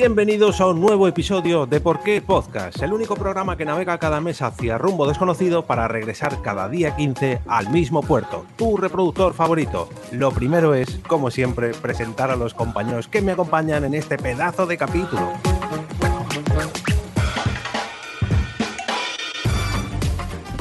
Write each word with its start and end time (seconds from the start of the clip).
Bienvenidos 0.00 0.60
a 0.60 0.68
un 0.68 0.80
nuevo 0.80 1.08
episodio 1.08 1.66
de 1.66 1.80
Por 1.80 2.04
qué 2.04 2.22
Podcast, 2.22 2.80
el 2.84 2.92
único 2.92 3.16
programa 3.16 3.56
que 3.56 3.64
navega 3.64 3.98
cada 3.98 4.20
mes 4.20 4.42
hacia 4.42 4.78
rumbo 4.78 5.08
desconocido 5.08 5.64
para 5.64 5.88
regresar 5.88 6.40
cada 6.40 6.68
día 6.68 6.94
15 6.94 7.40
al 7.48 7.68
mismo 7.70 8.00
puerto, 8.00 8.46
tu 8.54 8.76
reproductor 8.76 9.34
favorito. 9.34 9.88
Lo 10.12 10.30
primero 10.30 10.76
es, 10.76 11.00
como 11.08 11.32
siempre, 11.32 11.72
presentar 11.72 12.30
a 12.30 12.36
los 12.36 12.54
compañeros 12.54 13.08
que 13.08 13.22
me 13.22 13.32
acompañan 13.32 13.82
en 13.82 13.94
este 13.94 14.16
pedazo 14.18 14.66
de 14.66 14.78
capítulo. 14.78 15.32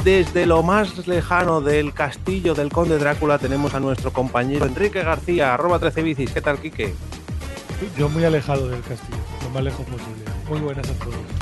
Desde 0.03 0.47
lo 0.47 0.63
más 0.63 1.05
lejano 1.05 1.61
del 1.61 1.93
castillo 1.93 2.55
del 2.55 2.71
conde 2.71 2.97
Drácula 2.97 3.37
tenemos 3.37 3.75
a 3.75 3.79
nuestro 3.79 4.11
compañero 4.11 4.65
Enrique 4.65 5.03
García, 5.03 5.53
arroba 5.53 5.77
13 5.77 6.01
bicis. 6.01 6.31
¿Qué 6.31 6.41
tal, 6.41 6.57
Quique? 6.57 6.95
Yo 7.95 8.09
muy 8.09 8.25
alejado 8.25 8.67
del 8.69 8.81
castillo, 8.81 9.17
lo 9.43 9.49
más 9.49 9.63
lejos 9.63 9.85
posible. 9.85 10.23
Muy 10.49 10.59
buenas 10.59 10.89
a 10.89 10.93
todos. 10.93 11.36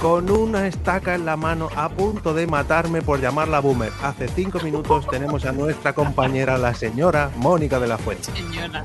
Con 0.00 0.30
una 0.30 0.68
estaca 0.68 1.16
en 1.16 1.26
la 1.26 1.36
mano 1.36 1.68
a 1.74 1.88
punto 1.88 2.32
de 2.32 2.46
matarme 2.46 3.02
por 3.02 3.20
llamarla 3.20 3.58
boomer. 3.58 3.92
Hace 4.00 4.28
cinco 4.28 4.60
minutos 4.60 5.08
tenemos 5.08 5.44
a 5.44 5.52
nuestra 5.52 5.92
compañera, 5.92 6.56
la 6.56 6.72
señora 6.72 7.30
Mónica 7.36 7.80
de 7.80 7.88
la 7.88 7.98
Fuente. 7.98 8.30
Señora. 8.32 8.82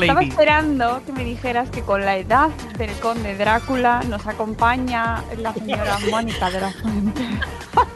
Estaba 0.00 0.22
esperando 0.22 1.00
que 1.06 1.12
me 1.12 1.22
dijeras 1.22 1.70
que 1.70 1.82
con 1.82 2.04
la 2.04 2.16
edad 2.16 2.48
del 2.76 2.90
conde 2.98 3.36
Drácula 3.36 4.02
nos 4.08 4.26
acompaña 4.26 5.22
la 5.36 5.54
señora 5.54 5.96
Mónica 6.10 6.50
de 6.50 6.60
la 6.60 6.72
Fuente. 6.72 7.22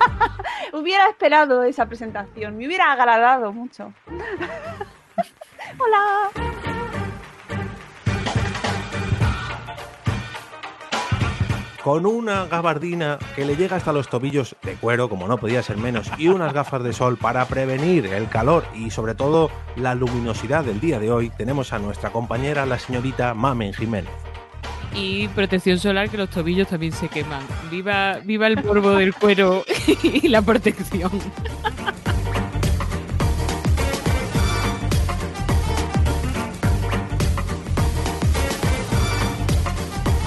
hubiera 0.72 1.08
esperado 1.08 1.64
esa 1.64 1.86
presentación, 1.86 2.56
me 2.56 2.66
hubiera 2.66 2.92
agradado 2.92 3.52
mucho. 3.52 3.92
Hola. 5.78 6.71
Con 11.82 12.06
una 12.06 12.46
gabardina 12.46 13.18
que 13.34 13.44
le 13.44 13.56
llega 13.56 13.76
hasta 13.76 13.92
los 13.92 14.08
tobillos 14.08 14.54
de 14.62 14.74
cuero, 14.74 15.08
como 15.08 15.26
no 15.26 15.38
podía 15.38 15.62
ser 15.62 15.78
menos, 15.78 16.10
y 16.16 16.28
unas 16.28 16.52
gafas 16.52 16.84
de 16.84 16.92
sol 16.92 17.16
para 17.16 17.44
prevenir 17.46 18.06
el 18.06 18.28
calor 18.28 18.64
y 18.74 18.90
sobre 18.90 19.16
todo 19.16 19.50
la 19.74 19.96
luminosidad 19.96 20.64
del 20.64 20.80
día 20.80 21.00
de 21.00 21.10
hoy, 21.10 21.30
tenemos 21.30 21.72
a 21.72 21.80
nuestra 21.80 22.10
compañera, 22.10 22.66
la 22.66 22.78
señorita 22.78 23.34
Mamen 23.34 23.72
Jiménez 23.72 24.12
y 24.94 25.28
protección 25.28 25.78
solar 25.78 26.10
que 26.10 26.18
los 26.18 26.28
tobillos 26.28 26.68
también 26.68 26.92
se 26.92 27.08
queman. 27.08 27.42
Viva, 27.70 28.18
viva 28.24 28.46
el 28.46 28.60
polvo 28.62 28.90
del 28.90 29.14
cuero 29.14 29.64
y 30.02 30.28
la 30.28 30.42
protección. 30.42 31.10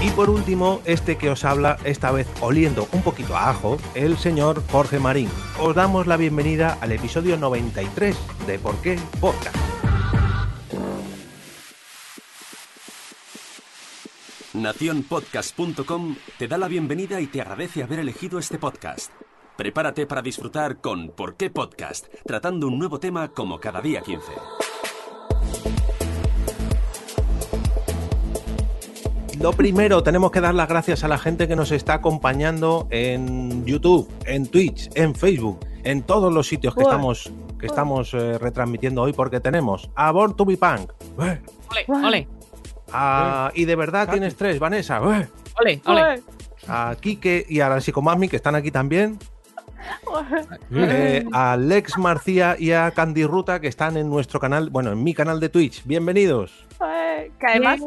Y 0.05 0.11
por 0.11 0.29
último, 0.29 0.83
este 0.85 1.17
que 1.17 1.31
os 1.31 1.43
habla, 1.45 1.79
esta 1.83 2.11
vez 2.11 2.27
oliendo 2.39 2.87
un 2.91 3.01
poquito 3.01 3.35
a 3.35 3.49
ajo, 3.49 3.79
el 3.95 4.17
señor 4.17 4.61
Jorge 4.71 4.99
Marín. 4.99 5.31
Os 5.59 5.73
damos 5.73 6.05
la 6.05 6.15
bienvenida 6.15 6.77
al 6.79 6.91
episodio 6.91 7.37
93 7.37 8.15
de 8.45 8.59
Por 8.59 8.75
qué 8.83 8.99
Podcast. 9.19 9.57
Naciónpodcast.com 14.53 16.17
te 16.37 16.47
da 16.47 16.59
la 16.59 16.67
bienvenida 16.67 17.19
y 17.19 17.25
te 17.25 17.41
agradece 17.41 17.81
haber 17.81 17.97
elegido 17.97 18.37
este 18.37 18.59
podcast. 18.59 19.11
Prepárate 19.57 20.05
para 20.05 20.21
disfrutar 20.21 20.81
con 20.81 21.09
¿Por 21.09 21.35
qué 21.35 21.49
podcast? 21.49 22.05
Tratando 22.27 22.67
un 22.67 22.77
nuevo 22.77 22.99
tema 22.99 23.29
como 23.29 23.59
cada 23.59 23.81
día 23.81 24.01
15. 24.01 24.33
Lo 29.39 29.51
primero, 29.51 30.01
tenemos 30.01 30.31
que 30.31 30.39
dar 30.39 30.55
las 30.55 30.67
gracias 30.67 31.03
a 31.03 31.07
la 31.07 31.17
gente 31.17 31.47
que 31.47 31.55
nos 31.55 31.71
está 31.71 31.95
acompañando 31.95 32.87
en 32.89 33.65
YouTube, 33.65 34.09
en 34.25 34.47
Twitch, 34.47 34.89
en 34.95 35.13
Facebook, 35.13 35.59
en 35.83 36.03
todos 36.03 36.33
los 36.33 36.47
sitios 36.47 36.73
que 36.73 36.81
estamos, 36.81 37.31
que 37.59 37.65
estamos 37.65 38.13
eh, 38.13 38.37
retransmitiendo 38.37 39.01
hoy, 39.01 39.13
porque 39.13 39.39
tenemos 39.39 39.89
a 39.95 40.11
Born 40.11 40.35
to 40.35 40.45
be 40.45 40.57
Punk. 40.57 40.91
Ole, 41.17 41.41
ole. 41.87 42.27
Ah, 42.91 43.51
y 43.53 43.65
de 43.65 43.75
verdad 43.75 44.09
tienes 44.09 44.35
tres, 44.35 44.57
Vanessa. 44.57 45.01
Ole, 45.01 45.27
ole. 45.85 46.23
A 46.67 46.95
Kike 46.99 47.45
y 47.49 47.59
a 47.59 47.69
la 47.69 47.81
Psicomami, 47.81 48.29
que 48.29 48.37
están 48.37 48.55
aquí 48.55 48.71
también. 48.71 49.19
Eh, 50.71 51.25
a 51.31 51.57
Lex 51.57 51.97
Marcía 51.97 52.55
y 52.57 52.71
a 52.71 52.89
Candy 52.91 53.25
Ruta, 53.25 53.59
que 53.59 53.67
están 53.67 53.97
en 53.97 54.09
nuestro 54.09 54.39
canal, 54.39 54.69
bueno, 54.69 54.91
en 54.91 55.03
mi 55.03 55.13
canal 55.13 55.39
de 55.39 55.49
Twitch. 55.49 55.83
Bienvenidos. 55.85 56.65
que 56.79 57.45
además, 57.47 57.81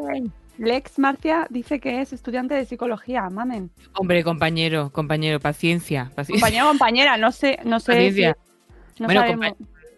Lex 0.59 0.99
Marcia 0.99 1.47
dice 1.49 1.79
que 1.79 2.01
es 2.01 2.11
estudiante 2.11 2.53
de 2.53 2.65
psicología, 2.65 3.29
mamen. 3.29 3.71
Hombre, 3.93 4.23
compañero, 4.25 4.91
compañero, 4.91 5.39
paciencia. 5.39 6.11
paciencia. 6.13 6.45
Compañero, 6.45 6.67
compañera, 6.67 7.17
no 7.17 7.31
sé, 7.31 7.59
no 7.63 7.79
sé. 7.79 7.93
Paciencia. 7.93 8.37
no 8.99 9.05
bueno, 9.05 9.21
sabemos. 9.21 9.53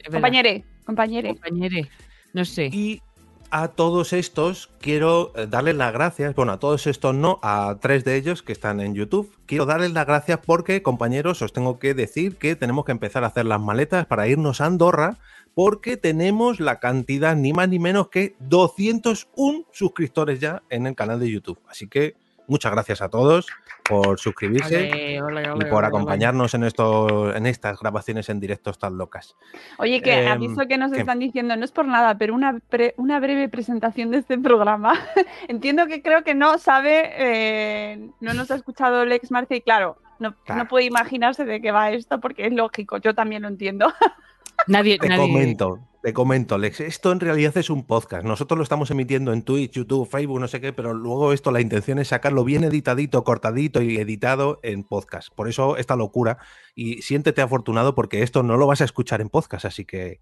compañere, 0.10 0.64
compañere. 0.86 1.30
Compañere, 1.30 1.90
no 2.34 2.46
sé. 2.46 2.70
Y 2.72 3.02
a 3.50 3.70
todos 3.70 4.14
estos 4.14 4.70
quiero 4.80 5.34
eh, 5.36 5.48
darles 5.48 5.76
las 5.76 5.92
gracias, 5.94 6.36
bueno, 6.36 6.54
a 6.54 6.60
todos 6.60 6.86
estos 6.88 7.16
no, 7.16 7.40
a 7.42 7.78
tres 7.82 8.06
de 8.06 8.16
ellos 8.16 8.44
que 8.44 8.54
están 8.54 8.80
en 8.80 8.94
YouTube. 8.94 9.36
Quiero 9.48 9.66
darles 9.66 9.92
las 9.92 10.06
gracias 10.06 10.40
porque, 10.46 10.84
compañeros, 10.84 11.42
os 11.42 11.54
tengo 11.54 11.80
que 11.80 11.96
decir 11.96 12.38
que 12.38 12.56
tenemos 12.56 12.86
que 12.86 12.92
empezar 12.92 13.24
a 13.24 13.28
hacer 13.28 13.46
las 13.46 13.60
maletas 13.60 14.06
para 14.06 14.28
irnos 14.28 14.62
a 14.62 14.68
Andorra 14.68 15.18
porque 15.54 15.98
tenemos 15.98 16.60
la 16.60 16.80
cantidad 16.80 17.36
ni 17.36 17.54
más 17.54 17.68
ni 17.70 17.80
menos 17.80 18.10
que 18.10 18.36
201 18.40 19.66
suscriptores 19.72 20.40
ya 20.40 20.64
en 20.70 20.88
el 20.88 20.96
canal 20.96 21.20
de 21.20 21.30
YouTube. 21.32 21.60
Así 21.70 21.88
que 21.88 22.16
muchas 22.48 22.72
gracias 22.72 23.02
a 23.02 23.10
todos 23.10 23.48
por 23.88 24.20
suscribirse 24.20 25.18
y 25.20 25.66
por 25.70 25.84
acompañarnos 25.86 26.54
en 26.54 26.64
esto, 26.64 27.34
en 27.36 27.46
estas 27.46 27.80
grabaciones 27.80 28.30
en 28.30 28.40
directos 28.40 28.78
tan 28.80 28.98
locas. 28.98 29.36
Oye, 29.78 30.02
que 30.02 30.24
Em, 30.26 30.32
aviso 30.32 30.68
que 30.68 30.78
nos 30.78 30.92
están 30.94 31.20
diciendo, 31.20 31.56
no 31.56 31.66
es 31.66 31.72
por 31.72 31.86
nada, 31.86 32.18
pero 32.18 32.34
una, 32.34 32.60
pre- 32.70 32.94
una 32.98 33.20
breve 33.20 33.50
presentación 33.50 34.12
de 34.12 34.20
este 34.20 34.38
programa. 34.38 34.94
Entiendo 35.48 35.88
que 35.88 36.02
creo 36.02 36.24
que 36.24 36.36
no 36.36 36.58
sabe, 36.58 37.12
eh, 37.18 38.10
no 38.20 38.34
nos 38.34 38.52
ha 38.52 38.56
escuchado 38.56 39.06
Lex 39.06 39.32
Marcia 39.32 39.58
y 39.58 39.62
claro, 39.62 39.98
no, 40.20 40.36
Claro. 40.46 40.64
no 40.64 40.68
puede 40.70 40.86
imaginarse 40.86 41.44
de 41.46 41.62
qué 41.62 41.72
va 41.72 41.92
esto 41.92 42.20
porque 42.22 42.46
es 42.48 42.54
lógico, 42.54 42.98
yo 42.98 43.14
también 43.16 43.42
lo 43.42 43.48
entiendo. 43.50 43.92
Nadie, 44.68 44.98
Te 45.00 45.10
nadie. 45.10 45.22
comento, 45.22 45.80
te 46.04 46.14
comento, 46.14 46.58
Lex. 46.58 46.80
Esto 46.82 47.12
en 47.12 47.20
realidad 47.20 47.56
es 47.58 47.70
un 47.70 47.86
podcast. 47.86 48.24
Nosotros 48.26 48.58
lo 48.58 48.64
estamos 48.64 48.90
emitiendo 48.92 49.34
en 49.34 49.44
Twitch, 49.44 49.74
YouTube, 49.74 50.08
Facebook, 50.10 50.40
no 50.40 50.48
sé 50.48 50.62
qué, 50.62 50.74
pero 50.74 50.94
luego 50.94 51.34
esto 51.34 51.52
la 51.52 51.62
intención 51.62 52.00
es 52.00 52.10
sacarlo 52.10 52.44
bien 52.44 52.64
editadito, 52.64 53.24
cortadito 53.24 53.82
y 53.82 53.98
editado 53.98 54.60
en 54.64 54.84
podcast. 54.84 55.30
Por 55.36 55.48
eso 55.48 55.78
esta 55.78 55.96
locura. 55.96 56.38
Y 56.76 57.02
siéntete 57.02 57.42
afortunado 57.42 57.96
porque 57.96 58.24
esto 58.24 58.44
no 58.44 58.58
lo 58.58 58.68
vas 58.68 58.82
a 58.82 58.86
escuchar 58.86 59.22
en 59.22 59.30
podcast, 59.30 59.66
así 59.66 59.86
que 59.86 60.22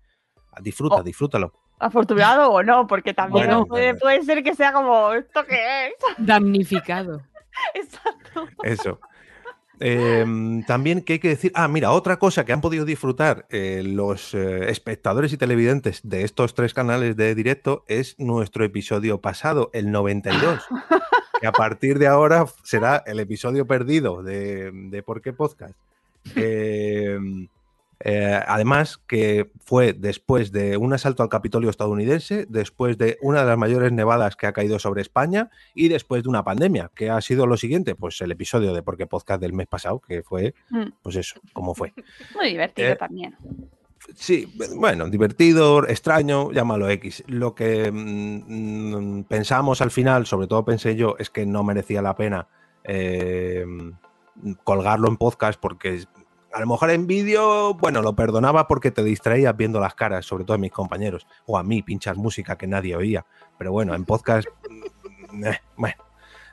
disfruta, 0.61 0.97
Oh. 0.97 1.03
disfrútalo. 1.03 1.53
Afortunado 1.79 2.51
o 2.51 2.61
no, 2.61 2.87
porque 2.87 3.13
también 3.13 3.47
Bueno, 3.47 3.65
puede, 3.65 3.95
puede 3.95 4.21
ser 4.23 4.43
que 4.43 4.53
sea 4.53 4.73
como, 4.73 5.13
¿esto 5.13 5.45
qué 5.47 5.87
es? 5.87 5.93
Damnificado. 6.17 7.21
Exacto. 7.73 8.47
Eso. 8.63 8.99
Em, 9.79 10.63
también 10.65 11.01
que 11.01 11.13
hay 11.13 11.19
que 11.19 11.29
decir, 11.29 11.51
ah, 11.55 11.67
mira, 11.67 11.91
otra 11.91 12.19
cosa 12.19 12.45
que 12.45 12.51
han 12.51 12.61
podido 12.61 12.85
disfrutar 12.85 13.45
eh, 13.49 13.81
los 13.85 14.33
eh, 14.33 14.69
espectadores 14.69 15.31
y 15.31 15.37
televidentes 15.37 16.01
de 16.03 16.23
estos 16.23 16.53
tres 16.53 16.73
canales 16.73 17.15
de 17.15 17.33
directo 17.33 17.85
es 17.87 18.19
nuestro 18.19 18.65
episodio 18.65 19.21
pasado, 19.21 19.69
el 19.73 19.91
92, 19.91 20.65
que 21.39 21.47
a 21.47 21.51
partir 21.53 21.97
de 21.97 22.07
ahora 22.07 22.45
será 22.63 23.03
el 23.05 23.19
episodio 23.19 23.67
perdido 23.67 24.21
de, 24.21 24.71
de 24.73 25.03
Por 25.03 25.21
qué 25.21 25.33
Podcast. 25.33 25.75
Em, 26.35 27.47
eh, 28.01 28.39
además, 28.47 28.97
que 29.07 29.51
fue 29.59 29.93
después 29.93 30.51
de 30.51 30.77
un 30.77 30.93
asalto 30.93 31.21
al 31.21 31.29
Capitolio 31.29 31.69
estadounidense, 31.69 32.45
después 32.47 32.97
de 32.97 33.17
una 33.21 33.41
de 33.41 33.47
las 33.47 33.57
mayores 33.57 33.91
nevadas 33.91 34.35
que 34.35 34.47
ha 34.47 34.53
caído 34.53 34.79
sobre 34.79 35.01
España 35.01 35.49
y 35.73 35.89
después 35.89 36.23
de 36.23 36.29
una 36.29 36.43
pandemia, 36.43 36.91
que 36.95 37.09
ha 37.09 37.19
sido 37.21 37.45
lo 37.45 37.57
siguiente, 37.57 37.95
pues 37.95 38.21
el 38.21 38.31
episodio 38.31 38.73
de 38.73 38.83
Porque 38.83 39.05
Podcast 39.07 39.41
del 39.41 39.53
mes 39.53 39.67
pasado, 39.67 39.99
que 39.99 40.23
fue, 40.23 40.53
Mm, 40.69 40.91
pues 41.01 41.15
eso, 41.17 41.39
como 41.53 41.75
fue. 41.75 41.93
Muy 42.35 42.49
divertido 42.49 42.89
Eh, 42.89 42.95
también. 42.95 43.35
Sí, 44.15 44.47
bueno, 44.77 45.09
divertido, 45.09 45.85
extraño, 45.87 46.51
llámalo 46.51 46.89
X. 46.89 47.23
Lo 47.27 47.53
que 47.53 47.91
mm, 47.91 49.17
mm, 49.19 49.23
pensamos 49.25 49.81
al 49.81 49.91
final, 49.91 50.25
sobre 50.25 50.47
todo 50.47 50.63
pensé 50.63 50.95
yo, 50.95 51.15
es 51.19 51.29
que 51.29 51.45
no 51.45 51.63
merecía 51.63 52.01
la 52.01 52.15
pena 52.15 52.47
eh, 52.85 53.65
colgarlo 54.63 55.09
en 55.09 55.17
podcast 55.17 55.59
porque 55.59 56.05
a 56.51 56.59
lo 56.59 56.67
mejor 56.67 56.89
en 56.91 57.07
vídeo, 57.07 57.73
bueno, 57.75 58.01
lo 58.01 58.15
perdonaba 58.15 58.67
porque 58.67 58.91
te 58.91 59.03
distraías 59.03 59.55
viendo 59.55 59.79
las 59.79 59.95
caras, 59.95 60.25
sobre 60.25 60.43
todo 60.43 60.55
a 60.55 60.59
mis 60.59 60.71
compañeros, 60.71 61.27
o 61.45 61.57
a 61.57 61.63
mí 61.63 61.81
pinchar 61.81 62.15
música 62.15 62.57
que 62.57 62.67
nadie 62.67 62.95
oía. 62.95 63.25
Pero 63.57 63.71
bueno, 63.71 63.93
en 63.93 64.05
podcast, 64.05 64.47
mm, 65.31 65.45
eh, 65.45 65.61
bueno. 65.75 65.95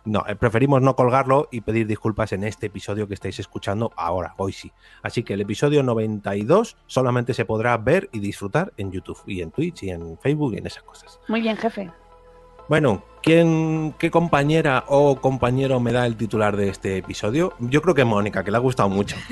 No, 0.05 0.25
eh, 0.29 0.37
preferimos 0.37 0.81
no 0.83 0.95
colgarlo 0.95 1.49
y 1.51 1.63
pedir 1.63 1.89
disculpas 1.89 2.33
en 2.33 2.45
este 2.45 2.67
episodio 2.67 3.09
que 3.09 3.15
estáis 3.15 3.41
escuchando 3.41 3.93
ahora, 3.97 4.35
hoy 4.37 4.53
sí. 4.53 4.71
Así 5.03 5.25
que 5.25 5.35
el 5.35 5.41
episodio 5.41 5.83
92 5.83 6.77
solamente 6.87 7.35
se 7.35 7.45
podrá 7.45 7.77
ver 7.77 8.09
y 8.13 8.21
disfrutar 8.21 8.73
en 8.77 8.93
YouTube 8.93 9.21
y 9.27 9.43
en 9.43 9.51
Twitch 9.51 9.83
y 9.83 9.91
en 9.91 10.17
Facebook 10.19 10.55
y 10.55 10.59
en 10.59 10.67
esas 10.69 10.85
cosas. 10.85 11.19
Muy 11.27 11.41
bien, 11.41 11.57
jefe. 11.57 11.91
Bueno, 12.69 13.03
¿quién, 13.23 13.95
¿qué 13.99 14.11
compañera 14.11 14.85
o 14.89 15.17
compañero 15.21 15.79
me 15.81 15.93
da 15.93 16.07
el 16.07 16.17
titular 16.17 16.57
de 16.57 16.69
este 16.69 16.97
episodio? 16.99 17.53
Yo 17.61 17.81
creo 17.83 17.95
que 17.95 18.05
Mónica, 18.05 18.43
que 18.43 18.51
le 18.51 18.57
ha 18.57 18.61
gustado 18.61 18.89
mucho. 18.89 19.17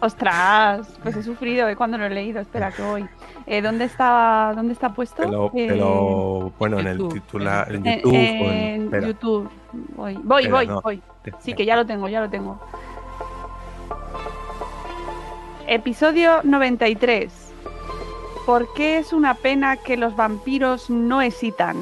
Ostras, 0.00 0.86
pues 1.02 1.16
he 1.16 1.22
sufrido 1.22 1.68
¿eh? 1.68 1.74
cuando 1.76 1.98
lo 1.98 2.06
he 2.06 2.10
leído. 2.10 2.40
Espera, 2.40 2.70
que 2.70 2.82
voy. 2.82 3.06
Eh, 3.46 3.62
¿dónde, 3.62 3.84
está, 3.84 4.52
¿Dónde 4.54 4.72
está 4.74 4.92
puesto? 4.92 5.22
Te 5.22 5.28
lo- 5.28 5.50
Eh, 5.54 6.52
bueno, 6.58 6.78
en 6.80 6.86
el 6.86 7.08
titular, 7.08 7.74
en 7.74 7.86
eh, 7.86 7.96
YouTube. 8.04 8.12
o 8.14 8.50
en- 8.50 9.06
YouTube. 9.06 9.50
Voy, 9.96 10.14
voy, 10.22 10.42
Espera, 10.42 10.56
voy, 10.56 10.66
no. 10.66 10.80
voy. 10.82 11.02
te- 11.22 11.32
Sí, 11.40 11.54
que 11.54 11.64
ya 11.64 11.76
lo 11.76 11.86
tengo, 11.86 12.08
ya 12.08 12.20
lo 12.20 12.28
tengo. 12.28 12.60
Episodio 15.66 16.40
93. 16.44 17.47
¿Por 18.48 18.72
qué 18.72 18.96
es 18.96 19.12
una 19.12 19.34
pena 19.34 19.76
que 19.76 19.98
los 19.98 20.16
vampiros 20.16 20.88
no 20.88 21.20
excitan? 21.20 21.76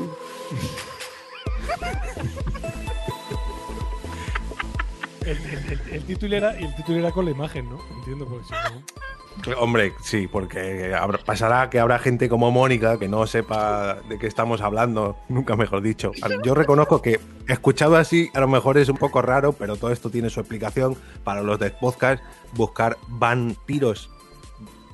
El, 5.21 5.29
el- 5.37 5.71
el- 5.71 5.95
el 5.95 6.03
título 6.05 6.35
era, 6.37 6.51
el 6.59 6.75
título 6.75 6.99
era 6.99 7.13
con 7.13 7.25
la 7.25 7.31
imagen, 7.31 7.69
¿no? 7.71 7.79
Entiendo, 7.99 8.27
porque 8.27 8.47
si 8.47 8.53
no. 8.53 9.57
Hombre, 9.61 9.93
sí, 10.03 10.27
porque 10.27 10.93
habrá- 10.93 11.19
pasará 11.25 11.71
que 11.71 11.79
habrá 11.79 12.01
gente 12.01 12.29
como 12.29 12.51
Mónica 12.51 12.99
que 12.99 13.07
no 13.07 13.29
sepa 13.29 13.99
de 14.09 14.19
qué 14.19 14.27
estamos 14.27 14.61
hablando, 14.61 15.17
nunca 15.29 15.55
mejor 15.55 15.83
dicho. 15.83 16.11
Yo 16.43 16.57
reconozco 16.57 17.01
que 17.01 17.21
escuchado 17.47 17.95
así 17.97 18.29
a 18.35 18.41
lo 18.41 18.49
mejor 18.49 18.77
es 18.77 18.89
un 18.89 18.97
poco 18.97 19.23
raro, 19.23 19.53
pero 19.53 19.77
todo 19.77 19.93
esto 19.93 20.11
tiene 20.11 20.31
su 20.31 20.41
explicación 20.41 20.97
para 21.23 21.43
los 21.43 21.61
de 21.61 21.71
podcast. 21.71 22.25
Buscar 22.55 22.97
vampiros 23.07 24.11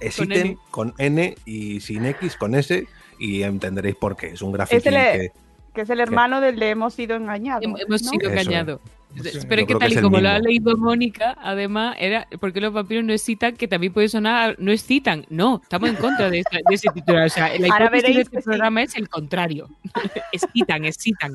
existen 0.07 0.47
N. 0.47 0.59
con 0.71 0.95
N 0.99 1.35
y 1.45 1.81
sin 1.81 2.05
X 2.07 2.37
con 2.37 2.55
S 2.55 2.87
y 3.19 3.43
entenderéis 3.43 3.97
por 3.97 4.17
qué. 4.17 4.29
Es 4.29 4.43
un 4.43 4.59
Es 4.61 4.71
el- 4.73 4.83
que 4.83 5.33
Que 5.75 5.81
es 5.83 5.91
el 5.91 6.01
hermano 6.01 6.41
del 6.41 6.59
de 6.59 6.71
hemos 6.71 6.95
sido 6.95 7.17
engañados. 7.17 7.65
Hem- 7.65 7.81
Hemos 7.81 8.03
¿no? 8.03 8.11
sido 8.11 8.31
engañados. 8.31 8.81
Es. 9.25 9.45
Pero 9.45 9.67
que 9.67 9.75
tal 9.75 9.93
y 9.93 9.97
como 10.01 10.21
lo 10.21 10.29
ha 10.31 10.39
leído 10.39 10.77
Mónica, 10.77 11.37
además, 11.43 11.97
era 11.99 12.27
porque 12.41 12.61
los 12.63 12.73
vampiros 12.73 13.05
no 13.05 13.13
excitan, 13.13 13.57
que 13.57 13.69
también 13.69 13.93
puede 13.93 14.09
sonar, 14.09 14.57
no 14.59 14.73
excitan. 14.73 15.27
No, 15.29 15.61
estamos 15.63 15.91
en 15.91 15.97
contra 15.97 16.31
de, 16.31 16.43
ese 16.71 16.89
titular. 16.95 17.27
O 17.27 17.29
sea, 17.29 17.57
la 17.59 17.69
Ahora 17.73 17.87
hipótesis 17.87 18.17
de 18.17 18.23
este 18.23 18.37
sí. 18.39 18.43
programa 18.45 18.83
es 18.83 18.97
el 18.97 19.09
contrario. 19.11 19.69
excitan, 20.33 20.85
excitan. 20.87 21.33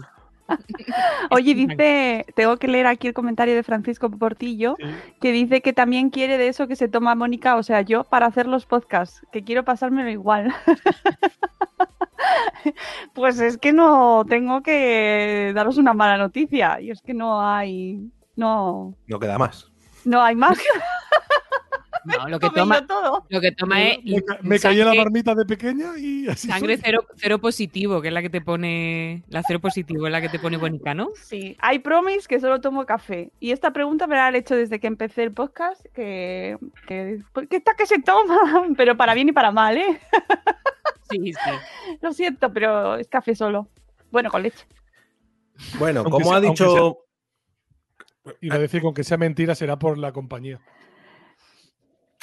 Oye, 1.31 1.53
dice, 1.53 2.25
tengo 2.35 2.57
que 2.57 2.67
leer 2.67 2.87
aquí 2.87 3.07
el 3.07 3.13
comentario 3.13 3.55
de 3.55 3.63
Francisco 3.63 4.09
Portillo, 4.09 4.75
Sí. 4.77 4.85
que 5.21 5.31
dice 5.31 5.61
que 5.61 5.73
también 5.73 6.09
quiere 6.09 6.37
de 6.37 6.47
eso 6.47 6.67
que 6.67 6.75
se 6.75 6.87
toma 6.87 7.15
Mónica, 7.15 7.55
o 7.55 7.63
sea, 7.63 7.81
yo 7.81 8.03
para 8.03 8.27
hacer 8.27 8.47
los 8.47 8.65
podcasts, 8.65 9.21
que 9.31 9.43
quiero 9.43 9.63
pasármelo 9.63 10.09
igual. 10.09 10.53
pues 13.13 13.39
es 13.39 13.57
que 13.57 13.73
no 13.73 14.25
tengo 14.27 14.61
que 14.61 15.51
daros 15.55 15.77
una 15.77 15.93
mala 15.93 16.17
noticia, 16.17 16.79
y 16.81 16.91
es 16.91 17.01
que 17.01 17.13
no 17.13 17.41
hay, 17.41 18.09
no, 18.35 18.95
no 19.07 19.19
queda 19.19 19.37
más. 19.37 19.71
no 20.05 20.21
hay 20.21 20.35
más. 20.35 20.57
No, 22.07 22.27
lo 22.29 22.39
que 22.39 22.49
toma, 22.51 22.85
todo. 22.87 23.25
lo 23.29 23.41
que 23.41 23.51
toma 23.51 23.83
es 23.83 23.99
Me, 24.03 24.21
ca- 24.21 24.39
me 24.41 24.59
caí 24.59 24.79
en 24.79 24.85
la 24.87 24.93
marmita 24.93 25.35
de 25.35 25.45
pequeña 25.45 25.97
y 25.97 26.27
así. 26.29 26.47
sangre 26.47 26.77
cero, 26.81 27.05
cero 27.15 27.39
positivo, 27.39 28.01
que 28.01 28.07
es 28.07 28.13
la 28.13 28.21
que 28.21 28.29
te 28.29 28.39
pone, 28.41 29.23
la 29.27 29.43
cero 29.45 29.59
positivo 29.59 30.05
es 30.07 30.11
la 30.11 30.21
que 30.21 30.29
te 30.29 30.39
pone 30.39 30.57
Mónica, 30.57 30.93
¿no? 30.93 31.09
Sí, 31.21 31.55
hay 31.59 31.79
promis 31.79 32.27
que 32.27 32.39
solo 32.39 32.61
tomo 32.61 32.85
café. 32.85 33.31
Y 33.39 33.51
esta 33.51 33.71
pregunta 33.73 34.07
me 34.07 34.15
la 34.15 34.27
han 34.27 34.35
hecho 34.35 34.55
desde 34.55 34.79
que 34.79 34.87
empecé 34.87 35.23
el 35.23 35.33
podcast, 35.33 35.85
que, 35.93 36.57
que 36.87 37.19
¿por 37.33 37.47
qué 37.47 37.57
está 37.57 37.73
que 37.75 37.85
se 37.85 37.99
toma? 38.01 38.37
Pero 38.77 38.95
para 38.95 39.13
bien 39.13 39.29
y 39.29 39.33
para 39.33 39.51
mal, 39.51 39.77
¿eh? 39.77 39.99
Sí, 41.09 41.33
sí. 41.33 41.51
Lo 42.01 42.11
siento, 42.13 42.51
pero 42.51 42.95
es 42.97 43.07
café 43.07 43.33
solo. 43.33 43.69
Bueno, 44.11 44.29
con 44.29 44.43
leche. 44.43 44.65
Bueno, 45.79 46.03
como 46.03 46.19
sea- 46.25 46.35
ha 46.37 46.41
dicho... 46.41 46.97
Iba 48.41 48.55
a 48.55 48.59
decir, 48.59 48.81
con 48.81 48.93
que 48.93 49.05
sea 49.05 49.17
mentira, 49.17 49.55
será 49.55 49.79
por 49.79 49.97
la 49.97 50.11
compañía. 50.11 50.59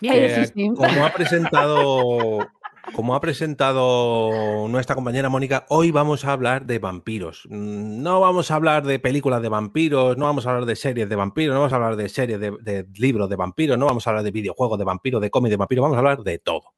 Eh. 0.02 0.50
Como 0.75 1.06
ha 1.06 1.12
presentado, 1.12 2.49
como 2.94 3.14
ha 3.14 3.20
presentado 3.20 4.67
nuestra 4.69 4.94
compañera 4.94 5.29
Mónica, 5.29 5.67
hoy 5.69 5.91
vamos 5.91 6.25
a 6.25 6.32
hablar 6.32 6.67
de 6.67 6.79
vampiros. 6.79 7.44
Mm, 7.49 8.02
No 8.02 8.20
vamos 8.20 8.50
a 8.50 8.56
hablar 8.56 8.85
de 8.85 8.99
películas 8.99 9.41
de 9.41 9.49
vampiros, 9.49 10.17
no 10.17 10.26
vamos 10.26 10.46
a 10.46 10.50
hablar 10.50 10.67
de 10.67 10.76
series 10.76 11.08
de 11.08 11.17
vampiros, 11.17 11.55
no 11.55 11.61
vamos 11.61 11.73
a 11.73 11.76
hablar 11.76 11.96
de 11.96 12.08
series 12.08 12.41
de, 12.41 12.50
de 12.61 12.87
libros 12.96 13.29
de 13.31 13.37
vampiros, 13.37 13.79
no 13.79 13.87
vamos 13.87 14.06
a 14.06 14.11
hablar 14.11 14.25
de 14.25 14.31
videojuegos 14.32 14.79
de 14.79 14.85
vampiros, 14.85 15.20
de 15.20 15.31
cómics 15.31 15.50
de 15.50 15.56
vampiros, 15.56 15.82
vamos 15.82 15.96
a 15.96 16.00
hablar 16.00 16.23
de 16.23 16.38
todo. 16.38 16.75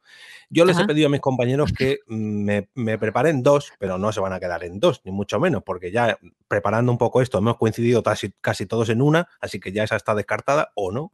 Yo 0.49 0.65
les 0.65 0.79
he 0.79 0.85
pedido 0.85 1.09
a 1.09 1.11
mis 1.11 1.21
compañeros 1.21 1.73
que 1.73 1.99
me, 2.07 2.69
me 2.75 2.99
preparen 2.99 3.43
dos, 3.43 3.73
pero 3.81 3.99
no 3.99 4.13
se 4.13 4.21
van 4.21 4.33
a 4.33 4.39
quedar 4.39 4.63
en 4.63 4.79
dos, 4.79 5.01
ni 5.05 5.11
mucho 5.11 5.41
menos, 5.41 5.65
porque 5.65 5.91
ya 5.91 6.19
preparando 6.47 6.93
un 6.93 6.99
poco 6.99 7.21
esto 7.21 7.39
hemos 7.39 7.57
coincidido 7.57 8.05
casi, 8.05 8.33
casi 8.41 8.65
todos 8.65 8.89
en 8.91 9.03
una, 9.03 9.29
así 9.41 9.59
que 9.59 9.73
ya 9.73 9.83
esa 9.83 9.97
está 9.97 10.15
descartada 10.15 10.71
o 10.77 10.93
no. 10.93 11.13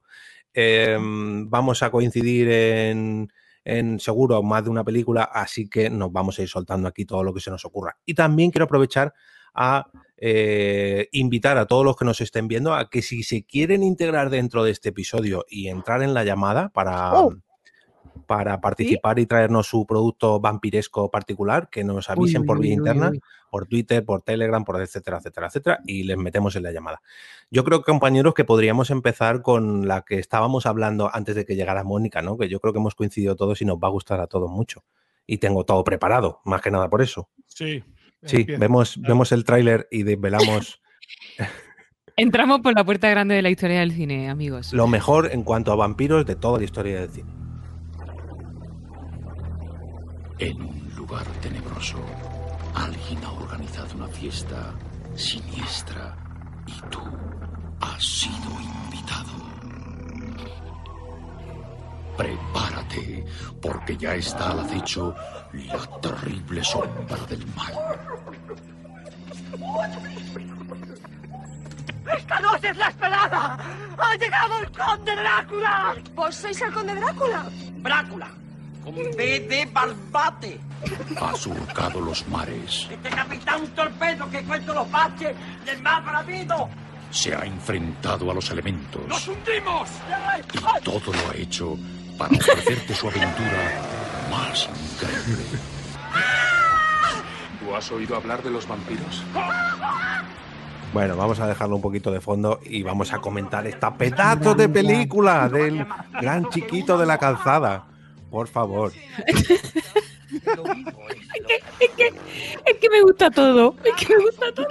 Eh, 0.54 0.98
vamos 1.00 1.82
a 1.82 1.90
coincidir 1.90 2.48
en, 2.50 3.32
en 3.64 4.00
seguro 4.00 4.42
más 4.42 4.64
de 4.64 4.70
una 4.70 4.84
película, 4.84 5.24
así 5.24 5.68
que 5.68 5.90
nos 5.90 6.12
vamos 6.12 6.38
a 6.38 6.42
ir 6.42 6.48
soltando 6.48 6.88
aquí 6.88 7.04
todo 7.04 7.22
lo 7.24 7.32
que 7.32 7.40
se 7.40 7.50
nos 7.50 7.64
ocurra. 7.64 7.96
Y 8.04 8.14
también 8.14 8.50
quiero 8.50 8.64
aprovechar 8.64 9.12
a 9.54 9.90
eh, 10.16 11.08
invitar 11.12 11.58
a 11.58 11.66
todos 11.66 11.84
los 11.84 11.96
que 11.96 12.04
nos 12.04 12.20
estén 12.20 12.48
viendo 12.48 12.74
a 12.74 12.88
que 12.88 13.02
si 13.02 13.22
se 13.22 13.44
quieren 13.44 13.82
integrar 13.82 14.30
dentro 14.30 14.64
de 14.64 14.70
este 14.70 14.90
episodio 14.90 15.44
y 15.48 15.68
entrar 15.68 16.02
en 16.02 16.14
la 16.14 16.24
llamada 16.24 16.68
para, 16.70 17.12
Oh. 17.12 17.34
Para 18.26 18.60
participar 18.60 19.18
y 19.18 19.26
traernos 19.26 19.66
su 19.66 19.86
producto 19.86 20.40
vampiresco 20.40 21.10
particular, 21.10 21.68
que 21.70 21.84
nos 21.84 22.08
avisen 22.10 22.42
Uy, 22.42 22.46
por 22.46 22.58
uy, 22.58 22.62
vía 22.62 22.74
uy, 22.74 22.78
interna 22.78 23.10
uy. 23.10 23.20
por 23.50 23.66
Twitter, 23.66 24.04
por 24.04 24.22
Telegram, 24.22 24.64
por 24.64 24.80
etcétera, 24.80 25.18
etcétera, 25.18 25.46
etcétera, 25.48 25.80
y 25.86 26.04
les 26.04 26.16
metemos 26.16 26.56
en 26.56 26.62
la 26.62 26.72
llamada. 26.72 27.02
Yo 27.50 27.64
creo, 27.64 27.82
compañeros, 27.82 28.34
que 28.34 28.44
podríamos 28.44 28.90
empezar 28.90 29.42
con 29.42 29.86
la 29.86 30.02
que 30.02 30.18
estábamos 30.18 30.66
hablando 30.66 31.10
antes 31.12 31.34
de 31.34 31.44
que 31.44 31.56
llegara 31.56 31.84
Mónica, 31.84 32.22
¿no? 32.22 32.38
Que 32.38 32.48
yo 32.48 32.60
creo 32.60 32.72
que 32.72 32.78
hemos 32.78 32.94
coincidido 32.94 33.36
todos 33.36 33.60
y 33.62 33.64
nos 33.64 33.78
va 33.78 33.88
a 33.88 33.92
gustar 33.92 34.20
a 34.20 34.26
todos 34.26 34.50
mucho. 34.50 34.84
Y 35.26 35.38
tengo 35.38 35.64
todo 35.64 35.84
preparado, 35.84 36.40
más 36.44 36.62
que 36.62 36.70
nada 36.70 36.88
por 36.88 37.02
eso. 37.02 37.28
Sí. 37.46 37.82
Sí, 38.24 38.36
empieza. 38.36 38.60
vemos, 38.60 39.00
vemos 39.00 39.32
el 39.32 39.44
tráiler 39.44 39.88
y 39.90 40.04
desvelamos 40.04 40.80
Entramos 42.16 42.60
por 42.60 42.74
la 42.74 42.84
puerta 42.84 43.08
grande 43.08 43.34
de 43.34 43.42
la 43.42 43.50
historia 43.50 43.80
del 43.80 43.92
cine, 43.92 44.28
amigos. 44.28 44.72
lo 44.72 44.86
mejor 44.86 45.30
en 45.32 45.42
cuanto 45.44 45.72
a 45.72 45.76
vampiros 45.76 46.26
de 46.26 46.36
toda 46.36 46.58
la 46.58 46.64
historia 46.64 47.00
del 47.00 47.10
cine. 47.10 47.41
En 50.42 50.60
un 50.60 50.92
lugar 50.96 51.24
tenebroso, 51.40 51.98
alguien 52.74 53.22
ha 53.22 53.30
organizado 53.30 53.94
una 53.94 54.08
fiesta 54.08 54.74
siniestra 55.14 56.16
y 56.66 56.80
tú 56.90 57.00
has 57.80 58.02
sido 58.04 58.50
invitado. 58.60 59.30
Prepárate, 62.16 63.24
porque 63.60 63.96
ya 63.96 64.16
está 64.16 64.50
al 64.50 64.58
acecho 64.58 65.14
la 65.52 65.78
terrible 66.00 66.64
sombra 66.64 67.18
del 67.28 67.46
mal. 67.54 67.74
¡Esta 72.18 72.40
noche 72.40 72.68
es 72.68 72.76
la 72.78 72.88
esperada! 72.88 73.58
¡Ha 73.96 74.16
llegado 74.16 74.58
el 74.58 74.72
conde 74.72 75.14
Drácula! 75.14 75.94
¿Vos 76.16 76.34
sois 76.34 76.60
el 76.62 76.72
conde 76.72 76.96
Drácula? 76.96 77.44
¡Drácula! 77.76 78.41
Con 78.84 78.94
B 79.16 79.40
de 79.48 79.68
barbate. 79.72 80.58
Ha 81.20 81.34
surcado 81.36 82.00
los 82.00 82.26
mares, 82.28 82.88
Este 82.90 83.08
capitán 83.10 83.66
torpedo 83.68 84.28
que 84.30 84.42
cuento 84.42 84.74
los 84.74 84.90
baches 84.90 85.36
del 85.64 85.80
mar 85.82 86.02
bravido. 86.04 86.68
se 87.10 87.34
ha 87.34 87.44
enfrentado 87.44 88.30
a 88.30 88.34
los 88.34 88.44
¡Nos 88.44 88.50
elementos 88.50 89.28
hundimos! 89.28 89.88
y 90.52 90.58
todo 90.84 91.12
lo 91.12 91.30
ha 91.30 91.36
hecho 91.36 91.76
para 92.18 92.34
ofrecerte 92.36 92.94
su 92.94 93.06
aventura 93.08 93.80
más 94.30 94.68
increíble. 94.92 95.44
¿Tú 97.60 97.76
has 97.76 97.90
oído 97.92 98.16
hablar 98.16 98.42
de 98.42 98.50
los 98.50 98.66
vampiros? 98.66 99.22
Bueno, 100.92 101.16
vamos 101.16 101.38
a 101.40 101.46
dejarlo 101.46 101.76
un 101.76 101.82
poquito 101.82 102.10
de 102.10 102.20
fondo 102.20 102.60
y 102.64 102.82
vamos 102.82 103.12
a 103.12 103.18
comentar 103.18 103.66
esta 103.66 103.94
pedazo 103.94 104.54
de 104.54 104.68
película 104.68 105.48
del 105.48 105.86
gran 106.20 106.50
chiquito 106.50 106.98
de 106.98 107.06
la 107.06 107.16
calzada. 107.18 107.84
Por 108.32 108.48
favor. 108.48 108.92
Es 111.78 111.90
que, 111.90 112.06
es 112.64 112.76
que 112.80 112.88
me 112.88 113.02
gusta 113.02 113.30
todo. 113.30 113.76
Es 113.84 113.94
que 113.94 114.16
me 114.16 114.24
gusta 114.24 114.46
todo. 114.54 114.68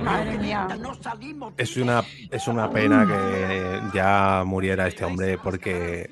Madre 0.00 0.38
mía. 0.38 0.68
No 0.78 0.94
salimos. 0.94 1.54
Es 1.56 1.76
una, 1.76 2.04
es 2.30 2.46
una 2.46 2.70
pena 2.70 3.04
que 3.04 3.80
ya 3.92 4.44
muriera 4.46 4.86
este 4.86 5.04
hombre 5.04 5.36
porque 5.38 6.08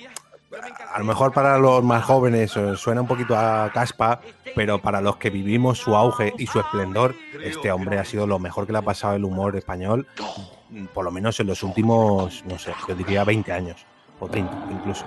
a 0.93 0.99
lo 0.99 1.05
mejor 1.05 1.33
para 1.33 1.57
los 1.59 1.85
más 1.85 2.05
jóvenes 2.05 2.53
suena 2.77 3.03
un 3.03 3.07
poquito 3.07 3.37
a 3.37 3.71
caspa, 3.73 4.21
pero 4.57 4.81
para 4.81 5.01
los 5.01 5.19
que 5.19 5.31
vivimos 5.31 5.79
su 5.79 5.95
auge 5.95 6.35
y 6.37 6.49
su 6.49 6.59
esplendor, 6.59 7.15
este 7.45 7.71
hombre 7.71 8.01
ha 8.01 8.05
sido 8.05 8.27
lo 8.27 8.41
mejor 8.41 8.67
que 8.67 8.73
le 8.73 8.79
ha 8.79 8.83
pasado 8.83 9.15
el 9.15 9.25
humor 9.25 9.55
español, 9.57 10.09
por 10.93 11.05
lo 11.05 11.13
menos 11.13 11.39
en 11.39 11.47
los 11.47 11.63
últimos, 11.63 12.45
no 12.45 12.59
sé, 12.59 12.75
yo 12.89 12.97
diría 12.97 13.23
20 13.23 13.53
años, 13.53 13.87
o 14.19 14.29
30 14.29 14.53
incluso. 14.73 15.07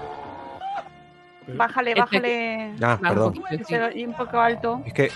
Bájale, 1.47 1.95
bájale. 1.95 2.73
Ah, 2.81 2.97
perdón. 3.01 3.33
oye 3.87 4.07
un 4.07 4.13
poco 4.15 4.39
alto. 4.39 4.81
Es 4.85 4.93
que. 4.93 5.05
eh, 5.05 5.11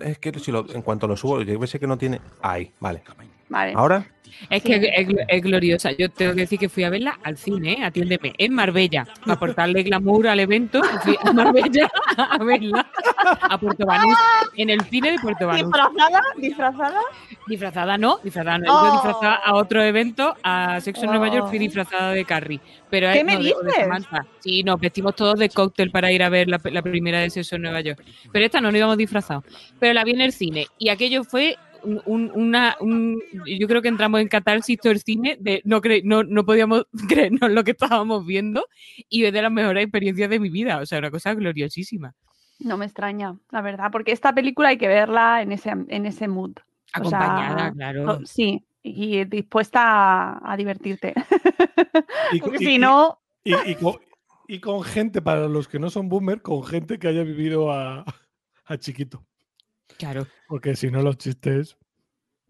Es 0.00 0.18
que 0.18 0.32
si 0.38 0.50
lo- 0.50 0.66
en 0.72 0.80
cuanto 0.82 1.06
lo 1.06 1.14
subo, 1.16 1.42
yo 1.42 1.58
pensé 1.58 1.78
que 1.78 1.86
no 1.86 1.98
tiene. 1.98 2.18
Ahí, 2.40 2.72
vale. 2.80 3.02
Vale. 3.48 3.72
¿Ahora? 3.76 4.06
Es 4.50 4.62
que 4.64 4.74
es, 4.74 5.08
gl- 5.08 5.24
es 5.28 5.42
gloriosa. 5.42 5.92
Yo 5.92 6.08
tengo 6.10 6.34
que 6.34 6.40
decir 6.40 6.58
que 6.58 6.68
fui 6.68 6.82
a 6.82 6.90
verla 6.90 7.18
al 7.22 7.36
cine, 7.38 7.74
¿eh? 7.74 7.84
atiéndeme, 7.84 8.32
en 8.36 8.52
Marbella, 8.52 9.06
para 9.20 9.34
aportarle 9.34 9.82
glamour 9.84 10.26
al 10.26 10.40
evento. 10.40 10.82
Fui 11.02 11.16
a 11.22 11.32
Marbella 11.32 11.88
a 12.16 12.42
verla, 12.42 12.84
a 13.42 13.58
Puerto 13.58 13.86
Banús, 13.86 14.16
en 14.56 14.70
el 14.70 14.80
cine 14.82 15.12
de 15.12 15.18
Puerto 15.20 15.46
Banús. 15.46 15.70
¿Disfrazada? 15.72 16.20
¿Disfrazada? 16.36 17.00
Disfrazada 17.46 17.96
no, 17.98 18.18
disfrazada 18.24 18.58
no. 18.58 18.64
Oh. 18.74 18.86
Yo 18.86 18.92
disfrazada 18.94 19.34
a 19.36 19.54
otro 19.54 19.82
evento, 19.84 20.34
a 20.42 20.80
Sexo 20.80 21.04
en 21.04 21.10
Nueva 21.10 21.28
York, 21.28 21.48
fui 21.48 21.58
Oh. 21.58 21.60
disfrazada 21.60 22.10
de 22.12 22.24
Carrie. 22.24 22.60
Pero 22.90 23.12
¿Qué 23.12 23.20
es- 23.20 23.24
me 23.24 23.34
no, 23.36 23.42
de- 23.42 23.52
o 23.54 23.60
de 23.62 23.66
dices? 23.68 24.06
Sí, 24.40 24.64
nos 24.64 24.80
vestimos 24.80 25.14
todos 25.14 25.38
de 25.38 25.48
cóctel 25.48 25.90
para 25.92 26.10
ir 26.10 26.22
a 26.24 26.28
ver 26.28 26.48
la, 26.48 26.60
la 26.64 26.82
primera 26.82 27.20
de 27.20 27.30
Sexo 27.30 27.54
en 27.56 27.62
Nueva 27.62 27.80
York. 27.82 28.02
Pero 28.32 28.44
esta 28.44 28.60
no 28.60 28.70
nos 28.72 28.78
íbamos 28.78 28.96
disfrazados. 28.98 29.44
Pero 29.78 29.92
la 29.94 30.02
vi 30.02 30.10
en 30.10 30.22
el 30.22 30.32
cine 30.32 30.66
y 30.76 30.88
aquello 30.88 31.22
fue 31.22 31.56
un- 31.84 32.02
un- 32.06 32.30
una, 32.34 32.76
un- 32.80 33.20
yo 33.46 33.66
creo 33.68 33.82
que 33.82 33.88
entramos 33.88 34.20
en 34.20 34.28
catarsis 34.28 34.78
todo 34.78 34.92
el 34.92 35.00
cine 35.00 35.36
de 35.40 35.60
no, 35.64 35.80
cre- 35.80 36.02
no, 36.04 36.22
no 36.24 36.44
podíamos 36.44 36.86
creernos 37.08 37.50
lo 37.50 37.62
que 37.64 37.72
estábamos 37.72 38.26
viendo 38.26 38.66
y 39.08 39.24
es 39.24 39.32
de 39.32 39.42
las 39.42 39.52
mejores 39.52 39.84
experiencias 39.84 40.28
de 40.30 40.40
mi 40.40 40.48
vida. 40.50 40.78
O 40.80 40.86
sea, 40.86 40.98
una 40.98 41.10
cosa 41.10 41.34
gloriosísima. 41.34 42.14
No 42.60 42.76
me 42.76 42.84
extraña, 42.84 43.36
la 43.50 43.60
verdad, 43.62 43.90
porque 43.90 44.12
esta 44.12 44.32
película 44.32 44.68
hay 44.68 44.78
que 44.78 44.88
verla 44.88 45.42
en 45.42 45.52
ese, 45.52 45.70
en 45.70 46.06
ese 46.06 46.28
mood. 46.28 46.52
O 47.00 47.08
sea, 47.08 47.18
Acompañada, 47.18 47.72
claro. 47.72 48.04
no- 48.04 48.26
sí, 48.26 48.64
y 48.82 49.24
dispuesta 49.24 49.80
a, 49.82 50.52
a 50.52 50.56
divertirte. 50.56 51.14
Y, 52.32 52.38
co- 52.40 52.46
Porque 52.46 52.64
y- 52.64 52.66
si 52.66 52.74
y- 52.74 52.78
no, 52.78 53.18
y, 53.42 53.54
y 53.70 53.74
con, 53.74 53.94
y 54.46 54.60
con 54.60 54.82
gente, 54.84 55.20
para 55.22 55.48
los 55.48 55.66
que 55.68 55.78
no 55.78 55.90
son 55.90 56.08
boomer, 56.08 56.42
con 56.42 56.62
gente 56.64 56.98
que 56.98 57.08
haya 57.08 57.24
vivido 57.24 57.72
a, 57.72 58.04
a 58.66 58.76
chiquito. 58.78 59.24
Claro. 59.98 60.26
Porque 60.48 60.76
si 60.76 60.90
no, 60.90 61.02
los 61.02 61.16
chistes. 61.18 61.76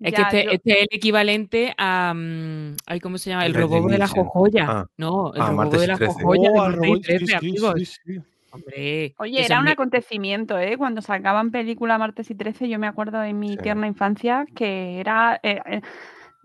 Es 0.00 0.12
ya, 0.12 0.16
que 0.16 0.22
este, 0.40 0.44
yo- 0.44 0.50
este 0.52 0.70
es 0.72 0.78
el 0.82 0.88
equivalente 0.90 1.74
a. 1.78 2.12
mm, 2.14 2.76
ay, 2.86 3.00
¿Cómo 3.00 3.16
se 3.18 3.30
llama? 3.30 3.46
El 3.46 3.54
Red 3.54 3.62
robo 3.62 3.88
de 3.88 3.98
la 3.98 4.08
jojoya. 4.08 4.66
Ah. 4.68 4.86
No, 4.96 5.32
el 5.34 5.40
Ah, 5.40 5.46
robo 5.46 5.56
martes 5.56 5.80
de 5.80 5.86
la 5.86 5.96
13. 5.96 6.12
jojoya 6.14 6.50
Oh, 6.50 6.52
de 6.52 6.58
martes 6.58 6.74
y 6.82 6.86
robot, 6.86 6.96
sí, 6.98 7.02
13, 7.08 7.26
sí, 7.26 7.34
amigos. 7.34 7.74
sí, 7.76 7.84
sí. 7.86 8.20
Hombre. 8.50 9.14
Oye, 9.18 9.44
era 9.44 9.58
un 9.58 9.64
me- 9.64 9.72
acontecimiento, 9.72 10.58
¿eh? 10.58 10.76
Cuando 10.78 11.00
sacaban 11.02 11.50
película 11.50 11.98
martes 11.98 12.30
y 12.30 12.34
13, 12.36 12.68
yo 12.68 12.78
me 12.78 12.86
acuerdo 12.86 13.22
en 13.22 13.38
mi 13.38 13.50
Sí. 13.52 13.56
tierna 13.58 13.86
infancia 13.86 14.46
que 14.54 15.00
era... 15.00 15.40
eh, 15.42 15.60
eh, 15.66 15.80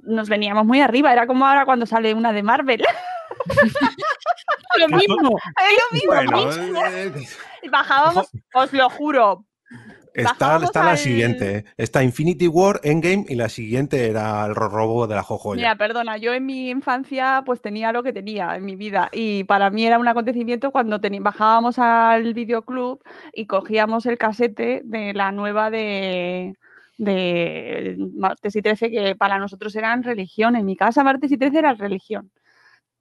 nos 0.01 0.29
veníamos 0.29 0.65
muy 0.65 0.79
arriba, 0.81 1.11
era 1.11 1.27
como 1.27 1.45
ahora 1.45 1.65
cuando 1.65 1.85
sale 1.85 2.13
una 2.13 2.31
de 2.31 2.41
Marvel. 2.41 2.81
lo 4.77 4.87
mismo. 4.97 5.37
es 5.37 5.77
lo 5.77 5.91
mismo. 5.91 6.13
Bueno, 6.13 6.47
mismo. 6.47 6.85
eh, 6.85 7.13
Bajábamos, 7.69 8.29
os 8.53 8.73
lo 8.73 8.89
juro. 8.89 9.45
Está, 10.13 10.57
está 10.63 10.83
la 10.83 10.91
al- 10.91 10.97
siguiente. 10.97 11.55
eh. 11.57 11.65
Está 11.77 12.03
Infinity 12.03 12.47
War, 12.47 12.79
Endgame 12.83 13.25
y 13.29 13.35
la 13.35 13.49
siguiente 13.49 14.07
era 14.09 14.45
el 14.45 14.55
ro- 14.55 14.69
robo 14.69 15.07
de 15.07 15.15
la 15.15 15.23
jojoya. 15.23 15.57
Mira, 15.61 15.75
perdona, 15.75 16.17
yo 16.17 16.33
en 16.33 16.45
mi 16.45 16.69
infancia 16.69 17.43
pues 17.45 17.61
tenía 17.61 17.91
lo 17.91 18.03
que 18.03 18.13
tenía 18.13 18.55
en 18.55 18.65
mi 18.65 18.75
vida 18.75 19.09
y 19.11 19.43
para 19.45 19.69
mí 19.69 19.85
era 19.85 19.99
un 19.99 20.07
acontecimiento 20.07 20.71
cuando 20.71 20.99
bajábamos 21.21 21.79
al 21.79 22.33
videoclub 22.33 23.01
y 23.33 23.45
cogíamos 23.45 24.05
el 24.05 24.17
casete 24.17 24.81
de 24.83 25.13
la 25.13 25.31
nueva 25.31 25.69
de, 25.69 26.55
de 26.97 27.95
Martes 28.15 28.55
y 28.55 28.61
13 28.61 28.91
que 28.91 29.15
para 29.15 29.39
nosotros 29.39 29.75
eran 29.75 30.03
religión. 30.03 30.55
En 30.55 30.65
mi 30.65 30.75
casa 30.75 31.03
Martes 31.03 31.31
y 31.31 31.37
13 31.37 31.59
era 31.59 31.73
religión, 31.73 32.31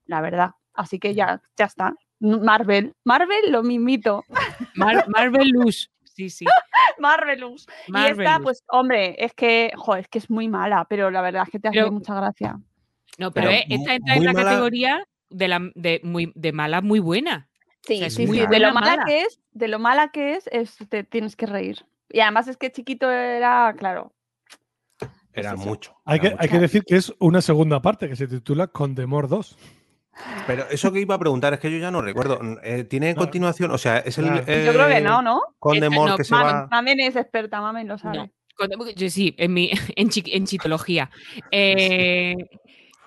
la 0.06 0.20
verdad. 0.20 0.50
Así 0.74 0.98
que 0.98 1.14
ya, 1.14 1.42
ya 1.56 1.64
está. 1.64 1.94
Marvel, 2.20 2.94
Marvel 3.04 3.50
lo 3.50 3.62
mismito, 3.62 4.24
Mar- 4.74 5.04
Marvelous. 5.08 5.90
Sí, 6.18 6.30
sí. 6.30 6.44
Marvelous. 6.98 7.64
Y 7.86 7.90
esta, 7.96 8.00
Marvelous. 8.16 8.42
pues, 8.42 8.64
hombre, 8.66 9.14
es 9.24 9.32
que, 9.34 9.70
es 9.98 10.08
que 10.08 10.18
es 10.18 10.28
muy 10.28 10.48
mala, 10.48 10.84
pero 10.90 11.12
la 11.12 11.22
verdad 11.22 11.44
es 11.46 11.50
que 11.50 11.60
te 11.60 11.68
hace 11.68 11.78
Pero- 11.78 11.92
mucha 11.92 12.12
gracia. 12.14 12.58
No, 13.18 13.30
pero 13.32 13.48
Pero 13.48 13.50
eh, 13.60 13.64
esta 13.68 13.94
entra 13.94 14.14
en 14.14 14.18
muy 14.18 14.26
la 14.26 14.32
mala- 14.32 14.50
categoría 14.50 15.04
de, 15.30 15.48
la, 15.48 15.60
de, 15.76 16.00
muy, 16.02 16.32
de 16.34 16.52
mala 16.52 16.80
muy 16.80 16.98
buena. 16.98 17.48
Sí, 17.82 18.02
es 18.02 18.14
sí, 18.14 18.26
sí. 18.26 18.46
De 18.46 18.58
lo 18.58 18.72
mala, 18.74 18.90
mala. 18.96 19.04
que 19.06 19.22
es, 19.22 19.40
de 19.52 19.68
lo 19.68 19.78
mala 19.78 20.08
que 20.08 20.34
es, 20.34 20.48
es 20.52 20.76
te 20.88 21.04
tienes 21.04 21.36
que 21.36 21.46
reír. 21.46 21.86
Y 22.10 22.18
además 22.20 22.48
es 22.48 22.56
que 22.56 22.72
chiquito 22.72 23.08
era, 23.10 23.72
claro. 23.78 24.12
Era 25.32 25.54
mucho. 25.54 25.96
Hay 26.04 26.18
que, 26.18 26.34
hay 26.36 26.48
que 26.48 26.58
decir 26.58 26.82
que 26.84 26.96
es 26.96 27.12
una 27.20 27.40
segunda 27.42 27.80
parte 27.80 28.08
que 28.08 28.16
se 28.16 28.26
titula 28.26 28.66
Condemor 28.66 29.28
2. 29.28 29.56
Pero 30.46 30.66
eso 30.70 30.92
que 30.92 31.00
iba 31.00 31.14
a 31.14 31.18
preguntar 31.18 31.54
es 31.54 31.60
que 31.60 31.70
yo 31.70 31.78
ya 31.78 31.90
no 31.90 32.02
recuerdo. 32.02 32.38
Eh, 32.62 32.84
¿Tiene 32.84 33.12
No. 33.14 33.18
continuación? 33.20 33.70
O 33.70 33.78
sea, 33.78 33.98
es 33.98 34.18
el. 34.18 34.24
Claro. 34.26 34.40
Yo 34.64 34.72
creo 34.72 34.86
que 34.88 34.96
eh, 34.96 35.00
no, 35.00 35.22
¿no? 35.22 35.42
Condemor 35.58 36.10
no, 36.10 36.16
que 36.16 36.24
se 36.24 36.34
Mamen, 36.34 36.54
va. 36.54 36.68
Mamen 36.70 37.00
es 37.00 37.16
experta, 37.16 37.60
Mamen 37.60 37.88
lo 37.88 37.98
sabe. 37.98 38.18
No. 38.18 38.30
Yo 38.96 39.08
sí, 39.08 39.34
en, 39.38 39.52
mi, 39.54 39.70
en, 39.96 40.08
chi- 40.08 40.24
en 40.32 40.44
chitología. 40.46 41.10
Eh, 41.52 42.34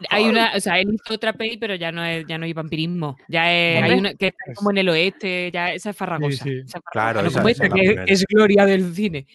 hay 0.10 0.25
una, 0.27 0.51
o 0.55 0.60
sea, 0.60 0.79
él 0.79 0.93
hizo 0.93 1.13
otra 1.13 1.34
peli, 1.34 1.58
pero 1.58 1.75
ya 1.75 1.91
no 1.91 2.03
es, 2.03 2.25
ya 2.27 2.38
no 2.38 2.46
hay 2.46 2.53
vampirismo. 2.53 3.17
Ya 3.27 3.51
es, 3.53 3.84
hay 3.84 4.00
una 4.00 4.13
que 4.15 4.27
está 4.27 4.53
como 4.55 4.72
en 4.72 4.77
el 4.79 4.89
oeste, 4.89 5.51
ya 5.53 5.72
esa 5.74 5.91
es 5.91 5.96
farragosa. 5.98 6.43
sí. 6.43 6.62
esa 6.65 6.77
es 6.79 6.84
Claro, 6.91 7.20
farragosa, 7.20 7.41
no 7.43 7.48
esa- 7.50 7.65
esa 7.65 7.75
es 7.75 7.96
la 7.98 8.05
que 8.05 8.13
es 8.13 8.25
gloria 8.27 8.65
del 8.65 8.93
cine. 8.96 9.27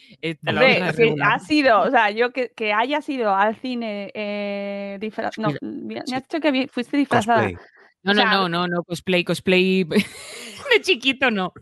Hombre, 0.47 0.83
que 0.97 1.15
ha 1.23 1.39
sido, 1.39 1.81
o 1.83 1.91
sea, 1.91 2.11
yo 2.11 2.33
que, 2.33 2.51
que 2.57 2.73
haya 2.73 3.01
sido 3.03 3.35
al 3.35 3.57
cine 3.61 4.11
eh, 4.15 4.99
disfra- 5.01 5.31
No, 5.39 5.49
me 5.63 5.99
has 5.99 6.09
sí. 6.11 6.15
dicho 6.17 6.41
que 6.41 6.69
fuiste 6.69 6.97
disfrazada. 6.97 7.43
Cosplay. 7.51 7.57
No, 8.03 8.13
o 8.13 8.15
no, 8.15 8.21
sea- 8.23 8.31
no, 8.33 8.49
no, 8.49 8.67
no, 8.69 8.83
cosplay, 8.85 9.25
cosplay 9.25 9.85
de 9.85 10.81
chiquito 10.83 11.31
no. 11.31 11.53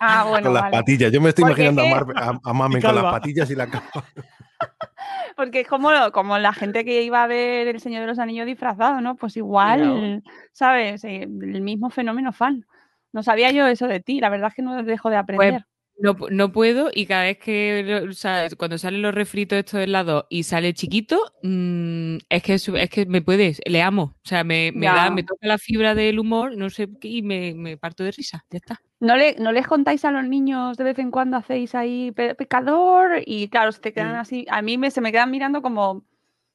Ah, 0.00 0.24
bueno, 0.28 0.46
con 0.46 0.54
las 0.54 0.62
vale. 0.64 0.76
patillas. 0.78 1.12
Yo 1.12 1.20
me 1.20 1.28
estoy 1.28 1.42
Porque 1.44 1.64
imaginando 1.64 1.82
a, 1.82 2.00
Marvel- 2.00 2.16
a, 2.18 2.50
a 2.50 2.52
Mamen 2.54 2.80
con 2.82 2.94
las 2.94 3.04
patillas 3.04 3.50
y 3.50 3.54
la 3.54 3.66
capa. 3.68 4.04
Porque 5.36 5.60
es 5.60 5.68
como, 5.68 5.90
como 6.12 6.38
la 6.38 6.52
gente 6.52 6.84
que 6.84 7.02
iba 7.02 7.22
a 7.22 7.26
ver 7.26 7.68
El 7.68 7.80
Señor 7.80 8.02
de 8.02 8.06
los 8.08 8.18
Anillos 8.18 8.46
disfrazado, 8.46 9.00
¿no? 9.00 9.16
Pues 9.16 9.36
igual, 9.36 10.22
¿sabes? 10.52 11.04
Eh, 11.04 11.22
El 11.22 11.60
mismo 11.62 11.90
fenómeno 11.90 12.32
fan. 12.32 12.66
No 13.12 13.22
sabía 13.22 13.50
yo 13.50 13.66
eso 13.66 13.86
de 13.86 14.00
ti, 14.00 14.20
la 14.20 14.30
verdad 14.30 14.48
es 14.48 14.54
que 14.54 14.62
no 14.62 14.82
dejo 14.82 15.10
de 15.10 15.16
aprender. 15.16 15.64
No, 15.98 16.16
pu- 16.16 16.30
no 16.30 16.50
puedo 16.50 16.90
y 16.92 17.06
cada 17.06 17.24
vez 17.24 17.38
que, 17.38 17.82
lo- 17.86 18.10
o 18.10 18.12
sea, 18.14 18.48
cuando 18.58 18.76
salen 18.78 19.02
los 19.02 19.14
refritos 19.14 19.58
estos 19.58 19.80
helados 19.80 20.24
y 20.30 20.42
sale 20.42 20.74
chiquito, 20.74 21.20
mm, 21.42 22.16
es 22.28 22.42
que 22.42 22.54
es, 22.54 22.70
que 22.90 23.06
me 23.06 23.22
puedes, 23.22 23.60
le 23.66 23.82
amo. 23.82 24.16
O 24.24 24.28
sea, 24.28 24.42
me, 24.42 24.72
me 24.74 24.86
Ya. 24.86 24.94
da, 24.94 25.10
me 25.10 25.22
toca 25.22 25.46
la 25.46 25.58
fibra 25.58 25.94
del 25.94 26.18
humor, 26.18 26.56
no 26.56 26.70
sé 26.70 26.88
qué, 27.00 27.08
y 27.08 27.22
me, 27.22 27.54
me 27.54 27.76
parto 27.76 28.02
de 28.04 28.10
risa. 28.10 28.44
Ya 28.50 28.56
está. 28.56 28.80
¿No, 29.00 29.16
le, 29.16 29.36
¿No 29.38 29.52
les 29.52 29.66
contáis 29.66 30.04
a 30.04 30.10
los 30.10 30.24
niños 30.24 30.76
de 30.76 30.84
vez 30.84 30.98
en 30.98 31.10
cuando 31.10 31.36
hacéis 31.36 31.74
ahí 31.74 32.10
"Pe- 32.12 32.34
pecador? 32.34 33.22
Y 33.26 33.48
claro, 33.48 33.70
se 33.72 33.80
te 33.80 33.92
quedan 33.92 34.16
así. 34.16 34.46
A 34.50 34.62
mí 34.62 34.78
me, 34.78 34.90
se 34.90 35.00
me 35.00 35.12
quedan 35.12 35.30
mirando 35.30 35.60
como. 35.62 36.04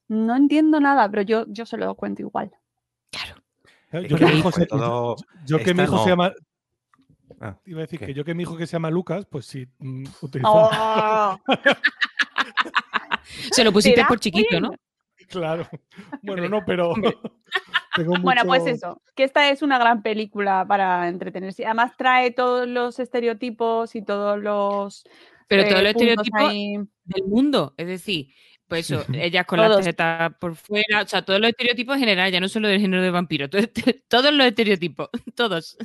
No 0.10 0.36
entiendo 0.36 0.79
nada, 0.79 1.10
pero 1.10 1.22
yo, 1.24 1.46
yo 1.50 1.65
se 1.65 1.77
lo 1.77 1.94
cuento 1.96 2.22
igual. 2.22 2.51
Es 3.91 4.01
Yo 4.10 4.10
que 4.10 4.15
que 4.17 4.25
mi 4.25 4.32
ahí 4.32 4.38
hijo 4.39 4.51
fue 4.51 4.62
se- 4.63 4.67
todo- 4.67 5.15
yo 5.46 5.60
que 5.60 5.74
mi 5.74 5.84
hijo 5.84 5.96
no. 5.96 6.03
se 6.03 6.10
llama. 6.10 6.34
Ah, 7.41 7.57
Iba 7.65 7.79
a 7.79 7.81
decir 7.81 8.00
¿qué? 8.00 8.07
que 8.07 8.13
yo 8.13 8.24
que 8.24 8.34
mi 8.34 8.43
hijo 8.43 8.57
que 8.57 8.67
se 8.67 8.74
llama 8.74 8.89
Lucas, 8.89 9.25
pues 9.29 9.46
sí, 9.46 9.67
mm, 9.79 10.05
utilizaba. 10.22 11.36
¡Oh! 11.36 11.39
Se 13.51 13.63
lo 13.63 13.72
pusiste 13.72 13.96
¿Será 13.98 14.07
por 14.07 14.19
chiquito, 14.19 14.60
¿no? 14.60 14.72
Claro. 15.29 15.67
Bueno, 16.24 16.50
no, 16.50 16.65
pero. 16.65 16.93
tengo 17.96 18.13
Bueno, 18.22 18.41
pues 18.46 18.65
eso, 18.67 19.01
que 19.15 19.24
esta 19.24 19.50
es 19.50 19.62
una 19.62 19.77
gran 19.77 20.01
película 20.01 20.65
para 20.67 21.07
entretenerse. 21.07 21.65
Además 21.65 21.93
trae 21.98 22.31
todos 22.31 22.67
los 22.67 23.00
estereotipos 23.00 23.96
y 23.96 24.03
todos 24.03 24.39
los 24.39 25.03
Pero 25.48 25.63
eh, 25.63 25.69
todos 25.69 25.84
los 25.84 25.91
estereotipos 25.91 26.41
ahí. 26.41 26.77
del 27.03 27.24
mundo. 27.25 27.74
Es 27.77 27.88
decir, 27.88 28.27
pues 28.67 28.89
eso, 28.91 29.05
ellas 29.13 29.45
con 29.45 29.59
Todos. 29.59 29.83
tetas 29.86 30.33
por 30.39 30.55
fuera, 30.55 31.01
o 31.03 31.07
sea, 31.07 31.21
todos 31.24 31.39
los 31.39 31.50
estereotipos 31.50 31.95
en 31.95 32.00
general, 32.01 32.31
ya 32.31 32.39
no 32.39 32.50
solo 32.50 32.67
del 32.67 32.81
género 32.81 33.01
de 33.01 33.12
vampiro, 33.12 33.50
todo- 33.50 33.62
todos 34.07 34.33
los 34.33 34.45
estereotipos, 34.47 35.09
todos. 35.36 35.77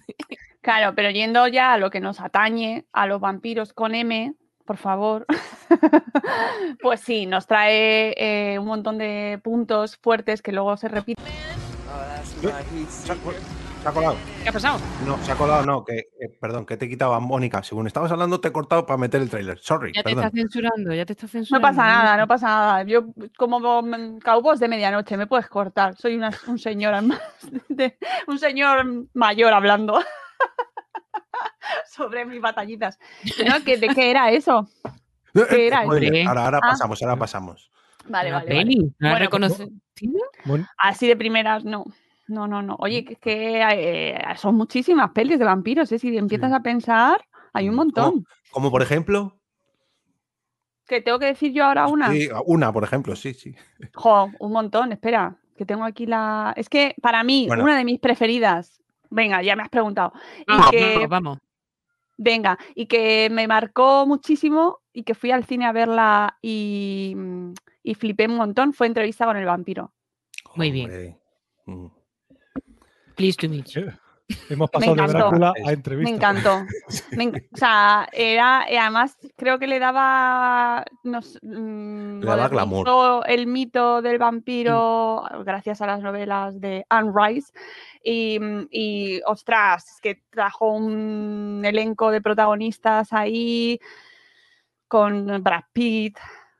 Claro, 0.60 0.94
pero 0.94 1.10
yendo 1.10 1.46
ya 1.48 1.72
a 1.74 1.78
lo 1.78 1.90
que 1.90 2.00
nos 2.00 2.20
atañe, 2.20 2.84
a 2.92 3.06
los 3.06 3.20
vampiros 3.20 3.72
con 3.72 3.94
M, 3.94 4.34
por 4.64 4.76
favor, 4.76 5.26
pues 6.82 7.00
sí, 7.00 7.26
nos 7.26 7.46
trae 7.46 8.14
eh, 8.16 8.58
un 8.58 8.66
montón 8.66 8.98
de 8.98 9.40
puntos 9.42 9.96
fuertes 9.96 10.40
que 10.42 10.52
luego 10.52 10.76
se 10.76 10.88
repiten. 10.88 11.24
Se 13.82 13.88
ha 13.88 13.92
colado. 13.92 14.16
¿Qué 14.44 14.48
ha 14.48 14.52
pasado? 14.52 14.78
No, 15.04 15.18
se 15.24 15.32
ha 15.32 15.34
colado, 15.34 15.66
no, 15.66 15.84
que, 15.84 15.96
eh, 15.98 16.28
perdón, 16.40 16.64
que 16.66 16.76
te 16.76 16.84
he 16.84 16.88
quitado 16.88 17.14
a 17.14 17.20
Mónica. 17.20 17.64
Según 17.64 17.88
estabas 17.88 18.12
hablando, 18.12 18.40
te 18.40 18.48
he 18.48 18.52
cortado 18.52 18.86
para 18.86 18.96
meter 18.96 19.20
el 19.20 19.28
tráiler. 19.28 19.58
Sorry, 19.58 19.92
Ya 19.92 20.02
te 20.04 20.10
perdón. 20.10 20.24
está 20.26 20.36
censurando, 20.36 20.94
ya 20.94 21.04
te 21.04 21.12
está 21.14 21.26
No 21.26 21.30
censurando. 21.32 21.68
pasa 21.68 21.86
nada, 21.88 22.16
no 22.16 22.28
pasa 22.28 22.46
nada. 22.46 22.82
Yo, 22.84 23.06
como 23.36 23.60
cowboys 24.24 24.60
de 24.60 24.68
medianoche, 24.68 25.16
me 25.16 25.26
puedes 25.26 25.48
cortar. 25.48 25.96
Soy 25.96 26.14
una- 26.14 26.30
un 26.46 26.58
señor 26.60 26.94
además, 26.94 27.20
de- 27.68 27.98
un 28.28 28.38
señor 28.38 28.84
mayor 29.14 29.52
hablando 29.52 29.98
sobre 31.86 32.24
mis 32.24 32.40
batallitas. 32.40 32.98
No, 33.48 33.64
¿que- 33.64 33.78
¿De 33.78 33.88
qué 33.88 34.10
era 34.10 34.30
eso? 34.30 34.68
¿Qué 35.50 35.66
era 35.66 35.82
eso? 35.82 35.90
Spoiler. 35.92 36.28
Ahora, 36.28 36.44
ahora 36.44 36.58
Ah. 36.62 36.68
pasamos, 36.70 37.02
ahora 37.02 37.16
pasamos. 37.16 37.70
Vale, 38.08 38.30
vale. 38.32 38.54
vale. 38.54 38.74
¿no 38.98 39.10
Bueno? 39.10 39.28
Mon- 40.44 40.66
Así 40.78 41.06
de 41.08 41.16
primeras, 41.16 41.64
no. 41.64 41.84
No, 42.32 42.48
no, 42.48 42.62
no. 42.62 42.76
Oye, 42.78 43.04
que, 43.04 43.16
que, 43.16 43.62
eh, 43.62 44.18
son 44.36 44.54
muchísimas 44.54 45.10
pelis 45.10 45.38
de 45.38 45.44
vampiros, 45.44 45.92
¿eh? 45.92 45.98
Si 45.98 46.16
empiezas 46.16 46.50
a 46.52 46.60
pensar, 46.60 47.22
hay 47.52 47.68
un 47.68 47.74
montón. 47.74 48.24
Como 48.50 48.70
por 48.70 48.80
ejemplo. 48.80 49.38
¿Que 50.86 51.02
tengo 51.02 51.18
que 51.18 51.26
decir 51.26 51.52
yo 51.52 51.66
ahora 51.66 51.86
una? 51.88 52.10
Sí, 52.10 52.28
una, 52.46 52.72
por 52.72 52.84
ejemplo, 52.84 53.14
sí, 53.16 53.34
sí. 53.34 53.54
Jo, 53.94 54.30
un 54.40 54.52
montón, 54.52 54.92
espera, 54.92 55.36
que 55.56 55.66
tengo 55.66 55.84
aquí 55.84 56.06
la... 56.06 56.54
Es 56.56 56.68
que 56.70 56.94
para 57.02 57.22
mí, 57.22 57.46
Bueno. 57.48 57.64
una 57.64 57.76
de 57.76 57.84
mis 57.84 58.00
preferidas, 58.00 58.80
venga, 59.10 59.42
ya 59.42 59.54
me 59.54 59.62
has 59.62 59.68
preguntado, 59.68 60.12
y 60.40 60.44
Vamos, 60.48 60.70
que, 60.70 60.94
vamos, 60.94 61.08
vamos. 61.08 61.38
venga, 62.16 62.58
y 62.74 62.86
que 62.86 63.28
me 63.30 63.46
marcó 63.46 64.06
muchísimo 64.06 64.80
y 64.92 65.02
que 65.04 65.14
fui 65.14 65.30
al 65.30 65.44
cine 65.44 65.66
a 65.66 65.72
verla 65.72 66.38
y, 66.42 67.12
mm, 67.14 67.52
y 67.84 67.94
flipé 67.94 68.26
un 68.26 68.36
montón, 68.36 68.72
fue 68.72 68.86
entrevista 68.86 69.24
con 69.26 69.36
el 69.36 69.44
vampiro. 69.44 69.92
Muy 70.56 70.70
bien. 70.70 70.90
Hombre. 70.90 71.18
Mm. 71.66 71.86
Pleased 73.16 73.40
to 73.40 73.48
meet 73.48 73.68
you. 73.74 73.88
eh, 73.88 73.98
Hemos 74.50 74.70
pasado 74.70 74.94
de. 74.94 75.06
Drácula 75.06 75.52
a 75.64 75.72
entrevista. 75.72 76.10
Me 76.10 76.16
encantó. 76.16 76.64
Me 77.12 77.28
o 77.28 77.56
sea, 77.56 78.08
era, 78.12 78.66
y 78.70 78.76
además 78.76 79.16
creo 79.36 79.58
que 79.58 79.66
le 79.66 79.78
daba, 79.78 80.84
nos, 81.02 81.38
mm, 81.42 82.20
Le 82.20 82.26
daba 82.26 82.48
glamour. 82.48 83.24
el 83.26 83.46
mito 83.46 84.02
del 84.02 84.18
vampiro 84.18 85.22
gracias 85.44 85.80
a 85.80 85.86
las 85.86 86.00
novelas 86.00 86.60
de 86.60 86.84
Anne 86.88 87.12
Rice. 87.14 87.52
Y, 88.02 88.38
mm, 88.40 88.68
y, 88.70 89.20
ostras, 89.26 89.88
es 89.94 90.00
que 90.00 90.22
trajo 90.30 90.72
un 90.72 91.62
elenco 91.64 92.10
de 92.10 92.20
protagonistas 92.20 93.12
ahí 93.12 93.78
con 94.88 95.42
Brad 95.42 95.64
Pitt, 95.72 96.18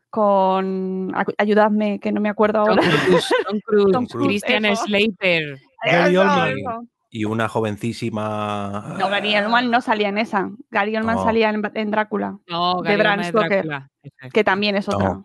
con, 0.09 1.13
ayudadme, 1.39 1.99
que 2.01 2.13
no 2.13 2.21
me 2.21 2.29
acuerdo 2.29 2.65
Tom 2.65 2.71
ahora. 2.71 2.83
Cruise, 3.07 3.35
Tom 3.47 3.61
Cruise, 3.61 3.93
Tom 3.93 4.07
Cruise, 4.07 4.43
Christian. 4.43 4.77
Slater. 4.77 5.59
Gary 5.85 6.12
Eso, 6.12 6.21
Oldman. 6.23 6.59
eso. 6.59 6.83
Y 7.15 7.25
una 7.27 7.49
jovencísima. 7.49 8.97
No, 8.99 9.09
Gary 9.11 9.37
Oldman 9.37 9.71
no 9.71 9.81
salía 9.81 10.09
en 10.09 10.19
esa. 10.19 10.51
Gary 10.71 10.97
Oldman 10.97 11.17
No. 11.17 11.25
salía 11.25 11.51
en, 11.51 11.62
en 11.75 11.91
Drácula, 11.91 12.39
No, 12.49 12.81
De 12.83 12.89
Gary 12.91 13.01
Bram 13.03 13.21
es. 13.21 13.33
Drácula. 13.33 13.89
Eso 14.03 14.15
es. 14.23 14.33
que 14.33 14.45
también 14.45 14.77
es 14.77 14.89
otra. 14.89 15.09
No, 15.15 15.25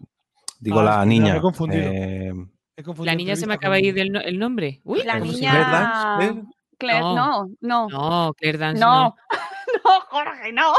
digo 0.60 0.80
Ah, 0.82 0.84
la 0.84 1.00
me 1.00 1.06
niña. 1.06 1.38
he 1.38 1.42
confundido. 1.42 1.84
eh, 1.92 2.34
He 2.76 2.84
confundido 2.84 3.12
La 3.14 3.18
niña 3.18 3.36
se 3.36 3.48
me 3.48 3.54
acaba 3.56 3.76
de 3.76 3.82
ir 3.82 3.94
del 3.96 4.12
no- 4.12 4.20
el 4.20 4.38
nombre. 4.38 4.82
Uy, 4.84 5.02
La 5.04 5.20
¿cómo 5.20 5.32
se 5.32 5.38
niña. 5.40 5.52
Claire 5.52 5.72
Dance, 5.72 6.18
Claire. 6.18 6.44
Claire- 6.78 7.00
No. 7.02 7.16
no, 7.16 7.48
no, 7.62 7.88
no, 7.90 8.34
Claire 8.38 8.58
Dance 8.58 8.80
no, 8.82 9.04
no. 9.04 9.16
no, 9.86 9.92
Jorge, 10.10 10.52
no. 10.54 10.74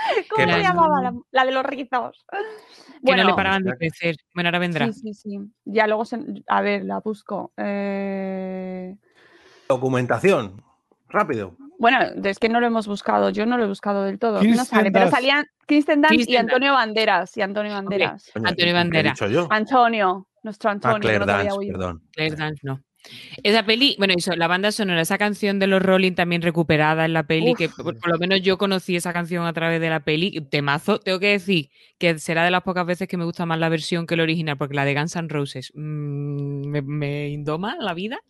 ¿Cómo 0.30 0.46
¿Qué 0.46 0.52
se 0.52 0.62
llamaba 0.62 1.02
la, 1.02 1.14
la 1.30 1.44
de 1.44 1.52
los 1.52 1.64
rizos? 1.64 2.24
Que 2.30 2.36
no 3.12 3.16
le 3.16 3.22
Bueno, 3.24 3.36
paraban 3.36 3.62
de 3.62 3.72
crecer. 3.76 4.16
Bueno, 4.34 4.48
ahora 4.48 4.58
vendrá. 4.58 4.86
sí, 4.92 4.92
sí, 4.92 5.14
sí. 5.14 5.38
Ya 5.64 5.86
luego, 5.86 6.04
se- 6.04 6.42
a 6.46 6.60
ver, 6.62 6.84
la 6.84 7.00
busco. 7.00 7.52
Eh, 7.56 8.96
Documentación. 9.68 10.62
Rápido. 11.08 11.56
Bueno, 11.78 11.98
es 12.24 12.38
que 12.38 12.48
no 12.48 12.60
lo 12.60 12.66
hemos 12.66 12.86
buscado, 12.86 13.30
yo 13.30 13.46
no 13.46 13.56
lo 13.56 13.64
he 13.64 13.66
buscado 13.68 14.04
del 14.04 14.18
todo. 14.18 14.42
No 14.44 14.64
sale, 14.64 14.92
pero 14.92 15.08
salían 15.10 15.46
Kristen 15.66 16.02
Dunst 16.02 16.28
y 16.28 16.36
Antonio 16.36 16.72
Banderas. 16.74 17.36
Y 17.36 17.42
Antonio 17.42 17.72
Banderas. 17.72 18.30
Antonio 18.34 18.56
¿qué 18.56 18.70
he 18.70 18.72
Banderas. 18.72 19.18
Antonio, 19.48 20.28
nuestro 20.42 20.70
Ah, 20.70 20.72
Antonio. 20.74 20.96
que 20.96 21.00
Claire 21.02 21.18
no 21.20 21.26
Dance, 21.26 21.66
perdón. 21.72 22.02
Claire 22.12 22.36
Dance 22.36 22.60
no. 22.64 22.80
Esa 23.42 23.64
peli, 23.64 23.96
bueno, 23.98 24.14
eso, 24.16 24.34
la 24.36 24.46
banda 24.46 24.72
sonora, 24.72 25.00
esa 25.00 25.18
canción 25.18 25.58
de 25.58 25.66
los 25.66 25.82
Rolling 25.82 26.12
también 26.12 26.42
recuperada 26.42 27.04
en 27.04 27.12
la 27.12 27.22
peli, 27.22 27.52
Uf. 27.52 27.58
que 27.58 27.68
por, 27.68 27.98
por 27.98 28.10
lo 28.10 28.18
menos 28.18 28.42
yo 28.42 28.58
conocí 28.58 28.96
esa 28.96 29.12
canción 29.12 29.46
a 29.46 29.52
través 29.52 29.80
de 29.80 29.88
la 29.88 30.00
peli, 30.00 30.40
temazo, 30.50 31.00
tengo 31.00 31.18
que 31.18 31.28
decir 31.28 31.70
que 31.98 32.18
será 32.18 32.44
de 32.44 32.50
las 32.50 32.62
pocas 32.62 32.86
veces 32.86 33.08
que 33.08 33.16
me 33.16 33.24
gusta 33.24 33.46
más 33.46 33.58
la 33.58 33.68
versión 33.68 34.06
que 34.06 34.14
el 34.14 34.20
original, 34.20 34.58
porque 34.58 34.74
la 34.74 34.84
de 34.84 34.94
Guns 34.94 35.16
N' 35.16 35.28
Roses 35.28 35.72
mm, 35.74 36.68
me, 36.68 36.82
me 36.82 37.28
indoma 37.30 37.76
la 37.80 37.94
vida. 37.94 38.20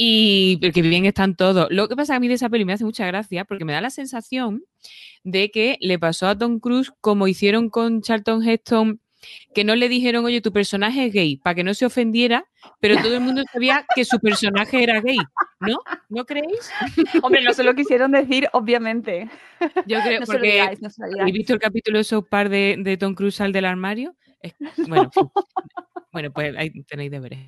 Y 0.00 0.60
que 0.60 0.80
bien 0.80 1.06
están 1.06 1.34
todos. 1.34 1.66
Lo 1.70 1.88
que 1.88 1.96
pasa 1.96 2.14
a 2.14 2.20
mí 2.20 2.28
de 2.28 2.34
esa 2.34 2.48
peli 2.48 2.64
me 2.64 2.72
hace 2.72 2.84
mucha 2.84 3.04
gracia 3.04 3.44
porque 3.44 3.64
me 3.64 3.72
da 3.72 3.80
la 3.80 3.90
sensación 3.90 4.62
de 5.24 5.50
que 5.50 5.76
le 5.80 5.98
pasó 5.98 6.28
a 6.28 6.38
Tom 6.38 6.60
Cruise 6.60 6.92
como 7.00 7.26
hicieron 7.26 7.68
con 7.68 8.00
Charlton 8.00 8.46
Heston, 8.46 9.00
que 9.54 9.64
no 9.64 9.74
le 9.76 9.88
dijeron, 9.88 10.24
oye, 10.24 10.40
tu 10.40 10.52
personaje 10.52 11.06
es 11.06 11.12
gay, 11.12 11.36
para 11.36 11.54
que 11.54 11.64
no 11.64 11.74
se 11.74 11.86
ofendiera, 11.86 12.44
pero 12.80 12.96
todo 13.00 13.14
el 13.14 13.20
mundo 13.20 13.42
sabía 13.52 13.86
que 13.94 14.04
su 14.04 14.18
personaje 14.20 14.82
era 14.82 15.00
gay, 15.00 15.18
¿no? 15.60 15.78
¿No 16.08 16.24
creéis? 16.24 16.70
Hombre, 17.24 17.42
no 17.42 17.52
se 17.52 17.64
lo 17.64 17.74
quisieron 17.74 18.12
decir, 18.12 18.48
obviamente. 18.52 19.28
Yo 19.86 20.00
creo, 20.02 20.20
No 20.20 20.26
porque 20.26 20.52
digáis, 20.52 20.80
no 20.82 20.90
se 20.90 21.00
lo 21.00 21.06
¿habéis 21.06 21.14
digáis. 21.16 21.34
visto 21.34 21.52
el 21.54 21.58
capítulo 21.60 21.98
de 21.98 22.04
South 22.04 22.26
Park 22.30 22.50
de, 22.50 22.76
de 22.78 22.96
Tom 22.96 23.14
Cruise 23.14 23.40
al 23.40 23.52
del 23.52 23.64
armario? 23.64 24.16
Es- 24.40 24.54
bueno, 24.88 25.10
bueno, 26.12 26.32
pues 26.32 26.56
ahí 26.56 26.70
tenéis 26.84 27.10
deberes. 27.10 27.38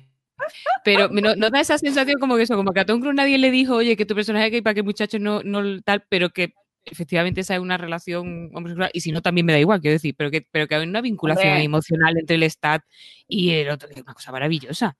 Pero 0.83 1.09
me- 1.09 1.21
no, 1.21 1.35
da 1.35 1.59
esa 1.59 1.77
sensación 1.77 2.19
como 2.19 2.35
que 2.35 2.43
eso, 2.43 2.55
como 2.55 2.73
que 2.73 2.79
a 2.81 2.85
Tom 2.85 2.99
Cruise 2.99 3.15
nadie 3.15 3.37
le 3.37 3.51
dijo, 3.51 3.75
oye, 3.75 3.95
que 3.95 4.05
tu 4.05 4.15
personaje 4.15 4.47
es 4.47 4.51
gay 4.51 4.61
para 4.61 4.73
que 4.73 4.79
el 4.81 4.85
muchacho 4.85 5.19
no, 5.19 5.41
no 5.43 5.81
tal, 5.81 6.03
pero 6.09 6.29
que 6.31 6.53
efectivamente 6.85 7.41
esa 7.41 7.55
es 7.55 7.61
una 7.61 7.77
relación 7.77 8.49
homosexual, 8.53 8.89
y 8.93 9.01
si 9.01 9.11
no 9.11 9.21
también 9.21 9.45
me 9.45 9.53
da 9.53 9.59
igual, 9.59 9.81
quiero 9.81 9.93
decir, 9.93 10.15
pero 10.17 10.31
que, 10.31 10.45
pero 10.51 10.67
que 10.67 10.75
hay 10.75 10.87
una 10.87 11.01
vinculación 11.01 11.57
emocional 11.57 12.17
entre 12.17 12.35
el 12.35 12.43
Stat 12.43 12.83
y 13.27 13.51
el 13.51 13.69
otro, 13.69 13.87
que 13.87 13.95
es 13.95 14.01
una 14.01 14.13
cosa 14.13 14.31
maravillosa. 14.31 14.97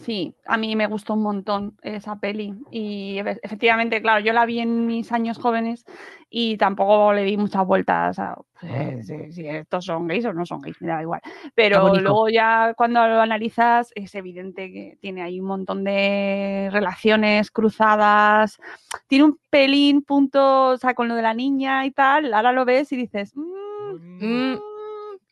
Sí, 0.00 0.32
a 0.46 0.56
mí 0.56 0.76
me 0.76 0.86
gustó 0.86 1.14
un 1.14 1.22
montón 1.22 1.76
esa 1.82 2.20
peli 2.20 2.54
y 2.70 3.16
efe- 3.18 3.40
efectivamente, 3.42 4.00
claro, 4.00 4.20
yo 4.24 4.32
la 4.32 4.46
vi 4.46 4.60
en 4.60 4.86
mis 4.86 5.10
años 5.10 5.38
jóvenes 5.38 5.84
y 6.30 6.56
tampoco 6.56 7.12
le 7.12 7.24
di 7.24 7.36
muchas 7.36 7.66
vueltas 7.66 8.16
a 8.20 8.36
pues, 8.60 9.06
si, 9.08 9.32
si 9.32 9.48
estos 9.48 9.84
son 9.86 10.06
gays 10.06 10.24
o 10.26 10.32
no 10.32 10.46
son 10.46 10.60
gays, 10.60 10.80
me 10.80 10.86
da 10.88 11.02
igual. 11.02 11.20
Pero 11.56 11.80
luego 12.04 12.28
ya 12.28 12.74
cuando 12.76 13.00
lo 13.08 13.20
analizas 13.20 13.90
es 13.96 14.14
evidente 14.14 14.70
que 14.72 14.98
tiene 15.00 15.20
ahí 15.22 15.40
un 15.40 15.46
montón 15.48 15.82
de 15.82 16.68
relaciones 16.72 17.50
cruzadas, 17.50 18.58
tiene 19.08 19.24
un 19.24 19.38
pelín 19.50 20.02
punto, 20.02 20.68
o 20.70 20.76
sea, 20.76 20.94
con 20.94 21.08
lo 21.08 21.16
de 21.16 21.22
la 21.22 21.34
niña 21.34 21.84
y 21.86 21.90
tal, 21.90 22.32
ahora 22.34 22.52
lo 22.52 22.64
ves 22.64 22.92
y 22.92 22.96
dices, 22.96 23.36
"Mm, 23.36 23.42
Mm, 24.20 24.52
mm, 24.54 24.58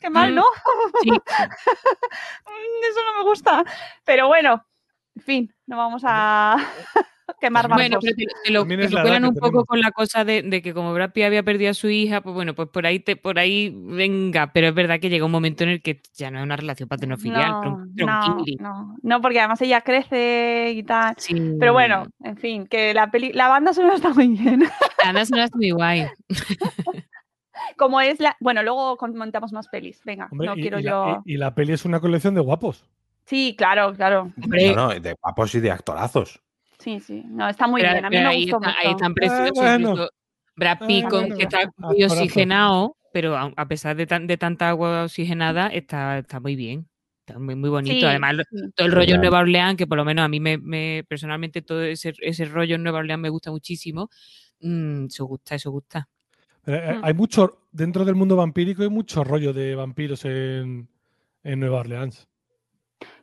qué 0.00 0.10
mal, 0.10 0.32
mm, 0.32 0.34
¿no? 0.34 0.44
sí. 1.02 1.10
Mm, 1.10 2.84
Eso 2.90 3.00
no 3.04 3.18
me 3.18 3.28
gusta. 3.28 3.64
Pero 4.04 4.28
bueno, 4.28 4.64
en 5.16 5.22
fin, 5.22 5.54
no 5.66 5.76
vamos 5.76 6.02
a 6.04 6.56
quemar 7.40 7.68
Bueno, 7.68 7.96
barcos. 7.96 8.04
pero 8.04 8.16
te, 8.16 8.26
te 8.44 8.50
lo, 8.52 8.66
te 8.66 8.90
cuelan 9.02 9.24
un 9.24 9.34
poco 9.34 9.46
tenemos. 9.48 9.64
con 9.66 9.80
la 9.80 9.90
cosa 9.90 10.24
de, 10.24 10.42
de 10.42 10.62
que 10.62 10.72
como 10.72 10.92
Brad 10.94 11.10
Pitt 11.12 11.24
había 11.24 11.42
perdido 11.42 11.70
a 11.72 11.74
su 11.74 11.88
hija, 11.88 12.20
pues 12.20 12.34
bueno, 12.34 12.54
pues 12.54 12.68
por 12.68 12.86
ahí 12.86 13.00
te, 13.00 13.16
por 13.16 13.38
ahí 13.38 13.72
venga, 13.74 14.52
pero 14.52 14.68
es 14.68 14.74
verdad 14.74 15.00
que 15.00 15.08
llega 15.10 15.24
un 15.26 15.32
momento 15.32 15.64
en 15.64 15.70
el 15.70 15.82
que 15.82 16.00
ya 16.14 16.30
no 16.30 16.38
es 16.38 16.44
una 16.44 16.56
relación 16.56 16.88
paternofilial, 16.88 17.50
no, 17.50 17.84
no, 17.94 18.36
no, 18.60 18.96
no, 19.02 19.20
porque 19.20 19.40
además 19.40 19.60
ella 19.62 19.80
crece 19.80 20.72
y 20.74 20.82
tal. 20.84 21.14
Sí. 21.18 21.34
Pero 21.58 21.72
bueno, 21.72 22.06
en 22.22 22.36
fin, 22.36 22.66
que 22.66 22.94
la 22.94 23.10
peli, 23.10 23.32
la 23.32 23.48
banda 23.48 23.72
sonora 23.74 23.96
está 23.96 24.10
muy 24.10 24.28
bien. 24.28 24.60
La 24.98 25.06
banda 25.06 25.24
sonora 25.24 25.44
está 25.46 25.56
muy 25.56 25.70
guay. 25.70 26.06
Como 27.76 28.00
es 28.00 28.20
la. 28.20 28.36
Bueno, 28.40 28.62
luego 28.62 28.96
comentamos 28.96 29.52
más 29.52 29.68
pelis. 29.68 30.00
Venga, 30.04 30.28
Hombre, 30.30 30.46
no 30.48 30.56
y, 30.56 30.60
quiero 30.62 30.80
y 30.80 30.84
yo. 30.84 31.06
la, 31.06 31.22
y- 31.24 31.34
y 31.34 31.36
la 31.36 31.54
peli 31.54 31.72
es 31.72 31.84
una 31.84 32.00
colección 32.00 32.34
de 32.34 32.40
guapos. 32.40 32.84
Sí, 33.24 33.54
claro, 33.58 33.92
claro. 33.94 34.32
Hombre, 34.42 34.74
No, 34.74 34.88
no, 34.94 35.00
de 35.00 35.14
guapos 35.20 35.54
y 35.54 35.60
de 35.60 35.70
actorazos. 35.70 36.40
Sí, 36.78 37.00
sí. 37.00 37.22
No, 37.26 37.48
está 37.48 37.66
muy 37.66 37.80
pero- 37.82 37.94
bien. 37.94 38.04
A 38.04 38.10
mí 38.10 38.16
me 38.18 38.26
ahí, 38.26 38.42
gustó 38.42 38.56
está- 38.58 38.68
mucho. 38.68 38.80
ahí 38.84 38.90
están 38.92 39.14
preciosos. 39.14 39.52
bueno. 39.54 39.90
incluso 39.90 40.10
Brad 40.54 40.78
Ah, 40.80 40.86
Pitt, 40.86 41.02
con- 41.08 41.20
bueno. 41.20 41.36
que 41.36 41.42
está 41.42 41.58
Actorazo. 41.58 41.92
muy 41.94 42.04
oxigenado, 42.04 42.96
pero 43.12 43.36
a, 43.36 43.52
a 43.56 43.66
pesar 43.68 43.96
de, 43.96 44.06
tan- 44.06 44.26
de 44.26 44.36
tanta 44.36 44.68
agua 44.68 45.04
oxigenada, 45.04 45.68
está, 45.68 46.18
está 46.18 46.40
muy 46.40 46.54
bien. 46.56 46.88
Está 47.26 47.40
muy, 47.40 47.56
muy 47.56 47.68
bonito. 47.70 47.94
Sí, 47.98 48.04
Además, 48.04 48.36
sí. 48.48 48.56
todo 48.76 48.86
el 48.86 48.92
rollo 48.92 49.14
en. 49.16 49.20
Nueva 49.20 49.40
Orleans, 49.40 49.76
que 49.76 49.86
por 49.88 49.98
lo 49.98 50.04
menos 50.04 50.24
a 50.24 50.28
mí 50.28 50.38
me, 50.38 50.58
me- 50.58 51.04
personalmente 51.08 51.60
todo 51.62 51.82
ese, 51.82 52.14
ese 52.20 52.44
rollo 52.44 52.76
en 52.76 52.84
Nueva 52.84 53.00
Orleans 53.00 53.20
me 53.20 53.28
gusta 53.30 53.50
muchísimo. 53.50 54.08
Mm, 54.60 55.06
eso 55.06 55.24
gusta, 55.26 55.56
eso 55.56 55.70
gusta. 55.72 56.08
Eh, 56.66 56.94
Mm. 56.96 57.04
Hay 57.04 57.14
mucho, 57.14 57.58
dentro 57.72 58.04
del 58.04 58.14
mundo 58.16 58.36
vampírico 58.36 58.82
hay 58.82 58.88
mucho 58.88 59.22
rollo 59.24 59.52
de 59.52 59.74
vampiros 59.74 60.24
en, 60.24 60.88
en 61.44 61.60
Nueva 61.60 61.80
Orleans. 61.80 62.26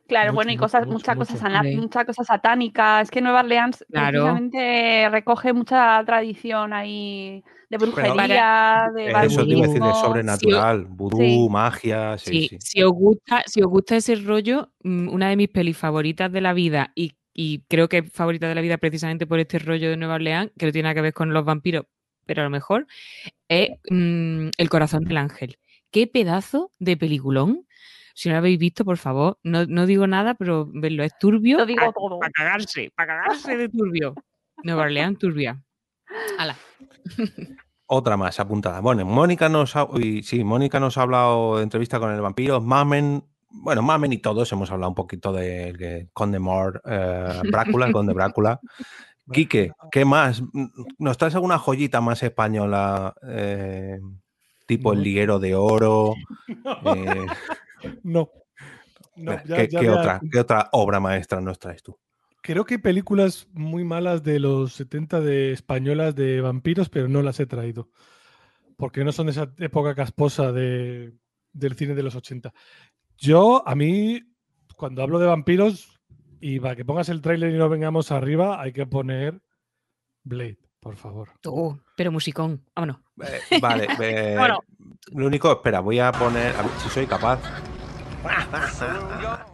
Claro, 0.06 0.32
Mucho, 0.32 0.34
bueno, 0.36 0.52
y 0.52 0.56
cosas, 0.58 0.82
mucho, 0.86 0.92
muchas 0.98 1.16
mucho. 1.16 1.26
cosas 1.32 1.40
sana- 1.40 1.62
Sí. 1.62 1.76
mucha 1.76 2.04
cosa 2.04 2.24
satánica. 2.24 3.00
Es 3.00 3.10
que 3.10 3.22
Nueva 3.22 3.40
Orleans 3.40 3.84
Claro. 3.90 4.10
precisamente 4.24 5.08
recoge 5.10 5.52
mucha 5.54 6.02
tradición 6.04 6.74
ahí 6.74 7.42
de 7.70 7.78
brujería, 7.78 8.86
de 8.94 9.12
Vale, 9.12 9.26
Eso 9.28 9.44
te 9.46 9.50
iba 9.52 9.64
a 9.64 9.66
decir 9.68 9.82
de 9.82 9.92
sobrenatural, 9.94 10.84
vudú, 10.84 11.16
Sí. 11.18 11.48
magia, 11.50 12.18
sí, 12.18 12.30
Sí, 12.42 12.48
sí. 12.50 12.56
Si, 12.60 12.82
os 12.82 12.92
gusta, 12.92 13.42
si 13.46 13.62
os 13.62 13.66
gusta 13.68 13.96
ese 13.96 14.14
rollo, 14.16 14.70
mm, 14.82 15.08
una 15.08 15.30
de 15.30 15.36
mis 15.36 15.48
pelis 15.48 15.76
favoritas 15.76 16.30
de 16.30 16.40
la 16.40 16.52
vida 16.52 16.92
y 16.94 17.12
y 17.36 17.64
creo 17.68 17.88
que 17.88 17.98
es 17.98 18.12
favorita 18.12 18.46
de 18.48 18.54
la 18.54 18.60
vida 18.60 18.76
precisamente 18.78 19.26
por 19.26 19.40
este 19.40 19.58
rollo 19.58 19.90
de 19.90 19.96
Nueva 19.96 20.14
Orleans, 20.14 20.52
que 20.56 20.66
no 20.66 20.70
tiene 20.72 20.84
nada 20.84 20.94
que 20.94 21.00
ver 21.00 21.12
con 21.12 21.32
los 21.32 21.44
vampiros, 21.44 21.84
pero 22.26 22.42
a 22.42 22.44
lo 22.44 22.50
mejor, 22.50 22.86
es 23.48 23.70
mm, 23.90 24.48
El 24.56 24.68
corazón 24.68 25.04
del 25.04 25.16
ángel. 25.16 25.58
Qué 25.90 26.06
pedazo 26.06 26.72
de 26.78 26.96
peliculón. 26.96 27.66
Si 28.14 28.28
no 28.28 28.34
lo 28.34 28.38
habéis 28.38 28.58
visto, 28.58 28.84
por 28.84 28.96
favor, 28.96 29.38
no, 29.42 29.66
no 29.66 29.86
digo 29.86 30.06
nada, 30.06 30.34
pero 30.34 30.68
verlo 30.72 31.02
es 31.02 31.16
turbio. 31.18 31.58
Lo 31.58 31.66
digo 31.66 31.92
todo. 31.92 32.20
Para 32.20 32.32
cagarse, 32.32 32.92
para 32.94 33.14
cagarse 33.14 33.56
de 33.56 33.68
turbio. 33.68 34.14
Nueva 34.62 34.84
Orleans, 34.84 35.18
turbia. 35.18 35.60
Hala. 36.38 36.56
Otra 37.86 38.16
más 38.16 38.40
apuntada. 38.40 38.80
Bueno, 38.80 39.04
Mónica 39.04 39.48
nos 39.48 39.76
ha, 39.76 39.84
uy, 39.84 40.22
sí, 40.22 40.42
Mónica 40.42 40.80
nos 40.80 40.96
ha 40.96 41.02
hablado 41.02 41.58
de 41.58 41.64
entrevista 41.64 42.00
con 42.00 42.10
el 42.12 42.20
vampiro. 42.20 42.60
Mamen, 42.60 43.22
bueno, 43.50 43.82
Mamen 43.82 44.12
y 44.12 44.18
todos 44.18 44.50
hemos 44.52 44.70
hablado 44.70 44.90
un 44.90 44.94
poquito 44.94 45.32
de, 45.32 45.72
de 45.74 46.08
Conde 46.12 46.38
Mor, 46.38 46.80
eh, 46.86 47.40
Brácula, 47.44 47.86
el 47.86 47.92
Conde 47.92 48.14
Brácula. 48.14 48.60
Quique, 49.32 49.72
¿qué 49.90 50.04
más? 50.04 50.42
¿Nos 50.98 51.16
traes 51.18 51.34
alguna 51.34 51.58
joyita 51.58 52.00
más 52.00 52.22
española? 52.22 53.14
eh, 53.26 53.98
tipo 54.66 54.92
el 54.92 55.02
liguero 55.02 55.38
de 55.38 55.54
oro. 55.54 56.14
eh, 56.84 57.26
No. 58.02 58.30
No, 59.16 59.36
¿qué, 59.42 59.48
ya- 59.48 59.68
ya 59.68 59.80
qué 59.80 59.86
me- 59.88 59.94
otra, 59.94 60.20
¿Qué 60.30 60.40
otra 60.40 60.68
obra 60.72 61.00
maestra 61.00 61.40
nos 61.40 61.58
traes 61.58 61.82
tú? 61.82 61.96
Creo 62.42 62.64
que 62.64 62.74
hay 62.74 62.78
películas 62.78 63.46
muy 63.52 63.84
malas 63.84 64.22
de 64.22 64.38
los 64.40 64.74
70 64.74 65.20
de 65.20 65.52
españolas 65.52 66.14
de 66.14 66.40
vampiros, 66.40 66.90
pero 66.90 67.08
no 67.08 67.22
las 67.22 67.40
he 67.40 67.46
traído. 67.46 67.88
Porque 68.76 69.04
no 69.04 69.12
son 69.12 69.26
de 69.26 69.32
esa 69.32 69.50
época 69.58 69.94
casposa 69.94 70.52
de, 70.52 71.14
del 71.52 71.74
cine 71.76 71.94
de 71.94 72.02
los 72.02 72.14
80. 72.16 72.52
Yo, 73.16 73.66
a 73.66 73.74
mí, 73.74 74.20
cuando 74.76 75.02
hablo 75.02 75.18
de 75.20 75.26
vampiros, 75.26 75.93
y 76.46 76.60
para 76.60 76.76
que 76.76 76.84
pongas 76.84 77.08
el 77.08 77.22
tráiler 77.22 77.54
y 77.54 77.56
no 77.56 77.70
vengamos 77.70 78.12
arriba, 78.12 78.60
hay 78.60 78.70
que 78.70 78.84
poner 78.84 79.40
Blade, 80.24 80.58
por 80.78 80.94
favor. 80.94 81.30
Tú, 81.40 81.80
pero 81.96 82.12
musicón. 82.12 82.62
Vámonos. 82.76 82.98
Eh, 83.22 83.58
vale, 83.62 83.86
eh, 84.02 84.36
Bueno. 84.36 84.58
lo 85.12 85.26
único, 85.26 85.50
espera, 85.50 85.80
voy 85.80 86.00
a 86.00 86.12
poner, 86.12 86.54
a 86.54 86.60
ver 86.60 86.70
si 86.82 86.90
soy 86.90 87.06
capaz. 87.06 87.40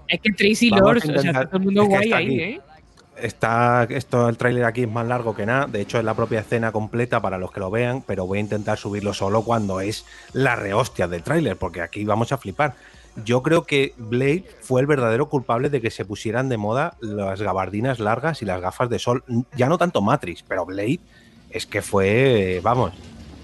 Es 0.09 0.21
que 0.21 0.33
Tracy 0.33 0.71
Lords, 0.71 1.09
o 1.09 1.19
sea, 1.21 1.45
todo 1.47 1.59
el 1.59 1.63
mundo 1.63 1.83
es 1.83 1.89
que 1.89 1.95
guay 1.95 2.13
ahí, 2.13 2.27
aquí. 2.27 2.41
¿eh? 2.41 2.61
Está, 3.23 3.85
esto, 3.85 4.29
el 4.29 4.37
tráiler 4.37 4.65
aquí 4.65 4.83
es 4.83 4.91
más 4.91 5.07
largo 5.07 5.33
que 5.33 5.47
nada. 5.47 5.67
De 5.67 5.81
hecho, 5.81 5.99
es 5.99 6.05
la 6.05 6.15
propia 6.15 6.41
escena 6.41 6.73
completa 6.73 7.23
para 7.23 7.39
los 7.39 7.53
que 7.53 7.61
lo 7.61 7.71
vean, 7.71 8.03
pero 8.05 8.27
voy 8.27 8.39
a 8.39 8.41
intentar 8.41 8.79
subirlo 8.79 9.15
solo 9.15 9.43
cuando 9.43 9.81
es 9.81 10.07
la 10.33 10.57
rehostia 10.57 11.07
del 11.07 11.23
tráiler, 11.23 11.57
porque 11.57 11.83
aquí 11.83 12.05
vamos 12.05 12.33
a 12.33 12.39
flipar. 12.39 12.75
Yo 13.25 13.43
creo 13.43 13.65
que 13.65 13.93
Blade 13.99 14.45
fue 14.61 14.81
el 14.81 14.87
verdadero 14.87 15.29
culpable 15.29 15.69
de 15.71 15.81
que 15.81 15.91
se 15.91 16.05
pusieran 16.05 16.49
de 16.49 16.57
moda 16.57 16.97
las 17.01 17.43
gabardinas 17.43 17.99
largas 18.01 18.43
y 18.43 18.45
las 18.45 18.61
gafas 18.61 18.89
de 18.89 18.99
sol. 18.99 19.25
Ya 19.57 19.69
no 19.69 19.79
tanto 19.79 20.01
Matrix, 20.01 20.43
pero 20.43 20.65
Blade 20.65 21.01
es 21.51 21.67
que 21.67 21.83
fue, 21.83 22.61
vamos, 22.63 22.93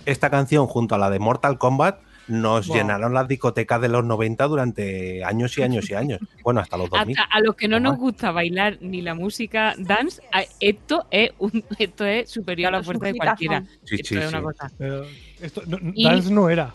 esta 0.04 0.30
canción 0.30 0.66
junto 0.66 0.94
a 0.94 0.98
la 0.98 1.10
de 1.10 1.18
Mortal 1.18 1.58
Kombat 1.58 1.98
nos 2.28 2.66
Wow. 2.66 2.76
llenaron 2.76 3.14
las 3.14 3.28
discotecas 3.28 3.80
de 3.80 3.88
los 3.88 4.04
90 4.04 4.46
durante 4.48 5.22
años 5.24 5.56
y 5.58 5.62
años 5.62 5.88
y 5.90 5.94
años. 5.94 6.18
Bueno, 6.42 6.60
hasta 6.60 6.76
los 6.76 6.90
2000. 6.90 7.16
Hasta 7.18 7.36
a 7.36 7.40
los 7.40 7.54
que 7.56 7.68
no 7.68 7.78
nos 7.80 7.96
gusta 7.98 8.30
bailar 8.32 8.78
ni 8.80 9.00
la 9.02 9.14
música 9.14 9.74
dance, 9.78 10.20
a- 10.32 10.42
esto 10.60 11.06
es 11.10 11.30
un, 11.38 11.64
esto 11.78 12.04
es 12.04 12.28
superior 12.30 12.74
a 12.74 12.78
la 12.78 12.82
fuerza 12.84 13.06
de 13.06 13.14
cualquiera. 13.14 13.64
Sí, 13.84 13.96
Esto 13.96 14.08
sí, 14.08 14.16
es 14.18 14.28
una 14.28 14.38
sí. 14.38 14.44
cosa. 14.44 14.70
Pero 14.78 15.04
esto, 15.40 15.62
no- 15.66 15.78
Y- 15.94 16.04
Dance 16.04 16.30
no 16.32 16.48
era. 16.50 16.74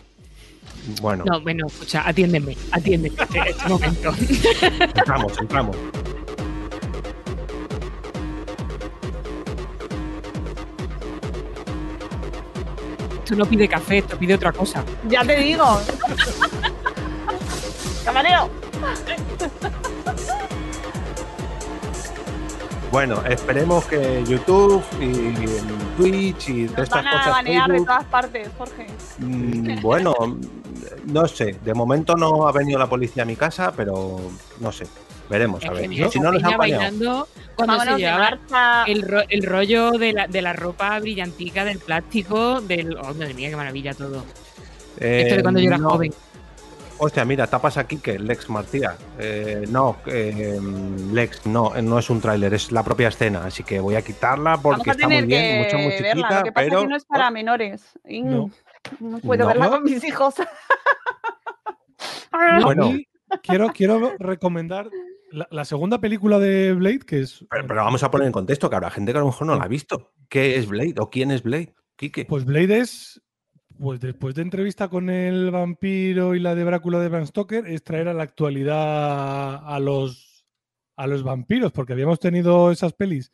Bueno, 1.00 1.24
No, 1.26 1.40
bueno, 1.40 1.66
escucha, 1.66 2.02
atiéndeme, 2.06 2.56
atiéndeme 2.72 3.14
este, 3.22 3.50
este 3.50 3.68
momento. 3.68 4.12
entramos, 4.80 5.32
entramos. 5.40 5.76
Esto 13.24 13.36
no 13.36 13.46
pide 13.46 13.68
café, 13.68 13.98
esto 13.98 14.18
pide 14.18 14.34
otra 14.34 14.52
cosa. 14.52 14.84
Ya 15.08 15.24
te 15.24 15.36
digo. 15.36 15.64
Camarero. 18.04 18.50
Bueno, 22.92 23.22
esperemos 23.26 23.86
que 23.86 24.22
YouTube 24.28 24.84
y 25.00 25.96
Twitch 25.96 26.48
y 26.50 26.66
todas 26.68 26.82
estas 26.84 27.02
van 27.04 27.06
a 27.06 27.12
cosas. 27.18 27.32
banear 27.32 27.62
de 27.66 27.72
Facebook, 27.72 27.86
todas 27.86 28.04
partes, 28.04 28.48
Jorge. 28.58 28.86
mm, 29.18 29.80
bueno, 29.80 30.14
no 31.06 31.26
sé. 31.26 31.56
De 31.64 31.72
momento 31.72 32.14
no 32.16 32.46
ha 32.46 32.52
venido 32.52 32.78
la 32.78 32.86
policía 32.88 33.22
a 33.22 33.26
mi 33.26 33.34
casa, 33.34 33.72
pero 33.74 34.20
no 34.60 34.70
sé. 34.72 34.86
Veremos, 35.30 35.64
a 35.64 35.70
ver. 35.70 35.88
Si 36.10 36.20
no 36.20 36.32
nos 36.32 36.44
han 36.44 36.58
bailando 36.58 37.26
cuando 37.56 37.78
Vámonos 37.78 37.84
se 37.84 38.02
de 38.02 38.10
llevaba 38.10 38.84
el, 38.86 39.02
ro- 39.02 39.24
el 39.30 39.42
rollo 39.44 39.92
de 39.92 40.12
la, 40.12 40.26
de 40.26 40.42
la 40.42 40.52
ropa 40.52 40.98
brillantica, 41.00 41.64
del 41.64 41.78
plástico, 41.78 42.60
del... 42.60 42.94
Oh, 42.98 43.14
madre 43.14 43.32
mía, 43.32 43.48
qué 43.48 43.56
maravilla 43.56 43.94
todo. 43.94 44.22
Esto 44.98 45.36
de 45.36 45.42
cuando 45.42 45.60
yo 45.60 45.68
era 45.68 45.76
Eh, 45.76 45.80
no. 45.80 45.88
joven. 45.90 46.12
Hostia, 46.98 47.24
mira, 47.24 47.46
tapas 47.48 47.76
aquí 47.78 47.96
que 47.98 48.18
Lex 48.18 48.48
Martía. 48.48 48.96
Eh, 49.18 49.64
no, 49.68 49.96
eh, 50.06 50.60
Lex, 51.12 51.46
no, 51.46 51.72
no 51.82 51.98
es 51.98 52.10
un 52.10 52.20
tráiler, 52.20 52.54
es 52.54 52.70
la 52.70 52.84
propia 52.84 53.08
escena, 53.08 53.44
así 53.44 53.64
que 53.64 53.80
voy 53.80 53.96
a 53.96 54.02
quitarla 54.02 54.56
Vamos 54.56 54.76
porque 54.78 54.90
a 54.90 54.92
está 54.92 55.06
muy 55.08 55.16
tener 55.16 55.26
bien, 55.28 55.42
que 55.68 55.76
verla. 55.76 55.84
musiquita, 55.84 56.38
Lo 56.38 56.44
que 56.44 56.52
pasa 56.52 56.64
pero 56.64 56.76
es 56.78 56.82
que 56.84 56.88
no 56.88 56.96
es 56.96 57.04
para 57.04 57.30
menores. 57.30 57.98
Y 58.06 58.22
No. 58.22 58.50
no 59.00 59.18
puedo 59.18 59.42
No. 59.44 59.48
verla 59.48 59.68
con 59.70 59.82
mis 59.84 60.02
hijos. 60.04 60.34
Bueno. 62.64 62.92
Quiero, 63.42 63.68
quiero 63.72 64.12
recomendar 64.18 64.90
la, 65.30 65.46
la 65.50 65.64
segunda 65.64 66.00
película 66.00 66.38
de 66.38 66.74
Blade, 66.74 67.00
que 67.00 67.20
es. 67.20 67.44
Pero, 67.50 67.66
pero 67.66 67.84
vamos 67.84 68.02
a 68.02 68.10
poner 68.10 68.26
en 68.26 68.32
contexto 68.32 68.68
que 68.68 68.76
habrá 68.76 68.90
gente 68.90 69.12
que 69.12 69.18
a 69.18 69.20
lo 69.22 69.28
mejor 69.28 69.46
no 69.46 69.56
la 69.56 69.64
ha 69.64 69.68
visto. 69.68 70.12
¿Qué 70.28 70.56
es 70.56 70.66
Blade 70.68 70.94
o 70.98 71.08
quién 71.08 71.30
es 71.30 71.42
Blade? 71.42 71.74
Quique. 71.96 72.24
Pues 72.26 72.44
Blade 72.44 72.78
es. 72.78 73.21
Pues 73.82 73.98
después 73.98 74.36
de 74.36 74.42
entrevista 74.42 74.86
con 74.86 75.10
el 75.10 75.50
vampiro 75.50 76.36
y 76.36 76.38
la 76.38 76.54
de 76.54 76.62
Brácula 76.62 77.00
de 77.00 77.08
Bram 77.08 77.26
Stoker, 77.26 77.66
es 77.66 77.82
traer 77.82 78.06
a 78.06 78.14
la 78.14 78.22
actualidad 78.22 79.56
a 79.56 79.80
los, 79.80 80.46
a 80.94 81.08
los 81.08 81.24
vampiros, 81.24 81.72
porque 81.72 81.92
habíamos 81.92 82.20
tenido 82.20 82.70
esas 82.70 82.92
pelis 82.92 83.32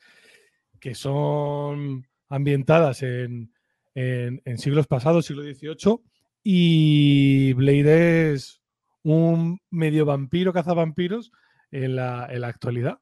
que 0.81 0.95
son 0.95 2.07
ambientadas 2.31 3.03
en, 3.03 3.53
en- 3.95 4.41
en 4.47 4.57
siglos 4.57 4.87
pasados, 4.87 5.27
siglo 5.27 5.43
XVIII, 5.43 6.01
y 6.43 7.53
Blade 7.53 8.33
es 8.33 8.63
un 9.03 9.61
medio 9.69 10.07
vampiro 10.07 10.55
cazavampiros 10.55 11.31
en 11.71 11.95
la, 11.95 12.27
en 12.31 12.41
la 12.41 12.49
actualidad. 12.49 13.01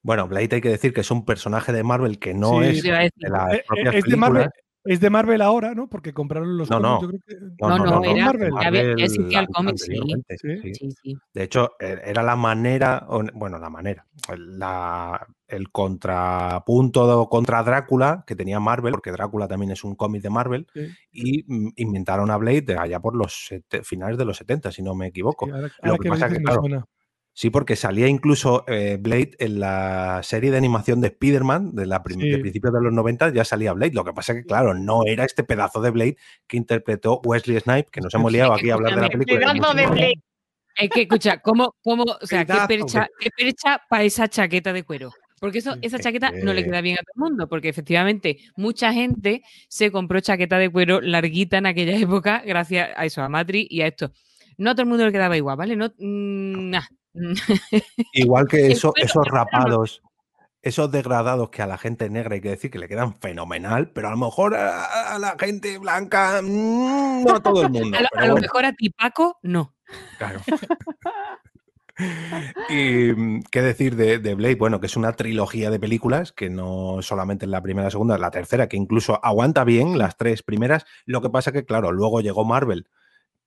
Bueno, 0.00 0.28
Blade 0.28 0.48
hay 0.52 0.60
que 0.62 0.70
decir 0.70 0.94
que 0.94 1.02
es 1.02 1.10
un 1.10 1.26
personaje 1.26 1.72
de 1.74 1.82
Marvel 1.82 2.18
que 2.18 2.32
no 2.32 2.62
Sí, 2.62 2.68
es 2.68 2.82
de 2.82 2.90
las 3.28 3.52
Eh, 3.52 3.56
eh, 3.58 3.64
propias 3.66 3.96
es, 3.96 4.04
de 4.04 4.16
Marvel, 4.16 4.42
películas. 4.44 4.63
Es 4.84 5.00
de 5.00 5.10
Marvel 5.10 5.40
ahora, 5.42 5.74
¿no? 5.74 5.88
Porque 5.88 6.12
compraron 6.12 6.56
los 6.56 6.68
No, 6.70 6.76
cómics, 6.80 6.90
no. 6.92 7.00
yo 7.02 7.08
creo 7.08 7.20
que- 7.26 7.56
No, 7.60 7.78
no, 7.78 8.04
era- 8.04 8.26
Marvel, 8.26 9.00
existía 9.02 9.40
el 9.40 9.48
cómic, 9.48 9.76
sí. 9.76 9.84
anteriormente, 9.92 10.36
Sí. 10.38 10.48
sí. 10.62 10.74
Sí, 10.74 10.90
sí. 11.02 11.16
De 11.32 11.42
hecho, 11.42 11.72
e- 11.80 12.00
era 12.04 12.22
la 12.22 12.36
manera, 12.36 13.06
bueno, 13.34 13.58
la 13.58 13.70
manera, 13.70 14.06
la- 14.36 15.26
el 15.48 15.70
contrapunto 15.70 17.20
de- 17.22 17.28
contra 17.28 17.62
Drácula 17.62 18.24
que 18.26 18.34
tenía 18.36 18.60
Marvel, 18.60 18.92
porque 18.92 19.10
Drácula 19.12 19.46
también 19.48 19.72
es 19.72 19.84
un 19.84 19.94
cómic 19.94 20.22
de 20.22 20.30
Marvel, 20.30 20.66
Sí. 20.72 20.88
y 21.12 21.44
mm, 21.46 21.72
inventaron 21.76 22.30
a 22.30 22.36
Blade 22.36 22.62
de 22.62 22.78
allá 22.78 23.00
por 23.00 23.14
los 23.16 23.46
sete- 23.48 23.82
finales 23.84 24.18
de 24.18 24.24
los 24.24 24.36
70, 24.36 24.70
si 24.72 24.82
no 24.82 24.94
me 24.94 25.06
equivoco. 25.08 25.46
Sí, 25.46 25.52
ahora, 25.52 25.68
Lo 25.68 25.72
ahora 25.90 25.98
que 25.98 26.02
que 26.02 26.08
pasa 26.10 26.26
dices 26.28 26.38
que, 26.38 26.44
claro, 26.44 26.60
suena. 26.60 26.84
Sí, 27.36 27.50
porque 27.50 27.74
salía 27.74 28.06
incluso 28.06 28.64
eh, 28.68 28.96
Blade 29.00 29.32
en 29.40 29.58
la 29.58 30.20
serie 30.22 30.52
de 30.52 30.56
animación 30.56 31.00
de 31.00 31.08
Spider-Man 31.08 31.74
de, 31.74 31.84
la 31.86 32.00
prim- 32.02 32.20
Sí. 32.20 32.30
de 32.30 32.38
principios 32.38 32.72
de 32.72 32.80
los 32.80 32.92
90, 32.92 33.32
ya 33.34 33.44
salía 33.44 33.72
Blade. 33.72 33.92
Lo 33.92 34.04
que 34.04 34.12
pasa 34.12 34.34
que, 34.34 34.44
claro, 34.44 34.72
no 34.72 35.00
era 35.04 35.24
este 35.24 35.42
pedazo 35.42 35.80
de 35.82 35.90
Blade 35.90 36.16
que 36.46 36.56
interpretó 36.56 37.20
Wesley 37.24 37.58
Snipes, 37.58 37.90
que 37.90 38.00
nos 38.00 38.14
hemos 38.14 38.30
liado 38.30 38.52
aquí 38.52 38.70
a 38.70 38.74
hablar 38.74 38.94
de 38.94 39.00
la 39.02 39.08
película. 39.08 39.38
Pedazo 39.52 39.74
de. 39.74 39.86
Blade. 39.88 40.14
Es 40.76 40.90
que, 40.90 41.02
escucha, 41.02 41.38
¿cómo, 41.38 41.74
cómo, 41.82 42.04
o 42.04 42.26
sea, 42.26 42.44
qué 42.44 42.54
percha, 42.68 43.08
qué 43.18 43.30
percha 43.36 43.80
para 43.90 44.04
esa 44.04 44.28
chaqueta 44.28 44.72
de 44.72 44.84
cuero? 44.84 45.10
Porque 45.40 45.58
eso, 45.58 45.72
Sí. 45.74 45.80
esa 45.82 45.96
Es 45.96 46.02
chaqueta 46.04 46.30
no 46.30 46.52
le 46.52 46.62
que- 46.62 46.70
queda 46.70 46.80
bien 46.80 46.96
a 46.98 47.02
todo 47.02 47.12
el 47.26 47.30
mundo, 47.30 47.48
porque 47.48 47.68
efectivamente 47.68 48.38
mucha 48.56 48.92
gente 48.92 49.42
se 49.68 49.90
compró 49.90 50.20
chaqueta 50.20 50.56
de 50.58 50.70
cuero 50.70 51.00
larguita 51.00 51.58
en 51.58 51.66
aquella 51.66 51.96
época 52.08 52.42
gracias 52.46 52.90
a 52.96 53.04
eso, 53.04 53.22
a 53.22 53.28
Matrix 53.28 53.66
y 53.70 53.82
a 53.82 53.88
esto. 53.88 54.12
No 54.56 54.70
a 54.70 54.74
todo 54.74 54.82
el 54.82 54.88
mundo 54.88 55.04
le 55.04 55.10
quedaba 55.12 55.36
igual, 55.36 55.56
¿vale? 55.56 55.74
No, 55.74 55.86
mm, 55.98 56.70
nah. 56.70 56.82
Igual 58.12 58.48
que 58.48 58.72
eso, 58.72 58.92
esos 58.96 59.26
rapados, 59.26 60.02
esos 60.62 60.90
degradados 60.90 61.50
que 61.50 61.62
a 61.62 61.66
la 61.66 61.78
gente 61.78 62.10
negra 62.10 62.34
hay 62.34 62.40
que 62.40 62.50
decir 62.50 62.70
que 62.70 62.78
le 62.78 62.88
quedan 62.88 63.18
fenomenal, 63.20 63.90
pero 63.90 64.08
a 64.08 64.10
lo 64.10 64.16
mejor 64.16 64.54
a, 64.54 65.14
a 65.14 65.18
la 65.18 65.36
gente 65.38 65.78
blanca, 65.78 66.40
mm, 66.42 67.24
no 67.24 67.36
a 67.36 67.40
todo 67.40 67.62
el 67.62 67.70
mundo. 67.70 67.96
A 67.96 68.02
lo, 68.02 68.08
pero 68.12 68.22
a 68.22 68.26
lo 68.26 68.32
bueno. 68.32 68.42
mejor 68.42 68.64
a 68.64 68.72
ti, 68.72 68.90
Paco, 68.90 69.38
no. 69.42 69.74
Claro. 70.18 70.40
y 72.70 73.12
mm, 73.12 73.42
qué 73.50 73.62
decir 73.62 73.94
de, 73.94 74.18
de 74.18 74.34
Blade, 74.34 74.56
bueno, 74.56 74.80
que 74.80 74.86
es 74.86 74.96
una 74.96 75.12
trilogía 75.12 75.70
de 75.70 75.78
películas, 75.78 76.32
que 76.32 76.50
no 76.50 77.02
solamente 77.02 77.44
es 77.44 77.50
la 77.50 77.62
primera, 77.62 77.86
la 77.86 77.90
segunda, 77.90 78.18
la 78.18 78.30
tercera, 78.30 78.68
que 78.68 78.76
incluso 78.76 79.20
aguanta 79.22 79.64
bien 79.64 79.98
las 79.98 80.16
tres 80.16 80.42
primeras. 80.42 80.86
Lo 81.04 81.20
que 81.20 81.30
pasa 81.30 81.52
que, 81.52 81.66
claro, 81.66 81.92
luego 81.92 82.22
llegó 82.22 82.44
Marvel 82.44 82.88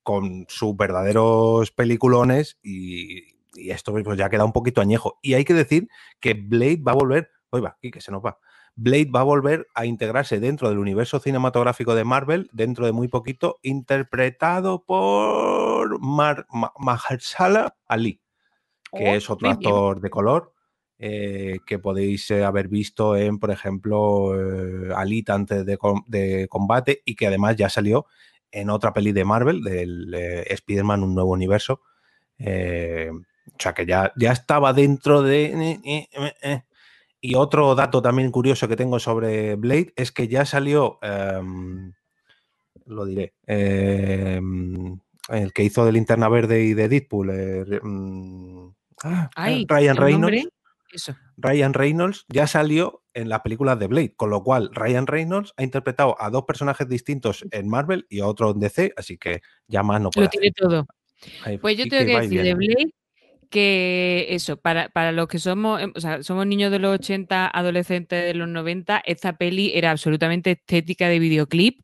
con 0.04 0.46
sus 0.48 0.76
verdaderos 0.76 1.72
peliculones 1.72 2.58
y, 2.62 3.37
y 3.58 3.70
esto 3.70 3.92
pues, 3.92 4.18
ya 4.18 4.30
queda 4.30 4.44
un 4.44 4.52
poquito 4.52 4.80
añejo. 4.80 5.18
Y 5.22 5.34
hay 5.34 5.44
que 5.44 5.54
decir 5.54 5.88
que 6.20 6.34
Blade 6.34 6.80
va 6.86 6.92
a 6.92 6.96
volver, 6.96 7.30
oiga, 7.50 7.76
y 7.82 7.90
que 7.90 8.00
se 8.00 8.12
nos 8.12 8.24
va. 8.24 8.38
Blade 8.76 9.10
va 9.12 9.20
a 9.20 9.24
volver 9.24 9.66
a 9.74 9.86
integrarse 9.86 10.38
dentro 10.38 10.68
del 10.68 10.78
universo 10.78 11.18
cinematográfico 11.18 11.96
de 11.96 12.04
Marvel 12.04 12.48
dentro 12.52 12.86
de 12.86 12.92
muy 12.92 13.08
poquito, 13.08 13.58
interpretado 13.62 14.84
por 14.84 16.00
Mar 16.00 16.46
Ma- 16.50 16.72
Mahershala 16.78 17.76
Ali, 17.86 18.20
que 18.96 19.10
Oh, 19.10 19.14
es 19.16 19.28
otro 19.30 19.48
bien. 19.48 19.56
actor 19.58 20.00
de 20.00 20.10
color 20.10 20.54
eh, 21.00 21.58
que 21.66 21.78
podéis 21.80 22.30
eh, 22.30 22.44
haber 22.44 22.68
visto 22.68 23.16
en, 23.16 23.38
por 23.38 23.50
ejemplo, 23.50 24.34
eh, 24.34 24.92
Alita 24.94 25.34
antes 25.34 25.66
de, 25.66 25.76
com- 25.76 26.04
de 26.06 26.46
combate 26.48 27.02
y 27.04 27.16
que 27.16 27.26
además 27.26 27.56
ya 27.56 27.68
salió 27.68 28.06
en 28.50 28.70
otra 28.70 28.92
peli 28.92 29.12
de 29.12 29.24
Marvel, 29.24 29.62
del 29.62 30.14
Spider-Man, 30.14 31.02
un 31.02 31.14
nuevo 31.14 31.32
universo. 31.32 31.82
O 33.48 33.56
sea 33.58 33.72
que 33.74 33.86
ya, 33.86 34.12
ya 34.16 34.32
estaba 34.32 34.72
dentro 34.72 35.22
de... 35.22 35.44
eh, 35.46 35.80
eh, 36.12 36.32
eh. 36.42 36.62
Y 37.20 37.34
otro 37.34 37.74
dato 37.74 38.00
también 38.00 38.30
curioso 38.30 38.68
que 38.68 38.76
tengo 38.76 38.98
sobre 39.00 39.56
Blade 39.56 39.92
es 39.96 40.12
que 40.12 40.28
ya 40.28 40.44
salió, 40.44 40.98
em, 41.02 41.92
lo 42.86 43.04
diré, 43.04 43.34
em, 43.46 44.98
el 45.28 45.52
que 45.52 45.64
hizo 45.64 45.84
de 45.84 45.92
Linterna 45.92 46.28
Verde 46.28 46.62
y 46.62 46.74
de 46.74 46.88
Deadpool, 46.88 47.30
eh, 47.32 47.80
mm, 47.82 48.68
ah, 49.02 49.30
Ay, 49.34 49.66
Ryan. 49.68 49.96
Reynolds. 49.96 50.48
Eso. 50.92 51.14
Ryan 51.36 51.74
Reynolds 51.74 52.24
ya 52.28 52.46
salió 52.46 53.02
en 53.12 53.28
las 53.28 53.40
películas 53.40 53.78
de 53.78 53.88
Blade, 53.88 54.14
con 54.16 54.30
lo 54.30 54.42
cual 54.42 54.70
Ryan 54.72 55.06
Reynolds 55.06 55.52
ha 55.58 55.62
interpretado 55.64 56.16
a 56.20 56.30
dos 56.30 56.44
personajes 56.44 56.88
distintos 56.88 57.44
en 57.50 57.68
Marvel 57.68 58.06
y 58.08 58.20
a 58.20 58.26
otro 58.26 58.52
en 58.52 58.60
DC, 58.60 58.92
así 58.96 59.18
que 59.18 59.42
ya 59.66 59.82
más 59.82 60.00
no 60.00 60.10
puede 60.10 60.26
Lo 60.26 60.30
tiene 60.30 60.52
todo. 60.52 60.86
Ahí- 61.44 61.58
Pues 61.58 61.76
yo 61.76 61.84
tengo 61.88 62.06
que 62.06 62.20
decir 62.20 62.42
de. 62.42 62.54
Blade 62.54 62.94
que 63.50 64.26
eso, 64.30 64.56
para, 64.58 64.88
para 64.90 65.12
los 65.12 65.28
que 65.28 65.38
somos, 65.38 65.80
em, 65.82 65.92
o 65.96 66.00
sea, 66.00 66.22
somos 66.22 66.46
niños 66.46 66.70
de 66.72 66.78
los 66.78 66.94
80, 66.98 67.48
adolescentes 67.48 68.24
de 68.24 68.34
los 68.34 68.48
90, 68.48 69.02
esta 69.06 69.36
peli 69.38 69.72
era 69.74 69.90
absolutamente 69.90 70.52
estética 70.52 71.08
de 71.08 71.18
videoclip. 71.18 71.80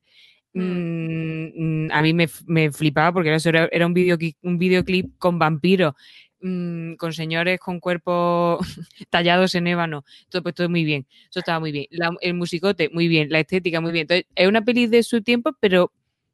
Mm, 0.54 1.86
mm, 1.88 1.92
a 1.92 2.02
mí 2.02 2.12
me, 2.14 2.28
me 2.46 2.70
flipaba 2.72 3.12
porque 3.12 3.30
era, 3.44 3.68
era 3.72 3.86
un, 3.86 3.94
videoclip, 3.94 4.36
un 4.42 4.58
videoclip 4.58 5.18
con 5.18 5.38
vampiros, 5.38 5.94
mm, 6.40 6.94
con 6.94 7.12
señores 7.12 7.58
con 7.60 7.80
cuerpos 7.80 8.58
tallados 9.10 9.54
en 9.54 9.66
ébano. 9.66 10.04
Todo, 10.28 10.42
pues, 10.42 10.54
todo 10.54 10.68
muy 10.68 10.84
bien. 10.84 11.06
Eso 11.30 11.40
estaba 11.40 11.60
muy 11.60 11.72
bien. 11.72 11.86
La- 11.90 12.12
el 12.20 12.34
musicote, 12.34 12.88
muy 12.92 13.08
bien. 13.08 13.28
La 13.30 13.40
estética, 13.40 13.80
muy 13.80 13.92
bien. 13.92 14.02
Entonces, 14.02 14.26
es 14.34 14.48
una 14.48 14.62
peli 14.64 14.86
de 14.86 15.02
su 15.02 15.22
tiempo, 15.22 15.52
pero 15.60 15.92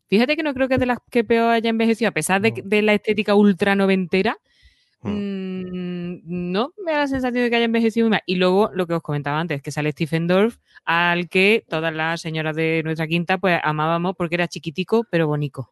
fíjate 0.09 0.37
que 0.37 0.43
no 0.43 0.55
creo 0.55 0.69
que 0.69 0.75
es 0.75 0.81
de 0.81 0.87
las 0.87 0.99
que 1.11 1.25
peor 1.25 1.51
haya 1.53 1.71
envejecido, 1.71 2.09
a 2.11 2.12
pesar 2.12 2.40
de, 2.43 2.53
de 2.64 2.83
la 2.83 2.95
estética 2.95 3.35
ultra 3.35 3.75
noventera. 3.77 4.38
Mm, 5.09 6.21
no 6.25 6.73
me 6.85 6.93
da 6.93 6.99
la 6.99 7.07
sensación 7.07 7.45
de 7.45 7.51
que 7.51 7.57
haya 7.57 7.65
envejecido 7.65 8.07
muy 8.07 8.11
mal. 8.11 8.23
Y 8.27 8.37
luego 8.37 8.71
lo 8.75 8.87
que 8.87 8.95
os 8.95 9.03
comentaba 9.03 9.41
antes, 9.41 9.63
que 9.63 9.71
sale 9.71 9.93
Stephen 9.93 10.27
Dorff, 10.27 10.59
al 10.85 11.29
que 11.29 11.65
todas 11.69 11.95
las 11.95 12.21
señoras 12.21 12.57
de 12.57 12.83
nuestra 12.85 13.07
quinta 13.07 13.39
pues 13.39 13.61
amábamos 13.63 14.15
porque 14.17 14.37
era 14.37 14.49
chiquitico 14.49 15.05
pero 15.11 15.27
bonito. 15.27 15.71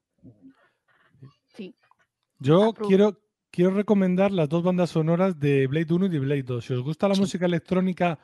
Sí. 1.55 1.75
Yo 2.39 2.73
quiero, 2.73 3.19
quiero 3.51 3.73
recomendar 3.73 4.31
las 4.31 4.49
dos 4.49 4.63
bandas 4.63 4.91
sonoras 4.91 5.39
de 5.39 5.67
Blade 5.67 5.93
1 5.93 6.07
y 6.07 6.09
de 6.11 6.19
Blade 6.21 6.43
2. 6.43 6.65
Si 6.65 6.73
os 6.75 6.83
gusta 6.83 7.09
la 7.09 7.15
música 7.15 7.47
electrónica, 7.47 8.19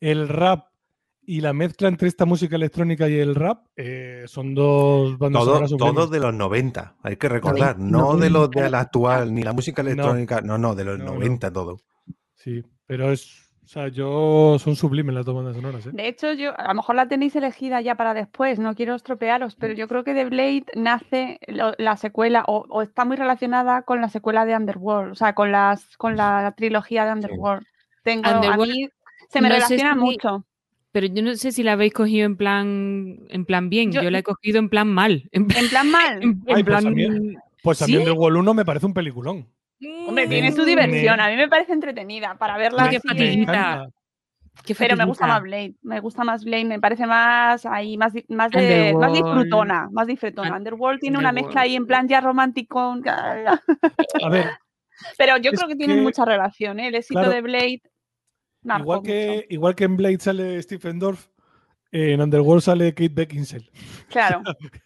el 0.00 0.28
rap 0.28 0.68
y 1.26 1.40
la 1.40 1.52
mezcla 1.52 1.88
entre 1.88 2.08
esta 2.08 2.24
música 2.24 2.56
electrónica 2.56 3.08
y 3.08 3.18
el 3.18 3.34
rap, 3.34 3.66
eh, 3.76 4.24
son 4.26 4.54
dos 4.54 5.18
bandas 5.18 5.40
Todo, 5.42 5.50
sonoras 5.54 5.70
sublimes. 5.70 5.94
todo 5.94 6.06
de 6.06 6.20
los 6.20 6.34
90, 6.34 6.96
hay 7.02 7.16
que 7.16 7.28
recordar, 7.28 7.78
no 7.78 8.16
de 8.16 8.30
los 8.30 8.50
de 8.50 8.70
la 8.70 8.80
actual, 8.80 9.34
ni 9.34 9.42
la 9.42 9.52
música 9.52 9.82
electrónica, 9.82 10.40
no, 10.40 10.56
no, 10.58 10.74
de 10.74 10.84
los 10.84 10.98
No, 10.98 11.04
no. 11.06 11.14
90 11.14 11.52
todo. 11.52 11.78
Sí, 12.36 12.62
pero 12.86 13.10
es. 13.12 13.42
O 13.64 13.68
sea, 13.68 13.88
yo 13.88 14.58
son 14.60 14.76
sublimes 14.76 15.12
las 15.12 15.24
dos 15.26 15.34
bandas 15.34 15.56
sonoras. 15.56 15.84
¿eh? 15.86 15.90
De 15.92 16.06
hecho, 16.06 16.32
yo 16.34 16.52
a 16.56 16.68
lo 16.68 16.74
mejor 16.74 16.94
la 16.94 17.08
tenéis 17.08 17.34
elegida 17.34 17.80
ya 17.80 17.96
para 17.96 18.14
después, 18.14 18.60
no 18.60 18.76
quiero 18.76 18.94
estropearos, 18.94 19.56
pero 19.56 19.74
yo 19.74 19.88
creo 19.88 20.04
que 20.04 20.14
de 20.14 20.24
Blade 20.26 20.66
nace 20.76 21.40
lo- 21.48 21.74
la 21.76 21.96
secuela 21.96 22.44
o, 22.46 22.64
o 22.70 22.82
está 22.82 23.04
muy 23.04 23.16
relacionada 23.16 23.82
con 23.82 24.00
la 24.00 24.08
secuela 24.08 24.44
de 24.44 24.54
Underworld, 24.54 25.10
o 25.10 25.14
sea, 25.16 25.34
con 25.34 25.50
las 25.50 25.96
con 25.96 26.16
la 26.16 26.54
trilogía 26.56 27.04
de 27.06 27.12
Underworld. 27.14 27.66
Tengo 28.04 28.28
a 28.28 28.36
Underworld, 28.36 28.70
mí 28.72 28.88
se 29.28 29.40
me 29.40 29.48
relaciona 29.48 29.94
si- 29.94 29.98
mucho. 29.98 30.44
Pero 30.96 31.08
yo 31.08 31.22
no 31.22 31.34
sé 31.34 31.52
si 31.52 31.62
la 31.62 31.72
habéis 31.72 31.92
cogido 31.92 32.24
en 32.24 32.38
plan 32.38 33.18
en 33.28 33.44
plan 33.44 33.68
bien, 33.68 33.92
Yo- 33.92 34.00
yo, 34.00 34.10
la 34.10 34.20
he 34.20 34.22
cogido 34.22 34.58
en 34.58 34.70
plan 34.70 34.88
mal. 34.88 35.28
En, 35.30 35.42
En 35.54 35.68
plan 35.68 35.90
mal. 35.90 36.22
en- 36.22 36.30
en 36.46 36.56
Ay, 36.56 36.64
pues 36.64 36.64
plan 36.64 36.86
a 36.86 36.90
mí- 36.90 37.34
Pues 37.62 37.78
también 37.80 38.00
¿Sí? 38.00 38.04
del 38.06 38.14
Wall 38.14 38.38
1 38.38 38.54
me 38.54 38.64
parece 38.64 38.86
un 38.86 38.94
peliculón. 38.94 39.46
Hombre, 40.08 40.26
Mm, 40.26 40.30
tiene 40.30 40.52
su 40.52 40.62
me- 40.62 40.68
diversión, 40.68 41.20
a 41.20 41.28
mí 41.28 41.36
me 41.36 41.48
parece 41.48 41.74
entretenida 41.74 42.36
para 42.38 42.56
verla 42.56 42.88
qué 42.88 42.98
fatiguita. 43.00 43.88
Pero 44.78 44.96
me 44.96 45.04
gusta 45.04 45.26
más 45.26 45.42
Blade, 45.42 45.74
me 45.82 46.00
gusta 46.00 46.24
más 46.24 46.42
Blade, 46.46 46.64
me 46.64 46.80
parece 46.80 47.04
más 47.06 47.66
ahí, 47.66 47.98
más, 47.98 48.14
más, 48.30 48.50
de, 48.52 48.94
más 48.98 49.12
disfrutona, 49.12 49.88
más 49.92 50.06
disfrutona. 50.06 50.48
Un- 50.52 50.56
Underworld 50.56 51.00
tiene 51.00 51.18
una 51.18 51.30
mezcla 51.30 51.60
ahí 51.60 51.76
en 51.76 51.86
plan 51.86 52.08
ya 52.08 52.22
romántico. 52.22 52.96
A 53.04 54.28
ver, 54.30 54.48
Pero 55.18 55.36
yo 55.36 55.50
creo 55.52 55.68
que 55.68 55.76
tienen 55.76 55.96
que- 55.98 56.02
mucha 56.04 56.24
relación, 56.24 56.80
¿eh? 56.80 56.88
El 56.88 56.94
éxito 56.94 57.20
Claro. 57.20 57.34
de 57.34 57.42
Blade. 57.42 57.82
Igual 58.80 58.98
mucho. 59.00 59.02
que, 59.02 59.46
igual 59.50 59.74
que 59.74 59.84
en 59.84 59.96
Blade 59.96 60.18
sale 60.20 60.62
Stephen 60.62 60.98
Dorff, 60.98 61.26
en 61.92 62.20
Underworld 62.20 62.62
sale 62.62 62.92
Kate 62.94 63.08
Beckinsale. 63.14 63.70
Claro. 64.08 64.42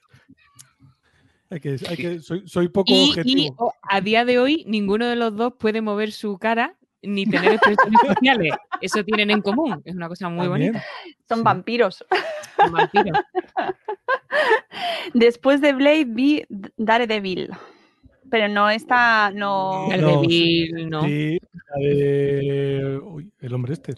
Hay 1.53 1.59
que, 1.59 1.71
hay 1.89 1.97
que, 1.97 2.21
soy, 2.21 2.47
soy 2.47 2.69
poco 2.69 2.93
Y, 2.93 3.07
y, 3.07 3.09
objetivo. 3.11 3.55
o- 3.59 3.73
a 3.83 4.01
día 4.01 4.25
de 4.25 4.39
hoy 4.39 4.63
ninguno 4.69 5.09
de 5.09 5.17
los 5.17 5.35
dos 5.35 5.55
puede 5.59 5.81
mover 5.81 6.13
su 6.13 6.39
cara 6.39 6.77
ni 7.03 7.27
tener 7.27 7.55
expresiones 7.55 8.01
faciales. 8.07 8.53
Eso 8.81 9.03
tienen 9.05 9.33
en 9.33 9.43
común. 9.43 9.83
Es 9.85 9.97
una 9.97 10.07
cosa 10.07 10.29
muy 10.29 10.47
También. 10.47 10.73
bonita. 10.75 10.87
Son 11.29 11.39
Sí. 11.39 11.43
vampiros. 11.45 12.05
Son 12.57 12.71
vampiros. 12.71 13.19
Después 15.15 15.61
de 15.61 15.73
Blade 15.73 16.05
vi 16.07 16.45
Daredevil. 16.77 17.51
Pero 18.31 18.47
no 18.49 18.71
está. 18.71 19.33
No. 19.35 19.89
No, 19.89 19.89
Daredevil, 19.89 20.89
no. 20.89 21.03
Sí, 21.03 21.39
de. 21.79 23.01
Uy, 23.05 23.33
el 23.41 23.55
hombre 23.55 23.75
este. 23.75 23.95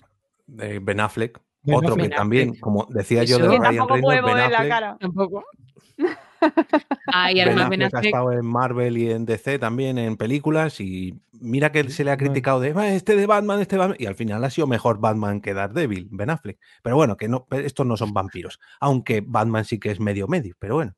De 0.46 0.78
Ben 0.80 1.00
Affleck, 1.00 1.40
Ben 1.62 1.76
otro 1.76 1.90
Affleck. 1.94 2.10
que 2.10 2.16
también, 2.16 2.54
como 2.56 2.86
decía 2.90 3.24
yo 3.24 3.38
de 3.38 3.48
Ryan 3.48 3.62
tampoco 3.62 3.94
Reynolds, 3.94 4.02
puede 4.04 4.20
Ben 4.22 4.30
mover 4.30 4.50
la 4.50 4.56
Affleck, 4.58 4.70
cara. 4.72 4.96
Tampoco. 5.00 5.44
Ah, 7.06 7.30
y 7.30 7.36
Ben 7.36 7.48
además 7.50 7.70
Ben 7.70 7.82
Affleck 7.84 7.94
ha 7.94 7.98
Affleck- 8.00 8.06
estado 8.06 8.32
en 8.32 8.44
Marvel 8.46 8.98
y 8.98 9.10
en 9.12 9.24
DC 9.24 9.60
también 9.60 9.96
en 9.98 10.16
películas 10.16 10.80
y 10.80 11.14
mira 11.40 11.70
que 11.70 11.88
se 11.88 12.02
le 12.02 12.10
ha 12.10 12.16
criticado 12.16 12.58
de 12.58 12.72
"Ah, 12.74 12.92
este 12.94 13.14
de 13.14 13.26
Batman, 13.26 13.60
este 13.60 13.76
de 13.76 13.78
Batman 13.78 13.96
y 14.00 14.06
al 14.06 14.16
final 14.16 14.42
ha 14.42 14.50
sido 14.50 14.66
mejor 14.66 14.98
Batman 14.98 15.40
que 15.40 15.54
Daredevil, 15.54 16.08
Ben 16.10 16.30
Affleck. 16.30 16.58
Pero 16.82 16.96
bueno, 16.96 17.16
que 17.16 17.28
no, 17.28 17.46
estos 17.50 17.86
no 17.86 17.96
son 17.96 18.12
vampiros, 18.12 18.58
aunque 18.80 19.22
Batman 19.24 19.64
sí 19.64 19.78
que 19.78 19.92
es 19.92 20.00
medio 20.00 20.26
medio, 20.26 20.56
pero 20.58 20.74
bueno. 20.74 20.94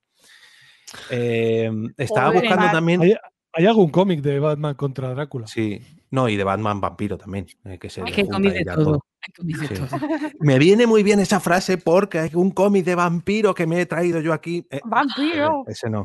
Eh, 1.11 1.71
estaba 1.99 2.29
Pobre 2.29 2.41
buscando 2.49 2.71
también, 2.73 3.03
¿Hay, 3.03 3.15
hay 3.53 3.67
algún 3.67 3.91
cómic 3.91 4.23
de 4.23 4.39
Batman 4.39 4.75
contra 4.77 5.11
Drácula? 5.11 5.47
sí, 5.47 5.83
no, 6.15 6.29
y 6.29 6.37
de 6.37 6.45
Batman 6.45 6.81
vampiro 6.81 7.19
también, 7.19 7.47
eh, 7.65 7.79
que 7.79 7.91
se 7.91 8.03
que 8.05 8.23
hay 8.23 8.29
ahí 8.33 8.51
de 8.51 8.65
todo. 8.65 8.85
todo. 8.85 9.07
Hay 9.21 9.33
cómics 9.37 9.61
de 9.61 9.67
Sí. 9.69 9.75
todo. 9.75 9.99
Me 10.41 10.59
viene 10.59 10.87
muy 10.87 11.03
bien 11.03 11.19
esa 11.21 11.41
frase 11.41 11.77
porque 11.79 12.19
hay 12.21 12.31
un 12.35 12.51
cómic 12.53 12.85
de 12.85 12.95
vampiro 12.95 13.55
que 13.55 13.67
me 13.67 13.81
he 13.81 13.87
traído 13.87 14.21
yo 14.21 14.33
aquí. 14.33 14.67
Eh, 14.71 14.81
Vampiro. 14.85 15.65
ese 15.67 15.91
no. 15.91 16.05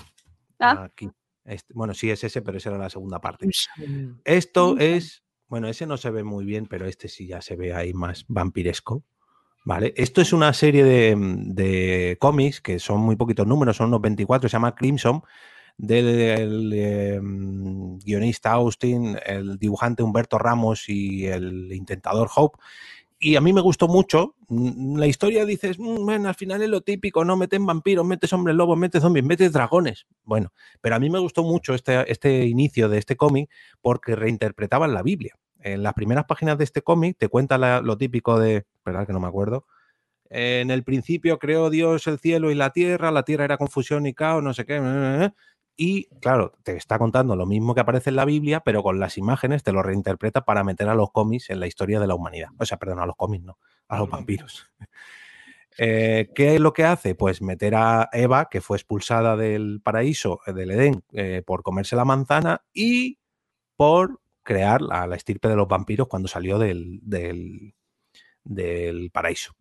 Ah. 0.60 0.84
Aquí. 0.86 1.10
Este- 1.46 1.74
bueno, 1.74 1.94
sí 1.94 2.10
es 2.12 2.24
ese, 2.24 2.42
pero 2.42 2.58
esa 2.58 2.70
era 2.70 2.78
la 2.78 2.90
segunda 2.90 3.20
parte. 3.20 3.48
Esto 4.24 4.78
es, 4.78 5.24
bueno, 5.48 5.68
ese 5.68 5.86
no 5.86 5.98
se 5.98 6.12
ve 6.12 6.24
muy 6.24 6.46
bien, 6.46 6.66
pero 6.66 6.86
este 6.86 7.08
sí 7.08 7.28
ya 7.28 7.42
se 7.42 7.56
ve 7.56 7.74
ahí 7.74 7.94
más 7.94 8.26
vampiresco. 8.28 9.04
¿Vale? 9.66 9.94
Esto 9.98 10.22
es 10.22 10.32
una 10.34 10.54
serie 10.54 10.84
de, 10.84 11.16
de 11.18 12.18
cómics 12.20 12.62
que 12.62 12.80
son 12.80 13.02
muy 13.02 13.16
poquitos 13.18 13.46
números, 13.46 13.76
son 13.78 13.88
unos 13.90 14.02
24, 14.02 14.48
se 14.50 14.54
llama 14.54 14.74
Crimson, 14.74 15.22
del 15.78 16.72
eh, 16.74 17.20
guionista 17.22 18.52
Austin, 18.54 19.18
el 19.26 19.58
dibujante 19.58 20.04
Humberto 20.04 20.38
Ramos 20.38 20.90
y 20.90 21.26
el 21.28 21.72
intentador 21.74 22.30
Hope. 22.36 22.60
Y 23.22 23.36
a 23.36 23.42
mí 23.42 23.52
me 23.52 23.62
gustó 23.62 23.88
mucho. 23.90 24.36
Mm, 24.48 24.98
La 24.98 25.08
historia 25.08 25.46
dices, 25.46 25.78
"Mm, 25.80 26.06
bueno, 26.06 26.30
al 26.30 26.36
final 26.36 26.62
es 26.62 26.70
lo 26.70 26.82
típico, 26.82 27.26
¿no? 27.26 27.36
Meten 27.38 27.66
vampiros, 27.66 28.06
metes 28.06 28.32
hombres 28.34 28.56
lobos, 28.56 28.78
metes 28.78 29.02
zombies, 29.02 29.26
metes 29.26 29.52
dragones. 29.52 30.08
Bueno, 30.24 30.54
pero 30.82 30.96
a 30.96 31.00
mí 31.00 31.10
me 31.10 31.20
gustó 31.20 31.44
mucho 31.44 31.74
este, 31.74 32.10
este 32.12 32.46
inicio 32.46 32.88
de 32.90 32.98
este 32.98 33.18
cómic 33.18 33.50
porque 33.82 34.16
reinterpretaban 34.16 34.94
la 34.94 35.04
Biblia. 35.04 35.36
En 35.62 35.84
las 35.84 35.94
primeras 35.94 36.26
páginas 36.26 36.58
de 36.58 36.64
este 36.64 36.82
cómic 36.82 37.18
te 37.18 37.28
cuenta 37.28 37.58
lo 37.82 37.98
típico 37.98 38.40
de, 38.40 38.66
verdad 38.86 39.06
que 39.06 39.14
no 39.14 39.20
me 39.20 39.28
acuerdo. 39.28 39.66
En 40.30 40.72
el 40.72 40.84
principio 40.84 41.40
creó 41.40 41.70
Dios 41.70 42.08
el 42.08 42.20
cielo 42.20 42.52
y 42.52 42.56
la 42.56 42.72
tierra, 42.72 43.12
la 43.12 43.24
tierra 43.24 43.46
era 43.46 43.58
confusión 43.58 44.06
y 44.06 44.14
caos, 44.14 44.44
no 44.44 44.54
sé 44.54 44.66
qué. 44.66 44.80
Y 45.82 46.08
claro, 46.20 46.52
te 46.64 46.76
está 46.76 47.00
contando 47.00 47.38
lo 47.38 47.46
mismo 47.46 47.74
que 47.74 47.80
aparece 47.80 48.10
en 48.10 48.18
la 48.18 48.26
Biblia, 48.26 48.60
pero 48.60 48.84
con 48.84 49.00
las 49.00 49.18
imágenes 49.18 49.64
te 49.64 49.72
lo 49.72 49.82
reinterpreta 49.82 50.44
para 50.44 50.66
meter 50.66 50.90
a 50.90 50.94
los 50.94 51.10
cómics 51.14 51.50
en 51.52 51.62
la 51.62 51.68
historia 51.68 52.02
de 52.02 52.08
la 52.08 52.16
humanidad. 52.16 52.50
O 52.60 52.66
sea, 52.66 52.78
perdón, 52.78 53.00
a 53.00 53.06
los 53.06 53.16
cómics, 53.16 53.46
no, 53.46 53.58
a 53.88 54.00
los 54.00 54.10
vampiros. 54.10 54.70
Eh, 55.82 56.30
¿Qué 56.36 56.56
es 56.56 56.60
lo 56.60 56.74
que 56.74 56.84
hace? 56.84 57.16
Pues 57.16 57.42
meter 57.42 57.74
a 57.74 58.10
Eva, 58.12 58.50
que 58.52 58.60
fue 58.60 58.76
expulsada 58.76 59.38
del 59.38 59.80
paraíso, 59.82 60.42
eh, 60.46 60.52
del 60.52 60.72
Edén, 60.72 61.04
eh, 61.14 61.42
por 61.46 61.64
comerse 61.64 61.96
la 61.96 62.04
manzana 62.04 62.66
y 62.74 63.18
por 63.78 64.20
crear 64.44 64.82
la, 64.82 65.08
la 65.08 65.16
estirpe 65.16 65.48
de 65.48 65.56
los 65.56 65.70
vampiros 65.70 66.10
cuando 66.10 66.28
salió 66.28 66.60
del, 66.60 67.00
del, 67.02 67.76
del 68.50 69.12
paraíso. 69.12 69.54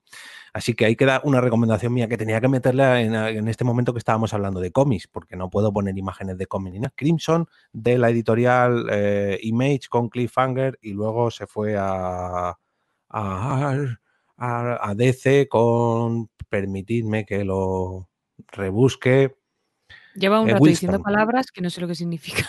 Así 0.53 0.75
que 0.75 0.87
ahí 0.87 0.97
queda 0.97 1.21
una 1.25 1.41
recomendación 1.43 1.93
mía 1.93 2.09
que 2.09 2.17
tenía 2.17 2.41
que 2.41 2.49
meterla 2.49 3.01
en, 3.03 3.15
en 3.15 3.47
este 3.49 3.65
momento 3.65 3.93
que 3.93 3.99
estábamos 3.99 4.33
hablando 4.33 4.61
de 4.61 4.73
cómics, 4.73 5.07
porque 5.07 5.37
no 5.37 5.51
puedo 5.51 5.73
poner 5.73 5.97
imágenes 5.97 6.39
de 6.39 6.47
cómics 6.47 6.73
ni 6.75 6.81
nada. 6.81 6.93
Crimson 6.97 7.47
de 7.73 7.99
la 7.99 8.09
editorial 8.11 8.87
eh, 8.91 9.39
Image 9.43 9.89
con 9.91 10.09
Cliffhanger 10.09 10.79
y 10.81 10.95
luego 10.95 11.31
se 11.31 11.47
fue 11.47 11.77
a, 11.77 12.49
a, 12.49 12.57
a- 14.39 14.91
a 14.91 14.95
DC 14.95 15.49
con, 15.49 16.31
permitidme 16.49 17.27
que 17.27 17.45
lo 17.45 18.09
rebusque. 18.53 19.37
Lleva 20.15 20.41
un 20.41 20.49
Eh, 20.49 20.53
rato 20.55 20.65
diciendo 20.65 21.01
palabras 21.03 21.51
que 21.53 21.61
no 21.61 21.71
sé 21.71 21.81
lo 21.81 21.89
que 21.89 21.95
significa. 21.95 22.49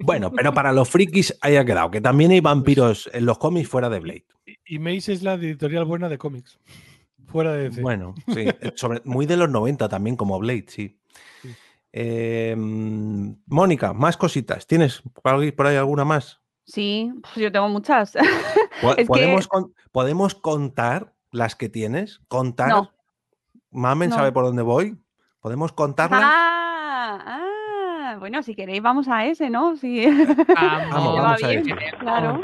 Bueno, 0.00 0.32
pero 0.32 0.52
para 0.52 0.72
los 0.72 0.88
frikis 0.88 1.36
ahí 1.40 1.56
ha 1.56 1.64
quedado, 1.64 1.90
que 1.90 2.00
también 2.00 2.30
hay 2.32 2.40
vampiros 2.40 3.08
en 3.12 3.26
los 3.26 3.38
cómics 3.38 3.68
fuera 3.68 3.88
de 3.88 4.00
Blade. 4.00 4.24
Y 4.68 4.78
Mace 4.78 5.12
es 5.12 5.22
la 5.22 5.34
editorial 5.34 5.84
buena 5.84 6.08
de 6.08 6.18
cómics. 6.18 6.58
Fuera 7.26 7.52
de 7.52 7.64
DC. 7.70 7.82
Bueno, 7.82 8.14
sí, 8.28 8.40
eh, 8.40 8.72
sobre- 8.74 9.02
muy 9.04 9.26
de 9.26 9.36
los 9.36 9.50
90 9.50 9.88
también, 9.88 10.16
como 10.16 10.38
Blade, 10.38 10.64
sí. 10.68 10.98
Sí. 11.42 11.48
Eh, 11.92 12.54
mm, 12.56 13.30
Mónica, 13.46 13.92
más 13.92 14.16
cositas. 14.16 14.66
¿Tienes 14.66 15.02
por 15.22 15.66
ahí, 15.66 15.76
alguna 15.76 16.04
más? 16.04 16.40
Sí, 16.64 17.10
pues 17.22 17.36
yo 17.36 17.50
tengo 17.52 17.68
muchas. 17.68 18.12
Que- 18.96 19.06
¿Podemos, 19.06 19.48
con- 19.48 19.74
¿Podemos 19.90 20.34
contar 20.34 21.12
las 21.32 21.56
que 21.56 21.68
tienes? 21.68 22.20
¿Contar? 22.28 22.68
No. 22.68 22.92
¿Mamen 23.70 24.10
No. 24.10 24.16
sabe 24.16 24.32
por 24.32 24.44
dónde 24.44 24.62
voy? 24.62 24.96
¿Podemos 25.40 25.72
contarlas? 25.72 26.20
Ah, 26.24 27.18
ah, 27.26 28.16
bueno, 28.18 28.42
si 28.42 28.54
queréis 28.54 28.82
vamos 28.82 29.08
a 29.08 29.26
ese, 29.26 29.50
¿no? 29.50 29.76
Sí. 29.76 30.06
Vamos, 30.54 31.42
a 31.42 31.50
ello. 31.52 31.74
claro. 31.98 32.40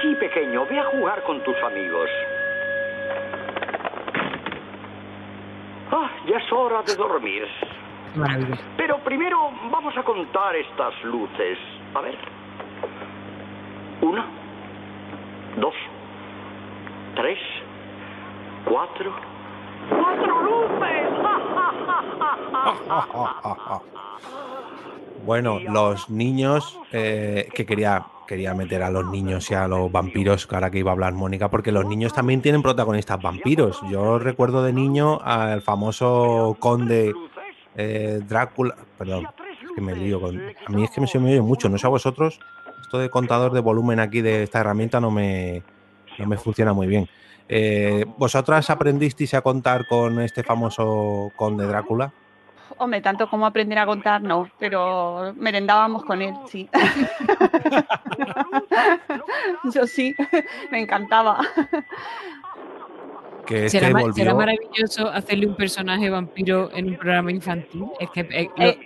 Sí, 0.00 0.14
pequeño, 0.14 0.66
ve 0.66 0.78
a 0.78 0.84
jugar 0.84 1.22
con 1.24 1.42
tus 1.44 1.56
amigos. 1.62 2.08
Ah, 5.92 6.10
ya 6.26 6.36
es 6.38 6.52
hora 6.52 6.82
de 6.82 6.94
dormir. 6.94 7.46
Qué 8.14 8.18
maravilla. 8.18 8.58
Pero 8.76 8.98
primero 8.98 9.50
vamos 9.70 9.96
a 9.96 10.02
contar 10.02 10.56
estas 10.56 10.94
luces. 11.04 11.58
A 11.94 12.00
ver. 12.00 12.16
Una, 14.00 14.26
dos, 15.58 15.74
tres, 17.16 17.38
cuatro. 18.64 19.12
¡Cuatro 19.90 20.42
luces! 20.42 21.10
Bueno, 25.22 25.60
los 25.60 26.08
niños, 26.08 26.80
eh, 26.92 27.48
que 27.54 27.66
quería, 27.66 28.06
quería 28.30 28.54
meter 28.54 28.84
a 28.84 28.90
los 28.90 29.04
niños 29.06 29.50
y 29.50 29.54
a 29.54 29.66
los 29.66 29.90
vampiros, 29.90 30.46
ahora 30.52 30.70
que 30.70 30.78
iba 30.78 30.92
a 30.92 30.94
hablar 30.94 31.14
Mónica, 31.14 31.50
porque 31.50 31.72
los 31.72 31.84
niños 31.84 32.12
también 32.12 32.40
tienen 32.40 32.62
protagonistas 32.62 33.20
vampiros. 33.20 33.80
Yo 33.90 34.20
recuerdo 34.20 34.62
de 34.62 34.72
niño 34.72 35.20
al 35.20 35.62
famoso 35.62 36.56
conde 36.60 37.12
eh, 37.74 38.20
Drácula, 38.28 38.76
perdón, 38.96 39.26
es 39.64 39.70
que 39.74 39.80
me 39.80 39.96
lío 39.96 40.20
con... 40.20 40.40
A 40.40 40.70
mí 40.70 40.84
es 40.84 40.90
que 40.92 41.00
me 41.00 41.08
se 41.08 41.18
me 41.18 41.32
oye 41.32 41.40
mucho, 41.40 41.68
no 41.68 41.76
sé 41.76 41.88
a 41.88 41.90
vosotros, 41.90 42.38
esto 42.80 42.98
de 42.98 43.10
contador 43.10 43.52
de 43.52 43.58
volumen 43.58 43.98
aquí 43.98 44.20
de 44.20 44.44
esta 44.44 44.60
herramienta 44.60 45.00
no 45.00 45.10
me, 45.10 45.64
no 46.16 46.26
me 46.26 46.36
funciona 46.36 46.72
muy 46.72 46.86
bien. 46.86 47.08
Eh, 47.48 48.04
¿Vosotras 48.16 48.70
aprendisteis 48.70 49.34
a 49.34 49.40
contar 49.40 49.88
con 49.88 50.20
este 50.20 50.44
famoso 50.44 51.32
conde 51.34 51.66
Drácula? 51.66 52.12
Hombre, 52.82 53.02
tanto 53.02 53.28
como 53.28 53.44
aprender 53.44 53.78
a 53.78 53.84
contar, 53.84 54.22
no, 54.22 54.48
pero 54.58 55.34
merendábamos 55.36 56.02
con 56.02 56.22
él, 56.22 56.32
sí. 56.48 56.66
Yo 59.74 59.86
sí, 59.86 60.14
me 60.70 60.80
encantaba. 60.80 61.40
Que 63.46 63.66
es 63.66 63.72
Será, 63.72 63.90
volvió... 63.90 64.12
será 64.14 64.32
maravilloso 64.34 65.08
hacerle 65.10 65.46
un 65.48 65.56
personaje 65.56 66.08
vampiro 66.08 66.70
en 66.72 66.86
un 66.88 66.96
programa 66.96 67.30
infantil. 67.30 67.84
Es 67.98 68.08
que 68.10 68.20
eh, 68.30 68.50
Eh, 68.56 68.78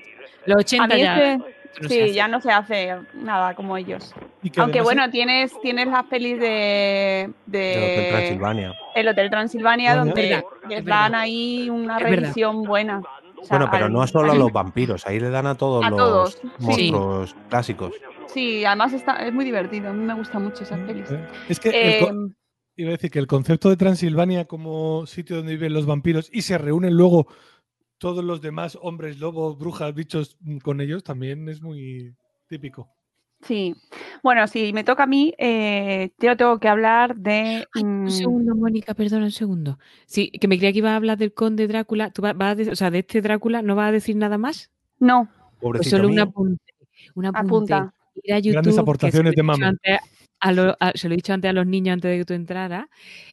los 0.46 0.56
A 0.56 0.60
80 0.60 0.86
mí 0.86 1.00
ya. 1.00 1.32
esto 1.34 1.44
no 1.82 1.88
se 1.88 1.90
sí, 1.94 2.00
hace. 2.02 2.12
ya 2.14 2.28
no 2.28 2.40
se 2.40 2.50
hace 2.52 2.94
nada 3.14 3.54
como 3.54 3.76
ellos. 3.76 4.12
Aunque 4.56 4.80
bueno, 4.80 5.08
tienes, 5.10 5.52
tienes 5.60 5.86
las 5.86 6.04
pelis 6.06 6.40
de, 6.40 7.30
Hotel 7.48 8.08
Transilvania. 8.10 8.74
el 8.94 9.08
Hotel 9.08 9.30
Transilvania, 9.30 9.90
Bueno, 9.94 10.06
donde 10.06 10.44
les 10.68 10.78
es 10.80 10.84
dan 10.84 11.14
ahí 11.14 11.70
una 11.70 11.98
revisión 12.00 12.62
buena. 12.64 13.02
O 13.44 13.46
sea, 13.46 13.58
Bueno, 13.58 13.70
pero 13.70 13.84
al- 13.86 13.92
no 13.92 14.06
solo 14.06 14.32
a 14.32 14.34
los 14.36 14.50
vampiros, 14.52 15.06
ahí 15.06 15.20
le 15.20 15.28
dan 15.28 15.46
a 15.46 15.54
todos 15.54 15.84
A 15.84 15.90
los 15.90 15.98
todos, 15.98 16.30
sí. 16.40 16.48
monstruos 16.58 17.36
clásicos. 17.50 17.92
Sí, 18.32 18.64
además 18.64 18.94
está, 18.94 19.16
es 19.26 19.34
muy 19.34 19.44
divertido. 19.44 19.90
A 19.90 19.92
mí 19.92 20.02
me 20.02 20.14
gustan 20.14 20.42
mucho 20.44 20.62
esas 20.64 20.80
pelis. 20.80 21.10
Eh, 21.10 21.26
Es 21.48 21.60
que 21.60 21.68
el 21.68 21.74
Eh, 21.76 22.10
iba 22.76 22.88
a 22.88 22.92
decir 22.92 23.10
que 23.10 23.18
el 23.18 23.26
concepto 23.26 23.68
de 23.68 23.76
Transilvania 23.76 24.46
como 24.46 25.06
sitio 25.06 25.36
donde 25.36 25.52
viven 25.52 25.74
los 25.74 25.84
vampiros 25.86 26.30
y 26.32 26.40
se 26.42 26.56
reúnen 26.58 26.94
luego 26.96 27.26
todos 27.98 28.24
los 28.24 28.40
demás 28.40 28.78
hombres, 28.80 29.20
lobos, 29.20 29.58
brujas, 29.58 29.94
bichos 29.94 30.36
mm, 30.40 30.58
con 30.58 30.80
ellos 30.80 31.04
también 31.04 31.48
es 31.50 31.60
muy 31.60 32.16
típico. 32.48 32.88
Sí. 33.46 33.74
Bueno, 34.22 34.46
si 34.48 34.72
me 34.72 34.84
toca 34.84 35.04
a 35.04 35.06
mí, 35.06 35.34
eh, 35.38 36.10
yo 36.18 36.36
tengo 36.36 36.58
que 36.58 36.68
hablar 36.68 37.16
de. 37.16 37.66
Un 37.80 38.04
mm, 38.04 38.10
segundo, 38.10 38.54
Mónica, 38.54 38.94
perdona 38.94 39.24
un 39.26 39.30
segundo. 39.30 39.78
Sí, 40.06 40.30
que 40.30 40.48
me 40.48 40.56
creía 40.58 40.72
que 40.72 40.78
iba 40.78 40.92
a 40.92 40.96
hablar 40.96 41.18
del 41.18 41.32
conde 41.32 41.66
Drácula. 41.68 42.10
¿Tú 42.10 42.22
va- 42.22 42.32
vas 42.32 42.58
a 42.58 42.72
o 42.72 42.76
sea, 42.76 42.90
de 42.90 43.00
este 43.00 43.20
Drácula 43.20 43.62
no 43.62 43.74
vas 43.76 43.88
a 43.88 43.92
decir 43.92 44.16
nada 44.16 44.38
más? 44.38 44.70
no, 44.98 45.28
Pues 45.28 45.60
Pobrecito 45.60 45.96
solo 45.96 46.08
un 46.08 46.14
mío. 46.14 46.24
apunte. 46.24 46.74
Un 47.14 47.26
apunte. 47.26 47.74
apunta. 47.74 47.94
Ir 48.22 48.32
a 48.34 48.38
YouTube, 48.38 48.52
Grandes 48.52 48.78
aportaciones 48.78 49.34
de 49.34 49.42
a 50.40 50.52
lo- 50.52 50.76
a- 50.78 50.92
se 50.94 51.08
lo 51.08 51.14
he 51.14 51.16
dicho 51.16 51.32
antes 51.32 51.48
a 51.48 51.52
los 51.54 51.66
niños 51.66 51.94
antes 51.94 52.10
de 52.10 52.18
que 52.18 52.24
tú 52.26 52.34
entraras, 52.34 52.86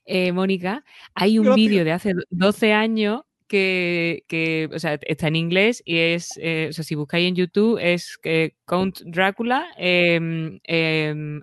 eh, 0.06 0.32
Mónica. 0.32 0.84
Hay 1.14 1.40
un 1.40 1.54
vídeo 1.56 1.84
de 1.84 1.92
hace 1.92 2.14
12 2.30 2.72
años 2.74 3.24
que, 3.52 4.70
está 5.04 5.28
en 5.28 5.36
inglés 5.36 5.84
y 5.86 5.98
es, 5.98 6.40
eh, 6.42 6.68
o 6.70 6.74
sea, 6.74 6.84
si 6.84 6.96
buscáis 6.96 7.28
en 7.28 7.36
YouTube 7.36 7.78
es 7.82 8.18
Count 8.66 9.02
Drácula, 9.02 9.66
em, 9.78 10.60
em, 10.64 11.42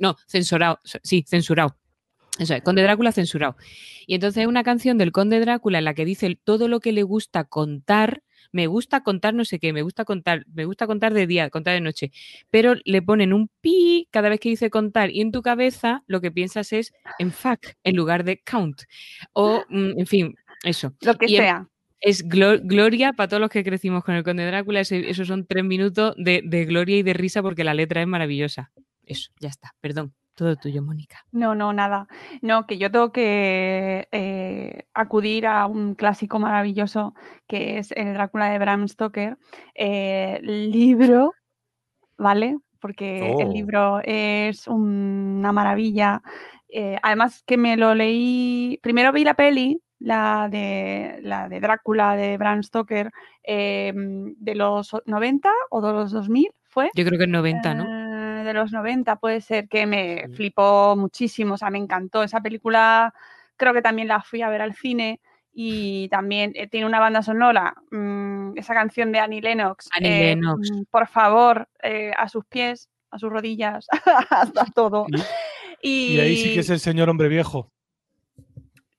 no, 0.00 0.16
censurado, 0.26 0.80
sí, 1.02 1.24
censurado. 1.26 1.76
Eso 2.38 2.54
es, 2.54 2.62
Conde 2.62 2.82
Drácula 2.82 3.12
censurado. 3.12 3.56
Y 4.06 4.14
entonces 4.14 4.42
es 4.42 4.46
una 4.46 4.62
canción 4.62 4.98
del 4.98 5.12
Conde 5.12 5.40
Drácula 5.40 5.78
en 5.78 5.84
la 5.84 5.94
que 5.94 6.04
dice 6.04 6.36
todo 6.42 6.68
lo 6.68 6.80
que 6.80 6.92
le 6.92 7.02
gusta 7.02 7.44
contar. 7.44 8.22
Me 8.52 8.66
gusta 8.66 9.02
contar 9.02 9.34
no 9.34 9.44
sé 9.44 9.58
qué, 9.58 9.72
me 9.72 9.82
gusta 9.82 10.04
contar, 10.04 10.44
me 10.52 10.64
gusta 10.64 10.86
contar 10.86 11.14
de 11.14 11.26
día, 11.26 11.50
contar 11.50 11.74
de 11.74 11.80
noche. 11.80 12.12
Pero 12.50 12.74
le 12.84 13.02
ponen 13.02 13.32
un 13.32 13.50
pi 13.60 14.08
cada 14.10 14.28
vez 14.28 14.40
que 14.40 14.50
dice 14.50 14.70
contar 14.70 15.10
y 15.10 15.20
en 15.20 15.32
tu 15.32 15.42
cabeza 15.42 16.02
lo 16.06 16.20
que 16.20 16.30
piensas 16.30 16.72
es 16.72 16.92
en 17.18 17.32
fuck 17.32 17.66
en 17.84 17.96
lugar 17.96 18.24
de 18.24 18.42
count. 18.42 18.82
O, 19.32 19.64
mm, 19.68 20.00
en 20.00 20.06
fin, 20.06 20.34
eso. 20.66 20.92
Lo 21.02 21.14
que 21.14 21.26
Y 21.26 21.36
en- 21.36 21.42
sea. 21.42 21.68
Es 22.00 22.28
glo- 22.28 22.60
gloria 22.62 23.14
para 23.14 23.28
todos 23.28 23.40
los 23.40 23.48
que 23.50 23.64
crecimos 23.64 24.04
con 24.04 24.14
el 24.14 24.22
Conde 24.22 24.44
Drácula. 24.46 24.80
ese- 24.80 25.08
esos 25.08 25.26
son 25.28 25.46
tres 25.46 25.64
minutos 25.64 26.14
de, 26.18 26.42
de 26.44 26.64
gloria 26.66 26.98
y 26.98 27.02
de 27.02 27.14
risa 27.14 27.42
porque 27.42 27.64
la 27.64 27.72
letra 27.74 28.02
es 28.02 28.06
maravillosa. 28.06 28.70
Eso, 29.04 29.30
ya 29.40 29.48
está. 29.48 29.72
Perdón. 29.80 30.12
Todo 30.34 30.54
tuyo, 30.56 30.82
Mónica. 30.82 31.24
No, 31.32 31.54
no, 31.54 31.72
nada. 31.72 32.08
No, 32.42 32.66
que 32.66 32.76
yo 32.76 32.90
tengo 32.90 33.10
que 33.10 34.06
eh, 34.12 34.84
acudir 34.92 35.46
a 35.46 35.64
un 35.64 35.94
clásico 35.94 36.38
maravilloso 36.38 37.14
que 37.48 37.78
es 37.78 37.90
el 37.92 38.12
Drácula 38.12 38.50
de 38.50 38.58
Bram 38.58 38.86
Stoker. 38.86 39.38
Eh, 39.74 40.38
libro, 40.42 41.32
¿vale? 42.18 42.58
Porque 42.80 43.30
el 43.40 43.46
Oh. 43.48 43.52
libro 43.52 44.00
es 44.04 44.66
un- 44.68 45.36
una 45.38 45.52
maravilla. 45.52 46.20
Eh, 46.68 46.98
además 47.02 47.42
que 47.46 47.56
me 47.56 47.78
lo 47.78 47.94
leí, 47.94 48.78
primero 48.82 49.12
vi 49.12 49.24
la 49.24 49.32
peli, 49.34 49.80
la 49.98 50.48
de, 50.50 51.18
la 51.22 51.48
de 51.48 51.60
Drácula 51.60 52.16
de 52.16 52.36
Bram 52.36 52.62
Stoker, 52.62 53.10
eh, 53.42 53.92
de 53.94 54.54
los 54.54 54.94
90 55.06 55.50
o 55.70 55.80
de 55.80 55.92
los 55.92 56.12
2000, 56.12 56.50
¿fue? 56.64 56.90
Yo 56.94 57.04
creo 57.04 57.18
que 57.18 57.24
es 57.24 57.30
90, 57.30 57.74
¿no? 57.74 57.84
Eh, 57.84 58.44
de 58.44 58.52
los 58.54 58.72
90 58.72 59.16
puede 59.16 59.40
ser 59.40 59.68
que 59.68 59.86
me 59.86 60.28
flipó 60.34 60.96
muchísimo, 60.96 61.54
o 61.54 61.56
sea, 61.56 61.70
me 61.70 61.78
encantó 61.78 62.22
esa 62.22 62.40
película, 62.40 63.12
creo 63.56 63.74
que 63.74 63.82
también 63.82 64.08
la 64.08 64.22
fui 64.22 64.42
a 64.42 64.48
ver 64.48 64.62
al 64.62 64.74
cine 64.74 65.20
y 65.58 66.08
también 66.10 66.52
eh, 66.54 66.68
tiene 66.68 66.86
una 66.86 67.00
banda 67.00 67.22
sonora, 67.22 67.74
mm, 67.90 68.58
esa 68.58 68.74
canción 68.74 69.10
de 69.10 69.20
Annie 69.20 69.40
Lennox, 69.40 69.88
Annie 69.96 70.08
eh, 70.08 70.34
Lennox. 70.36 70.70
mm, 70.70 70.82
por 70.90 71.06
favor, 71.08 71.66
eh, 71.82 72.12
a 72.16 72.28
sus 72.28 72.44
pies, 72.44 72.90
a 73.10 73.18
sus 73.18 73.30
rodillas, 73.30 73.86
hasta 74.30 74.66
todo. 74.66 75.06
Y, 75.80 76.16
Y 76.16 76.20
ahí 76.20 76.36
sí 76.36 76.54
que 76.54 76.60
es 76.60 76.70
el 76.70 76.78
señor 76.78 77.08
hombre 77.08 77.28
viejo. 77.28 77.72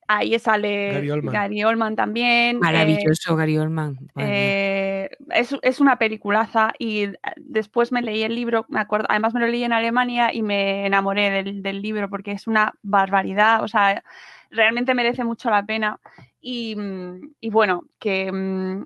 Ahí 0.08 0.38
sale 0.38 0.92
Gary 0.92 1.10
Oldman. 1.10 1.32
Gary 1.34 1.64
Oldman 1.64 1.96
también. 1.96 2.56
eh, 2.56 2.60
Maravilloso, 2.60 3.36
Gary 3.36 3.58
Oldman. 3.58 3.98
Eh, 4.16 5.10
es, 5.30 5.54
es 5.62 5.80
una 5.80 5.96
peliculaza 5.96 6.72
y 6.78 7.04
eh, 7.04 7.12
después 7.36 7.92
me 7.92 8.02
leí 8.02 8.22
el 8.22 8.34
libro, 8.34 8.66
me 8.68 8.80
acuerdo, 8.80 9.06
además 9.08 9.34
me 9.34 9.40
lo 9.40 9.46
leí 9.46 9.62
en 9.64 9.72
Alemania 9.72 10.32
y 10.34 10.42
me 10.42 10.86
enamoré 10.86 11.30
del, 11.30 11.62
del 11.62 11.82
libro 11.82 12.08
porque 12.10 12.32
es 12.32 12.46
una 12.46 12.74
barbaridad, 12.82 13.62
o 13.62 13.68
sea, 13.68 14.02
realmente 14.50 14.94
merece 14.94 15.24
mucho 15.24 15.50
la 15.50 15.64
pena 15.64 16.00
y, 16.40 16.74
mm, 16.74 17.34
y 17.40 17.50
bueno, 17.50 17.84
que 17.98 18.32
mm, 18.32 18.84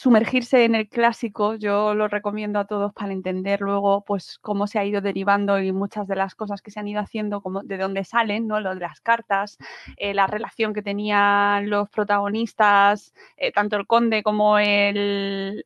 sumergirse 0.00 0.64
en 0.64 0.74
el 0.74 0.88
clásico, 0.88 1.56
yo 1.56 1.92
lo 1.94 2.08
recomiendo 2.08 2.58
a 2.58 2.64
todos 2.64 2.90
para 2.94 3.12
entender 3.12 3.60
luego 3.60 4.02
pues 4.02 4.38
cómo 4.40 4.66
se 4.66 4.78
ha 4.78 4.84
ido 4.86 5.02
derivando 5.02 5.60
y 5.60 5.72
muchas 5.72 6.08
de 6.08 6.16
las 6.16 6.34
cosas 6.34 6.62
que 6.62 6.70
se 6.70 6.80
han 6.80 6.88
ido 6.88 7.02
haciendo, 7.02 7.42
como 7.42 7.62
de 7.62 7.76
dónde 7.76 8.04
salen, 8.04 8.46
¿no? 8.46 8.60
Lo 8.60 8.72
de 8.72 8.80
las 8.80 9.02
cartas, 9.02 9.58
eh, 9.98 10.14
la 10.14 10.26
relación 10.26 10.72
que 10.72 10.80
tenían 10.80 11.68
los 11.68 11.90
protagonistas, 11.90 13.12
eh, 13.36 13.52
tanto 13.52 13.76
el 13.76 13.86
conde 13.86 14.22
como 14.22 14.58
el, 14.58 15.62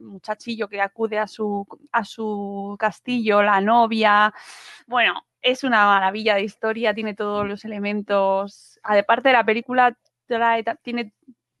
muchachillo 0.00 0.68
que 0.68 0.80
acude 0.80 1.20
a 1.20 1.28
su, 1.28 1.64
a 1.92 2.04
su 2.04 2.74
castillo, 2.76 3.40
la 3.44 3.60
novia. 3.60 4.34
Bueno, 4.88 5.22
es 5.42 5.62
una 5.62 5.84
maravilla 5.84 6.34
de 6.34 6.42
historia, 6.42 6.92
tiene 6.92 7.14
todos 7.14 7.46
los 7.46 7.64
elementos. 7.64 8.80
Aparte 8.82 9.28
de 9.28 9.34
la 9.34 9.44
película, 9.44 9.96
trae 10.26 10.64
tiene 10.82 11.12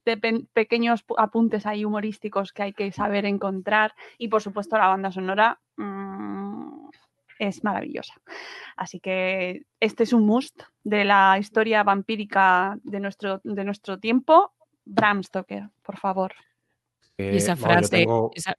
de 0.08 0.16
pe- 0.16 0.44
pequeños 0.52 1.06
pu- 1.06 1.14
apuntes 1.18 1.66
ahí 1.66 1.84
humorísticos 1.84 2.52
que 2.52 2.62
hay 2.64 2.72
que 2.72 2.90
saber 2.92 3.24
encontrar. 3.26 3.94
Y 4.18 4.28
por 4.28 4.40
supuesto, 4.42 4.76
la 4.78 4.88
banda 4.88 5.12
sonora 5.12 5.60
mm, 5.76 6.88
es 7.38 7.62
maravillosa. 7.62 8.14
Así 8.76 9.00
que 9.00 9.62
este 9.80 10.02
es 10.04 10.12
un 10.12 10.26
must 10.26 10.62
de 10.82 11.04
la 11.04 11.36
historia 11.38 11.82
vampírica 11.82 12.76
de 12.82 13.00
nuestro, 13.00 13.40
de 13.44 13.64
nuestro 13.64 13.98
tiempo. 13.98 14.52
Bram 14.84 15.22
Stoker, 15.22 15.68
por 15.82 15.98
favor. 15.98 16.32
Eh, 17.18 17.36
esa 17.36 17.56
frase, 17.56 17.98
tengo- 17.98 18.30
esa, 18.34 18.54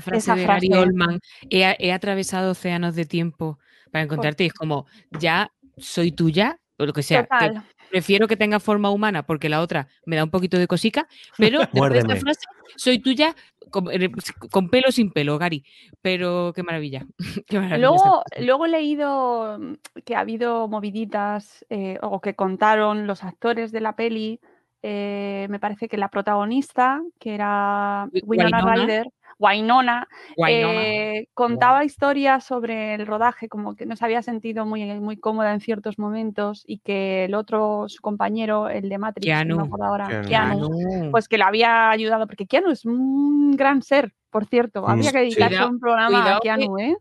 frase 0.00 0.16
Esa 0.18 0.34
de 0.36 0.44
Gary 0.46 0.68
frase. 0.68 0.82
Oldman, 0.82 1.18
he, 1.50 1.76
he 1.78 1.92
atravesado 1.92 2.52
océanos 2.52 2.94
de 2.94 3.04
tiempo 3.06 3.58
para 3.90 4.04
encontrarte, 4.04 4.44
y 4.44 4.46
es 4.48 4.52
como, 4.52 4.86
ya 5.10 5.50
soy 5.76 6.12
tuya, 6.12 6.58
o 6.78 6.84
lo 6.86 6.92
que 6.92 7.02
sea. 7.02 7.22
Total. 7.26 7.62
Prefiero 7.90 8.26
que 8.28 8.36
tenga 8.36 8.60
forma 8.60 8.90
humana 8.90 9.24
porque 9.24 9.48
la 9.48 9.60
otra 9.60 9.88
me 10.06 10.16
da 10.16 10.24
un 10.24 10.30
poquito 10.30 10.58
de 10.58 10.66
cosica, 10.66 11.06
pero 11.36 11.58
después 11.72 11.92
de 11.92 11.98
esta 11.98 12.16
frase, 12.16 12.40
soy 12.76 12.98
tuya 13.00 13.34
con, 13.70 13.90
eh, 13.92 14.10
con 14.50 14.68
pelo 14.70 14.90
sin 14.92 15.10
pelo, 15.10 15.38
Gary. 15.38 15.64
Pero 16.00 16.52
qué 16.54 16.62
maravilla. 16.62 17.06
qué 17.46 17.58
maravilla 17.58 17.76
esta 17.94 18.08
Luego, 18.08 18.24
luego 18.40 18.66
he 18.66 18.68
leído 18.68 19.58
mm, 19.58 19.74
que 20.04 20.14
ha 20.16 20.20
habido 20.20 20.68
moviditas 20.68 21.64
eh, 21.68 21.98
o 22.02 22.20
que 22.20 22.34
contaron 22.34 23.06
los 23.06 23.22
actores 23.24 23.72
de 23.72 23.80
la 23.80 23.94
peli. 23.96 24.40
eh, 24.82 25.46
me 25.50 25.58
parece 25.60 25.88
que 25.88 25.98
la 25.98 26.08
protagonista, 26.08 27.02
que 27.18 27.34
era 27.34 28.08
Wi- 28.12 28.22
Winona. 28.24 28.74
Ryder, 28.76 29.06
Wynonna. 29.40 30.06
eh, 30.46 31.26
contaba 31.34 31.84
historias 31.84 32.44
sobre 32.44 32.94
el 32.94 33.06
rodaje, 33.06 33.48
como 33.48 33.74
que 33.74 33.86
no 33.86 33.96
se 33.96 34.04
había 34.04 34.22
sentido 34.22 34.64
muy, 34.66 34.84
muy 35.00 35.16
cómoda 35.16 35.52
en 35.52 35.60
ciertos 35.60 35.98
momentos 35.98 36.62
y 36.66 36.78
que 36.78 37.24
el 37.24 37.34
otro, 37.34 37.88
su 37.88 38.00
compañero, 38.02 38.68
el 38.68 38.88
de 38.88 38.98
Matrix, 38.98 39.26
que 39.26 39.44
no 39.44 39.56
me 39.56 39.62
Keanu. 39.62 39.64
acuerdo 39.66 39.84
ahora, 39.86 40.20
Keanu. 40.22 41.10
Pues 41.10 41.26
que 41.26 41.38
le 41.38 41.44
había 41.44 41.90
ayudado, 41.90 42.26
porque 42.26 42.46
Keanu 42.46 42.70
es 42.70 42.84
un 42.84 43.56
gran 43.56 43.82
ser, 43.82 44.12
por 44.30 44.44
cierto. 44.46 44.82
Mm. 44.82 44.90
Habría 44.90 45.12
que 45.12 45.18
dedicarse 45.18 45.54
Cuidado- 45.56 45.70
un 45.70 45.80
programa 45.80 46.18
a 46.18 46.22
cuidado 46.22 46.40
que- 46.40 46.48
Keanu, 46.48 46.78
¿eh? 46.78 46.96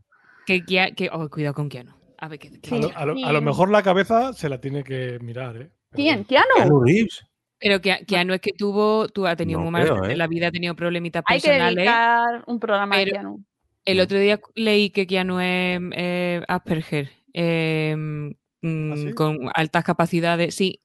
que, 0.45 0.93
que- 0.95 1.09
oh, 1.11 1.29
cuidado 1.29 1.53
con 1.53 1.69
Keanu. 1.69 1.91
A 2.17 2.27
ver, 2.27 2.39
que, 2.39 2.59
que- 2.59 2.75
A 2.75 2.79
lo, 2.79 2.87
a 2.95 3.05
lo- 3.05 3.25
a 3.27 3.31
lo 3.33 3.39
Sí. 3.39 3.45
mejor 3.45 3.69
la 3.69 3.83
cabeza 3.83 4.33
se 4.33 4.49
la 4.49 4.59
tiene 4.59 4.83
que 4.83 5.19
mirar, 5.21 5.55
¿eh? 5.57 5.69
Pero 5.91 5.95
¿Quién? 6.03 6.23
¿Keanu? 6.25 6.45
Keanu 6.55 6.81
Reeves. 6.83 7.25
Pero 7.59 7.81
que, 7.81 8.05
Keanu 8.07 8.33
es 8.33 8.41
que 8.41 8.53
tuvo, 8.53 9.07
tú 9.09 9.27
ha 9.27 9.35
tenido 9.35 9.59
No 9.59 9.63
muy 9.65 9.71
mal, 9.71 9.83
creo, 9.83 10.05
¿eh? 10.05 10.15
la 10.15 10.27
vida 10.27 10.47
ha 10.47 10.51
tenido 10.51 10.75
problemitas 10.75 11.23
Hay 11.27 11.41
que 11.41 11.47
personales. 11.49 11.75
dedicar 11.77 12.43
un 12.47 12.59
programa 12.59 12.95
pero- 12.95 13.11
a 13.11 13.13
Keanu. 13.21 13.43
El 13.85 13.99
otro 14.01 14.19
día 14.19 14.39
leí 14.55 14.91
que 14.91 15.07
Keanu 15.07 15.39
es 15.39 15.79
eh, 15.95 16.41
Asperger, 16.47 17.09
eh, 17.33 17.95
mm, 17.97 18.91
¿Ah, 18.91 18.95
sí? 18.97 19.13
con 19.13 19.49
altas 19.53 19.83
capacidades. 19.83 20.55
Sí, 20.55 20.81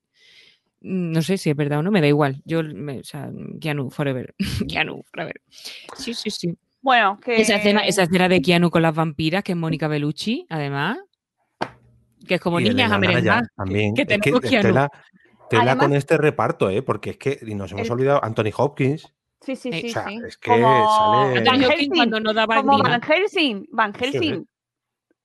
Mm, 0.87 1.13
no 1.13 1.23
sé 1.23 1.39
si 1.39 1.49
es 1.49 1.57
verdad 1.57 1.79
o 1.79 1.83
no, 1.83 1.91
me 1.91 2.03
da 2.03 2.09
igual. 2.09 2.43
Yo, 2.45 2.63
me- 2.63 2.99
o 2.99 3.05
sea, 3.05 3.31
Keanu 3.59 3.89
forever. 3.91 4.35
Keanu 4.69 5.03
forever. 5.11 5.41
Sí, 5.97 6.13
sí, 6.13 6.29
sí. 6.31 6.55
Bueno, 6.83 7.19
que 7.25 7.41
Esa 7.41 7.57
escena, 7.57 7.81
esa 7.87 8.03
escena 8.03 8.29
de 8.29 8.43
Keanu 8.43 8.69
con 8.71 8.83
las 8.83 8.95
vampiras, 8.95 9.43
que 9.43 9.53
es 9.53 9.59
Mónica 9.59 9.89
Bellucci, 9.89 10.45
además, 10.51 10.99
que 12.29 12.35
es 12.35 12.41
como 12.41 12.61
Y 12.61 12.65
niñas 12.65 12.93
a 12.93 12.99
merendar. 12.99 13.45
también. 13.57 13.95
que 13.95 14.03
Es 14.03 14.09
que 14.09 14.19
tenemos 14.19 14.41
Keanu. 14.43 14.63
tela, 14.69 14.91
tela 15.49 15.63
Además- 15.63 15.85
con 15.87 15.95
este 15.97 16.17
reparto, 16.19 16.71
¿eh? 16.71 16.83
Porque 16.83 17.11
es 17.11 17.17
que 17.19 17.39
y 17.47 17.55
nos 17.55 17.71
hemos 17.73 17.87
El- 17.87 17.93
olvidado 17.93 18.25
Anthony 18.25 18.51
Hopkins. 18.57 19.13
Sí, 19.41 19.57
sí, 19.57 19.71
sí, 19.73 19.89
o 19.91 19.93
sea, 19.93 20.09
sí. 20.09 20.21
es 20.27 20.39
que 20.39 20.51
como 20.51 20.89
sale- 21.29 21.45
Van 21.45 21.61
Helsing, 21.61 21.91
cuando 21.91 22.21
no 22.21 22.33
daba 22.33 22.57
el 22.57 22.61
como. 22.65 22.79
Van 22.83 23.03
Helsing, 23.03 23.67
Van 23.71 23.95
Sí, 23.95 24.05
Helsing. 24.05 24.49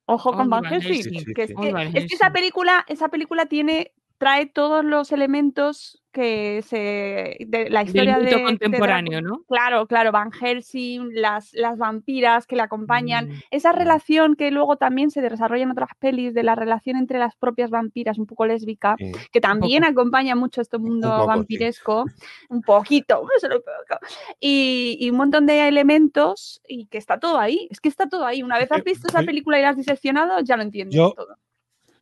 Ojo 0.06 0.32
con 0.32 0.48
Oh, 0.48 0.50
Van 0.50 0.64
Van 0.64 0.66
Helsing. 0.82 1.24
Que 1.34 1.44
es, 1.44 1.48
que, 1.56 1.72
Van 1.72 1.96
es 1.96 2.08
que 2.08 2.16
esa 2.16 2.32
película, 2.32 2.84
esa 2.88 3.08
película 3.10 3.46
tiene, 3.46 3.94
trae 4.20 4.46
todos 4.46 4.86
los 4.86 5.12
elementos 5.12 5.96
que 6.12 6.64
se 6.64 7.38
de 7.48 7.70
la 7.70 7.80
Del 7.82 7.88
historia 7.88 8.18
mito 8.18 8.38
de, 8.38 8.44
contemporáneo. 8.44 9.22
¿no? 9.22 9.44
Claro, 9.48 9.86
claro, 9.86 10.12
Van 10.12 10.32
Helsing, 10.32 11.10
las, 11.14 11.54
las 11.54 11.78
vampiras 11.78 12.48
que 12.48 12.56
le 12.56 12.64
acompañan, 12.64 13.30
Mm. 13.30 13.34
esa 13.52 13.72
relación 13.74 14.36
que 14.36 14.50
luego 14.50 14.76
también 14.76 15.12
se 15.12 15.22
desarrolla 15.22 15.64
en 15.64 15.72
otras 15.72 15.92
pelis 16.00 16.34
de 16.34 16.42
la 16.42 16.56
relación 16.56 16.98
entre 16.98 17.20
las 17.20 17.36
propias 17.36 17.70
vampiras, 17.70 18.18
un 18.18 18.26
poco 18.26 18.48
lésbica, 18.48 18.96
que 19.32 19.40
también 19.40 19.84
acompaña 19.84 20.36
mucho 20.36 20.62
este 20.62 20.80
mundo 20.80 21.10
poco, 21.10 21.22
sí. 21.22 21.28
vampiresco, 21.28 22.06
un 22.50 22.62
poquito, 22.64 23.28
solo 23.40 23.58
un 23.58 23.62
poco, 23.62 24.00
y, 24.40 24.98
y 25.00 25.12
un 25.12 25.18
montón 25.18 25.46
de 25.46 25.68
elementos 25.68 26.60
y 26.68 26.88
que 26.88 26.98
está 26.98 27.20
todo 27.20 27.38
ahí, 27.38 27.68
es 27.70 27.80
que 27.80 27.88
está 27.90 28.10
todo 28.10 28.26
ahí. 28.26 28.42
Una 28.42 28.58
vez 28.58 28.72
has 28.72 28.80
Eh, 28.80 28.84
visto 28.84 29.08
esa 29.08 29.22
película 29.22 29.60
y 29.60 29.62
la 29.62 29.70
has 29.70 29.78
diseccionado, 29.78 30.40
ya 30.42 30.58
lo 30.58 30.64
entiendes 30.64 30.96
Yo- 30.96 31.14
todo. 31.16 31.36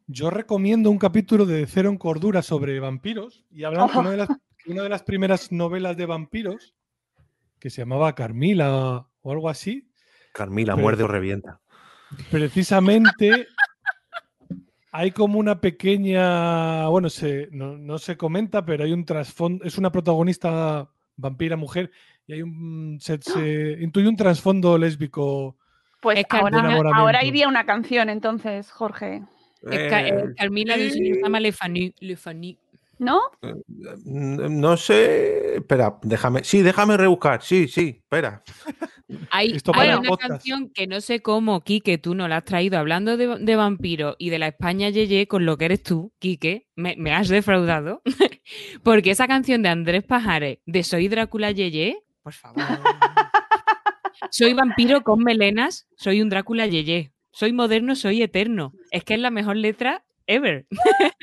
Yo 0.08 0.30
recomiendo 0.30 0.90
un 0.90 0.98
capítulo 0.98 1.46
de 1.46 1.66
Cero 1.68 1.90
en 1.90 1.98
Cordura 1.98 2.42
sobre 2.42 2.80
vampiros 2.80 3.46
y 3.52 3.64
hablando 3.66 3.92
Oh. 3.96 4.00
una, 4.00 4.12
de 4.12 4.18
las, 4.18 4.30
una 4.68 4.84
de 4.84 4.90
las 4.90 5.04
primeras 5.04 5.52
novelas 5.52 5.98
de 5.98 6.06
vampiros 6.06 6.76
que 7.60 7.70
se 7.70 7.82
llamaba 7.82 8.14
Carmila 8.16 9.08
o 9.22 9.32
algo 9.32 9.50
así, 9.50 9.90
Carmila, 10.34 10.76
Pero- 10.76 10.84
muerde 10.84 11.04
o 11.04 11.08
revienta. 11.08 11.60
precisamente 12.32 13.48
hay 14.92 15.12
como 15.12 15.40
una 15.40 15.60
pequeña, 15.60 16.88
bueno, 16.88 17.10
se, 17.10 17.50
no, 17.52 17.78
no 17.78 17.98
se 17.98 18.16
comenta, 18.16 18.64
pero 18.66 18.84
hay 18.86 18.94
un 18.94 19.04
trasfondo, 19.04 19.66
es 19.66 19.78
una 19.78 19.92
protagonista 19.92 20.90
vampira 21.18 21.58
mujer 21.58 21.92
y 22.28 22.34
hay 22.34 22.42
un, 22.44 22.98
se, 23.02 23.20
se 23.22 23.78
intuye 23.82 24.08
un 24.08 24.16
trasfondo 24.16 24.78
lésbico. 24.78 25.58
Pues 26.02 26.20
Es 26.20 26.26
que 26.28 26.38
ahora, 26.38 26.80
ahora 26.96 27.26
iría 27.26 27.48
una 27.50 27.66
canción 27.66 28.10
entonces, 28.10 28.72
Jorge, 28.72 29.24
Eh, 29.72 29.90
eh, 29.92 30.34
Carmila 30.38 30.78
de 30.78 30.86
un 30.86 30.92
señor 30.92 31.08
que 31.08 31.16
se 31.16 31.22
llama 31.22 31.40
Le 31.40 31.52
Fanu. 31.52 31.92
Le 32.00 32.16
Fanu. 32.16 32.58
¿no? 33.00 33.22
mm, 33.42 34.60
no 34.60 34.78
sé. 34.78 35.56
Espera, 35.58 35.98
déjame. 36.02 36.44
Sí, 36.44 36.62
déjame 36.62 36.98
rebuscar. 36.98 37.42
Sí, 37.42 37.68
sí, 37.68 38.02
espera. 38.02 38.44
Hay, 39.32 39.54
Esto 39.54 39.72
hay 39.74 39.88
para 39.88 40.00
una 40.00 40.10
podcast. 40.10 40.32
canción 40.32 40.70
que 40.74 40.88
no 40.88 41.00
sé 41.02 41.22
cómo, 41.22 41.62
Quique, 41.62 41.98
tú 41.98 42.14
no 42.14 42.28
la 42.28 42.38
has 42.38 42.46
traído 42.46 42.78
hablando 42.78 43.18
de, 43.18 43.38
de 43.40 43.56
vampiros 43.56 44.16
y 44.20 44.30
de 44.30 44.40
la 44.40 44.48
España 44.48 44.90
Yeye 44.90 45.28
con 45.28 45.46
lo 45.46 45.58
que 45.58 45.66
eres 45.66 45.84
tú, 45.84 46.14
Quique, 46.20 46.68
me, 46.76 46.96
me 46.98 47.14
has 47.14 47.30
defraudado. 47.30 48.02
Porque 48.84 49.12
esa 49.12 49.28
canción 49.28 49.62
de 49.62 49.70
Andrés 49.70 50.04
Pajares, 50.04 50.60
de 50.66 50.84
Soy 50.84 51.08
Drácula 51.08 51.52
Yeye, 51.52 52.04
por 52.22 52.34
favor. 52.34 52.64
soy 54.32 54.54
vampiro 54.54 55.02
con 55.04 55.24
melenas, 55.24 55.88
soy 55.96 56.22
un 56.22 56.30
Drácula 56.30 56.68
Yeye. 56.68 57.14
Soy 57.38 57.54
moderno, 57.54 57.96
soy 57.96 58.24
eterno. 58.24 58.74
Es 58.90 59.04
que 59.04 59.14
es 59.14 59.20
la 59.20 59.30
mejor 59.30 59.58
letra 59.58 60.04
ever. 60.26 60.66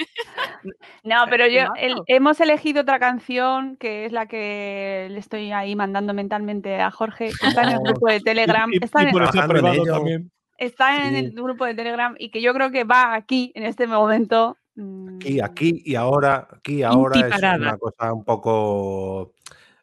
No, 1.02 1.16
pero 1.28 1.46
yo 1.48 1.72
el- 1.76 2.00
hemos 2.06 2.40
elegido 2.40 2.82
otra 2.82 2.98
canción 2.98 3.76
que 3.76 4.06
es 4.06 4.12
la 4.12 4.26
que 4.26 5.08
le 5.10 5.18
estoy 5.18 5.50
ahí 5.52 5.74
mandando 5.76 6.14
mentalmente 6.14 6.80
a 6.80 6.90
Jorge. 6.92 7.26
Está 7.26 7.64
en 7.64 7.70
el 7.70 7.78
grupo 7.84 8.08
de 8.08 8.20
Telegram. 8.20 8.70
Está 8.80 9.02
y 9.02 9.06
en, 9.08 10.30
está 10.56 11.08
el 11.08 11.32
grupo 11.32 11.64
de 11.66 11.74
Telegram 11.74 12.14
y 12.18 12.30
que 12.30 12.40
yo 12.40 12.54
creo 12.54 12.70
que 12.70 12.84
va 12.84 13.14
aquí 13.14 13.50
en 13.56 13.64
este 13.64 13.86
momento. 13.88 14.56
mm, 14.76 15.16
Aquí, 15.16 15.40
aquí 15.40 15.82
y 15.84 15.96
ahora, 15.96 16.46
aquí 16.56 16.76
y 16.76 16.82
ahora 16.84 17.20
es 17.28 17.42
una 17.42 17.76
cosa 17.76 18.12
un 18.12 18.24
poco. 18.24 19.32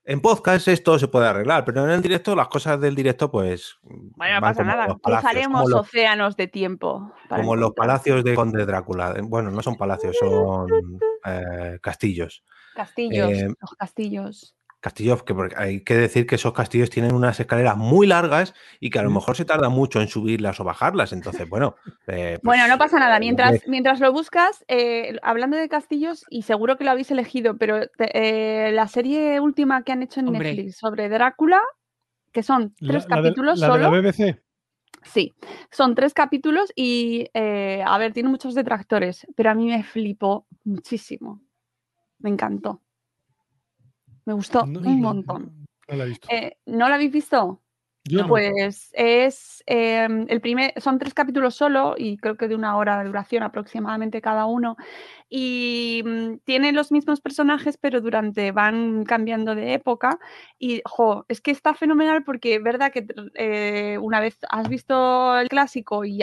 En 0.03 0.19
podcast 0.19 0.67
esto 0.67 0.97
se 0.97 1.07
puede 1.07 1.27
arreglar, 1.27 1.63
pero 1.63 1.83
en 1.83 1.91
el 1.91 2.01
directo 2.01 2.35
las 2.35 2.47
cosas 2.47 2.81
del 2.81 2.95
directo, 2.95 3.29
pues. 3.29 3.77
Bueno, 3.83 4.35
no 4.35 4.41
pasa 4.41 4.63
como 4.63 4.75
nada. 4.75 4.97
Cruzaremos 5.01 5.69
los, 5.69 5.81
océanos 5.81 6.35
de 6.35 6.47
tiempo. 6.47 7.13
como 7.29 7.55
los 7.55 7.73
palacios 7.73 8.23
de 8.23 8.33
Conde 8.33 8.65
Drácula. 8.65 9.15
Bueno, 9.23 9.51
no 9.51 9.61
son 9.61 9.77
palacios, 9.77 10.17
son 10.17 10.67
eh, 11.25 11.77
castillos. 11.81 12.43
Castillos, 12.73 13.31
eh, 13.31 13.47
los 13.47 13.71
castillos. 13.77 14.55
Castillos, 14.81 15.21
que 15.23 15.35
porque 15.35 15.55
hay 15.57 15.83
que 15.83 15.95
decir 15.95 16.25
que 16.25 16.35
esos 16.35 16.53
castillos 16.53 16.89
tienen 16.89 17.13
unas 17.13 17.39
escaleras 17.39 17.77
muy 17.77 18.07
largas 18.07 18.53
y 18.79 18.89
que 18.89 18.97
a 18.97 19.03
lo 19.03 19.11
mejor 19.11 19.35
se 19.37 19.45
tarda 19.45 19.69
mucho 19.69 20.01
en 20.01 20.07
subirlas 20.07 20.59
o 20.59 20.63
bajarlas. 20.63 21.13
Entonces, 21.13 21.47
bueno. 21.47 21.75
eh, 22.07 22.39
Bueno, 22.41 22.63
pues, 22.63 22.71
no 22.71 22.77
pasa 22.79 22.97
nada. 22.99 23.17
eh, 23.17 23.19
Mientras, 23.19 23.61
mientras 23.67 23.99
lo 23.99 24.11
buscas, 24.11 24.65
eh, 24.67 25.17
hablando 25.21 25.55
de 25.55 25.69
castillos, 25.69 26.25
y 26.31 26.41
seguro 26.41 26.77
que 26.77 26.83
lo 26.83 26.91
habéis 26.91 27.11
elegido, 27.11 27.57
pero 27.57 27.87
te- 27.89 28.67
eh, 28.67 28.71
la 28.71 28.87
serie 28.87 29.39
última 29.39 29.83
que 29.83 29.91
han 29.91 30.01
hecho 30.01 30.19
en 30.19 30.29
Hombre. 30.29 30.53
Netflix 30.55 30.77
sobre 30.79 31.07
Drácula, 31.09 31.61
que 32.31 32.41
son 32.41 32.73
tres 32.75 33.05
la 33.07 33.17
capítulos 33.21 33.59
la 33.59 33.67
de 33.67 33.79
la 33.79 33.85
solo. 33.85 34.01
BBC. 34.01 34.41
Sí, 35.03 35.33
son 35.71 35.93
tres 35.95 36.13
capítulos 36.15 36.71
y, 36.75 37.27
eh, 37.33 37.83
a 37.85 37.97
ver, 37.99 38.13
tiene 38.13 38.29
muchos 38.29 38.55
detractores, 38.55 39.27
pero 39.35 39.51
a 39.51 39.53
mí 39.55 39.67
me 39.67 39.83
flipó 39.83 40.47
muchísimo. 40.63 41.39
Me 42.19 42.29
encantó. 42.31 42.81
Me 44.31 44.35
gustó 44.35 44.65
No, 44.65 44.79
un 44.79 45.01
montón. 45.01 45.67
No 45.89 45.95
la 45.97 46.05
he 46.05 46.07
visto. 46.07 46.27
Eh, 46.31 46.57
¿No 46.65 46.87
la 46.87 46.95
habéis 46.95 47.11
visto? 47.11 47.61
Yo. 48.05 48.25
Pues 48.27 48.89
es 48.93 49.61
eh, 49.67 50.07
el 50.29 50.39
primer, 50.39 50.73
son 50.81 50.97
tres 50.97 51.13
capítulos 51.13 51.53
solo 51.53 51.95
y 51.97 52.17
creo 52.17 52.37
que 52.37 52.47
de 52.47 52.55
una 52.55 52.77
hora 52.77 52.99
de 52.99 53.05
duración 53.07 53.43
aproximadamente 53.43 54.21
cada 54.21 54.45
uno. 54.45 54.77
Y 55.33 56.03
mm, 56.05 56.39
tienen 56.43 56.75
los 56.75 56.91
mismos 56.91 57.21
personajes, 57.21 57.77
pero 57.77 58.01
durante 58.01 58.51
van 58.51 59.05
cambiando 59.05 59.55
de 59.55 59.73
época. 59.73 60.19
Y 60.59 60.81
jo, 60.85 61.25
es 61.29 61.39
que 61.39 61.51
está 61.51 61.73
fenomenal 61.73 62.25
porque 62.25 62.59
verdad 62.59 62.91
que 62.91 63.07
eh, 63.35 63.97
una 63.99 64.19
vez 64.19 64.37
has 64.49 64.67
visto 64.67 65.37
el 65.39 65.47
clásico 65.47 66.03
y 66.03 66.19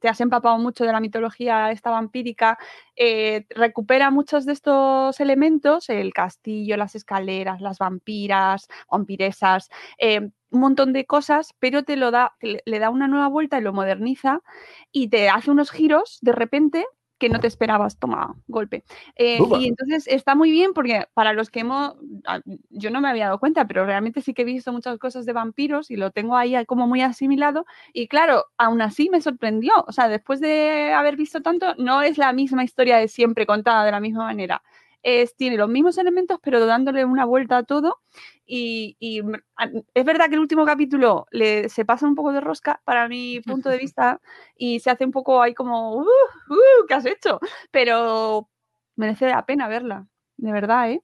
te 0.00 0.08
has 0.08 0.20
empapado 0.20 0.58
mucho 0.58 0.84
de 0.84 0.92
la 0.92 1.00
mitología 1.00 1.70
esta 1.70 1.90
vampírica, 1.90 2.58
eh, 2.94 3.46
recupera 3.50 4.10
muchos 4.10 4.44
de 4.44 4.52
estos 4.52 5.18
elementos, 5.20 5.88
el 5.88 6.12
castillo, 6.12 6.76
las 6.76 6.94
escaleras, 6.94 7.62
las 7.62 7.78
vampiras, 7.78 8.68
vampiresas, 8.90 9.70
eh, 9.96 10.28
un 10.50 10.60
montón 10.60 10.92
de 10.92 11.06
cosas, 11.06 11.54
pero 11.58 11.84
te 11.84 11.96
lo 11.96 12.10
da, 12.10 12.34
le 12.40 12.78
da 12.78 12.90
una 12.90 13.08
nueva 13.08 13.28
vuelta 13.28 13.58
y 13.58 13.62
lo 13.62 13.72
moderniza 13.72 14.42
y 14.90 15.08
te 15.08 15.30
hace 15.30 15.50
unos 15.50 15.70
giros 15.70 16.18
de 16.20 16.32
repente 16.32 16.84
que 17.22 17.28
no 17.28 17.38
te 17.38 17.46
esperabas, 17.46 17.96
toma, 17.98 18.34
golpe. 18.48 18.82
Eh, 19.14 19.38
y 19.60 19.68
entonces 19.68 20.08
está 20.08 20.34
muy 20.34 20.50
bien 20.50 20.72
porque 20.74 21.06
para 21.14 21.32
los 21.32 21.50
que 21.50 21.60
hemos, 21.60 21.94
ah, 22.26 22.40
yo 22.70 22.90
no 22.90 23.00
me 23.00 23.08
había 23.08 23.26
dado 23.26 23.38
cuenta, 23.38 23.64
pero 23.68 23.86
realmente 23.86 24.22
sí 24.22 24.34
que 24.34 24.42
he 24.42 24.44
visto 24.44 24.72
muchas 24.72 24.98
cosas 24.98 25.24
de 25.24 25.32
vampiros 25.32 25.92
y 25.92 25.96
lo 25.96 26.10
tengo 26.10 26.36
ahí 26.36 26.56
como 26.66 26.88
muy 26.88 27.00
asimilado. 27.00 27.64
Y 27.92 28.08
claro, 28.08 28.46
aún 28.58 28.82
así 28.82 29.08
me 29.08 29.20
sorprendió. 29.20 29.72
O 29.86 29.92
sea, 29.92 30.08
después 30.08 30.40
de 30.40 30.92
haber 30.92 31.14
visto 31.14 31.42
tanto, 31.42 31.76
no 31.76 32.02
es 32.02 32.18
la 32.18 32.32
misma 32.32 32.64
historia 32.64 32.96
de 32.96 33.06
siempre 33.06 33.46
contada 33.46 33.84
de 33.84 33.92
la 33.92 34.00
misma 34.00 34.24
manera. 34.24 34.60
Es, 35.02 35.34
tiene 35.36 35.56
los 35.56 35.68
mismos 35.68 35.98
elementos, 35.98 36.38
pero 36.42 36.64
dándole 36.64 37.04
una 37.04 37.24
vuelta 37.24 37.58
a 37.58 37.62
todo. 37.64 37.98
Y, 38.46 38.96
es 39.00 40.04
verdad 40.04 40.28
que 40.28 40.34
el 40.34 40.40
último 40.40 40.64
capítulo 40.64 41.26
le, 41.30 41.68
se 41.68 41.84
pasa 41.84 42.06
un 42.06 42.14
poco 42.14 42.32
de 42.32 42.40
rosca 42.40 42.80
para 42.84 43.08
mi 43.08 43.40
punto 43.40 43.68
de 43.68 43.78
vista 43.94 44.20
y 44.56 44.80
se 44.80 44.90
hace 44.90 45.04
un 45.04 45.10
poco 45.10 45.40
ahí 45.42 45.54
como, 45.54 45.96
"Uh, 45.96 46.02
uh, 46.02 46.86
¿qué 46.86 46.94
has 46.94 47.06
hecho? 47.06 47.40
Pero 47.70 48.48
merece 48.96 49.26
la 49.28 49.44
pena 49.46 49.68
verla, 49.68 50.06
de 50.36 50.52
verdad, 50.52 50.90
¿eh? 50.90 51.02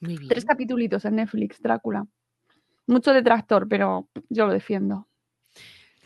Muy 0.00 0.16
bien. 0.16 0.28
Tres 0.28 0.44
capítulos 0.44 1.04
en 1.04 1.16
Netflix, 1.16 1.60
Drácula. 1.62 2.06
Mucho 2.86 3.12
detractor, 3.12 3.68
pero 3.68 4.08
yo 4.28 4.46
lo 4.46 4.52
defiendo. 4.52 5.06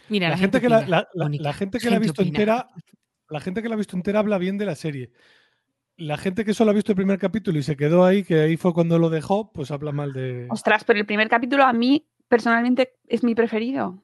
Mira, 0.08 0.28
La 0.28 0.36
gente 0.36 0.60
que 0.60 0.68
la, 0.68 0.78
opina, 0.78 0.90
la- 0.90 1.08
la- 1.14 1.24
Mónica, 1.24 1.44
la 1.44 1.52
gente 1.54 1.78
que 1.78 1.88
la 1.90 1.96
ha 1.96 1.98
visto 2.00 2.22
opina. 2.22 2.38
entera, 2.38 2.70
la 3.30 3.40
gente 3.40 3.62
que 3.62 3.68
la 3.68 3.74
ha 3.74 3.78
visto 3.78 3.96
entera 3.96 4.18
habla 4.18 4.36
bien 4.38 4.58
de 4.58 4.66
la 4.66 4.74
serie. 4.74 5.12
La 5.96 6.16
gente 6.16 6.44
que 6.44 6.54
solo 6.54 6.70
ha 6.70 6.74
visto 6.74 6.92
el 6.92 6.96
primer 6.96 7.18
capítulo 7.18 7.58
y 7.58 7.62
se 7.62 7.76
quedó 7.76 8.04
ahí, 8.04 8.24
que 8.24 8.40
ahí 8.40 8.56
fue 8.56 8.74
cuando 8.74 8.98
lo 8.98 9.10
dejó, 9.10 9.52
pues 9.52 9.70
habla 9.70 9.92
mal 9.92 10.12
de. 10.12 10.46
Ostras, 10.50 10.82
pero 10.84 10.98
el 10.98 11.06
primer 11.06 11.28
capítulo 11.28 11.64
a 11.64 11.72
mí 11.72 12.04
personalmente 12.28 12.94
es 13.06 13.22
mi 13.22 13.34
preferido. 13.34 14.00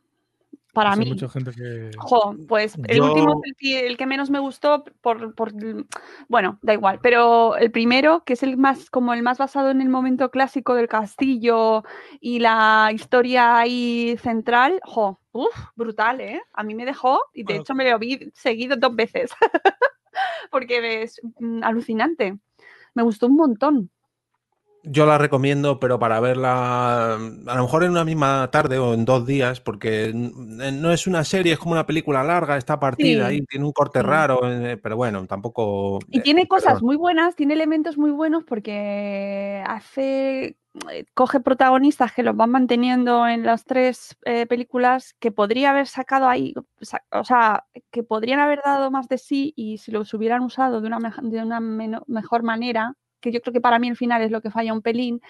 Para 0.72 0.90
pues 0.90 1.00
hay 1.00 1.04
mí. 1.06 1.10
mucha 1.10 1.28
gente 1.28 1.50
que. 1.50 1.90
Jo, 1.98 2.36
pues 2.46 2.76
el 2.86 2.98
Yo- 2.98 3.06
último 3.06 3.40
es 3.42 3.50
el 3.50 3.56
que, 3.56 3.86
el 3.88 3.96
que 3.96 4.06
menos 4.06 4.30
me 4.30 4.38
gustó 4.38 4.84
por, 5.00 5.34
por- 5.34 5.52
bueno, 6.28 6.60
da 6.62 6.72
igual, 6.74 7.00
pero 7.02 7.56
el 7.56 7.72
primero, 7.72 8.22
que 8.24 8.34
es 8.34 8.44
el 8.44 8.56
más 8.56 8.88
como 8.88 9.12
el 9.12 9.24
más 9.24 9.38
basado 9.38 9.70
en 9.70 9.80
el 9.82 9.88
momento 9.88 10.30
clásico 10.30 10.76
del 10.76 10.86
castillo 10.86 11.82
y 12.20 12.38
la 12.38 12.90
historia 12.94 13.58
ahí 13.58 14.16
central, 14.22 14.78
jo, 14.84 15.18
uf, 15.32 15.48
brutal, 15.74 16.20
¿eh? 16.20 16.40
A 16.52 16.62
mí 16.62 16.76
me 16.76 16.84
dejó 16.84 17.20
y 17.34 17.40
de 17.40 17.44
Bueno. 17.46 17.60
hecho 17.62 17.74
me 17.74 17.90
lo 17.90 17.98
vi 17.98 18.30
seguido 18.32 18.76
dos 18.76 18.94
veces. 18.94 19.32
Porque 20.50 21.02
es 21.02 21.20
mm, 21.38 21.62
alucinante. 21.62 22.38
Me 22.94 23.02
gustó 23.02 23.26
un 23.26 23.36
montón. 23.36 23.90
Yo 24.82 25.04
la 25.04 25.18
recomiendo, 25.18 25.78
pero 25.78 25.98
para 25.98 26.20
verla 26.20 27.14
a 27.14 27.18
lo 27.18 27.62
mejor 27.62 27.84
en 27.84 27.90
una 27.90 28.04
misma 28.04 28.48
tarde 28.50 28.78
o 28.78 28.94
en 28.94 29.04
dos 29.04 29.26
días, 29.26 29.60
porque 29.60 30.10
no 30.14 30.90
es 30.90 31.06
una 31.06 31.22
serie, 31.24 31.52
es 31.52 31.58
como 31.58 31.72
una 31.72 31.84
película 31.86 32.24
larga, 32.24 32.56
está 32.56 32.80
partida 32.80 33.28
Sí. 33.28 33.34
ahí, 33.36 33.46
tiene 33.46 33.66
un 33.66 33.72
corte 33.72 34.02
raro, 34.02 34.40
eh, 34.50 34.78
pero 34.78 34.96
bueno, 34.96 35.26
tampoco. 35.26 35.98
Y 36.08 36.18
eh, 36.18 36.22
tiene 36.22 36.46
cosas 36.48 36.82
muy 36.82 36.96
buenas, 36.96 37.36
tiene 37.36 37.54
elementos 37.54 37.98
muy 37.98 38.10
buenos 38.10 38.44
porque 38.44 39.62
hace, 39.66 40.56
eh, 40.90 41.04
coge 41.12 41.40
protagonistas 41.40 42.12
que 42.12 42.22
los 42.22 42.34
van 42.36 42.50
manteniendo 42.50 43.26
en 43.26 43.44
las 43.44 43.64
tres 43.64 44.16
eh, 44.24 44.46
películas 44.46 45.14
que 45.18 45.30
podría 45.30 45.72
haber 45.72 45.88
sacado 45.88 46.26
ahí, 46.26 46.54
o 47.12 47.24
sea, 47.24 47.66
que 47.90 48.02
podrían 48.02 48.40
haber 48.40 48.62
dado 48.64 48.90
más 48.90 49.08
de 49.08 49.18
sí 49.18 49.52
y 49.56 49.76
si 49.78 49.90
los 49.92 50.14
hubieran 50.14 50.42
usado 50.42 50.80
de 50.80 50.86
una, 50.86 50.98
de 51.22 51.42
una 51.42 51.60
mejor 51.60 52.42
manera, 52.44 52.94
que 53.20 53.32
yo 53.32 53.40
creo 53.40 53.52
que 53.52 53.60
para 53.60 53.78
mí 53.78 53.88
el 53.88 53.96
final 53.96 54.22
es 54.22 54.30
lo 54.30 54.40
que 54.40 54.50
falla 54.50 54.72
un 54.72 54.82
pelín, 54.82 55.20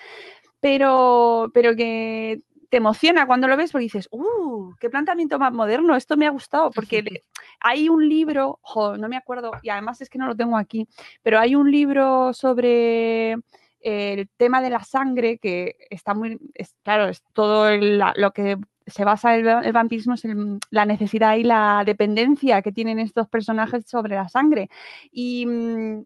pero, 0.60 1.50
pero 1.54 1.74
que 1.74 2.40
te 2.68 2.76
emociona 2.76 3.26
cuando 3.26 3.48
lo 3.48 3.56
ves 3.56 3.72
porque 3.72 3.84
dices, 3.84 4.08
¡uh! 4.12 4.72
¡Qué 4.78 4.88
planteamiento 4.90 5.38
más 5.38 5.52
moderno! 5.52 5.96
Esto 5.96 6.16
me 6.16 6.26
ha 6.26 6.30
gustado 6.30 6.70
porque 6.70 7.02
le- 7.02 7.24
hay 7.60 7.88
un 7.88 8.08
libro, 8.08 8.58
jo, 8.62 8.96
no 8.96 9.08
me 9.08 9.16
acuerdo, 9.16 9.52
y 9.62 9.70
además 9.70 10.00
es 10.00 10.08
que 10.08 10.18
no 10.18 10.26
lo 10.26 10.36
tengo 10.36 10.56
aquí, 10.56 10.86
pero 11.22 11.38
hay 11.40 11.54
un 11.56 11.70
libro 11.70 12.32
sobre 12.32 13.36
el 13.80 14.28
tema 14.36 14.60
de 14.62 14.70
la 14.70 14.84
sangre 14.84 15.38
que 15.38 15.74
está 15.88 16.14
muy, 16.14 16.38
es- 16.54 16.76
claro, 16.84 17.08
es 17.08 17.22
todo 17.32 17.68
el- 17.68 18.02
lo 18.16 18.30
que 18.32 18.56
se 18.90 19.04
basa 19.04 19.36
el, 19.36 19.46
el 19.46 19.72
vampirismo 19.72 20.14
es 20.14 20.24
en 20.24 20.58
la 20.70 20.84
necesidad 20.84 21.36
y 21.36 21.44
la 21.44 21.82
dependencia 21.86 22.62
que 22.62 22.72
tienen 22.72 22.98
estos 22.98 23.28
personajes 23.28 23.86
sobre 23.86 24.14
la 24.14 24.28
sangre. 24.28 24.68
Y, 25.12 25.46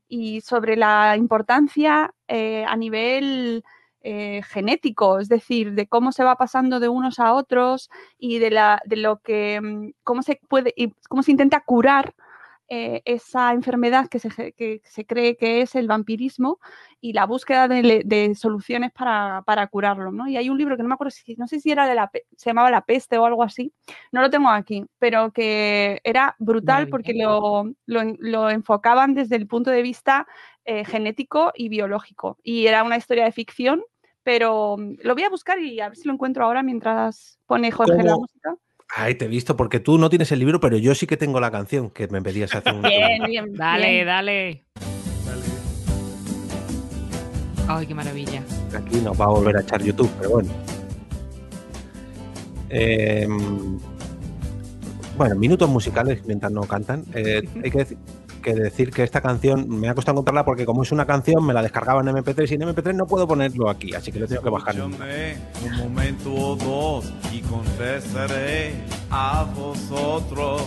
y 0.08 0.40
sobre 0.40 0.76
la 0.76 1.16
importancia 1.16 2.14
eh, 2.28 2.64
a 2.66 2.76
nivel 2.76 3.64
eh, 4.02 4.42
genético, 4.48 5.18
es 5.18 5.28
decir, 5.28 5.72
de 5.72 5.86
cómo 5.86 6.12
se 6.12 6.24
va 6.24 6.36
pasando 6.36 6.78
de 6.78 6.90
unos 6.90 7.18
a 7.18 7.32
otros 7.32 7.88
y 8.18 8.38
de, 8.38 8.50
la, 8.50 8.82
de 8.84 8.96
lo 8.96 9.20
que, 9.20 9.60
mm, 9.62 9.92
cómo 10.02 10.22
se 10.22 10.40
puede, 10.46 10.74
y 10.76 10.92
cómo 11.08 11.22
se 11.22 11.30
intenta 11.30 11.60
curar 11.60 12.14
eh, 12.68 13.02
esa 13.04 13.52
enfermedad 13.52 14.08
que 14.08 14.18
se, 14.18 14.30
ge- 14.30 14.52
que 14.52 14.80
se 14.84 15.04
cree 15.04 15.36
que 15.36 15.60
es 15.62 15.74
el 15.74 15.86
vampirismo 15.86 16.58
y 17.00 17.12
la 17.12 17.26
búsqueda 17.26 17.68
de, 17.68 18.34
soluciones 18.34 18.90
para, 18.92 19.42
para 19.46 19.66
curarlo, 19.66 20.10
¿no? 20.12 20.26
Y 20.28 20.36
hay 20.36 20.48
un 20.48 20.56
libro 20.58 20.76
que 20.76 20.82
no 20.82 20.88
me 20.88 20.94
acuerdo 20.94 21.10
si, 21.10 21.36
no 21.36 21.46
sé 21.46 21.60
si 21.60 21.70
era 21.70 21.86
de 21.86 21.94
la, 21.94 22.10
se 22.36 22.50
llamaba 22.50 22.70
La 22.70 22.80
peste 22.80 23.18
o 23.18 23.26
algo 23.26 23.42
así, 23.42 23.72
no 24.12 24.22
lo 24.22 24.30
tengo 24.30 24.48
aquí, 24.48 24.84
pero 24.98 25.30
que 25.32 26.00
era 26.04 26.34
brutal 26.38 26.88
porque 26.88 27.12
lo, 27.14 27.70
lo 27.86 28.00
en- 28.00 28.16
lo 28.20 28.48
enfocaban 28.50 29.14
desde 29.14 29.36
el 29.36 29.46
punto 29.46 29.70
de 29.70 29.82
vista 29.82 30.26
eh, 30.64 30.84
genético 30.86 31.52
y 31.54 31.68
biológico. 31.68 32.38
Y 32.42 32.66
era 32.66 32.82
una 32.82 32.96
historia 32.96 33.24
de 33.24 33.32
ficción, 33.32 33.82
pero 34.22 34.76
mm, 34.78 34.94
lo 35.02 35.14
voy 35.14 35.24
a 35.24 35.28
buscar 35.28 35.58
y 35.58 35.80
a 35.80 35.88
ver 35.90 35.98
si 35.98 36.08
lo 36.08 36.14
encuentro 36.14 36.44
ahora 36.46 36.62
mientras 36.62 37.38
pone 37.46 37.70
Jorge 37.70 38.02
la 38.02 38.12
¿Cómo? 38.12 38.20
música. 38.22 38.56
Ay, 38.88 39.14
te 39.16 39.24
he 39.24 39.28
visto, 39.28 39.56
porque 39.56 39.80
tú 39.80 39.98
no 39.98 40.08
tienes 40.08 40.30
el 40.32 40.38
libro, 40.38 40.60
pero 40.60 40.76
yo 40.76 40.94
sí 40.94 41.06
que 41.06 41.16
tengo 41.16 41.40
la 41.40 41.50
canción 41.50 41.90
que 41.90 42.06
me 42.08 42.22
pedías 42.22 42.54
hace 42.54 42.70
un 42.70 42.82
Bien, 42.82 43.22
bien. 43.26 43.54
Dale, 43.54 43.90
bien. 43.90 44.06
dale. 44.06 44.64
Ay, 47.66 47.86
qué 47.86 47.94
maravilla. 47.94 48.42
Aquí 48.76 49.00
nos 49.00 49.18
va 49.18 49.24
a 49.24 49.28
volver 49.28 49.56
a 49.56 49.60
echar 49.62 49.82
YouTube, 49.82 50.10
pero 50.18 50.30
bueno. 50.30 50.50
Eh, 52.68 53.26
bueno, 55.16 55.34
minutos 55.36 55.68
musicales 55.70 56.24
mientras 56.26 56.52
no 56.52 56.62
cantan. 56.62 57.04
Eh, 57.14 57.42
hay 57.64 57.70
que 57.70 57.78
decir, 57.78 57.98
que 58.44 58.54
decir 58.54 58.90
que 58.90 59.02
esta 59.02 59.20
canción 59.20 59.66
me 59.68 59.88
ha 59.88 59.94
costado 59.94 60.14
encontrarla 60.14 60.44
porque 60.44 60.66
como 60.66 60.82
es 60.82 60.92
una 60.92 61.06
canción 61.06 61.44
me 61.44 61.54
la 61.54 61.62
descargaba 61.62 62.02
en 62.02 62.08
MP3 62.08 62.50
y 62.50 62.54
en 62.54 62.60
MP3 62.60 62.94
no 62.94 63.06
puedo 63.06 63.26
ponerlo 63.26 63.68
aquí, 63.70 63.94
así 63.94 64.12
que 64.12 64.20
lo 64.20 64.28
tengo 64.28 64.42
que 64.42 64.50
bajar. 64.50 64.76
Escúchame 64.76 65.36
un 65.64 65.76
momento 65.78 66.32
o 66.32 66.54
dos 66.54 67.12
y 67.32 67.40
confesaré 67.40 68.74
a 69.10 69.46
vosotros. 69.56 70.62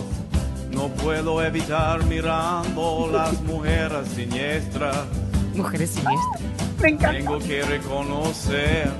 No 0.72 0.88
puedo 0.88 1.42
evitar 1.42 2.04
mirando 2.04 3.08
las 3.10 3.40
mujeres 3.44 4.08
siniestras. 4.08 5.06
Mujeres 5.54 5.90
siniestras. 5.90 6.42
Me 6.82 6.88
encanta. 6.90 7.18
Tengo 7.18 7.38
que 7.38 7.62
reconocer, 7.62 8.90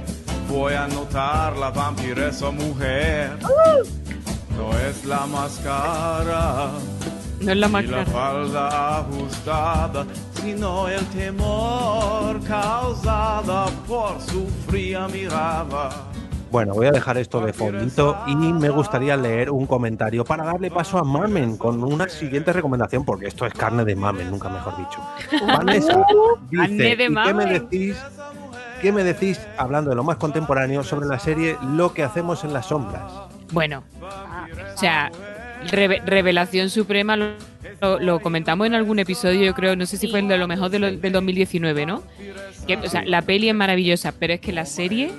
voy 0.48 0.74
a 0.74 0.86
notar 0.88 1.56
la 1.56 1.70
vampiresa 1.70 2.50
mujer. 2.50 3.38
No 4.56 4.78
es 4.78 5.04
la 5.04 5.26
máscara 5.26 6.70
No 7.40 7.52
es 7.52 7.56
la 7.58 7.68
ni 7.68 7.86
la 7.86 8.04
falda 8.04 8.98
ajustada, 8.98 10.06
sino 10.32 10.88
el 10.88 11.04
temor 11.06 12.40
causada 12.46 13.66
por 13.86 14.20
su 14.20 14.46
fría 14.68 15.06
mirada. 15.08 15.90
Bueno, 16.50 16.72
voy 16.74 16.86
a 16.86 16.90
dejar 16.92 17.18
esto 17.18 17.40
de 17.40 17.52
fondito 17.52 18.16
y 18.26 18.34
me 18.34 18.70
gustaría 18.70 19.16
leer 19.16 19.50
un 19.50 19.66
comentario 19.66 20.24
para 20.24 20.44
darle 20.44 20.70
paso 20.70 20.98
a 20.98 21.04
Mamen 21.04 21.58
con 21.58 21.84
una 21.84 22.08
siguiente 22.08 22.52
recomendación, 22.52 23.04
porque 23.04 23.26
esto 23.26 23.44
es 23.46 23.52
carne 23.52 23.84
de 23.84 23.94
Mamen, 23.94 24.30
nunca 24.30 24.48
mejor 24.48 24.76
dicho. 24.78 24.98
Vanessa 25.46 25.92
Carne 26.50 26.68
dice, 26.74 26.82
de 26.84 26.92
"¿Y 26.92 26.96
qué 26.96 27.08
me 27.10 27.14
Mamen". 27.14 27.48
decís? 27.52 27.96
¿Qué 28.80 28.92
me 28.92 29.02
decís, 29.04 29.40
hablando 29.58 29.90
de 29.90 29.96
lo 29.96 30.04
más 30.04 30.16
contemporáneo, 30.16 30.82
sobre 30.84 31.06
la 31.06 31.18
serie 31.18 31.58
Lo 31.74 31.92
que 31.92 32.02
hacemos 32.04 32.44
en 32.44 32.52
las 32.52 32.66
sombras? 32.66 33.12
Bueno, 33.52 33.82
o 34.00 34.78
sea, 34.78 35.10
reve- 35.70 36.02
revelación 36.04 36.70
suprema 36.70 37.16
lo, 37.16 37.30
lo- 37.80 37.98
lo 38.00 38.20
comentamos 38.20 38.66
en 38.66 38.74
algún 38.74 38.98
episodio, 38.98 39.44
yo 39.44 39.54
creo, 39.54 39.76
no 39.76 39.86
sé 39.86 39.96
si 39.96 40.08
fue 40.08 40.20
el 40.20 40.28
de 40.28 40.38
lo 40.38 40.48
mejor 40.48 40.70
de 40.70 40.78
lo- 40.78 40.90
del 40.92 41.12
2019, 41.12 41.86
¿no? 41.86 42.02
Que, 42.66 42.76
o 42.76 42.88
sea, 42.88 43.04
la 43.04 43.22
peli 43.22 43.48
es 43.48 43.54
maravillosa, 43.54 44.12
pero 44.18 44.34
es 44.34 44.40
que 44.40 44.52
la 44.52 44.64
serie 44.66 45.10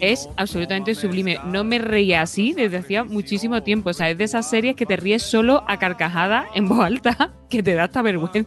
es 0.00 0.28
absolutamente 0.36 0.94
sublime. 0.94 1.38
No 1.46 1.64
me 1.64 1.78
reía 1.78 2.20
así 2.20 2.52
desde 2.52 2.76
hacía 2.78 3.02
muchísimo 3.04 3.62
tiempo. 3.62 3.90
O 3.90 3.92
sea, 3.94 4.10
es 4.10 4.18
de 4.18 4.24
esas 4.24 4.48
series 4.50 4.76
que 4.76 4.84
te 4.84 4.96
ríes 4.96 5.22
solo 5.22 5.64
a 5.68 5.78
carcajada 5.78 6.46
en 6.54 6.68
voz 6.68 6.80
alta, 6.84 7.30
que 7.48 7.62
te 7.62 7.74
da 7.74 7.84
hasta 7.84 8.02
vergüenza. 8.02 8.42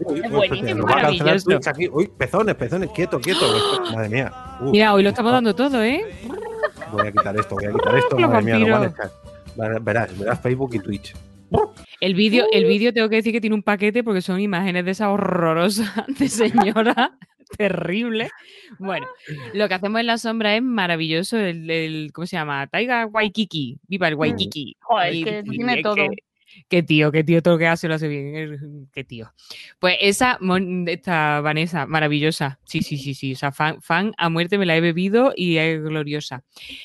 Uy, 0.00 0.16
Es 0.16 0.20
pues, 0.22 0.30
buenísimo, 0.32 0.86
maravilloso. 0.86 1.50
Aquí. 1.66 1.88
Uy, 1.90 2.08
pezones, 2.08 2.54
pezones, 2.56 2.90
quieto, 2.90 3.18
quieto. 3.20 3.46
Madre 3.94 4.08
mía. 4.10 4.32
Mira, 4.60 4.92
hoy 4.92 5.02
lo 5.04 5.08
estamos 5.10 5.32
dando 5.32 5.54
todo, 5.54 5.82
¿eh? 5.82 6.04
Voy 6.92 7.06
a 7.06 7.12
quitar 7.12 7.34
esto, 7.38 7.54
voy 7.54 7.64
a 7.66 7.72
quitar 7.72 7.96
esto. 7.96 8.18
Madre 8.18 8.42
mía, 8.42 8.58
nos 8.58 8.68
van 8.68 8.74
a 8.74 8.78
vampiros. 8.88 9.10
Verás, 9.82 10.18
verás 10.18 10.40
Facebook 10.40 10.74
y 10.74 10.78
Twitch. 10.80 11.14
El 12.00 12.14
vídeo, 12.14 12.46
el 12.52 12.66
vídeo 12.66 12.92
tengo 12.92 13.08
que 13.08 13.16
decir 13.16 13.32
que 13.32 13.40
tiene 13.40 13.56
un 13.56 13.62
paquete 13.62 14.04
porque 14.04 14.20
son 14.20 14.38
imágenes 14.40 14.84
de 14.84 14.90
esa 14.92 15.10
horrorosa 15.10 16.04
de 16.18 16.28
señora 16.28 17.16
terrible. 17.56 18.30
Bueno, 18.78 19.06
lo 19.54 19.66
que 19.66 19.74
hacemos 19.74 19.98
en 20.00 20.06
la 20.06 20.18
sombra 20.18 20.54
es 20.54 20.62
maravilloso. 20.62 21.38
El, 21.38 21.70
el- 21.70 22.10
¿cómo 22.12 22.26
se 22.26 22.36
llama? 22.36 22.66
Taiga 22.66 23.06
Waikiki. 23.06 23.78
Viva 23.88 24.08
el 24.08 24.14
Waikiki. 24.14 24.76
Joder, 24.80 25.14
Y- 25.14 25.24
que 25.24 25.42
y- 25.44 25.50
tiene 25.50 25.76
que- 25.76 25.82
todo. 25.82 25.96
Qué 26.68 26.82
tío, 26.82 27.12
qué 27.12 27.24
tío, 27.24 27.42
todo 27.42 27.54
lo 27.54 27.58
que 27.58 27.66
hace 27.66 27.88
lo 27.88 27.94
hace 27.94 28.08
bien. 28.08 28.34
eh, 28.34 28.58
Qué 28.92 29.04
tío. 29.04 29.32
Pues 29.78 29.96
esa, 30.00 30.38
esta 30.86 31.40
Vanessa, 31.40 31.86
maravillosa. 31.86 32.58
Sí, 32.64 32.82
sí, 32.82 32.96
sí, 32.98 33.14
sí. 33.14 33.32
O 33.32 33.36
sea, 33.36 33.52
fan, 33.52 33.80
fan 33.82 34.12
a 34.18 34.28
muerte 34.28 34.58
me 34.58 34.66
la 34.66 34.76
he 34.76 34.80
bebido 34.80 35.32
y 35.36 35.56
es 35.58 35.82
gloriosa. 35.82 36.44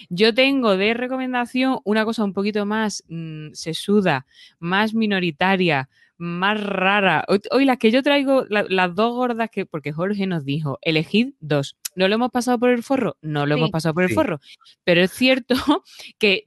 Yo 0.09 0.33
tengo 0.33 0.77
de 0.77 0.93
recomendación 0.93 1.79
una 1.83 2.05
cosa 2.05 2.23
un 2.23 2.33
poquito 2.33 2.65
más 2.65 3.03
mm, 3.07 3.49
sesuda, 3.53 4.25
más 4.59 4.93
minoritaria, 4.93 5.89
más 6.17 6.63
rara. 6.63 7.25
Hoy, 7.27 7.41
hoy 7.51 7.65
las 7.65 7.77
que 7.77 7.91
yo 7.91 8.03
traigo, 8.03 8.45
la- 8.49 8.65
las 8.69 8.93
dos 8.95 9.13
gordas 9.13 9.49
que, 9.49 9.65
porque 9.65 9.91
Jorge 9.91 10.27
nos 10.27 10.45
dijo, 10.45 10.77
elegid 10.81 11.33
dos. 11.39 11.75
¿No 11.95 12.07
lo 12.07 12.15
hemos 12.15 12.31
pasado 12.31 12.57
por 12.59 12.69
el 12.69 12.81
forro? 12.83 13.17
No 13.21 13.45
lo 13.45 13.55
hemos 13.55 13.69
pasado 13.71 13.93
por 13.93 14.03
el 14.03 14.09
Sí. 14.09 14.15
forro. 14.15 14.39
Pero 14.83 15.01
es 15.01 15.11
cierto 15.11 15.53
que 16.17 16.43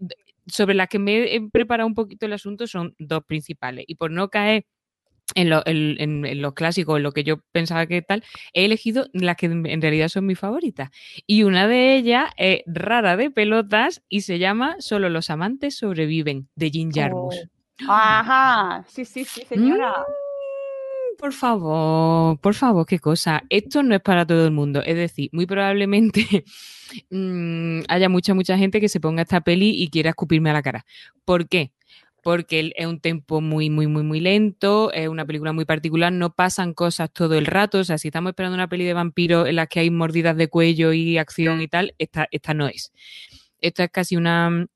sobre 0.46 0.74
las 0.74 0.88
que 0.88 0.98
me 0.98 1.34
he 1.34 1.40
preparado 1.50 1.86
un 1.86 1.94
poquito 1.94 2.26
el 2.26 2.32
asunto 2.32 2.66
son 2.66 2.94
dos 2.98 3.24
principales. 3.24 3.84
Y 3.88 3.94
por 3.96 4.10
no 4.10 4.28
caer 4.28 4.66
en, 5.34 5.50
lo- 5.50 5.66
en- 5.66 5.96
en- 6.00 6.24
en 6.24 6.40
los 6.40 6.54
clásicos, 6.54 6.96
en 6.98 7.02
lo 7.02 7.10
que 7.12 7.24
yo 7.24 7.40
pensaba 7.52 7.86
que 7.86 8.00
tal, 8.00 8.22
he 8.52 8.64
elegido 8.64 9.08
las 9.12 9.36
que 9.36 9.46
en 9.46 9.66
en 9.66 9.82
realidad 9.82 10.08
son 10.08 10.24
mis 10.26 10.38
favoritas. 10.38 10.90
Y 11.26 11.42
una 11.42 11.66
de 11.66 11.96
ellas 11.96 12.30
es 12.36 12.62
rara 12.66 13.16
de 13.16 13.30
pelotas 13.30 14.02
y 14.08 14.20
se 14.20 14.38
llama 14.38 14.76
Solo 14.78 15.08
los 15.08 15.28
amantes 15.30 15.76
sobreviven, 15.76 16.48
de 16.54 16.70
Jim 16.70 16.90
Jarmusch. 16.94 17.34
Oh. 17.82 17.92
Ajá, 17.92 18.84
sí, 18.88 19.04
sí, 19.04 19.24
sí, 19.24 19.42
señora. 19.48 19.90
Mm, 19.90 19.94
Por 21.18 21.32
favor, 21.32 22.38
por 22.40 22.54
favor, 22.54 22.84
qué 22.86 22.98
cosa. 22.98 23.42
Esto 23.48 23.82
no 23.82 23.94
es 23.94 24.02
para 24.02 24.26
todo 24.26 24.44
el 24.44 24.50
mundo. 24.50 24.82
Es 24.84 24.96
decir, 24.96 25.30
muy 25.32 25.46
probablemente 25.46 26.44
mm, 27.10 27.80
haya 27.88 28.08
mucha, 28.08 28.34
mucha 28.34 28.58
gente 28.58 28.80
que 28.80 28.88
se 28.88 29.00
ponga 29.00 29.22
esta 29.22 29.40
peli 29.40 29.70
y 29.70 29.88
quiera 29.88 30.10
escupirme 30.10 30.50
a 30.50 30.52
la 30.52 30.62
cara. 30.62 30.84
¿Por 31.24 31.48
qué? 31.48 31.72
Porque 32.22 32.72
es 32.76 32.86
un 32.86 33.00
tempo 33.00 33.40
muy, 33.40 33.70
muy, 33.70 33.86
muy, 33.86 34.02
muy 34.02 34.20
lento, 34.20 34.92
es 34.92 35.08
una 35.08 35.24
película 35.24 35.52
muy 35.52 35.64
particular, 35.64 36.12
no 36.12 36.34
pasan 36.34 36.74
cosas 36.74 37.10
todo 37.12 37.36
el 37.36 37.46
rato. 37.46 37.78
O 37.78 37.84
sea, 37.84 37.98
si 37.98 38.08
estamos 38.08 38.30
esperando 38.30 38.54
una 38.56 38.68
peli 38.68 38.84
de 38.84 38.94
vampiros 38.94 39.48
en 39.48 39.56
la 39.56 39.66
que 39.66 39.80
hay 39.80 39.90
mordidas 39.90 40.36
de 40.36 40.48
cuello 40.48 40.92
y 40.92 41.18
acción 41.18 41.62
y 41.62 41.68
tal, 41.68 41.94
esta, 41.98 42.28
esta 42.30 42.52
no 42.52 42.68
es. 42.68 42.92
Esto 43.60 43.82
es 43.82 43.90
casi 43.90 44.16
una, 44.16 44.66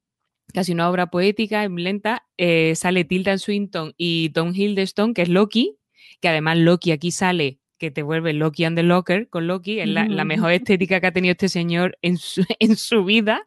casi 0.55 0.72
una 0.72 0.88
obra 0.88 1.09
poética, 1.09 1.64
es 1.64 1.70
lenta. 1.70 2.26
Eh, 2.38 2.74
sale 2.76 3.05
Tilda 3.05 3.36
Swinton 3.36 3.95
y 3.97 4.30
Tom 4.30 4.55
Hiddleston, 4.55 5.12
que 5.12 5.22
es 5.22 5.28
Loki, 5.28 5.80
que 6.21 6.29
además 6.29 6.59
Loki 6.59 6.93
aquí 6.93 7.11
sale, 7.11 7.59
que 7.79 7.91
te 7.91 8.03
vuelve 8.03 8.33
Loki 8.33 8.64
and 8.64 8.77
the 8.77 8.83
Locker 8.83 9.29
con 9.29 9.47
Loki, 9.47 9.81
es 9.81 9.89
la, 9.89 10.07
la 10.07 10.25
mejor 10.25 10.53
estética 10.53 11.01
que 11.01 11.07
ha 11.07 11.12
tenido 11.12 11.33
este 11.33 11.49
señor 11.49 11.97
en 12.03 12.18
su, 12.18 12.45
en 12.59 12.77
su 12.77 13.05
vida. 13.05 13.43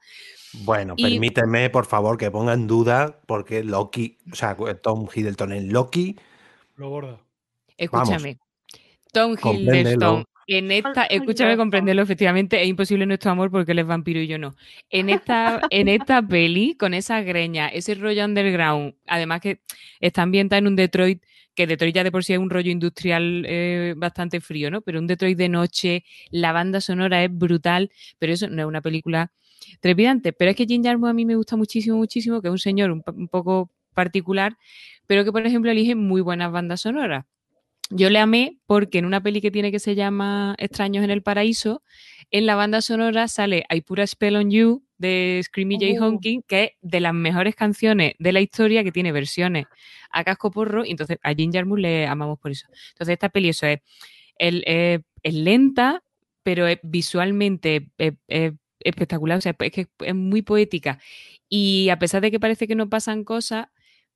Bueno, 0.64 0.94
Y- 0.98 1.04
permíteme, 1.04 1.70
por 1.70 1.86
favor, 1.86 2.18
que 2.18 2.30
ponga 2.32 2.54
en 2.54 2.68
duda, 2.68 3.20
porque 3.28 3.64
Loki, 3.64 4.18
o 4.32 4.36
sea, 4.36 4.56
Tom 4.82 5.08
Hiddleston 5.14 5.54
en 5.54 5.72
Loki, 5.74 6.16
Lo 6.76 6.90
gorda. 6.90 7.20
Escúchame. 7.78 8.38
Tom. 9.12 9.36
Hiddleston. 9.44 10.26
En 10.46 10.72
esta, 10.72 11.06
escúchame 11.06 11.56
comprenderlo, 11.56 12.02
efectivamente, 12.02 12.62
es 12.62 12.68
imposible 12.68 13.06
nuestro 13.06 13.32
amor 13.32 13.50
porque 13.50 13.72
él 13.72 13.80
es 13.80 13.86
vampiro 13.88 14.20
y 14.20 14.28
yo 14.28 14.38
no. 14.38 14.56
En 14.90 15.10
esta, 15.10 15.62
en 15.70 15.88
esta 15.88 16.22
peli, 16.22 16.76
con 16.76 16.94
esa 16.94 17.22
greña, 17.22 17.70
ese 17.70 17.96
rollo 17.96 18.26
underground, 18.26 18.96
además 19.08 19.40
que 19.40 19.62
está 20.02 20.22
ambientada 20.24 20.58
en 20.60 20.68
un 20.68 20.76
Detroit, 20.76 21.24
que 21.56 21.68
Detroit 21.68 21.96
ya 21.96 22.04
de 22.04 22.12
por 22.12 22.24
sí 22.24 22.34
es 22.34 22.40
un 22.40 22.50
rollo 22.50 22.72
industrial 22.72 23.46
eh, 23.48 23.94
bastante 23.98 24.42
frío, 24.42 24.72
¿no? 24.72 24.82
Pero 24.82 25.00
un 25.00 25.08
Detroit 25.08 25.38
de 25.38 25.50
noche, 25.50 26.04
la 26.32 26.52
banda 26.52 26.82
sonora 26.82 27.24
es 27.24 27.30
brutal, 27.32 27.92
pero 28.20 28.34
eso 28.34 28.50
no 28.50 28.62
es 28.62 28.68
una 28.68 28.82
película 28.82 29.32
trepidante. 29.80 30.34
Pero 30.34 30.52
es 30.52 30.58
que 30.58 30.66
Jim 30.66 30.84
Jarmusch 30.84 31.10
a 31.10 31.14
mí 31.14 31.26
me 31.26 31.36
gusta 31.36 31.56
muchísimo, 31.56 31.98
muchísimo, 31.98 32.42
que 32.42 32.48
es 32.48 32.52
un 32.52 32.60
señor 32.60 32.92
un, 32.92 33.04
un 33.16 33.28
poco 33.28 33.72
particular, 33.94 34.58
pero 35.08 35.24
que, 35.24 35.32
por 35.32 35.46
ejemplo, 35.46 35.72
elige 35.72 35.96
muy 35.96 36.22
buenas 36.22 36.52
bandas 36.52 36.82
sonoras. 36.82 37.26
Yo 37.90 38.10
le 38.10 38.20
amé 38.20 38.58
porque 38.66 38.98
en 38.98 39.06
una 39.06 39.22
peli 39.22 39.42
que 39.42 39.52
tiene 39.52 39.72
que 39.72 39.80
se 39.80 39.94
llama 39.96 40.56
Extraños 40.58 41.04
en 41.04 41.12
el 41.12 41.22
Paraíso, 41.22 41.84
en 42.34 42.46
la 42.48 42.56
banda 42.56 42.82
sonora 42.82 43.28
sale 43.30 43.64
I 43.74 43.82
Put 43.82 44.00
a 44.00 44.08
Spell 44.08 44.36
on 44.36 44.50
You 44.52 44.84
de 44.98 45.40
Screamy 45.44 45.76
J. 45.76 45.86
Honking, 46.06 46.42
que 46.48 46.64
es 46.64 46.72
de 46.82 47.00
las 47.00 47.14
mejores 47.14 47.56
canciones 47.56 48.14
de 48.20 48.32
la 48.34 48.42
historia, 48.42 48.84
que 48.84 48.92
tiene 48.92 49.12
versiones 49.12 49.66
a 50.12 50.24
casco 50.24 50.50
porro, 50.52 50.84
y 50.84 50.92
entonces 50.92 51.18
a 51.24 51.34
Jim 51.34 51.52
Jarmusch 51.54 51.80
le 51.80 52.08
amamos 52.08 52.40
por 52.40 52.52
eso. 52.52 52.68
Entonces 52.94 53.14
esta 53.14 53.30
peli 53.30 53.50
eso 53.50 53.68
es, 53.68 53.80
el- 54.38 54.64
es 54.66 55.34
lenta, 55.34 56.04
pero 56.44 56.68
es 56.68 56.80
visualmente 56.84 57.90
es- 57.98 58.14
es 58.28 58.54
espectacular, 58.80 59.38
o 59.38 59.42
sea, 59.42 59.56
es 59.60 59.72
que 59.72 59.88
es 60.00 60.16
muy 60.16 60.42
poética. 60.42 61.00
Y 61.48 61.90
a 61.90 62.00
pesar 62.00 62.22
de 62.22 62.32
que 62.32 62.40
parece 62.40 62.68
que 62.68 62.76
no 62.76 62.90
pasan 62.90 63.24
cosas, 63.24 63.68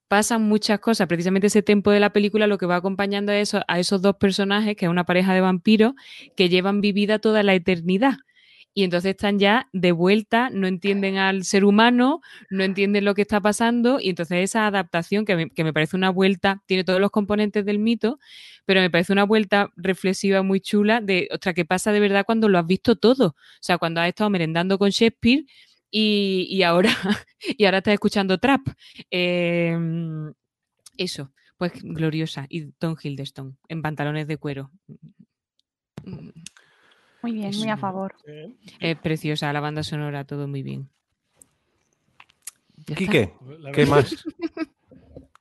pasan 0.07 0.43
muchas 0.43 0.79
cosas. 0.79 1.07
Precisamente 1.07 1.47
ese 1.47 1.61
tempo 1.61 1.91
de 1.91 1.99
la 1.99 2.11
película 2.11 2.47
lo 2.47 2.57
que 2.57 2.65
va 2.65 2.77
acompañando 2.77 3.31
a, 3.31 3.37
eso, 3.37 3.61
a 3.67 3.79
esos 3.79 4.01
dos 4.01 4.15
personajes, 4.17 4.75
que 4.75 4.85
es 4.85 4.91
una 4.91 5.05
pareja 5.05 5.33
de 5.33 5.41
vampiros, 5.41 5.93
que 6.35 6.49
llevan 6.49 6.81
vivida 6.81 7.19
toda 7.19 7.43
la 7.43 7.53
eternidad. 7.53 8.15
Y 8.73 8.83
entonces 8.83 9.11
están 9.11 9.39
ya 9.39 9.69
de 9.73 9.91
vuelta, 9.91 10.51
no 10.51 10.67
entienden 10.67 11.17
al 11.17 11.43
ser 11.45 11.65
humano, 11.65 12.21
no 12.51 12.63
entienden 12.63 13.05
lo 13.05 13.15
que 13.15 13.23
está 13.23 13.41
pasando, 13.41 13.99
y 13.99 14.09
entonces 14.09 14.43
esa 14.43 14.67
adaptación, 14.67 15.25
que 15.25 15.35
me, 15.35 15.49
que 15.49 15.63
me 15.63 15.73
parece 15.73 15.95
una 15.95 16.11
vuelta, 16.11 16.61
tiene 16.67 16.83
todos 16.83 17.01
los 17.01 17.09
componentes 17.09 17.65
del 17.65 17.79
mito, 17.79 18.19
pero 18.65 18.79
me 18.79 18.91
parece 18.91 19.13
una 19.13 19.23
vuelta 19.23 19.71
reflexiva 19.77 20.43
muy 20.43 20.61
chula 20.61 21.01
de, 21.01 21.27
ostras, 21.31 21.55
¿qué 21.55 21.65
pasa 21.65 21.91
de 21.91 21.99
verdad 21.99 22.23
cuando 22.23 22.49
lo 22.49 22.59
has 22.59 22.67
visto 22.67 22.95
todo? 22.95 23.29
O 23.29 23.35
sea, 23.61 23.79
cuando 23.79 23.99
has 23.99 24.09
estado 24.09 24.29
merendando 24.29 24.77
con 24.77 24.91
Shakespeare 24.91 25.45
y, 25.91 26.47
y 26.49 26.63
ahora, 26.63 26.89
y 27.57 27.65
ahora 27.65 27.79
estás 27.79 27.93
escuchando 27.93 28.37
trap. 28.37 28.61
Eh, 29.11 29.77
eso, 30.97 31.31
pues 31.57 31.73
gloriosa. 31.81 32.45
Y 32.49 32.71
Tom 32.71 32.95
Hiddleston 33.01 33.57
en 33.67 33.81
pantalones 33.81 34.27
de 34.27 34.37
cuero. 34.37 34.71
Muy 36.03 37.33
bien, 37.33 37.51
muy 37.57 37.69
a 37.69 37.77
favor. 37.77 38.15
Es 38.79 38.97
preciosa 38.97 39.51
la 39.51 39.59
banda 39.59 39.83
sonora, 39.83 40.25
todo 40.25 40.47
muy 40.47 40.63
bien. 40.63 40.89
Quique, 42.85 43.33
¿qué 43.73 43.85
más? 43.85 44.23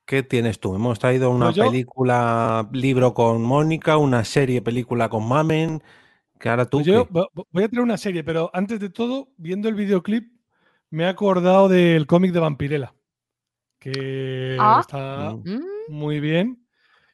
¿Qué 0.04 0.22
tienes 0.22 0.58
tú? 0.60 0.74
Hemos 0.74 0.98
traído 0.98 1.30
una 1.30 1.52
Pues 1.52 1.68
película, 1.68 2.68
libro 2.72 3.12
con 3.12 3.42
Mónica, 3.42 3.96
una 3.96 4.24
serie, 4.24 4.62
película 4.62 5.08
con 5.08 5.28
Mamen, 5.28 5.82
que 6.38 6.48
ahora 6.48 6.66
tú... 6.66 6.78
Pues 6.78 6.86
yo 6.86 7.08
voy 7.50 7.64
a 7.64 7.68
traer 7.68 7.82
una 7.82 7.96
serie, 7.96 8.22
pero 8.22 8.50
antes 8.52 8.78
de 8.78 8.88
todo, 8.88 9.28
viendo 9.36 9.68
el 9.68 9.74
videoclip, 9.74 10.35
me 10.90 11.04
he 11.04 11.08
acordado 11.08 11.68
del 11.68 12.06
cómic 12.06 12.32
de 12.32 12.40
Vampirella, 12.40 12.94
que 13.78 14.56
Ah. 14.60 14.78
está 14.80 15.32
Mm. 15.34 15.60
Muy 15.88 16.20
bien. 16.20 16.66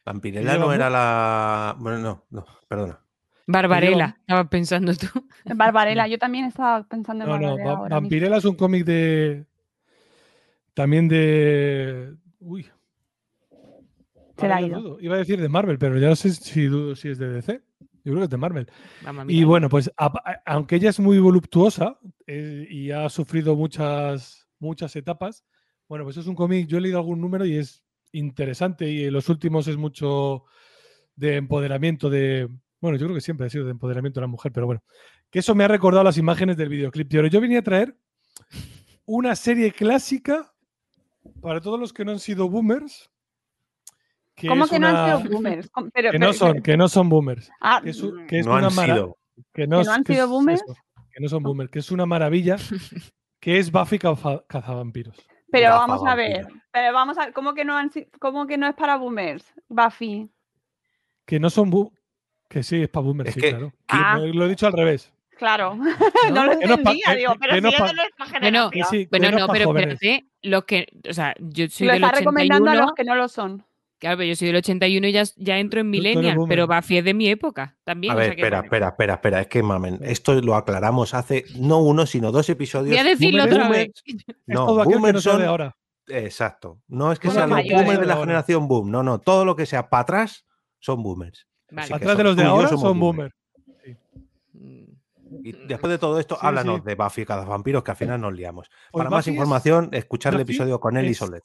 Vampirella 0.05 0.57
no 0.59 0.73
era 0.73 0.91
la... 0.91 1.77
Bueno, 1.79 1.99
no, 1.99 2.25
no, 2.31 2.45
perdona. 2.69 2.99
Barbarella, 3.47 4.17
estabas 4.21 4.49
pensando 4.49 4.93
tú. 4.95 5.07
Barbarella, 5.55 6.07
yo 6.07 6.19
también 6.19 6.47
estaba 6.47 6.85
pensando 6.85 7.25
en 7.25 7.31
No, 7.31 7.37
no, 7.39 7.43
Barbarella 7.49 7.71
ahora 7.71 7.83
mismo. 7.97 8.01
Vampirella 8.01 8.37
es 8.37 8.45
un 8.45 8.55
cómic 8.57 8.85
de. 8.85 9.47
También 10.75 11.09
de. 11.09 12.15
Uy. 12.41 12.69
Se 14.39 14.49
la 14.49 14.57
ha 14.57 14.63
ido. 14.63 14.99
Iba 15.01 15.17
a 15.17 15.19
decir 15.19 15.41
de 15.41 15.49
Marvel, 15.49 15.79
pero 15.79 15.99
ya 15.99 16.09
no 16.09 16.17
sé 16.17 16.31
si 16.33 16.65
dudo 16.67 16.97
si 16.97 17.09
es 17.11 17.19
de 17.19 17.29
DC. 17.29 17.63
Yo 18.05 18.13
creo 18.13 18.19
que 18.19 18.25
es 18.25 18.31
de 18.31 18.37
Marvel. 18.37 18.67
Y 19.33 19.45
bueno, 19.45 19.69
pues 19.69 19.91
a- 19.97 20.07
a- 20.07 20.43
aunque 20.47 20.77
ella 20.77 20.91
es 20.91 20.99
muy 21.01 21.19
voluptuosa 21.19 21.99
eh, 22.27 22.67
y 22.69 22.91
ha 22.91 23.09
sufrido 23.09 23.55
muchas, 23.57 24.47
muchas 24.59 24.95
etapas, 24.97 25.45
bueno, 25.89 26.05
pues 26.05 26.17
es 26.17 26.27
un 26.27 26.35
cómic, 26.35 26.67
yo 26.67 26.79
he 26.79 26.81
leído 26.81 26.99
algún 26.99 27.21
número 27.21 27.45
y 27.45 27.57
es 27.57 27.85
interesante 28.13 28.91
y 28.91 29.05
en 29.05 29.13
los 29.13 29.29
últimos 29.29 29.69
es 29.69 29.77
mucho 29.77 30.45
de 31.17 31.37
empoderamiento 31.37 32.09
de, 32.11 32.49
bueno, 32.81 32.97
yo 32.99 33.07
creo 33.07 33.15
que 33.15 33.21
siempre 33.21 33.47
ha 33.47 33.51
sido 33.51 33.65
de 33.67 33.71
empoderamiento 33.73 34.19
de 34.21 34.23
la 34.25 34.29
mujer, 34.31 34.51
pero 34.53 34.67
bueno, 34.67 34.83
que 35.31 35.39
eso 35.41 35.55
me 35.55 35.65
ha 35.65 35.69
recordado 35.69 36.03
las 36.05 36.19
imágenes 36.19 36.57
del 36.57 36.69
videoclip. 36.71 37.09
Pero 37.11 37.27
yo 37.29 37.41
venía 37.41 37.61
a 37.61 37.63
traer 37.63 37.97
una 39.05 39.37
serie 39.37 39.71
clásica 39.73 40.53
para 41.41 41.61
todos 41.61 41.79
los 41.79 41.93
que 41.93 42.05
no 42.05 42.11
han 42.13 42.19
sido 42.19 42.49
boomers. 42.49 43.11
Que 44.43 44.49
¿Cómo 44.49 44.65
es 44.65 44.71
que 44.71 44.79
no 44.81 44.89
han 44.89 44.95
una- 44.95 45.19
sido 45.19 45.31
boomers? 45.31 45.71
Com- 45.71 45.91
Pero, 45.95 46.11
Que 46.11 46.19
no 46.19 46.27
pero- 46.27 46.33
son, 46.39 46.63
que 46.63 46.77
no 46.77 46.89
son 46.89 47.09
boomers. 47.09 47.51
Ah, 47.61 47.81
Que 47.83 47.91
es, 47.91 48.03
que 48.29 48.39
es 48.41 48.47
No 48.47 48.55
una 48.57 48.67
han 48.67 48.75
mara- 48.75 48.95
sido. 48.95 49.19
que 49.55 49.67
no, 49.69 49.79
¿Que 49.79 49.85
no 49.85 49.93
han 49.93 50.05
que 50.05 50.13
sido 50.15 50.25
es 50.25 50.31
boomers? 50.31 50.63
eso, 50.63 50.77
que 51.13 51.21
no 51.23 51.29
son 51.29 51.43
boomers, 51.45 51.71
que 51.71 51.79
es 51.79 51.91
una 51.93 52.07
maravilla, 52.07 52.57
que 53.41 53.59
es 53.59 53.71
Buffy 53.71 53.99
caza- 53.99 54.43
cazavampiros. 54.49 55.17
Pero 55.51 55.69
Gafa 55.69 55.87
vamos 55.87 56.07
a 56.07 56.15
ver, 56.17 56.47
pero 56.73 56.93
vamos 56.93 57.19
a 57.19 57.25
ver, 57.27 57.33
¿cómo 57.35 57.55
que 57.55 57.65
no, 57.65 57.77
han 57.77 57.91
si- 57.93 58.07
cómo 58.19 58.47
que 58.47 58.59
no 58.59 58.67
es 58.67 58.75
para 58.75 58.97
boomers, 58.97 59.45
Buffy? 59.69 60.29
Que 61.25 61.39
no 61.39 61.49
son 61.51 61.71
boomers. 61.71 61.97
Que 62.49 62.63
sí, 62.63 62.83
es 62.83 62.89
para 62.89 63.05
boomers, 63.05 63.29
Es 63.29 63.35
sí, 63.37 63.41
que- 63.41 63.51
claro. 63.51 63.73
Ah. 63.89 64.19
Lo, 64.19 64.27
lo 64.27 64.47
he 64.47 64.49
dicho 64.49 64.67
al 64.67 64.73
revés. 64.73 65.13
Claro, 65.39 65.75
no 65.75 65.85
lo 66.47 66.47
no 66.47 66.53
es 66.53 66.59
pa- 66.59 66.75
entendía, 66.75 67.15
digo, 67.17 67.35
pero 67.41 67.55
que 67.55 67.61
no 67.63 67.69
si 67.71 67.75
es 67.75 67.81
pa- 67.81 67.87
es 67.87 67.93
de 67.93 67.97
nuestra 67.97 68.41
Bueno, 68.41 68.71
sí, 68.91 69.09
bueno, 69.11 69.31
no 69.39 69.49
pero 69.53 69.71
espérate, 69.79 70.27
los 70.43 70.65
que, 70.65 70.87
o 71.09 71.13
sea, 71.13 71.35
yo 71.39 71.69
soy 71.69 71.87
lo 71.87 71.93
del 71.95 72.05
está 72.05 72.19
recomendando 72.19 72.71
a 72.71 72.75
81, 72.75 72.83
los 72.87 72.95
que 72.95 73.05
no 73.05 73.15
lo 73.15 73.29
son. 73.29 73.65
Claro, 74.03 74.17
pero 74.19 74.29
yo 74.29 74.37
soy 74.37 74.49
del 74.49 74.57
81 74.57 75.07
y 75.07 75.13
ya, 75.13 75.23
ya 75.37 75.59
entro 75.59 75.81
en 75.81 75.89
millennial, 75.89 76.37
pero 76.49 76.67
Buffy 76.67 76.99
es 76.99 77.05
de 77.05 77.15
mi 77.15 77.29
época 77.29 77.79
también. 77.85 78.13
A 78.13 78.17
o 78.17 78.19
ver, 78.19 78.27
sea 78.27 78.35
que, 78.35 78.41
espera, 78.43 78.59
bueno, 78.59 78.67
espera, 78.67 78.87
espera, 78.89 79.15
espera. 79.15 79.41
Es 79.41 79.47
que 79.47 79.63
mamen, 79.63 79.99
esto 80.03 80.35
lo 80.43 80.55
aclaramos 80.57 81.15
hace 81.15 81.45
no 81.57 81.79
uno, 81.81 82.05
sino 82.05 82.31
dos 82.33 82.49
episodios. 82.51 82.91
Voy 82.91 82.99
a 82.99 83.05
decirlo 83.05 83.45
Boomer- 83.45 83.53
otra 83.53 83.69
vez. 83.71 83.91
No, 84.47 84.67
todo 84.67 84.83
aquel 84.83 85.01
que 85.03 85.13
no 85.15 85.21
son. 85.21 85.43
ahora. 85.43 85.77
Exacto. 86.09 86.81
No 86.89 87.13
es 87.13 87.19
que 87.21 87.31
sean 87.31 87.49
los 87.49 87.63
boomers 87.63 88.01
de 88.01 88.07
la 88.07 88.15
Ahora. 88.15 88.25
generación 88.27 88.67
boom. 88.69 88.91
No, 88.91 89.03
no. 89.05 89.21
Todo 89.21 89.45
lo 89.45 89.55
que 89.57 89.65
sea 89.67 89.89
para 89.89 90.03
atrás 90.03 90.45
son 90.81 91.03
boomers. 91.03 91.47
Vale. 91.71 91.95
Atrás 91.95 92.17
de 92.19 92.25
los 92.25 92.37
de 92.37 92.43
ahora 92.43 92.69
son 92.69 92.99
boomers. 92.99 93.33
boomers. 93.33 93.35
Mm, 94.53 94.83
Y 95.45 95.53
después 95.67 95.91
de 95.91 95.99
todo 95.99 96.19
esto, 96.21 96.35
Sí, 96.35 96.47
háblanos 96.47 96.81
sí. 96.81 96.83
de 96.87 96.95
Buffy 96.95 97.23
y 97.23 97.25
cada 97.25 97.45
vampiros, 97.45 97.83
que 97.83 97.91
al 97.93 97.97
final 97.97 98.21
nos 98.21 98.35
liamos. 98.35 98.69
Pues 98.91 99.01
Para 99.01 99.11
más 99.11 99.21
Buffy 99.25 99.31
es- 99.31 99.37
información, 99.37 99.89
escuchar 99.93 100.35
el 100.35 100.41
episodio 100.41 100.79
con 100.81 100.97
él 100.97 101.07
y 101.07 101.11
es- 101.13 101.19
Soler. 101.19 101.43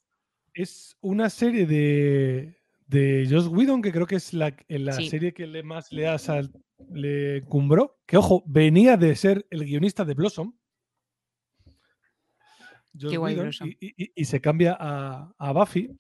Es 0.58 0.98
una 1.02 1.30
serie 1.30 1.68
de, 1.68 2.56
de 2.88 3.28
Joss 3.30 3.48
Whedon, 3.48 3.82
que 3.82 3.92
creo 3.92 4.08
que 4.08 4.16
es 4.16 4.34
la, 4.34 4.56
en 4.68 4.86
la 4.86 4.94
Sí. 4.94 5.08
serie 5.08 5.32
que 5.34 5.46
le 5.46 5.62
más 5.62 5.92
le, 5.92 6.08
ha 6.08 6.18
sal- 6.18 6.52
le 6.92 7.44
cumbró. 7.44 8.00
Que, 8.08 8.18
ojo, 8.18 8.44
venía 8.48 8.98
de 8.98 9.16
ser 9.16 9.46
el 9.52 9.66
guionista 9.66 10.04
de 10.04 10.16
Blossom. 10.16 10.58
Qué 13.00 13.18
guay, 13.18 13.36
Blossom. 13.36 13.70
y, 13.80 14.04
y- 14.06 14.12
y 14.16 14.26
se 14.26 14.42
cambia 14.42 14.76
a, 14.80 15.32
a 15.38 15.52
Buffy. 15.52 15.92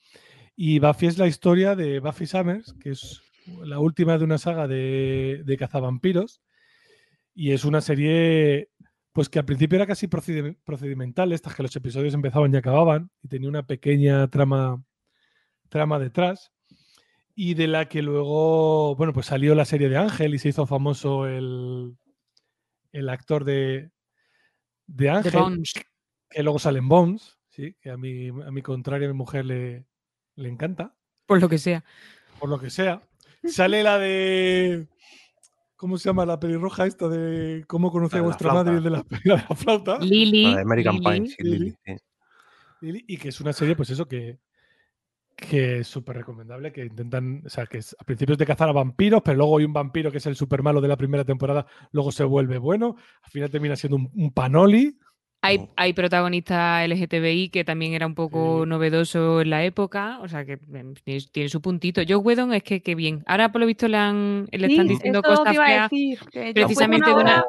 Y 0.56 0.80
Buffy 0.80 1.06
es 1.06 1.18
la 1.20 1.28
historia 1.28 1.76
de 1.76 2.00
Buffy 2.00 2.26
Summers, 2.26 2.74
que 2.82 2.90
es 2.92 3.22
la 3.62 3.80
última 3.80 4.18
de 4.18 4.24
una 4.24 4.40
saga 4.40 4.68
de, 4.68 5.44
de 5.46 5.58
cazavampiros. 5.58 6.42
Y 7.36 7.52
es 7.52 7.64
una 7.66 7.82
serie 7.82 8.70
pues 9.18 9.30
que 9.30 9.40
al 9.40 9.46
principio 9.46 9.78
era 9.78 9.88
casi 9.88 10.06
procedi- 10.06 10.56
procedimental, 10.64 11.32
estas 11.34 11.56
que 11.56 11.64
los 11.64 11.76
episodios 11.76 12.14
empezaban 12.14 12.54
y 12.54 12.58
acababan, 12.58 13.10
y 13.24 13.28
tenía 13.28 13.50
una 13.50 13.66
pequeña 13.66 14.28
trama, 14.28 14.84
trama 15.70 15.98
detrás, 15.98 16.52
y 17.34 17.56
de 17.56 17.66
la 17.66 17.90
que 17.90 18.04
luego, 18.04 18.96
bueno, 18.96 19.14
pues 19.14 19.26
salió 19.26 19.56
la 19.56 19.66
serie 19.66 19.90
de 19.90 19.98
Ángel 19.98 20.36
y 20.36 20.38
se 20.38 20.50
hizo 20.50 20.68
famoso 20.68 21.26
el, 21.26 21.98
el 22.92 23.10
actor 23.10 23.44
de, 23.44 23.90
de 24.86 25.10
Ángel, 25.10 25.32
Bones. 25.34 25.74
que 26.30 26.44
luego 26.44 26.60
sale 26.60 26.78
en 26.78 26.88
Bones, 26.88 27.40
¿sí? 27.50 27.76
que 27.82 27.90
a 27.90 27.98
mi, 27.98 28.28
a 28.28 28.52
mi 28.52 28.62
contrario, 28.62 29.08
a 29.10 29.12
mi 29.12 29.18
mujer 29.18 29.46
le, 29.46 29.88
le 30.36 30.48
encanta, 30.48 30.96
Por 31.26 31.42
lo 31.42 31.50
que 31.50 31.58
sea. 31.58 31.84
por 32.40 32.50
lo 32.50 32.60
que 32.60 32.70
sea. 32.70 33.02
Sale 33.46 33.82
la 33.82 33.98
de... 33.98 34.88
¿Cómo 35.78 35.98
se 35.98 36.10
llama 36.10 36.26
la 36.26 36.40
pelirroja 36.40 36.86
esta 36.88 37.08
de 37.08 37.64
cómo 37.68 37.92
conocí 37.92 38.16
La 38.16 38.20
a 38.20 38.24
de 38.24 38.24
la 38.24 38.26
vuestra 38.26 38.54
madre 38.54 38.82
flauta. 38.82 38.84
de 38.84 38.90
la, 38.90 39.06
de 39.24 39.30
la 39.30 39.56
flauta? 39.56 40.00
Lily. 40.02 40.44
La 40.44 40.56
de 40.56 40.62
American 40.64 40.96
Lily. 40.98 41.22
Pie, 41.22 41.28
sí, 41.28 41.44
Lily. 41.44 41.76
Lily, 42.82 43.06
y 43.08 43.18
que 43.18 43.30
es 43.30 43.40
una 43.42 43.54
serie, 43.54 43.76
pues 43.76 43.90
eso, 43.92 44.08
que, 44.08 44.40
que 45.36 45.80
es 45.80 45.88
súper 45.88 46.18
recomendable, 46.18 46.72
que 46.72 46.86
intentan, 46.86 47.44
o 47.46 47.50
sea, 47.50 47.68
que 47.68 47.78
es, 47.78 47.96
a 48.00 48.04
principios 48.04 48.40
de 48.40 48.46
cazar 48.46 48.70
a 48.70 48.74
vampiros, 48.74 49.22
pero 49.24 49.38
luego 49.38 49.60
hay 49.60 49.66
un 49.66 49.74
vampiro 49.74 50.12
que 50.12 50.18
es 50.18 50.26
el 50.26 50.36
súper 50.36 50.64
malo 50.64 50.82
de 50.82 50.88
la 50.88 50.98
primera 50.98 51.24
temporada, 51.24 51.68
luego 51.92 52.12
se 52.12 52.24
vuelve 52.24 52.58
bueno, 52.58 52.96
al 53.22 53.32
final 53.32 53.50
termina 53.52 53.76
siendo 53.76 53.98
un, 53.98 54.10
un 54.16 54.32
panoli. 54.34 54.98
Hay, 55.42 55.70
hay 55.76 55.94
protagonistas 55.94 56.88
LGTBI 56.90 57.50
que 57.50 57.64
también 57.64 57.94
era 57.94 58.06
un 58.08 58.16
poco 58.16 58.64
Sí. 58.64 58.70
novedoso 58.70 59.42
en 59.42 59.50
la 59.52 59.64
época, 59.64 60.20
o 60.22 60.28
sea 60.28 60.44
que 60.46 60.54
em, 60.74 60.94
tiene, 60.96 61.22
tiene 61.32 61.50
su 61.50 61.62
puntito. 61.62 62.02
Joe 62.08 62.18
Whedon 62.18 62.54
es 62.54 62.64
que, 62.64 62.82
que 62.82 62.96
bien. 62.96 63.24
Ahora 63.28 63.52
por 63.52 63.62
lo 63.62 63.68
visto 63.68 63.88
le, 63.88 63.98
han, 63.98 64.48
le 64.52 64.68
están 64.68 64.88
Sí, 64.88 64.94
diciendo 64.94 65.22
cosas 65.22 65.46
te 65.46 65.54
iba 65.54 65.64
a 65.64 65.68
feas 65.68 65.90
decir. 65.92 66.20
que 66.32 66.48
yo 66.48 66.54
precisamente 66.54 67.06
fui 67.06 67.16
de 67.16 67.22
una, 67.22 67.44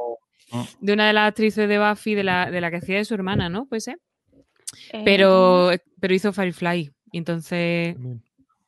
Mm. 0.51 0.63
de 0.81 0.93
una 0.95 1.07
de 1.09 1.13
las 1.13 1.29
actrices 1.29 1.69
de 1.69 1.79
Buffy, 1.79 2.15
de 2.15 2.25
la, 2.25 2.51
de 2.51 2.61
la 2.63 2.71
que 2.71 2.77
hacía 2.79 2.97
de 2.97 3.05
su 3.05 3.13
hermana, 3.15 3.49
¿no? 3.51 3.67
Puede 3.67 3.81
ser. 3.81 3.99
Eh, 4.93 5.03
Pero, 5.05 5.71
pero 6.01 6.15
hizo 6.15 6.33
Firefly. 6.33 6.91
Y 7.13 7.19
entonces 7.19 7.97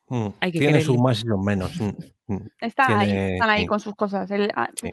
Mm, 0.09 0.27
Hay 0.41 0.51
que 0.51 0.59
Tiene 0.59 0.73
quererle. 0.73 0.81
sus 0.81 0.97
más 0.97 1.19
y 1.19 1.21
sus 1.21 1.39
menos. 1.41 1.71
Mm, 1.79 2.33
mm. 2.33 2.47
Están 2.59 2.99
ahí, 2.99 3.11
están 3.11 3.49
ahí 3.49 3.61
sí. 3.61 3.65
con 3.67 3.79
sus 3.79 3.95
cosas. 3.95 4.29
El- 4.29 4.51
ah, 4.55 4.69
Sí. 4.75 4.91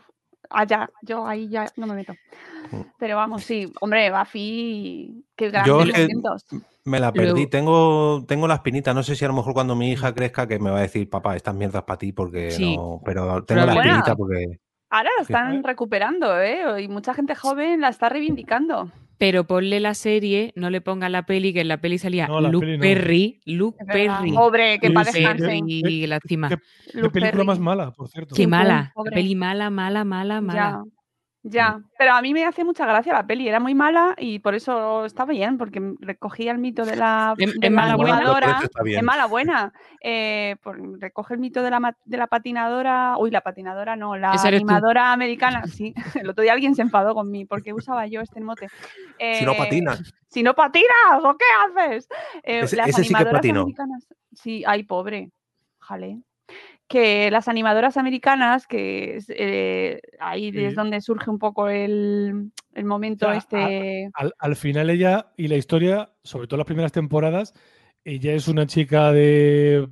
Allá, 0.51 0.89
yo 1.03 1.27
ahí 1.27 1.49
ya 1.49 1.67
no 1.77 1.87
me 1.87 1.95
meto. 1.95 2.15
Mm. 2.71 2.81
Pero 2.99 3.17
vamos, 3.17 3.45
sí, 3.45 3.73
hombre, 3.81 4.11
Buffy, 4.11 5.25
qué 5.37 5.51
Yo 5.65 5.81
es 5.83 5.93
que- 5.93 6.03
momentos. 6.03 6.45
Me 6.85 7.01
la 7.01 7.13
perdí. 7.13 7.47
Tengo, 7.47 8.25
tengo 8.27 8.49
la 8.49 8.55
espinita. 8.55 8.95
No 8.95 9.03
sé 9.03 9.15
si 9.15 9.23
a 9.25 9.29
lo 9.29 9.35
mejor 9.35 9.53
cuando 9.53 9.77
mi 9.77 9.91
hija 9.93 10.15
crezca 10.15 10.47
que 10.47 10.59
me 10.59 10.71
va 10.71 10.79
a 10.79 10.83
decir, 10.83 11.09
papá, 11.11 11.37
estas 11.37 11.55
mierdas 11.55 11.83
para 11.83 11.99
ti 11.99 12.13
porque 12.13 12.51
Sí. 12.51 12.77
no. 12.77 13.03
Pero 13.05 13.45
tengo 13.45 13.67
la 13.67 13.75
Bueno. 13.75 13.91
espinita 13.91 14.17
porque. 14.17 14.59
Ahora 14.91 15.11
lo 15.19 15.25
Sí. 15.27 15.33
están 15.35 15.63
recuperando, 15.65 16.41
¿eh? 16.41 16.83
Y 16.83 16.89
mucha 16.89 17.13
gente 17.13 17.35
joven 17.35 17.83
la 17.83 17.89
está 17.91 18.09
reivindicando. 18.09 18.91
Pero 19.19 19.45
ponle 19.45 19.81
la 19.81 19.95
serie, 19.95 20.53
no 20.55 20.71
le 20.71 20.81
pongas 20.81 21.11
la 21.11 21.27
peli, 21.27 21.53
que 21.53 21.61
en 21.63 21.69
la 21.69 21.81
peli 21.81 21.99
salía 21.99 22.29
No, 22.29 22.41
la 22.41 22.49
Luke 22.51 22.65
peli 22.67 22.79
no. 22.79 22.83
Perry. 22.83 23.41
Luke. 23.47 23.85
Perry. 23.85 24.33
Pobre, 24.33 24.79
que 24.79 24.87
Sí, 24.89 24.93
para. 24.95 25.11
Perry, 25.13 26.07
lástima. 26.07 26.49
¿Qué, 26.49 26.57
película 26.93 27.31
Perry. 27.33 27.45
más 27.47 27.59
mala, 27.59 27.91
por 27.91 28.09
cierto? 28.09 28.35
Qué 28.37 28.47
mala. 28.47 28.93
pobre. 28.95 29.11
La 29.11 29.15
peli 29.17 29.35
mala, 29.35 29.71
mala, 29.71 30.05
mala, 30.05 30.41
mala. 30.41 30.61
Ya, 30.85 30.85
ya. 31.51 31.81
Pero 31.99 32.13
a 32.15 32.23
mí 32.23 32.33
me 32.35 32.45
hace 32.45 32.65
mucha 32.65 32.87
gracia 32.87 33.13
la 33.13 33.27
peli. 33.27 33.49
Era 33.49 33.61
muy 33.61 33.75
mala 33.75 34.15
y 34.19 34.39
por 34.39 34.55
eso 34.55 35.05
está 35.05 35.25
bien, 35.25 35.59
porque 35.59 35.95
recogía 36.01 36.53
el 36.53 36.59
mito 36.59 36.85
de 36.85 36.97
la, 36.97 37.35
¿Es- 37.39 37.55
de 37.59 37.67
es 37.67 37.73
la 37.73 37.77
mala 37.77 37.97
buena? 37.97 38.61
Es 38.87 39.03
mala 39.03 39.27
buena. 39.27 39.73
Eh, 40.03 40.57
por- 40.63 40.79
recoge 41.01 41.35
el 41.35 41.41
mito 41.41 41.63
de 41.63 41.71
la, 41.71 41.97
de 42.05 42.17
la 42.17 42.27
patinadora. 42.27 43.17
Uy, 43.19 43.31
la 43.31 43.41
patinadora 43.41 43.97
no, 43.97 44.17
la 44.17 44.33
tú. 44.33 44.47
animadora 44.47 45.13
americana. 45.13 45.63
Sí, 45.67 45.95
el 46.23 46.29
otro 46.31 46.43
día 46.43 46.53
alguien 46.53 46.75
se 46.75 46.83
enfadó 46.83 47.15
con 47.15 47.31
mí 47.31 47.45
porque 47.45 47.73
usaba 47.73 48.07
yo 48.07 48.21
este 48.21 48.41
mote. 48.41 48.69
Si 49.19 49.45
no 49.45 49.53
Eh, 49.53 49.57
patinas. 49.59 50.15
Si 50.29 50.43
no 50.43 50.55
patinas, 50.55 51.23
¿o 51.25 51.37
qué 51.37 51.45
haces? 51.83 52.09
Eh, 52.43 52.61
Ese- 52.61 52.77
las 52.77 52.89
ese 52.89 53.03
sí 53.03 53.09
que 53.09 53.15
animadoras 53.17 53.39
patinó. 53.41 53.61
americanas. 53.63 54.07
Sí, 54.35 54.63
ay, 54.67 54.83
pobre. 54.85 55.31
Jale. 55.81 56.21
Que 56.89 57.31
las 57.31 57.49
animadoras 57.49 57.97
americanas, 57.99 58.67
que 58.67 59.17
es, 59.17 59.27
eh, 59.29 60.01
ahí 60.21 60.51
Sí. 60.53 60.65
es 60.65 60.75
donde 60.75 61.01
surge 61.03 61.31
un 61.31 61.39
poco 61.39 61.69
el, 61.69 62.51
el 62.75 62.85
momento 62.85 63.27
O 63.27 63.31
sea, 63.31 63.39
este. 63.39 64.11
Al, 64.15 64.33
al 64.39 64.57
final 64.57 64.89
ella 64.91 65.33
y 65.37 65.49
la 65.49 65.57
historia, 65.57 66.11
sobre 66.25 66.47
todo 66.47 66.57
las 66.59 66.67
primeras 66.67 66.93
temporadas, 66.93 67.53
ella 68.05 68.33
es 68.33 68.49
una 68.49 68.67
chica 68.67 69.13
de 69.13 69.87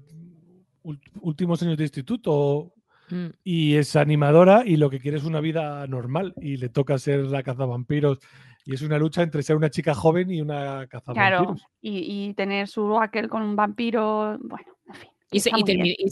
últimos 1.20 1.62
años 1.62 1.76
de 1.76 1.84
instituto 1.84 2.72
Mm. 3.08 3.26
y 3.44 3.76
es 3.76 3.94
animadora 3.94 4.64
y 4.66 4.76
lo 4.78 4.90
que 4.90 4.98
quiere 4.98 5.16
es 5.18 5.22
una 5.22 5.40
vida 5.40 5.86
normal 5.86 6.34
y 6.40 6.56
le 6.56 6.68
toca 6.70 6.98
ser 6.98 7.20
la 7.26 7.44
cazavampiros 7.44 8.18
y 8.64 8.74
es 8.74 8.82
una 8.82 8.98
lucha 8.98 9.22
entre 9.22 9.44
ser 9.44 9.54
una 9.54 9.70
chica 9.70 9.94
joven 9.94 10.28
y 10.28 10.40
una 10.40 10.88
Claro, 10.88 10.88
cazavampiros. 10.88 11.62
y, 11.80 12.26
y 12.30 12.34
tener 12.34 12.66
su 12.66 12.98
aquel 12.98 13.28
con 13.28 13.42
un 13.42 13.54
vampiro. 13.54 14.36
Bueno, 14.40 14.66
en 14.88 14.94
fin. 14.96 15.10
Y, 15.30 15.40
se- 15.40 15.50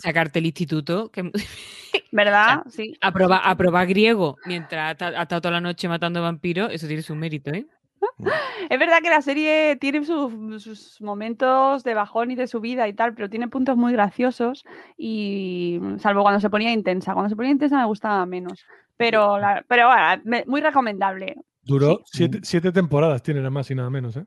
sacarte 0.00 0.38
el 0.40 0.46
instituto, 0.46 1.10
que 1.10 1.30
¿Verdad? 2.12 2.62
Sí. 2.68 2.94
aprobar, 3.00 3.40
aprobar 3.44 3.86
griego 3.86 4.36
mientras 4.46 4.88
ha 4.88 4.90
esta- 4.92 5.18
ha 5.20 5.22
estado 5.22 5.40
toda 5.42 5.52
la 5.52 5.60
noche 5.60 5.88
matando 5.88 6.20
vampiros, 6.22 6.72
eso 6.72 6.86
tiene 6.86 7.02
su 7.02 7.14
mérito, 7.14 7.50
¿eh? 7.52 7.66
Es 8.70 8.78
verdad 8.78 8.98
que 9.02 9.10
la 9.10 9.22
serie 9.22 9.76
tiene 9.76 10.04
sus, 10.04 10.62
sus 10.62 11.00
momentos 11.00 11.84
de 11.84 11.94
bajón 11.94 12.30
y 12.30 12.34
de 12.34 12.46
subida 12.46 12.88
y 12.88 12.92
tal, 12.92 13.14
pero 13.14 13.28
tiene 13.30 13.48
puntos 13.48 13.76
muy 13.76 13.92
graciosos 13.92 14.64
y 14.96 15.80
salvo 15.98 16.22
cuando 16.22 16.40
se 16.40 16.50
ponía 16.50 16.72
intensa. 16.72 17.12
Cuando 17.12 17.28
se 17.30 17.36
ponía 17.36 17.52
intensa 17.52 17.78
me 17.78 17.84
gustaba 17.86 18.24
menos. 18.26 18.64
Pero, 18.96 19.38
la- 19.38 19.64
pero 19.68 19.88
bueno, 19.88 20.22
me- 20.24 20.44
muy 20.46 20.60
recomendable. 20.60 21.36
Duró 21.62 21.98
Sí. 22.04 22.18
siete, 22.18 22.38
siete 22.42 22.72
temporadas, 22.72 23.22
tiene 23.22 23.40
nada 23.40 23.50
más 23.50 23.70
y 23.70 23.74
nada 23.74 23.90
menos. 23.90 24.16
¿eh? 24.16 24.24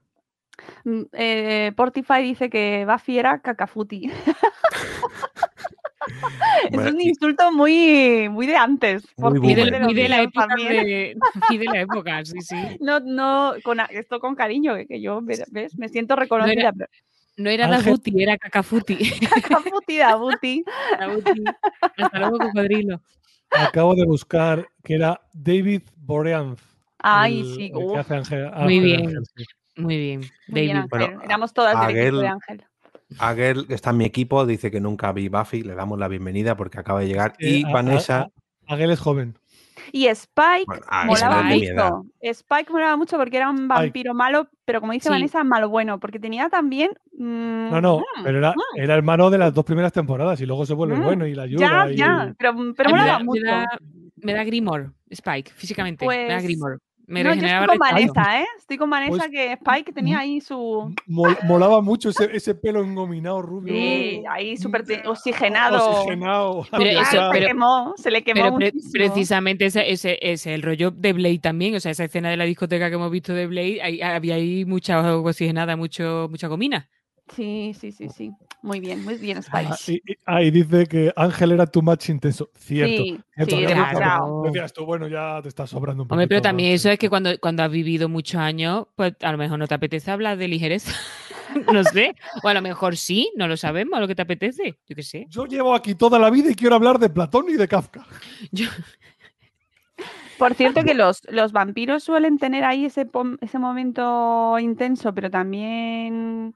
Mm, 0.85 1.01
eh, 1.13 1.71
Portify 1.75 2.21
dice 2.23 2.49
que 2.49 2.85
Buffy 2.89 3.19
era 3.19 3.39
cacafuti. 3.41 4.09
es 6.65 6.72
Bueno, 6.72 6.89
un 6.91 7.01
insulto 7.01 7.51
muy, 7.51 8.30
muy 8.30 8.47
de 8.47 8.55
antes. 8.55 9.03
Muy 9.18 9.39
Muy 9.39 9.53
de, 9.55 9.63
boomer. 9.63 9.82
muy 9.84 9.93
de 9.93 10.09
la 10.09 10.22
época, 10.22 10.47
de, 10.55 11.15
muy 11.49 11.57
de 11.57 11.65
la 11.65 11.82
época, 11.82 12.26
sí, 12.26 12.41
sí. 12.41 12.55
No, 12.82 12.99
no, 12.99 13.53
con, 13.63 13.80
esto 13.89 14.20
con 14.20 14.36
cariño, 14.36 14.76
que- 14.76 14.88
que 14.88 15.01
yo 15.01 15.22
¿ves? 15.22 15.43
me 15.78 15.89
siento 15.89 16.15
reconocida. 16.15 16.72
pero- 16.74 16.89
No 17.38 17.49
era 17.49 17.65
Ángel- 17.68 17.86
Dabuti, 17.86 18.24
era 18.24 18.38
Cacafuti. 18.38 18.97
Cacafuti, 19.41 19.97
Dabuti. 19.97 20.63
Dabuti. 20.99 21.43
Hasta 21.97 22.20
luego, 22.20 22.38
cocodrilo. 22.39 23.01
Acabo 23.51 23.95
de 23.95 24.05
buscar 24.05 24.68
que 24.84 24.95
era 24.95 25.22
David 25.34 25.84
Boreanz. 25.95 26.59
Ay, 26.99 27.39
el- 27.41 27.55
sí, 27.55 27.63
el 27.65 27.72
que 27.72 27.78
uf. 27.78 27.97
hace 27.97 28.15
Ángel- 28.15 28.51
Muy 28.63 28.80
bien. 28.80 29.01
Ángel, 29.07 29.24
sí. 29.36 29.45
Muy 29.78 29.95
bien, 29.97 30.20
Muy 30.22 30.30
David. 30.47 30.61
bien, 30.63 30.78
Ángel. 30.78 30.89
Bueno, 30.89 31.22
Éramos 31.24 31.53
todas 31.53 31.88
del 31.88 31.95
equipo 31.97 32.18
de 32.18 32.28
Ángel. 32.28 32.63
Aguel, 33.20 33.68
que 33.68 33.74
está 33.74 33.91
en 33.91 33.97
mi 33.97 34.05
equipo, 34.05 34.45
dice 34.45 34.70
que 34.72 34.80
nunca 34.82 35.12
vi 35.12 35.30
Buffy. 35.30 35.64
Le 35.64 35.76
damos 35.76 35.97
la 35.99 36.08
bienvenida 36.08 36.55
porque 36.58 36.80
acaba 36.80 36.99
de 36.99 37.08
llegar. 37.08 37.34
Eh, 37.39 37.49
y 37.60 37.64
a- 37.66 37.72
Vanessa. 37.72 38.20
a- 38.68 38.74
Aguel 38.74 38.91
es 38.91 38.99
joven. 38.99 39.38
Y 39.93 40.08
Spike 40.08 40.66
Bueno, 40.66 40.84
ah, 40.89 41.05
molaba 41.05 41.41
mucho. 41.43 42.05
Spike 42.22 42.72
molaba 42.74 42.97
mucho 42.97 43.16
porque 43.18 43.38
era 43.38 43.49
un 43.49 43.70
vampiro 43.70 44.14
malo, 44.14 44.49
pero 44.66 44.82
como 44.82 44.91
dice 44.91 45.08
Sí. 45.08 45.14
Vanessa, 45.14 45.43
malo 45.45 45.70
bueno, 45.70 45.99
porque 45.99 46.20
tenía 46.20 46.49
también. 46.49 46.91
mm, 47.18 47.70
No, 47.72 47.80
no, 47.82 47.99
mm, 47.99 48.24
pero 48.24 48.38
era, 48.39 48.53
era 48.76 48.95
el 48.95 49.03
malo 49.03 49.30
de 49.30 49.38
las 49.38 49.53
dos 49.53 49.64
primeras 49.64 49.93
temporadas 49.93 50.41
y 50.41 50.45
luego 50.45 50.66
se 50.66 50.74
vuelve 50.74 50.97
Mm, 50.97 51.03
bueno 51.03 51.26
y 51.26 51.34
la 51.36 51.43
ayuda. 51.43 51.86
Ya, 51.86 51.91
y- 51.91 51.95
ya, 51.95 52.36
pero, 52.38 52.53
pero 52.76 52.89
molaba 52.89 53.20
mucho. 53.20 53.41
Me 53.41 53.47
da, 53.51 53.68
me 54.18 54.34
da 54.34 54.43
Grimor, 54.43 54.93
Spike, 55.10 55.51
físicamente. 55.55 56.05
me 56.05 56.28
da 56.28 56.34
Pues, 56.36 56.43
Grimor. 56.43 56.80
Me 57.10 57.24
no, 57.24 57.34
yo 57.34 57.45
estoy 57.47 57.68
con. 57.68 57.78
Vanessa, 57.78 58.41
¿eh? 58.41 58.45
Estoy 58.58 58.78
con 58.78 58.89
Vanessa 58.89 59.12
Pues, 59.18 59.32
que 59.32 59.53
Spike 59.53 59.93
tenía 59.93 60.20
ahí 60.20 60.41
su. 60.41 60.93
Mol- 61.08 61.38
molaba 61.45 61.82
mucho 61.82 62.10
ese, 62.10 62.30
ese 62.36 62.53
pelo 62.53 62.84
engominado 62.84 63.41
rubio. 63.41 63.74
Sí, 63.74 64.24
ahí 64.30 64.58
súper 64.58 64.84
te- 64.84 65.08
oxigenado. 65.08 65.89
Oxigenado. 66.01 66.68
Pero 66.78 67.05
se 67.05 67.18
pero- 67.32 67.47
quemó, 67.47 67.93
se 67.95 68.12
le 68.12 68.24
quemó 68.24 68.41
Pero 68.43 68.55
pre- 68.58 68.74
precisamente 68.91 69.66
ese, 69.68 69.89
ese, 69.89 70.20
ese 70.22 70.53
el 70.53 70.62
rollo 70.62 70.91
de 70.91 71.14
Blade 71.14 71.39
también, 71.39 71.76
o 71.76 71.80
sea, 71.80 71.91
esa 71.91 72.03
escena 72.03 72.30
de 72.30 72.36
la 72.38 72.43
discoteca 72.43 72.89
que 72.89 72.95
hemos 72.95 73.10
visto 73.10 73.34
de 73.34 73.47
Blade, 73.47 73.82
ahí- 73.82 74.01
había 74.01 74.36
ahí 74.36 74.66
mucha 74.66 75.16
oxigenada, 75.16 75.78
mucho, 75.78 76.28
mucha 76.30 76.47
gomina. 76.47 76.89
Sí, 77.36 77.73
sí, 77.80 77.91
sí, 77.91 78.09
sí. 78.09 78.32
Muy 78.61 78.80
bien, 78.80 79.03
muy 79.03 79.15
bien, 79.17 79.39
Ah, 79.51 79.61
Spike. 79.73 80.01
y- 80.05 80.11
y- 80.13 80.15
ah, 80.25 80.41
y 80.41 80.49
dice 80.51 80.86
que 80.88 81.11
Ángel 81.15 81.51
era 81.51 81.65
too 81.67 81.82
much 81.82 82.09
intenso. 82.09 82.49
Cierto. 82.55 83.03
Sí, 83.03 83.19
cierto, 83.36 83.55
sí, 83.55 83.65
demasiado. 83.65 84.41
Decías 84.43 84.73
tú, 84.73 84.86
bueno, 84.86 85.07
ya 85.07 85.39
te 85.41 85.49
está 85.49 85.67
sobrando 85.67 86.03
un 86.03 86.07
poco. 86.07 86.15
Hombre, 86.15 86.28
pero 86.28 86.41
también 86.41 86.73
eso 86.73 86.89
es 86.89 86.97
que 86.97 87.09
cuando, 87.09 87.38
cuando 87.39 87.63
has 87.63 87.71
vivido 87.71 88.09
muchos 88.09 88.39
años, 88.41 88.88
pues 88.95 89.13
a 89.21 89.32
lo 89.32 89.38
mejor 89.38 89.59
no 89.59 89.67
te 89.67 89.75
apetece 89.75 90.09
hablar 90.11 90.38
de 90.38 90.47
ligereza. 90.47 90.91
no 91.71 91.84
sé. 91.84 92.15
O 92.43 92.47
a 92.47 92.53
lo 92.53 92.61
mejor 92.61 92.97
sí, 92.97 93.32
no 93.36 93.47
lo 93.47 93.57
sabemos, 93.57 93.97
a 93.97 94.01
lo 94.01 94.07
que 94.07 94.15
te 94.15 94.21
apetece. 94.23 94.78
Yo 94.88 94.95
qué 94.95 95.03
sé. 95.03 95.28
Yo 95.30 95.45
llevo 95.45 95.73
aquí 95.75 95.95
toda 95.95 96.17
la 96.19 96.30
vida 96.30 96.49
y 96.51 96.55
quiero 96.55 96.75
hablar 96.75 96.97
de 96.99 97.09
Platón 97.09 97.45
y 97.49 97.53
de 97.53 97.67
Kafka. 97.67 98.05
Yo- 98.51 98.69
Por 100.38 100.53
cierto 100.53 100.84
que 100.84 100.93
los, 100.93 101.21
los 101.32 101.51
vampiros 101.51 102.03
suelen 102.03 102.38
tener 102.38 102.63
ahí 102.63 102.86
ese, 102.86 103.07
ese 103.41 103.59
momento 103.59 104.59
intenso, 104.59 105.11
pero 105.13 105.32
también 105.32 106.53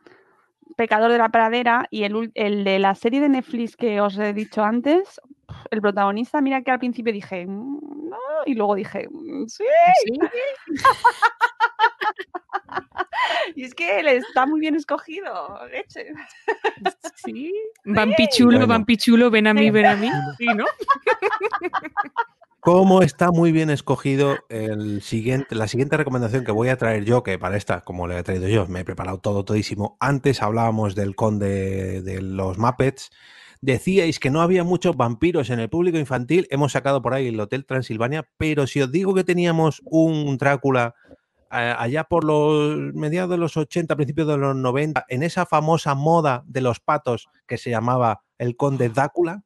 pecador 0.81 1.11
de 1.11 1.17
la 1.19 1.29
pradera. 1.29 1.87
Y 1.91 2.03
el, 2.03 2.31
el 2.33 2.63
de 2.63 2.79
la 2.79 2.95
serie 2.95 3.21
de 3.21 3.29
Netflix 3.29 3.75
que 3.75 4.01
os 4.01 4.17
he 4.17 4.33
dicho 4.33 4.63
antes, 4.63 5.21
el 5.69 5.81
protagonista, 5.81 6.41
mira 6.41 6.61
que 6.63 6.71
al 6.71 6.79
principio 6.79 7.13
dije, 7.13 7.45
"Mm, 7.45 8.09
no", 8.09 8.17
y 8.45 8.55
luego 8.55 8.73
dije, 8.75 9.07
"Mm, 9.11 9.45
sí. 9.47 9.63
¿Sí? 10.03 10.19
Y 13.55 13.63
es 13.65 13.73
que 13.75 13.99
él 13.99 14.07
está 14.07 14.45
muy 14.45 14.59
bien 14.59 14.75
escogido, 14.75 15.59
leche. 15.67 16.07
Sí. 17.15 17.53
Vampichulo, 17.85 18.51
Bueno. 18.59 18.67
vampichulo, 18.67 19.29
ven 19.29 19.47
a 19.47 19.53
mí, 19.53 19.69
ven 19.69 19.85
a 19.85 19.95
mí. 19.95 20.09
Sí, 20.37 20.45
¿no? 20.55 20.65
Cómo 22.61 23.01
está 23.01 23.31
muy 23.31 23.51
bien 23.51 23.71
escogido 23.71 24.37
el 24.47 25.01
siguiente, 25.01 25.55
la 25.55 25.67
siguiente 25.67 25.97
recomendación 25.97 26.45
que 26.45 26.51
voy 26.51 26.69
a 26.69 26.77
traer 26.77 27.05
yo, 27.05 27.23
que 27.23 27.39
para 27.39 27.57
esta, 27.57 27.81
como 27.81 28.07
le 28.07 28.19
he 28.19 28.21
traído 28.21 28.47
yo, 28.47 28.67
me 28.67 28.81
he 28.81 28.85
preparado 28.85 29.17
todo 29.17 29.43
todísimo. 29.43 29.97
Antes 29.99 30.43
hablábamos 30.43 30.93
del 30.93 31.15
conde 31.15 32.03
de 32.03 32.21
los 32.21 32.59
Muppets. 32.59 33.09
Decíais 33.61 34.19
que 34.19 34.29
no 34.29 34.41
había 34.41 34.63
muchos 34.63 34.95
vampiros 34.95 35.49
en 35.49 35.59
el 35.59 35.69
público 35.69 35.97
infantil. 35.97 36.47
Hemos 36.51 36.73
sacado 36.73 37.01
por 37.01 37.15
ahí 37.15 37.29
el 37.29 37.39
Hotel 37.39 37.65
Transilvania, 37.65 38.29
pero 38.37 38.67
si 38.67 38.79
os 38.79 38.91
digo 38.91 39.15
que 39.15 39.23
teníamos 39.23 39.81
un 39.83 40.37
Drácula 40.37 40.93
eh, 41.51 41.73
allá 41.75 42.03
por 42.03 42.23
los 42.23 42.93
mediados 42.93 43.31
de 43.31 43.37
los 43.37 43.57
80, 43.57 43.95
principios 43.95 44.27
de 44.27 44.37
los 44.37 44.55
90, 44.55 45.07
en 45.09 45.23
esa 45.23 45.47
famosa 45.47 45.95
moda 45.95 46.43
de 46.45 46.61
los 46.61 46.79
patos 46.79 47.27
que 47.47 47.57
se 47.57 47.71
llamaba 47.71 48.21
el 48.37 48.55
conde 48.55 48.89
Drácula. 48.89 49.41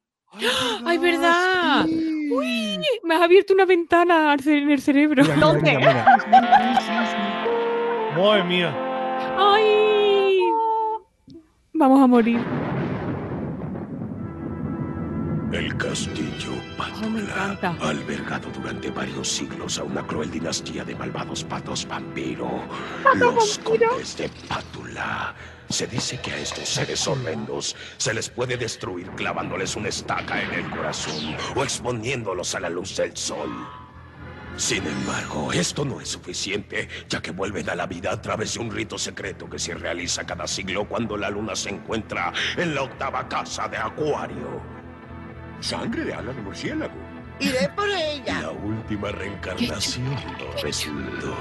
¡Ay, 0.84 0.98
verdad! 0.98 1.86
¡Uy! 2.30 2.78
Me 3.04 3.14
has 3.14 3.22
abierto 3.22 3.54
una 3.54 3.64
ventana 3.64 4.34
en 4.44 4.70
el 4.70 4.80
cerebro. 4.80 5.22
Mira, 5.22 5.34
mira, 5.36 5.46
¿Dónde? 5.46 5.76
mira. 5.76 6.04
Madre 8.16 8.44
mía. 8.44 8.74
¡Ay! 9.38 10.38
Vamos 11.74 12.02
a 12.02 12.06
morir. 12.06 12.40
El 15.52 15.76
castillo 15.76 16.52
Oh, 16.78 17.18
encanta. 17.18 17.76
ha 17.80 17.88
albergado 17.90 18.48
durante 18.50 18.90
varios 18.90 19.28
siglos 19.28 19.78
a 19.78 19.84
una 19.84 20.02
cruel 20.06 20.30
dinastía 20.30 20.84
de 20.84 20.94
malvados 20.94 21.44
patos 21.44 21.86
vampiro. 21.86 22.48
Los 23.14 23.58
condes 23.58 24.16
de 24.16 24.30
Pátula. 24.48 25.34
Se 25.68 25.86
dice 25.86 26.20
que 26.20 26.32
a 26.32 26.38
estos 26.38 26.68
seres 26.68 27.06
horrendos 27.06 27.74
se 27.96 28.14
les 28.14 28.28
puede 28.28 28.56
destruir 28.56 29.08
clavándoles 29.10 29.74
una 29.76 29.88
estaca 29.88 30.40
en 30.40 30.52
el 30.52 30.70
corazón 30.70 31.36
o 31.54 31.64
exponiéndolos 31.64 32.54
a 32.54 32.60
la 32.60 32.70
luz 32.70 32.96
del 32.96 33.16
sol. 33.16 33.50
Sin 34.56 34.86
embargo, 34.86 35.52
esto 35.52 35.84
no 35.84 36.00
es 36.00 36.08
suficiente, 36.08 36.88
ya 37.10 37.20
que 37.20 37.30
vuelven 37.30 37.68
a 37.68 37.74
la 37.74 37.86
vida 37.86 38.10
a 38.10 38.22
través 38.22 38.54
de 38.54 38.60
un 38.60 38.70
rito 38.70 38.96
secreto 38.96 39.50
que 39.50 39.58
se 39.58 39.74
realiza 39.74 40.24
cada 40.24 40.46
siglo 40.46 40.88
cuando 40.88 41.16
la 41.16 41.28
luna 41.28 41.54
se 41.54 41.70
encuentra 41.70 42.32
en 42.56 42.74
la 42.74 42.82
octava 42.82 43.28
casa 43.28 43.68
de 43.68 43.76
Acuario. 43.76 44.62
Sangre 45.60 46.04
de 46.04 46.14
ala 46.14 46.32
de 46.32 46.40
murciélago. 46.40 46.94
Iré 47.38 47.68
por 47.76 47.88
ella. 47.88 48.40
La 48.42 48.50
última 48.50 49.10
reencarnación 49.10 50.16
resultó. 50.62 51.36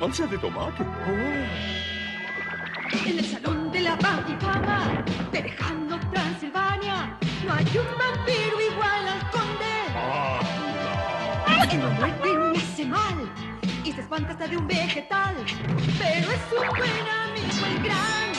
Salsa 0.00 0.26
de 0.26 0.38
tomate. 0.38 0.84
En 3.02 3.18
el 3.18 3.24
salón 3.24 3.72
de 3.72 3.80
la 3.80 3.96
fama, 3.96 5.04
de 5.32 5.42
lejano 5.42 5.98
Transilvania, 6.10 7.18
no 7.44 7.52
hay 7.52 7.66
un 7.76 7.98
vampiro 7.98 8.60
igual 8.70 9.08
al 9.08 9.30
conde. 9.30 9.74
Que 11.68 11.76
no 11.76 11.90
muerde 11.90 12.50
ni 12.52 12.58
hace 12.58 12.86
mal, 12.86 13.32
y 13.84 13.92
se 13.92 14.00
espanta 14.00 14.30
hasta 14.30 14.46
de 14.46 14.56
un 14.56 14.66
vegetal, 14.68 15.34
pero 15.98 16.30
es 16.30 16.52
un 16.52 16.68
buen 16.76 17.08
amigo 17.08 17.66
el 17.66 17.82
gran. 17.82 18.34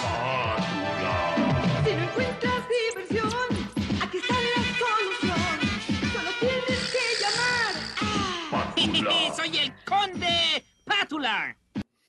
Si 1.84 1.93
no 1.93 2.03
encuentras 2.03 2.62
diversión, 2.70 3.47
aquí 4.01 4.18
está 4.18 4.36
la 4.36 4.62
solución. 4.80 5.58
Solo 6.14 6.32
tienes 6.39 6.82
que 6.93 7.06
llamar 7.22 7.74
a... 9.32 9.36
Soy 9.36 9.58
el 9.58 9.74
conde 9.84 10.64
Pátula. 10.86 11.56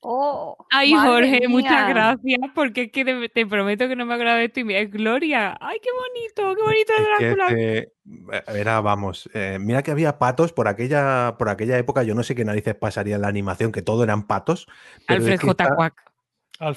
Oh, 0.09 0.57
Ay, 0.70 0.92
Jorge, 0.94 1.48
muchas 1.48 1.88
gracias, 1.88 2.38
porque 2.54 2.82
es 2.82 2.92
que 2.92 3.04
te, 3.04 3.28
te 3.28 3.44
prometo 3.44 3.88
que 3.88 3.96
no 3.96 4.07
me 4.07 4.14
acuerdo 4.14 4.34
de 4.34 4.44
esto 4.44 4.61
y 4.61 4.64
mira, 4.64 4.78
es 4.78 4.88
Gloria. 4.88 5.57
Ay, 5.61 5.78
qué 5.82 5.88
bonito, 5.90 6.54
qué 6.54 6.62
bonito 6.62 6.92
Es 6.92 7.00
el 7.00 7.18
que, 7.18 7.26
Drácula. 7.34 7.61
eh, 7.61 8.61
era, 8.61 8.80
vamos, 8.80 9.28
eh, 9.34 9.59
mira 9.61 9.82
que 9.82 9.90
había 9.90 10.16
patos 10.20 10.52
por 10.52 10.68
aquella, 10.68 11.34
por 11.38 11.48
aquella 11.48 11.76
época, 11.76 12.04
yo 12.04 12.14
no 12.14 12.22
sé 12.22 12.36
qué 12.36 12.44
narices 12.44 12.76
pasaría 12.76 13.16
en 13.16 13.22
la 13.22 13.28
animación, 13.28 13.72
que 13.72 13.82
todo 13.82 14.04
eran 14.04 14.28
patos. 14.28 14.68
pero 15.09 15.24
es 15.24 15.30
Alfred 15.32 15.40
que 15.40 15.46
J. 15.48 15.64
esta- 15.64 15.94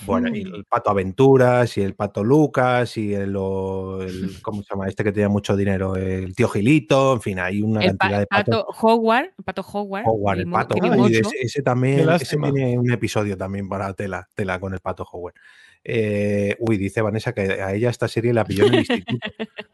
Bueno, 0.05 0.27
y 0.35 0.41
el 0.41 0.65
pato 0.65 0.89
Aventuras, 0.89 1.77
y 1.77 1.81
el 1.81 1.95
pato 1.95 2.23
Lucas, 2.23 2.97
y 2.97 3.13
el, 3.13 3.29
el- 3.35 3.35
¿cómo 4.43 4.61
se 4.61 4.69
llama? 4.73 4.87
Este 4.87 5.03
que 5.03 5.11
tenía 5.11 5.29
mucho 5.29 5.55
dinero, 5.55 5.95
el 5.95 6.35
tío 6.35 6.49
Gilito, 6.49 7.13
en 7.13 7.21
fin, 7.21 7.39
hay 7.39 7.61
una 7.61 7.81
El 7.81 7.91
pa- 7.95 7.97
cantidad 8.07 8.19
de 8.19 8.27
patos. 8.27 8.65
pato 8.65 8.87
Howard, 8.87 9.25
el 9.37 9.43
pato 9.43 9.61
Howard. 9.73 10.03
Howard, 10.05 10.39
el 10.39 10.51
pato. 10.51 10.75
ocho. 10.79 11.29
ese, 11.39 11.61
también, 11.61 12.09
ese 12.09 12.37
tiene 12.37 12.77
un 12.77 12.91
episodio 12.91 13.37
también 13.37 13.69
para 13.69 13.93
tela, 13.93 14.27
tela 14.35 14.59
con 14.59 14.73
el 14.73 14.79
pato 14.79 15.03
Howard. 15.09 15.35
Eh, 15.83 16.57
uy, 16.59 16.77
dice 16.77 17.01
Vanessa 17.01 17.31
que 17.33 17.41
a 17.41 17.73
ella 17.73 17.89
esta 17.89 18.07
serie 18.09 18.33
la 18.33 18.43
pilló 18.43 18.65
en 18.65 18.73
el 18.73 18.79
instituto. 18.79 19.17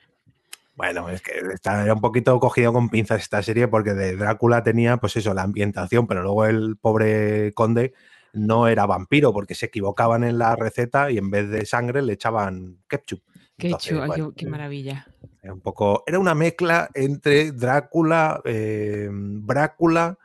Bueno, 0.77 1.07
es 1.09 1.21
que 1.21 1.31
está, 1.53 1.83
era 1.85 1.93
un 1.93 2.01
poquito 2.01 2.37
cogido 2.37 2.73
con 2.73 2.89
pinzas 2.89 3.21
esta 3.21 3.41
serie 3.41 3.69
porque 3.69 3.93
de 3.93 4.17
Drácula 4.17 4.61
tenía, 4.61 4.97
pues 4.97 5.15
eso, 5.15 5.33
la 5.33 5.43
ambientación, 5.43 6.05
pero 6.05 6.21
luego 6.21 6.45
el 6.45 6.75
pobre 6.75 7.53
conde 7.53 7.93
no 8.35 8.67
era 8.67 8.85
vampiro 8.85 9.33
porque 9.33 9.55
se 9.55 9.67
equivocaban 9.67 10.23
en 10.23 10.37
la 10.37 10.55
receta 10.55 11.09
y 11.11 11.17
en 11.17 11.29
vez 11.29 11.49
de 11.49 11.65
sangre 11.65 12.01
le 12.01 12.13
echaban 12.13 12.77
ketchup. 12.87 13.21
Entonces, 13.57 13.97
bueno, 14.05 14.31
qué, 14.31 14.45
qué 14.45 14.49
maravilla. 14.49 15.07
era 15.41 15.53
un 15.53 15.61
poco, 15.61 16.03
era 16.05 16.19
una 16.19 16.35
mezcla 16.35 16.89
entre 16.93 17.51
Drácula, 17.51 18.41
eh, 18.43 19.07
Brácula, 19.11 20.17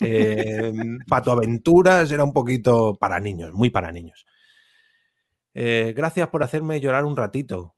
eh, 0.00 0.72
Pato 1.06 1.32
Aventuras, 1.32 2.10
era 2.10 2.24
un 2.24 2.32
poquito 2.32 2.94
para 2.94 3.20
niños, 3.20 3.52
muy 3.52 3.70
para 3.70 3.92
niños. 3.92 4.26
Eh, 5.52 5.92
gracias 5.96 6.28
por 6.28 6.42
hacerme 6.42 6.80
llorar 6.80 7.04
un 7.04 7.16
ratito. 7.16 7.74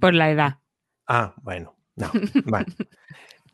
Por 0.00 0.14
la 0.14 0.30
edad. 0.30 0.58
Ah, 1.06 1.34
bueno, 1.42 1.76
no, 1.96 2.10
vale. 2.44 2.66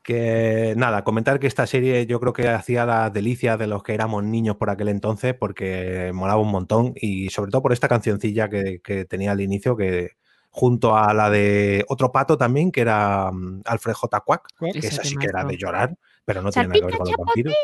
Que 0.09 0.73
nada, 0.75 1.05
comentar 1.05 1.39
que 1.39 1.47
esta 1.47 1.67
serie 1.67 2.07
yo 2.07 2.19
creo 2.19 2.33
que 2.33 2.49
hacía 2.49 2.87
la 2.87 3.11
delicia 3.11 3.59
de 3.59 3.67
los 3.67 3.83
que 3.83 3.93
éramos 3.93 4.25
niños 4.25 4.57
por 4.57 4.71
aquel 4.71 4.89
entonces 4.89 5.35
porque 5.35 6.13
molaba 6.15 6.41
un 6.41 6.51
montón 6.51 6.95
y 6.97 7.29
sobre 7.29 7.51
todo 7.51 7.61
por 7.61 7.75
esta 7.75 7.89
cancioncilla 7.89 8.49
que, 8.49 8.81
que 8.83 9.05
tenía 9.05 9.33
al 9.33 9.43
inicio 9.43 9.77
que 9.77 10.13
junto 10.49 10.97
a 10.97 11.13
la 11.13 11.29
de 11.29 11.85
otro 11.89 12.11
pato 12.11 12.39
también 12.39 12.73
que 12.73 12.81
era 12.81 13.31
mm, 13.31 13.61
Alfred 13.67 13.93
J. 13.93 14.21
Quack, 14.21 14.49
que 14.73 14.79
esa 14.79 15.05
sí 15.05 15.15
que 15.15 15.27
era 15.27 15.45
de 15.45 15.59
llorar, 15.59 15.95
pero 16.25 16.41
no 16.41 16.51
tiene 16.53 16.69
nada 16.69 16.81
que 16.81 16.87
ver 16.87 16.97
con 16.97 17.07
los 17.07 17.17
vampiros. 17.19 17.55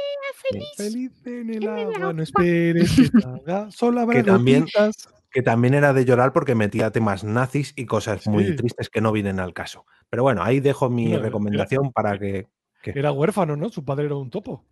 Feliz 0.76 1.12
en 1.24 1.48
el 1.48 1.66
agua, 1.66 2.12
no 2.12 2.22
esperes 2.22 2.90
que 2.94 3.20
salga, 3.22 3.70
solo 3.70 4.02
habrá 4.02 4.18
Que 4.18 4.22
también- 4.22 4.60
gotitas. 4.64 5.08
Que 5.34 5.42
también 5.42 5.74
era 5.74 5.92
de 5.92 6.04
llorar 6.04 6.32
porque 6.32 6.54
metía 6.54 6.92
temas 6.92 7.24
nazis 7.24 7.74
y 7.76 7.86
cosas 7.86 8.26
muy 8.28 8.54
tristes 8.54 8.88
que 8.88 9.00
no 9.00 9.10
vienen 9.10 9.40
al 9.40 9.52
caso. 9.52 9.84
Pero 10.08 10.22
bueno, 10.22 10.44
ahí 10.44 10.60
dejo 10.60 10.88
mi 10.88 11.06
No, 11.08 11.14
era- 11.16 11.22
recomendación 11.24 11.90
para 11.92 12.16
que 12.18 12.46
Era 12.84 13.10
huérfano, 13.10 13.56
¿no? 13.56 13.68
Su 13.70 13.84
padre 13.84 14.06
era 14.06 14.14
un 14.14 14.30
topo. 14.30 14.64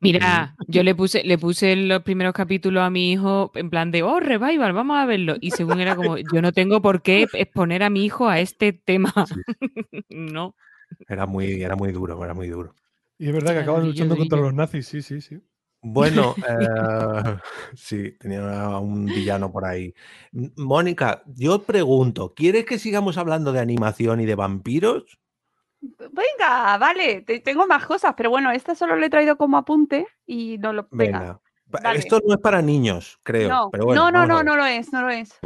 Mira, 0.00 0.56
yo 0.66 0.82
le 0.82 0.94
puse, 0.96 1.22
le 1.22 1.38
puse 1.38 1.76
los 1.76 2.02
primeros 2.02 2.32
capítulos 2.32 2.82
a 2.82 2.90
mi 2.90 3.12
hijo 3.12 3.52
en 3.54 3.70
plan 3.70 3.92
de, 3.92 4.02
oh, 4.02 4.18
revival, 4.18 4.72
vamos 4.72 4.96
a 4.96 5.06
verlo. 5.06 5.36
Y 5.40 5.50
según 5.52 5.78
era 5.78 5.94
como, 5.94 6.16
yo 6.18 6.42
no 6.42 6.52
tengo 6.52 6.82
por 6.82 7.02
qué 7.02 7.28
exponer 7.34 7.82
a 7.84 7.90
mi 7.90 8.04
hijo 8.04 8.28
a 8.28 8.40
este 8.40 8.72
tema. 8.72 9.12
no. 10.08 10.56
Era 11.06 11.26
muy, 11.26 11.62
era 11.62 11.76
muy 11.76 11.92
duro, 11.92 12.24
era 12.24 12.34
muy 12.34 12.48
duro. 12.48 12.74
Y 13.16 13.28
es 13.28 13.32
verdad 13.32 13.52
que 13.52 13.58
acaban 13.60 13.86
luchando 13.86 14.16
contra 14.16 14.38
los 14.40 14.54
nazis, 14.54 14.88
sí, 14.88 15.02
sí, 15.02 15.20
sí. 15.20 15.38
Bueno, 15.82 16.34
eh, 16.48 17.36
sí, 17.74 18.12
tenía 18.18 18.78
un 18.78 19.06
villano 19.06 19.50
por 19.50 19.64
ahí. 19.64 19.94
Mónica, 20.56 21.22
yo 21.26 21.62
pregunto, 21.62 22.34
¿quieres 22.34 22.64
que 22.66 22.78
sigamos 22.78 23.16
hablando 23.18 23.52
de 23.52 23.60
animación 23.60 24.20
y 24.20 24.26
de 24.26 24.34
vampiros? 24.34 25.18
Venga, 25.80 26.76
vale, 26.76 27.22
te- 27.22 27.40
tengo 27.40 27.66
más 27.66 27.86
cosas, 27.86 28.12
pero 28.14 28.28
bueno, 28.28 28.50
esta 28.50 28.74
solo 28.74 28.96
le 28.96 29.06
he 29.06 29.10
traído 29.10 29.36
como 29.38 29.56
apunte 29.56 30.06
y 30.26 30.58
no 30.58 30.74
lo. 30.74 30.86
Venga. 30.90 31.18
Venga. 31.20 31.40
Pa- 31.70 31.80
dale. 31.80 32.00
Esto 32.00 32.20
no 32.26 32.34
es 32.34 32.40
para 32.40 32.60
niños, 32.60 33.18
creo. 33.22 33.48
no, 33.48 33.70
pero 33.70 33.84
bueno, 33.86 34.02
no, 34.02 34.10
no, 34.10 34.18
vamos 34.26 34.30
a 34.30 34.32
no, 34.32 34.36
ver. 34.38 34.44
no 34.44 34.56
lo 34.56 34.66
es, 34.66 34.92
no 34.92 35.02
lo 35.02 35.10
es. 35.10 35.38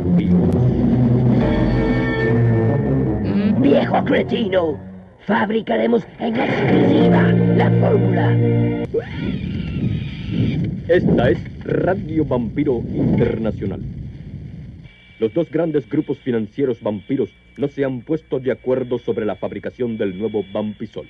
Viejo 3.61 4.05
cretino, 4.05 4.79
fabricaremos 5.27 6.05
en 6.19 6.37
exclusiva 6.37 7.23
la 7.23 7.71
fórmula. 7.81 9.54
Esta 10.89 11.31
es 11.31 11.39
Radio 11.65 12.25
Vampiro 12.25 12.83
Internacional. 12.95 13.81
Los 15.19 15.33
dos 15.33 15.51
grandes 15.51 15.89
grupos 15.89 16.19
financieros 16.19 16.83
vampiros 16.83 17.31
no 17.57 17.69
se 17.69 17.85
han 17.85 18.01
puesto 18.01 18.41
de 18.41 18.53
acuerdo 18.53 18.99
sobre 18.99 19.25
la 19.25 19.37
fabricación 19.37 19.97
del 19.97 20.19
nuevo 20.19 20.45
Vampisol. 20.53 21.07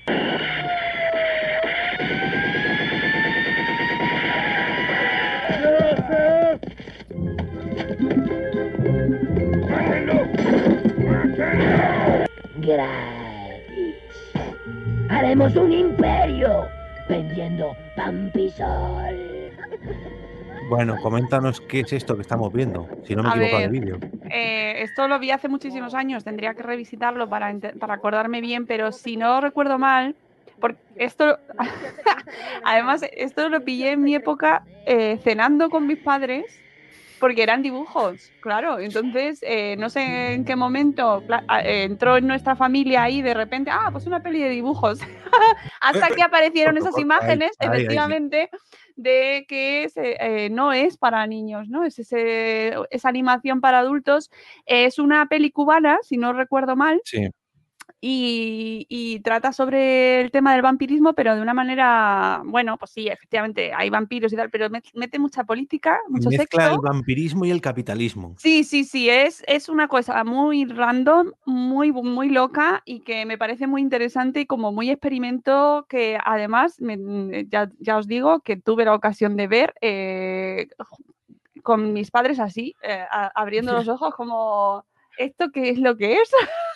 Gratis. 12.61 13.95
Haremos 15.09 15.57
un 15.57 15.72
imperio 15.72 16.68
vendiendo 17.09 17.76
Vampisol. 17.96 19.50
Bueno, 20.68 20.96
coméntanos 21.02 21.61
qué 21.61 21.80
es 21.80 21.92
esto 21.92 22.16
que 22.16 22.22
estamos 22.22 22.52
viendo, 22.52 22.88
si 23.05 23.14
no 23.14 23.22
me 23.22 23.28
A 23.28 23.32
equivoco 23.32 23.57
de 23.57 23.68
ver, 23.68 23.70
vídeo. 23.70 23.98
Eh, 24.30 24.82
esto 24.82 25.07
lo 25.09 25.18
vi 25.18 25.30
hace 25.30 25.48
muchísimos 25.48 25.94
años, 25.94 26.24
tendría 26.24 26.55
que 26.55 26.62
revisitarlo 26.62 27.28
para, 27.28 27.55
para 27.78 27.94
acordarme 27.94 28.40
bien, 28.40 28.66
pero 28.66 28.90
si 28.90 29.16
no 29.16 29.40
recuerdo 29.40 29.78
mal, 29.78 30.14
porque 30.61 30.78
esto, 30.96 31.38
además, 32.64 33.02
esto 33.14 33.48
lo 33.48 33.62
pillé 33.62 33.92
en 33.92 34.02
mi 34.02 34.14
época 34.14 34.64
eh, 34.86 35.18
cenando 35.22 35.68
con 35.68 35.86
mis 35.86 35.98
padres, 35.98 36.44
porque 37.21 37.43
eran 37.43 37.62
dibujos, 37.62 38.33
claro. 38.41 38.79
Entonces, 38.79 39.39
eh, 39.43 39.77
no 39.79 39.89
sé 39.91 40.35
en 40.35 40.45
qué 40.45 40.57
momento 40.57 41.23
cla- 41.27 41.45
a- 41.49 41.62
eh, 41.62 41.85
entró 41.85 42.17
en 42.17 42.27
nuestra 42.27 42.57
familia 42.57 43.03
ahí 43.05 43.23
de 43.23 43.35
repente, 43.35 43.71
ah, 43.71 43.89
pues 43.93 44.07
una 44.07 44.23
peli 44.23 44.41
de 44.43 44.51
dibujos. 44.51 44.99
Hasta 45.81 46.09
que 46.17 46.23
aparecieron 46.23 46.77
esas 46.77 46.95
imágenes, 47.01 47.53
efectivamente, 47.61 48.51
de 48.97 49.45
que 49.49 49.89
se- 49.89 50.17
eh, 50.21 50.51
no 50.51 50.73
es 50.73 50.97
para 50.97 51.27
niños, 51.27 51.69
¿no? 51.69 51.85
Es 51.85 51.99
ese, 51.99 52.75
esa 52.91 53.09
animación 53.09 53.61
para 53.61 53.79
adultos. 53.81 54.31
Es 54.67 54.99
una 54.99 55.27
peli 55.27 55.51
cubana, 55.51 55.99
si 56.03 56.17
no 56.17 56.33
recuerdo 56.33 56.77
mal, 56.77 57.01
Sí. 57.05 57.29
Y, 58.07 58.86
y 58.90 59.20
trata 59.20 59.50
sobre 59.55 60.20
el 60.20 60.30
tema 60.30 60.52
del 60.52 60.61
vampirismo, 60.61 61.14
pero 61.14 61.34
de 61.34 61.40
una 61.40 61.55
manera, 61.55 62.42
bueno, 62.44 62.76
pues 62.76 62.90
sí, 62.90 63.09
efectivamente, 63.09 63.72
hay 63.72 63.88
vampiros 63.88 64.30
y 64.30 64.36
tal, 64.36 64.50
pero 64.50 64.68
met- 64.68 64.90
mete 64.92 65.18
mucha 65.18 65.44
política, 65.44 65.98
mucho 66.11 66.28
Mezcla 66.28 66.64
sexo. 66.64 66.74
el 66.74 66.80
vampirismo 66.82 67.46
y 67.46 67.50
el 67.50 67.62
capitalismo. 67.62 68.34
Sí, 68.36 68.62
sí, 68.64 68.84
sí, 68.84 69.09
es, 69.09 69.42
es 69.46 69.70
una 69.70 69.88
cosa 69.88 70.22
muy 70.22 70.66
random, 70.66 71.32
muy, 71.46 71.92
muy 71.92 72.28
loca 72.28 72.82
y 72.84 73.00
que 73.00 73.24
me 73.24 73.38
parece 73.38 73.66
muy 73.66 73.80
interesante 73.80 74.40
y 74.40 74.46
como 74.46 74.70
muy 74.70 74.90
experimento 74.90 75.86
que 75.88 76.18
además, 76.22 76.82
me- 76.82 77.46
ya, 77.48 77.70
ya 77.78 77.96
os 77.96 78.07
digo, 78.07 78.40
que 78.40 78.59
tuve 78.59 78.84
la 78.84 78.94
ocasión 78.94 79.34
de 79.36 79.46
ver 79.46 79.72
eh, 79.80 80.68
con 81.62 81.94
mis 81.94 82.11
padres 82.11 82.38
así, 82.38 82.74
eh, 82.82 83.02
a- 83.11 83.32
abriendo 83.34 83.72
los 83.86 83.88
ojos 83.88 84.14
como, 84.14 84.84
¿esto 85.16 85.50
qué 85.50 85.70
es 85.70 85.78
lo 85.78 85.96
que 85.96 86.16
es? 86.20 86.30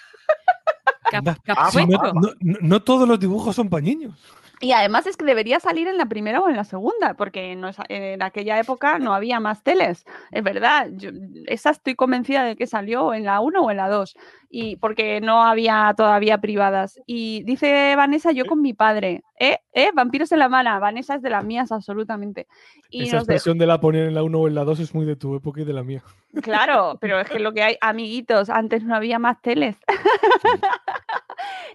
Sí, 1.70 1.86
no, 1.86 1.98
no- 2.14 2.32
no- 2.40 2.58
no 2.60 2.82
todos 2.82 3.08
los 3.08 3.18
dibujos 3.20 3.54
son 3.56 3.68
para 3.68 3.82
niños. 3.82 4.14
Y 4.60 4.72
además 4.72 5.06
es 5.06 5.16
que 5.16 5.24
debería 5.24 5.60
salir 5.60 5.86
en 5.86 5.98
la 5.98 6.06
primera 6.06 6.40
o 6.40 6.48
en 6.48 6.56
la 6.56 6.64
segunda, 6.64 7.14
porque 7.14 7.54
no 7.54 7.70
en 7.88 8.20
aquella 8.22 8.58
época 8.58 8.98
no 8.98 9.14
había 9.14 9.38
más 9.38 9.62
teles. 9.62 10.04
Es 10.32 10.42
verdad, 10.42 10.88
yo, 10.96 11.10
esa 11.46 11.70
estoy 11.70 11.94
convencida 11.94 12.42
de 12.42 12.56
que 12.56 12.66
salió 12.66 13.14
en 13.14 13.24
la 13.24 13.38
1 13.38 13.60
o 13.62 13.70
en 13.70 13.76
la 13.76 13.88
2, 13.88 14.16
y 14.50 14.74
porque 14.74 15.20
no 15.20 15.44
había 15.44 15.94
todavía 15.96 16.38
privadas. 16.38 16.98
Y 17.06 17.44
dice 17.44 17.94
Vanessa, 17.94 18.32
yo 18.32 18.46
con 18.46 18.60
mi 18.60 18.72
padre, 18.72 19.22
¿eh? 19.38 19.58
¿eh? 19.74 19.90
Vampiros 19.94 20.32
en 20.32 20.40
la 20.40 20.48
mano, 20.48 20.80
Vanessa 20.80 21.14
es 21.14 21.22
de 21.22 21.30
las 21.30 21.44
mías 21.44 21.70
absolutamente. 21.70 22.48
Y 22.90 23.04
Esa 23.04 23.18
nos 23.18 23.28
de- 23.28 23.34
expresión 23.34 23.58
de 23.58 23.66
la 23.68 23.78
poner 23.80 24.08
en 24.08 24.14
la 24.16 24.24
1 24.24 24.38
o 24.40 24.48
en 24.48 24.56
la 24.56 24.64
2 24.64 24.80
es 24.80 24.92
muy 24.92 25.06
de 25.06 25.14
tu 25.14 25.36
época 25.36 25.60
y 25.60 25.64
de 25.66 25.72
la 25.72 25.84
mía. 25.84 26.02
Claro, 26.42 26.98
pero 27.00 27.20
es 27.20 27.28
que 27.30 27.38
lo 27.38 27.52
que 27.52 27.62
hay, 27.62 27.76
amiguitos, 27.80 28.50
antes 28.50 28.82
no 28.82 28.96
había 28.96 29.20
más 29.20 29.40
teles. 29.40 29.76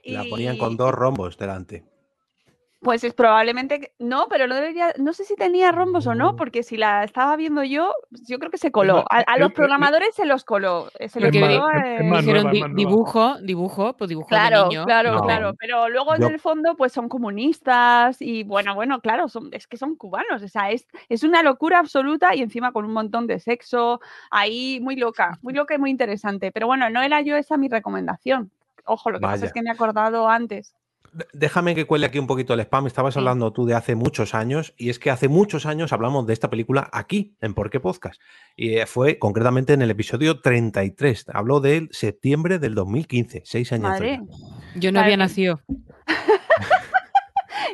La 0.03 0.23
ponían 0.29 0.57
con 0.57 0.75
dos 0.77 0.91
rombos 0.91 1.37
delante. 1.37 1.83
Pues 2.81 3.01
es 3.05 3.13
probablemente 3.13 3.79
que- 3.79 3.93
no, 3.97 4.27
pero 4.29 4.45
no 4.45 4.55
debería, 4.55 4.91
no 4.97 5.13
sé 5.13 5.23
si 5.23 5.37
tenía 5.37 5.71
rombos 5.71 6.05
o 6.05 6.15
no, 6.15 6.35
porque 6.35 6.63
si 6.63 6.75
la 6.75 7.05
estaba 7.05 7.37
viendo 7.37 7.63
yo, 7.63 7.93
pues 8.09 8.27
yo 8.27 8.37
creo 8.39 8.51
que 8.51 8.57
se 8.57 8.73
coló. 8.73 9.05
A, 9.09 9.37
los 9.37 9.51
es- 9.51 9.55
programadores 9.55 10.13
se 10.13 10.25
los 10.25 10.43
coló. 10.43 10.89
eh, 10.99 11.07
Se 11.07 11.21
los 11.21 11.31
coló, 11.31 11.47
di- 11.47 11.53
eh, 11.81 11.99
dijeron 12.19 12.51
di- 12.51 12.63
dibujo, 12.75 13.35
dibujo, 13.41 13.93
pues 13.95 14.09
dibujo 14.09 14.27
Claro, 14.27 14.63
de 14.63 14.67
niño. 14.67 14.83
claro, 14.83 15.13
No. 15.13 15.21
claro. 15.21 15.53
Pero 15.57 15.87
luego 15.87 16.17
Yo- 16.17 16.27
en 16.27 16.33
el 16.33 16.39
fondo, 16.41 16.75
pues 16.75 16.91
son 16.91 17.07
comunistas 17.07 18.21
y 18.21 18.43
bueno, 18.43 18.75
bueno, 18.75 18.99
claro, 18.99 19.29
son, 19.29 19.47
es 19.53 19.65
que 19.65 19.77
son 19.77 19.95
cubanos. 19.95 20.43
O 20.43 20.47
sea, 20.49 20.69
es, 20.71 20.85
es 21.07 21.23
una 21.23 21.41
locura 21.41 21.79
absoluta 21.79 22.35
y 22.35 22.41
encima 22.41 22.73
con 22.73 22.83
un 22.83 22.91
montón 22.91 23.27
de 23.27 23.39
sexo. 23.39 24.01
Ahí 24.29 24.79
muy 24.81 24.97
loca, 24.97 25.39
muy 25.41 25.53
loca 25.53 25.73
y 25.73 25.77
muy 25.77 25.89
interesante. 25.89 26.51
Pero 26.51 26.67
bueno, 26.67 26.89
no 26.89 27.01
era 27.01 27.21
yo 27.21 27.37
esa 27.37 27.55
mi 27.55 27.69
recomendación. 27.69 28.51
Ojo, 28.85 29.11
lo 29.11 29.19
que 29.19 29.23
pasa 29.23 29.45
es 29.45 29.53
que 29.53 29.61
me 29.61 29.69
he 29.69 29.73
acordado 29.73 30.27
antes. 30.27 30.73
Déjame 31.31 31.75
que 31.75 31.85
cuele 31.85 32.07
aquí 32.07 32.17
un 32.17 32.25
poquito 32.25 32.55
el 32.55 32.59
spam. 32.61 32.87
Estabas 32.87 33.15
hablando 33.17 33.53
tú 33.53 33.65
de 33.67 33.75
hace 33.75 33.93
muchos 33.93 34.33
años, 34.33 34.73
y 34.77 34.89
es 34.89 34.97
que 34.97 35.11
hace 35.11 35.27
muchos 35.27 35.67
años 35.67 35.93
hablamos 35.93 36.25
de 36.25 36.33
esta 36.33 36.49
película 36.49 36.89
aquí, 36.91 37.35
en 37.39 37.53
Por 37.53 37.69
qué 37.69 37.79
Podcast. 37.79 38.19
Y 38.55 38.77
eh, 38.77 38.87
fue 38.87 39.19
concretamente 39.19 39.73
en 39.73 39.83
el 39.83 39.91
episodio 39.91 40.41
33. 40.41 41.25
Habló 41.31 41.59
del 41.59 41.89
septiembre 41.91 42.57
del 42.57 42.73
2015, 42.73 43.43
seis 43.45 43.71
años. 43.71 43.91
Madre. 43.91 44.21
Yo 44.75 44.91
no 44.91 45.01
había 45.01 45.17
nacido. 45.17 45.61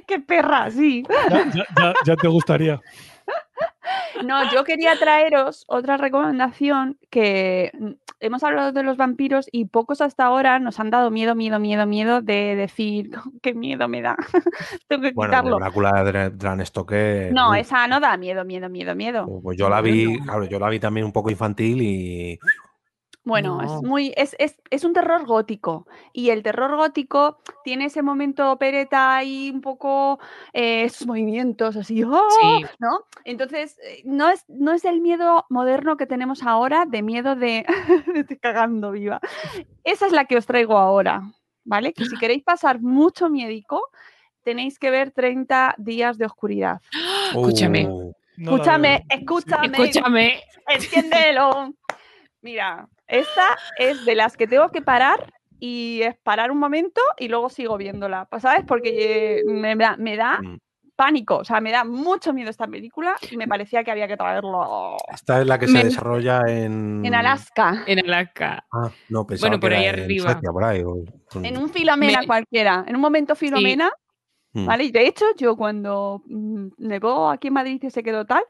¡Qué 0.08 0.20
perra! 0.20 0.70
Sí. 0.72 1.04
Ya, 1.30 1.46
ya- 1.52 1.66
ya- 1.78 1.94
ya 2.06 2.16
te 2.16 2.28
gustaría. 2.28 2.82
No, 4.26 4.52
yo 4.52 4.64
quería 4.64 4.98
traeros 5.00 5.64
otra 5.68 5.98
recomendación 5.98 6.98
que 7.10 7.72
hemos 8.20 8.44
hablado 8.44 8.72
de 8.72 8.84
los 8.84 8.98
vampiros 8.98 9.48
y 9.52 9.66
pocos 9.66 10.02
hasta 10.02 10.26
ahora 10.26 10.60
nos 10.60 10.80
han 10.80 10.90
dado 10.90 11.12
miedo, 11.12 11.36
miedo, 11.36 11.60
miedo, 11.60 11.86
miedo 11.86 12.22
de 12.22 12.56
decir 12.56 13.12
qué 13.42 13.54
miedo 13.54 13.88
me 13.88 14.02
da. 14.02 14.16
Tengo 14.88 15.04
que 15.04 15.12
Bueno, 15.12 15.32
quitarlo. 15.32 15.58
Drácula 15.58 16.04
de 16.04 16.12
Dra- 16.12 16.38
Bram 16.38 16.66
Stoker. 16.66 17.34
No, 17.34 17.54
esa 17.56 17.88
no 17.88 18.00
da 18.00 18.18
miedo, 18.18 18.44
miedo, 18.46 18.70
miedo, 18.70 18.96
miedo. 18.96 19.42
Pues 19.44 19.58
yo 19.58 19.70
la 19.70 19.82
vi, 19.82 20.20
claro, 20.20 20.46
yo 20.46 20.60
la 20.60 20.70
vi 20.70 20.80
también 20.80 21.06
un 21.06 21.12
poco 21.14 21.30
infantil 21.30 21.82
y 21.82 22.40
Bueno, 23.26 23.62
No. 23.62 23.64
es 23.64 23.84
muy, 23.84 24.14
es, 24.16 24.36
es, 24.40 24.58
es 24.70 24.84
un 24.84 24.94
terror 24.94 25.26
gótico. 25.26 25.86
Y 26.14 26.30
el 26.30 26.42
terror 26.42 26.76
gótico 26.78 27.40
tiene 27.64 27.86
ese 27.86 28.02
momento 28.02 28.52
opereta 28.52 29.16
ahí 29.18 29.52
un 29.54 29.62
poco 29.62 30.20
eh, 30.54 30.84
esos 30.86 31.06
movimientos 31.06 31.76
así, 31.76 32.02
¡ah! 32.04 32.22
Sí. 32.42 32.66
¿no? 32.80 33.02
Entonces, 33.26 33.78
eh, 33.84 34.02
no 34.06 34.30
es, 34.30 34.46
no 34.48 34.72
es 34.74 34.86
el 34.86 35.02
miedo 35.02 35.46
moderno 35.50 35.98
que 35.98 36.08
tenemos 36.08 36.44
ahora, 36.44 36.86
de 36.88 37.02
miedo 37.04 37.36
de 37.36 37.66
me 38.14 38.22
estoy 38.22 38.38
cagando 38.40 38.92
viva. 38.92 39.20
Esa 39.84 40.06
es 40.08 40.12
la 40.12 40.26
que 40.26 40.38
os 40.38 40.46
traigo 40.46 40.78
ahora, 40.78 41.22
¿vale? 41.66 41.94
Que 41.94 42.06
si 42.06 42.16
queréis 42.20 42.44
pasar 42.44 42.82
mucho 42.82 43.30
miedico, 43.30 43.82
tenéis 44.44 44.80
que 44.80 44.90
ver 44.90 45.12
30 45.12 45.76
días 45.78 46.18
de 46.18 46.26
oscuridad. 46.26 46.82
Escúchame. 47.32 47.84
No 47.84 48.14
la 48.38 48.56
Escúchame, 48.56 49.06
veo. 49.10 49.20
escúchame. 49.20 49.68
Escúchame. 49.78 50.44
Entiéndelo. 50.68 51.74
Mira, 52.42 52.88
esta 53.10 53.58
es 53.78 54.06
de 54.06 54.16
las 54.16 54.38
que 54.38 54.48
tengo 54.48 54.70
que 54.70 54.82
parar 54.82 55.34
y 55.60 56.02
es 56.04 56.16
parar 56.24 56.52
un 56.52 56.58
momento 56.60 57.02
y 57.18 57.28
luego 57.28 57.50
sigo 57.50 57.76
viéndola, 57.78 58.26
pues, 58.30 58.44
¿sabes? 58.44 58.64
Porque 58.66 59.40
eh, 59.40 59.44
me 59.46 59.76
da, 59.76 59.98
me 59.98 60.16
da 60.16 60.40
Mm. 60.42 60.58
pánico, 60.96 61.38
o 61.38 61.44
sea, 61.44 61.60
me 61.62 61.72
da 61.72 61.84
mucho 61.86 62.34
miedo 62.34 62.50
esta 62.50 62.68
película 62.68 63.16
y 63.32 63.36
me 63.38 63.48
parecía 63.48 63.84
que 63.84 63.92
había 63.92 64.08
que 64.08 64.18
traerlo 64.18 64.96
esta 65.14 65.42
es 65.42 65.48
la 65.48 65.58
que 65.58 65.68
Me- 65.68 65.80
se 65.80 65.86
desarrolla 65.86 66.42
en. 66.48 67.06
en 67.06 67.16
Alaska, 67.16 67.84
En 67.88 68.00
Alaska. 68.00 68.66
Ah, 68.72 68.90
no, 69.10 69.26
pensaba 69.26 69.50
Bueno, 69.50 69.60
que 69.60 69.62
por 69.68 69.74
ahí 69.74 69.86
era 69.86 69.98
en 69.98 70.04
arriba. 70.04 70.32
Suecia, 70.32 70.52
por 70.52 70.64
ahí, 70.64 70.84
o- 70.84 71.04
en 71.42 71.58
un 71.58 71.70
Filomena 71.70 72.20
Me- 72.22 72.28
cualquiera, 72.28 72.84
en 72.88 72.96
un 72.96 73.02
momento 73.02 73.36
Filomena. 73.36 73.90
¿Vale? 74.52 74.86
Y 74.86 74.92
de 74.92 75.06
hecho, 75.08 75.26
yo 75.38 75.56
cuando 75.56 76.24
mm, 76.26 76.70
nevó 76.78 77.30
aquí 77.30 77.50
en 77.50 77.54
Madrid 77.54 77.80
y 77.84 77.90
se 77.92 78.02
quedó 78.04 78.26
tal, 78.26 78.44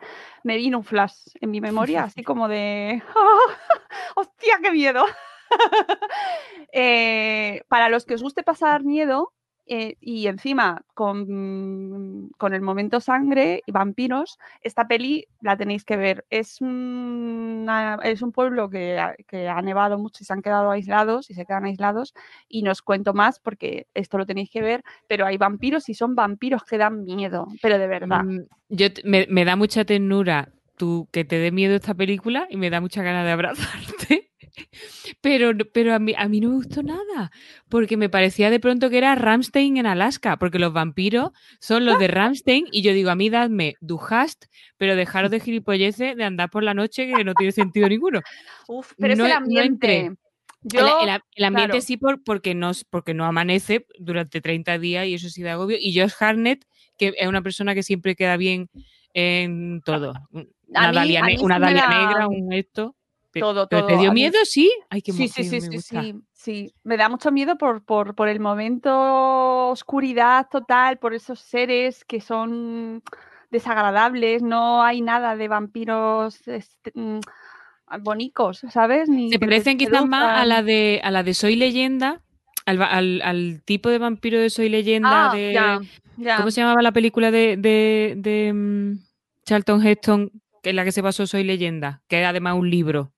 me 0.44 0.56
vino 0.56 0.78
un 0.78 0.84
flash 0.86 1.14
en 1.42 1.52
mi 1.52 1.60
memoria, 1.60 2.04
así 2.06 2.24
como 2.24 2.48
de. 2.48 3.04
¡Hostia, 4.16 4.60
qué 4.62 4.72
miedo! 4.72 5.06
Eh, 6.72 7.64
para 7.68 7.90
los 7.90 8.06
que 8.06 8.14
os 8.14 8.22
guste 8.22 8.44
pasar 8.44 8.84
miedo, 8.84 9.34
eh, 9.72 9.98
y 10.02 10.26
encima 10.26 10.84
con, 10.96 12.30
con 12.38 12.54
el 12.56 12.62
momento 12.62 13.00
sangre 13.00 13.62
y 13.66 13.72
vampiros, 13.72 14.40
esta 14.62 14.88
peli 14.88 15.28
la 15.42 15.56
tenéis 15.56 15.86
que 15.86 15.96
ver. 15.96 16.26
Es, 16.32 16.60
es 18.04 18.22
un 18.22 18.32
pueblo 18.34 18.70
que 18.70 19.00
que 19.28 19.48
ha 19.48 19.62
nevado 19.62 20.00
mucho 20.00 20.24
y 20.24 20.26
se 20.26 20.34
han 20.34 20.42
quedado 20.42 20.72
aislados 20.72 21.30
y 21.30 21.36
se 21.36 21.46
quedan 21.46 21.66
aislados. 21.66 22.16
Y 22.48 22.64
no 22.64 22.72
os 22.72 22.82
cuento 22.82 23.14
más 23.14 23.40
porque 23.40 23.86
esto 23.94 24.18
lo 24.18 24.26
tenéis 24.26 24.50
que 24.50 24.62
ver, 24.62 24.84
pero 25.08 25.28
hay 25.28 25.38
vampiros 25.38 25.88
y 25.90 25.94
son 25.94 26.16
vampiros 26.16 26.64
que 26.64 26.78
dan 26.80 27.06
miedo, 27.06 27.48
pero 27.62 27.78
de 27.78 27.88
verdad. 27.88 28.24
Mm, 28.24 28.42
Yo 28.70 28.88
me, 29.04 29.28
me 29.30 29.46
da 29.46 29.56
mucha 29.56 29.86
ternura 29.86 30.50
tú 30.78 31.08
que 31.12 31.26
te 31.26 31.38
dé 31.38 31.52
miedo 31.52 31.76
esta 31.76 31.94
película 31.94 32.48
y 32.50 32.58
me 32.58 32.70
da 32.70 32.82
mucha 32.82 33.04
ganas 33.04 33.26
de 33.26 33.32
abrazarte. 33.32 34.29
Pero, 35.22 35.52
pero 35.74 35.94
a, 35.94 36.00
mí, 36.00 36.14
a 36.18 36.28
mí 36.28 36.40
no 36.40 36.50
me 36.50 36.56
gustó 36.56 36.84
nada, 36.84 37.32
porque 37.70 37.98
me 37.98 38.10
parecía 38.10 38.50
de 38.50 38.60
pronto 38.60 38.90
que 38.90 38.98
era 38.98 39.16
Ramstein 39.16 39.78
en 39.78 39.86
Alaska, 39.86 40.38
porque 40.38 40.60
los 40.60 40.72
vampiros 40.74 41.32
son 41.60 41.86
los 41.86 42.00
de 42.00 42.08
Ramstein 42.08 42.68
y 42.72 42.82
yo 42.82 42.94
digo, 42.94 43.10
a 43.10 43.16
mí 43.16 43.30
dadme 43.30 43.76
Du 43.82 44.00
hast, 44.10 44.46
pero 44.78 44.96
dejaros 44.96 45.32
de 45.32 45.40
gilipolleces 45.40 46.16
de 46.16 46.24
andar 46.24 46.50
por 46.50 46.64
la 46.64 46.74
noche 46.74 47.08
que 47.08 47.24
no 47.24 47.34
tiene 47.34 47.52
sentido 47.52 47.90
ninguno. 47.90 48.22
Uf, 48.68 48.94
pero 48.98 49.16
No 49.16 49.26
es 49.26 49.32
el 49.32 49.38
e- 49.38 49.40
no 49.54 49.62
entré. 49.62 49.98
ambiente. 50.00 50.06
El- 50.06 50.18
Yo, 50.64 50.80
el, 51.04 51.10
el 51.36 51.44
ambiente 51.46 51.72
claro. 51.72 51.82
sí 51.82 51.96
por, 51.98 52.22
porque, 52.24 52.54
no, 52.54 52.72
porque 52.90 53.14
no 53.14 53.26
amanece 53.26 53.86
durante 53.98 54.42
30 54.42 54.78
días 54.78 55.08
y 55.08 55.14
eso 55.14 55.30
sí 55.30 55.42
da 55.42 55.54
agobio. 55.54 55.78
Y 55.80 55.98
Josh 55.98 56.12
Harnett, 56.20 56.66
que 56.98 57.14
es 57.18 57.28
una 57.28 57.42
persona 57.42 57.74
que 57.74 57.82
siempre 57.84 58.16
queda 58.16 58.36
bien 58.36 58.70
en 59.14 59.82
todo. 59.86 60.14
Una 60.32 60.44
mí- 60.90 60.96
Dalia, 60.96 61.22
ne- 61.22 61.38
una 61.40 61.60
da 61.60 61.72
negra, 61.72 62.28
un 62.28 62.52
esto. 62.54 62.96
Todo, 63.34 63.68
¿Pero 63.68 63.82
todo. 63.84 63.88
¿Te 63.88 63.98
dio 63.98 64.12
miedo? 64.12 64.38
Sí. 64.44 64.72
Ay, 64.90 65.02
qué 65.02 65.12
Sí, 65.12 65.28
sí, 65.28 65.44
sí, 65.44 65.56
me 65.56 65.62
sí, 65.62 65.76
gusta. 65.76 66.02
sí, 66.02 66.16
sí. 66.34 66.74
Me 66.84 66.98
da 66.98 67.10
mucho 67.10 67.32
miedo 67.32 67.58
por, 67.58 67.84
por, 67.84 68.16
por 68.16 68.28
el 68.28 68.40
momento 68.40 69.70
oscuridad 69.70 70.48
total, 70.52 70.98
por 70.98 71.14
esos 71.14 71.40
seres 71.40 72.04
que 72.06 72.22
son 72.22 73.04
desagradables. 73.52 74.42
No 74.42 74.84
hay 74.84 75.02
nada 75.02 75.36
de 75.36 75.48
vampiros 75.48 76.48
este, 76.48 76.92
mm, 76.96 77.20
bonicos, 78.02 78.62
¿sabes? 78.72 79.10
Ni 79.10 79.30
Se 79.32 79.40
parecen 79.40 79.78
quizás 79.78 80.06
más 80.06 80.38
a 80.42 80.46
la 80.46 80.64
de 80.64 81.02
a 81.04 81.12
la 81.12 81.24
de 81.24 81.34
Soy 81.34 81.56
Leyenda, 81.56 82.22
al, 82.66 82.82
al- 82.82 83.22
al 83.24 83.62
tipo 83.64 83.90
de 83.90 83.98
vampiro 83.98 84.40
de 84.40 84.50
Soy 84.50 84.70
Leyenda 84.70 85.30
Ah, 85.30 85.36
de. 85.36 85.54
ya, 85.54 85.80
ya. 86.18 86.36
¿Cómo 86.38 86.52
se 86.52 86.62
llamaba 86.62 86.82
la 86.82 86.92
película 86.92 87.32
de, 87.32 87.58
de, 87.58 88.14
de, 88.18 88.54
mm, 88.54 89.00
Charlton 89.46 89.86
Heston, 89.86 90.32
que 90.62 90.70
es 90.70 90.76
la 90.76 90.84
que 90.84 90.92
se 90.92 91.02
basó 91.02 91.26
Soy 91.28 91.44
Leyenda? 91.44 92.02
Que 92.08 92.18
era 92.20 92.30
además 92.30 92.56
un 92.56 92.70
libro. 92.70 93.12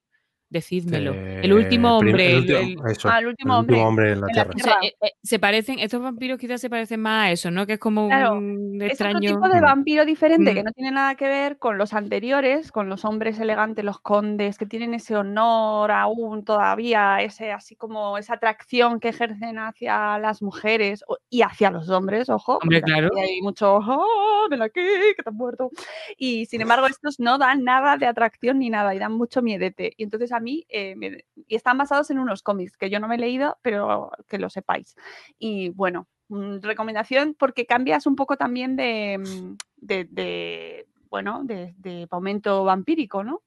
Decídmelo. 0.52 1.14
el 1.14 1.54
último 1.54 1.98
hombre. 1.98 2.12
el 2.12 2.32
el- 2.32 2.38
último- 2.66 2.86
el- 2.86 2.92
eso, 2.92 3.10
Ah, 3.10 3.20
el 3.20 3.28
último 3.28 3.58
hombre 3.58 3.78
en 3.80 3.88
la 3.90 4.12
en 4.12 4.20
la 4.22 4.28
Tierra. 4.28 4.52
o 4.54 4.60
sea, 4.60 4.76
eh, 4.84 4.94
eh, 5.02 5.12
se 5.24 5.40
parecen, 5.40 5.80
estos 5.80 6.02
vampiros 6.02 6.38
quizás 6.38 6.60
se 6.62 6.70
parecen 6.70 7.02
más 7.02 7.28
a 7.28 7.32
eso, 7.32 7.50
¿no? 7.52 7.66
Que 7.66 7.74
es 7.74 7.80
como 7.80 8.08
Claro, 8.10 8.34
un 8.34 8.76
Es 8.82 8.94
otro 8.94 9.08
extraño. 9.08 9.20
tipo 9.36 9.48
de 9.50 9.62
vampiro 9.62 10.04
diferente 10.06 10.54
que 10.54 10.62
Mm. 10.62 10.66
no 10.66 10.72
tiene 10.74 10.92
nada 10.92 11.16
que 11.16 11.28
ver 11.28 11.58
con 11.58 11.78
los 11.78 11.94
anteriores, 11.94 12.72
con 12.74 12.90
los 12.90 13.06
hombres 13.06 13.40
elegantes, 13.40 13.86
los 13.86 14.00
condes, 14.02 14.58
que 14.58 14.66
tienen 14.66 14.94
ese 14.94 15.16
honor 15.16 15.90
aún 15.92 16.44
todavía, 16.44 17.22
ese 17.22 17.52
así 17.54 17.76
como 17.78 18.18
esa 18.18 18.34
atracción 18.34 19.00
que 19.00 19.08
ejercen 19.10 19.58
hacia 19.58 20.18
las 20.20 20.42
mujeres 20.42 21.04
y 21.30 21.44
hacia 21.44 21.72
los 21.72 21.90
hombres, 21.90 22.28
ojo, 22.30 22.60
Hombre, 22.62 22.82
claro. 22.82 23.10
hay 23.18 23.42
mucho, 23.42 23.80
"Ah, 23.82 24.48
ven 24.50 24.62
aquí, 24.62 24.82
que 25.16 25.24
te 25.24 25.30
has 25.30 25.34
muerto. 25.36 25.72
Y 26.18 26.46
sin 26.48 26.60
embargo, 26.62 26.88
estos 26.88 27.20
no 27.22 27.38
dan 27.38 27.64
nada 27.64 27.96
de 27.96 28.06
atracción 28.06 28.60
ni 28.60 28.70
nada 28.70 28.94
y 28.94 29.00
dan 29.00 29.14
mucho 29.14 29.42
miedete. 29.42 29.94
Y 29.96 30.04
entonces 30.04 30.32
a 30.34 30.41
mí, 30.42 30.66
eh, 30.70 30.96
me- 30.96 31.26
y 31.36 31.56
están 31.56 31.78
basados 31.78 32.10
en 32.12 32.20
unos 32.20 32.44
cómics 32.44 32.78
que 32.78 32.90
yo 32.90 33.00
no 33.00 33.08
me 33.08 33.16
he 33.16 33.20
leído, 33.20 33.58
pero 33.62 34.12
que 34.28 34.38
lo 34.38 34.50
sepáis. 34.50 34.96
Y 35.40 35.70
bueno, 35.70 36.08
mm, 36.30 36.60
recomendación 36.62 37.36
porque 37.38 37.66
cambias 37.66 38.06
un 38.06 38.16
poco 38.16 38.38
también 38.38 38.76
de, 38.76 39.18
mm, 39.18 39.56
de, 39.78 40.06
de, 40.06 40.88
bueno, 41.10 41.44
de, 41.44 41.74
de 41.78 42.08
momento 42.12 42.64
vampírico, 42.64 43.24
¿no? 43.24 43.42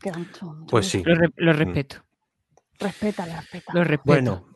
Que 0.00 0.10
da 0.10 0.18
mucho, 0.18 0.46
mucho 0.46 0.66
Pues 0.66 0.88
sí. 0.88 1.02
Lo, 1.04 1.14
re- 1.14 1.32
lo 1.36 1.52
Mm. 1.52 1.56
respeto. 1.56 2.04
Respétala, 2.80 3.40
respeta. 3.40 3.72
Lo 3.74 3.82
respeto. 3.84 4.04
Bueno, 4.04 4.46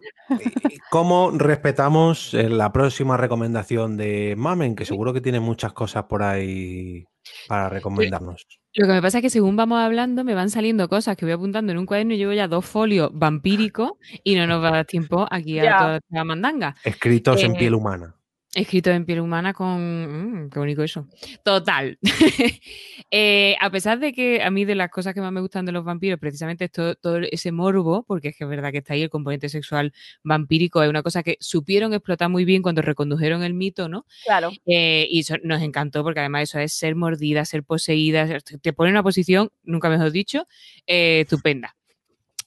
¿y 0.71 0.79
¿cómo 0.91 1.33
respetamos 1.33 2.35
eh, 2.35 2.49
la 2.49 2.73
próxima 2.73 3.17
recomendación 3.17 3.97
de 3.97 4.35
Mamen? 4.37 4.77
Que 4.77 4.85
seguro 4.85 5.13
que 5.13 5.21
tiene 5.21 5.41
muchas 5.41 5.73
cosas 5.73 6.05
por 6.05 6.23
ahí 6.23 7.05
para 7.49 7.69
recomendarnos. 7.69 8.47
Lo 8.75 8.87
que 8.87 8.93
me 8.93 9.03
pasa 9.03 9.19
es 9.19 9.23
que 9.23 9.31
según 9.31 9.55
vamos 9.57 9.79
hablando 9.81 10.25
me 10.25 10.35
van 10.35 10.49
saliendo 10.49 10.89
cosas 10.89 11.17
que 11.17 11.27
voy 11.27 11.33
apuntando 11.33 11.73
en 11.73 11.79
un 11.79 11.87
cuaderno 11.87 12.15
y 12.15 12.17
llevo 12.17 12.33
ya 12.33 12.49
dos 12.49 12.65
folios 12.65 13.11
vampíricos 13.13 13.93
y 14.25 14.35
no 14.35 14.47
nos 14.47 14.63
va 14.63 14.69
a 14.69 14.73
dar 14.73 14.87
tiempo 14.87 15.27
aquí 15.31 15.59
a 15.59 15.77
toda 15.79 15.97
esta 15.99 16.25
mandanga. 16.25 16.75
Escritos 16.85 17.43
en 17.43 17.55
Eh, 17.55 17.59
piel 17.59 17.75
humana. 17.75 18.15
Escrito 18.55 18.91
en 18.91 19.07
piel 19.07 19.21
humana 19.21 19.55
con... 19.55 20.45
mm, 20.45 20.51
qué 20.51 20.59
bonito 20.59 20.83
eso. 20.83 21.07
Total. 21.43 21.99
Eh, 23.15 23.57
a 23.61 23.69
pesar 23.69 23.99
de 23.99 24.15
que 24.15 24.43
a 24.43 24.51
mí 24.51 24.65
de 24.65 24.75
las 24.75 24.89
cosas 24.89 25.13
que 25.13 25.21
más 25.21 25.31
me 25.33 25.43
gustan 25.43 25.67
de 25.67 25.73
los 25.73 25.85
vampiros 25.85 26.19
precisamente 26.19 26.65
es 26.65 26.73
todo, 26.73 26.95
todo 26.95 27.19
ese 27.19 27.53
morbo, 27.53 28.05
porque 28.05 28.29
es 28.29 28.37
que 28.39 28.45
es 28.45 28.49
verdad 28.49 28.73
que 28.73 28.79
está 28.79 28.95
ahí 28.95 29.03
el 29.03 29.11
componente 29.11 29.51
sexual 29.51 29.93
vampírico, 30.23 30.83
es 30.83 30.89
una 30.89 31.03
cosa 31.03 31.23
que 31.23 31.37
supieron 31.39 31.93
explotar 31.93 32.31
muy 32.31 32.47
bien 32.47 32.63
cuando 32.63 32.81
recondujeron 32.81 33.43
el 33.43 33.53
mito, 33.53 33.91
¿no? 33.91 34.07
Claro. 34.25 34.51
Eh, 34.65 35.07
y 35.11 35.21
eso 35.21 35.37
nos 35.43 35.61
encantó 35.61 36.03
porque 36.03 36.21
además 36.21 36.45
eso 36.45 36.59
es 36.59 36.73
ser 36.73 36.97
mordida, 36.97 37.45
ser 37.45 37.65
poseída, 37.65 38.27
te 38.41 38.73
pone 38.73 38.89
en 38.89 38.95
una 38.95 39.03
posición, 39.03 39.51
nunca 39.63 39.91
mejor 39.91 40.11
dicho, 40.11 40.47
eh, 40.87 41.21
estupenda. 41.21 41.77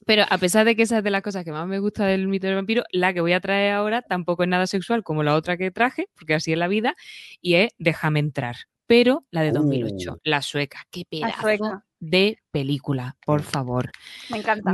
Pero 0.05 0.23
a 0.29 0.37
pesar 0.37 0.65
de 0.65 0.75
que 0.75 0.83
esa 0.83 0.99
es 0.99 1.03
de 1.03 1.09
las 1.09 1.21
cosas 1.23 1.43
que 1.43 1.51
más 1.51 1.67
me 1.67 1.79
gusta 1.79 2.05
del 2.05 2.27
mito 2.27 2.45
del 2.47 2.55
vampiro, 2.55 2.83
la 2.91 3.13
que 3.13 3.21
voy 3.21 3.33
a 3.33 3.39
traer 3.39 3.73
ahora 3.73 4.01
tampoco 4.03 4.43
es 4.43 4.49
nada 4.49 4.67
sexual 4.67 5.03
como 5.03 5.23
la 5.23 5.35
otra 5.35 5.57
que 5.57 5.71
traje, 5.71 6.07
porque 6.15 6.35
así 6.35 6.51
es 6.53 6.57
la 6.59 6.67
vida, 6.67 6.95
y 7.41 7.55
es 7.55 7.71
Déjame 7.79 8.19
entrar. 8.19 8.55
Pero 8.87 9.25
la 9.31 9.41
de 9.41 9.51
2008, 9.51 10.13
Uh. 10.13 10.17
la 10.23 10.41
sueca. 10.43 10.85
Qué 10.91 11.05
La 11.09 11.27
pedazo 11.27 11.41
sueca. 11.41 11.85
de 11.99 12.37
película, 12.51 13.15
por 13.25 13.41
favor. 13.41 13.91
Me 14.29 14.37
encanta. 14.37 14.73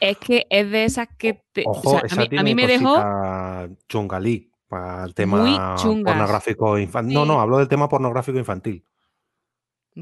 Es 0.00 0.16
que 0.16 0.46
es 0.48 0.70
de 0.70 0.84
esas 0.84 1.08
que 1.18 1.42
te, 1.52 1.64
o 1.66 1.74
sea, 1.74 2.00
a 2.10 2.16
mí, 2.16 2.24
a 2.24 2.28
tiene 2.30 2.42
mí 2.42 2.54
me 2.54 2.66
dejó 2.66 2.96
chungalí 3.86 4.50
para 4.66 5.04
el 5.04 5.12
tema 5.14 5.44
pornográfico 6.04 6.78
infantil. 6.78 7.14
No, 7.14 7.22
Sí. 7.24 7.28
no, 7.28 7.40
hablo 7.42 7.58
del 7.58 7.68
tema 7.68 7.86
pornográfico 7.86 8.38
infantil. 8.38 8.82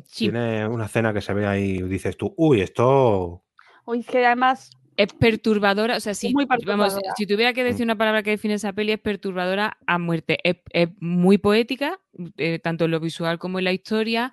sí, 0.06 0.26
Tiene 0.30 0.68
una 0.68 0.84
escena 0.86 1.12
que 1.12 1.20
se 1.20 1.34
ve 1.34 1.46
ahí 1.48 1.78
y 1.78 1.82
dices 1.82 2.16
tú, 2.16 2.32
uy, 2.36 2.60
esto... 2.60 3.42
Uy, 3.88 4.02
que 4.04 4.26
además 4.26 4.70
es 4.96 5.12
perturbadora, 5.14 5.96
o 5.96 6.00
sea, 6.00 6.12
si, 6.12 6.34
muy 6.34 6.44
vamos, 6.66 6.92
si 7.16 7.26
tuviera 7.26 7.52
que 7.52 7.62
decir 7.64 7.84
una 7.84 7.96
palabra 7.96 8.22
que 8.22 8.30
define 8.30 8.54
esa 8.54 8.72
peli 8.72 8.92
es 8.92 8.98
perturbadora 9.00 9.78
a 9.86 9.98
muerte. 9.98 10.38
Es, 10.42 10.56
es 10.72 10.88
muy 11.00 11.38
poética, 11.38 11.98
eh, 12.36 12.58
tanto 12.58 12.84
en 12.86 12.90
lo 12.90 13.00
visual 13.00 13.38
como 13.38 13.58
en 13.60 13.64
la 13.64 13.72
historia, 13.72 14.32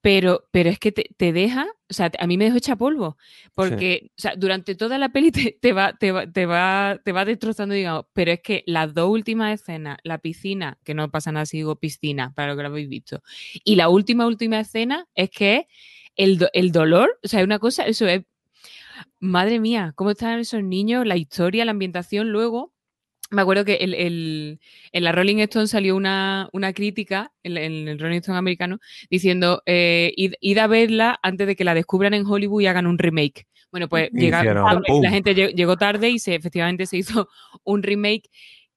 pero, 0.00 0.48
pero 0.50 0.68
es 0.68 0.78
que 0.80 0.90
te, 0.92 1.10
te 1.16 1.32
deja, 1.32 1.66
o 1.88 1.94
sea, 1.94 2.10
a 2.18 2.26
mí 2.26 2.36
me 2.36 2.44
dejó 2.46 2.56
hecha 2.56 2.76
polvo, 2.76 3.16
porque 3.54 4.10
o 4.18 4.20
sea, 4.20 4.34
durante 4.36 4.74
toda 4.74 4.98
la 4.98 5.10
peli 5.10 5.30
te, 5.32 5.58
te 5.60 5.72
va, 5.72 5.92
te, 5.96 6.12
va, 6.12 6.26
te, 6.30 6.44
va, 6.44 6.98
te 7.04 7.12
va 7.12 7.24
destrozando, 7.24 7.74
digamos, 7.74 8.06
pero 8.12 8.32
es 8.32 8.40
que 8.40 8.64
las 8.66 8.92
dos 8.94 9.08
últimas 9.10 9.60
escenas, 9.60 9.98
la 10.02 10.18
piscina, 10.18 10.78
que 10.84 10.94
no 10.94 11.10
pasa 11.10 11.32
nada 11.32 11.46
si 11.46 11.58
digo 11.58 11.76
piscina, 11.76 12.32
para 12.34 12.48
lo 12.52 12.56
que 12.56 12.62
lo 12.62 12.68
habéis 12.68 12.88
visto, 12.88 13.22
y 13.64 13.76
la 13.76 13.88
última, 13.88 14.26
última 14.26 14.60
escena 14.60 15.06
es 15.14 15.30
que 15.30 15.56
es 15.56 15.66
el, 16.16 16.36
do- 16.38 16.50
el 16.52 16.72
dolor, 16.72 17.18
o 17.24 17.28
sea, 17.28 17.40
es 17.40 17.44
una 17.46 17.58
cosa, 17.60 17.84
eso 17.86 18.06
es 18.06 18.22
Madre 19.20 19.58
mía, 19.60 19.92
cómo 19.94 20.10
están 20.10 20.38
esos 20.38 20.62
niños, 20.62 21.06
la 21.06 21.16
historia, 21.16 21.64
la 21.64 21.70
ambientación. 21.72 22.30
Luego, 22.30 22.72
me 23.30 23.40
acuerdo 23.42 23.64
que 23.64 23.74
el, 23.76 23.94
el- 23.94 24.60
en 24.92 25.04
la 25.04 25.12
Rolling 25.12 25.38
Stone 25.38 25.66
salió 25.66 25.96
una, 25.96 26.48
una 26.52 26.72
crítica, 26.72 27.32
en, 27.42 27.56
en 27.56 27.88
el 27.88 27.98
Rolling 27.98 28.18
Stone 28.18 28.38
americano, 28.38 28.78
diciendo, 29.10 29.62
eh, 29.66 30.12
id, 30.16 30.34
id 30.40 30.58
a 30.58 30.66
verla 30.66 31.18
antes 31.22 31.46
de 31.46 31.56
que 31.56 31.64
la 31.64 31.74
descubran 31.74 32.14
en 32.14 32.26
Hollywood 32.26 32.60
y 32.62 32.66
hagan 32.66 32.86
un 32.86 32.98
remake. 32.98 33.46
Bueno, 33.70 33.88
pues 33.88 34.10
Y 34.12 34.20
llega- 34.20 34.40
hicieron, 34.40 34.82
¡pum! 34.86 35.02
la 35.02 35.10
gente 35.10 35.34
lle- 35.34 35.54
llegó 35.54 35.76
tarde 35.78 36.10
y 36.10 36.18
se, 36.18 36.34
efectivamente 36.34 36.84
se 36.86 36.98
hizo 36.98 37.28
un 37.64 37.82
remake 37.82 38.28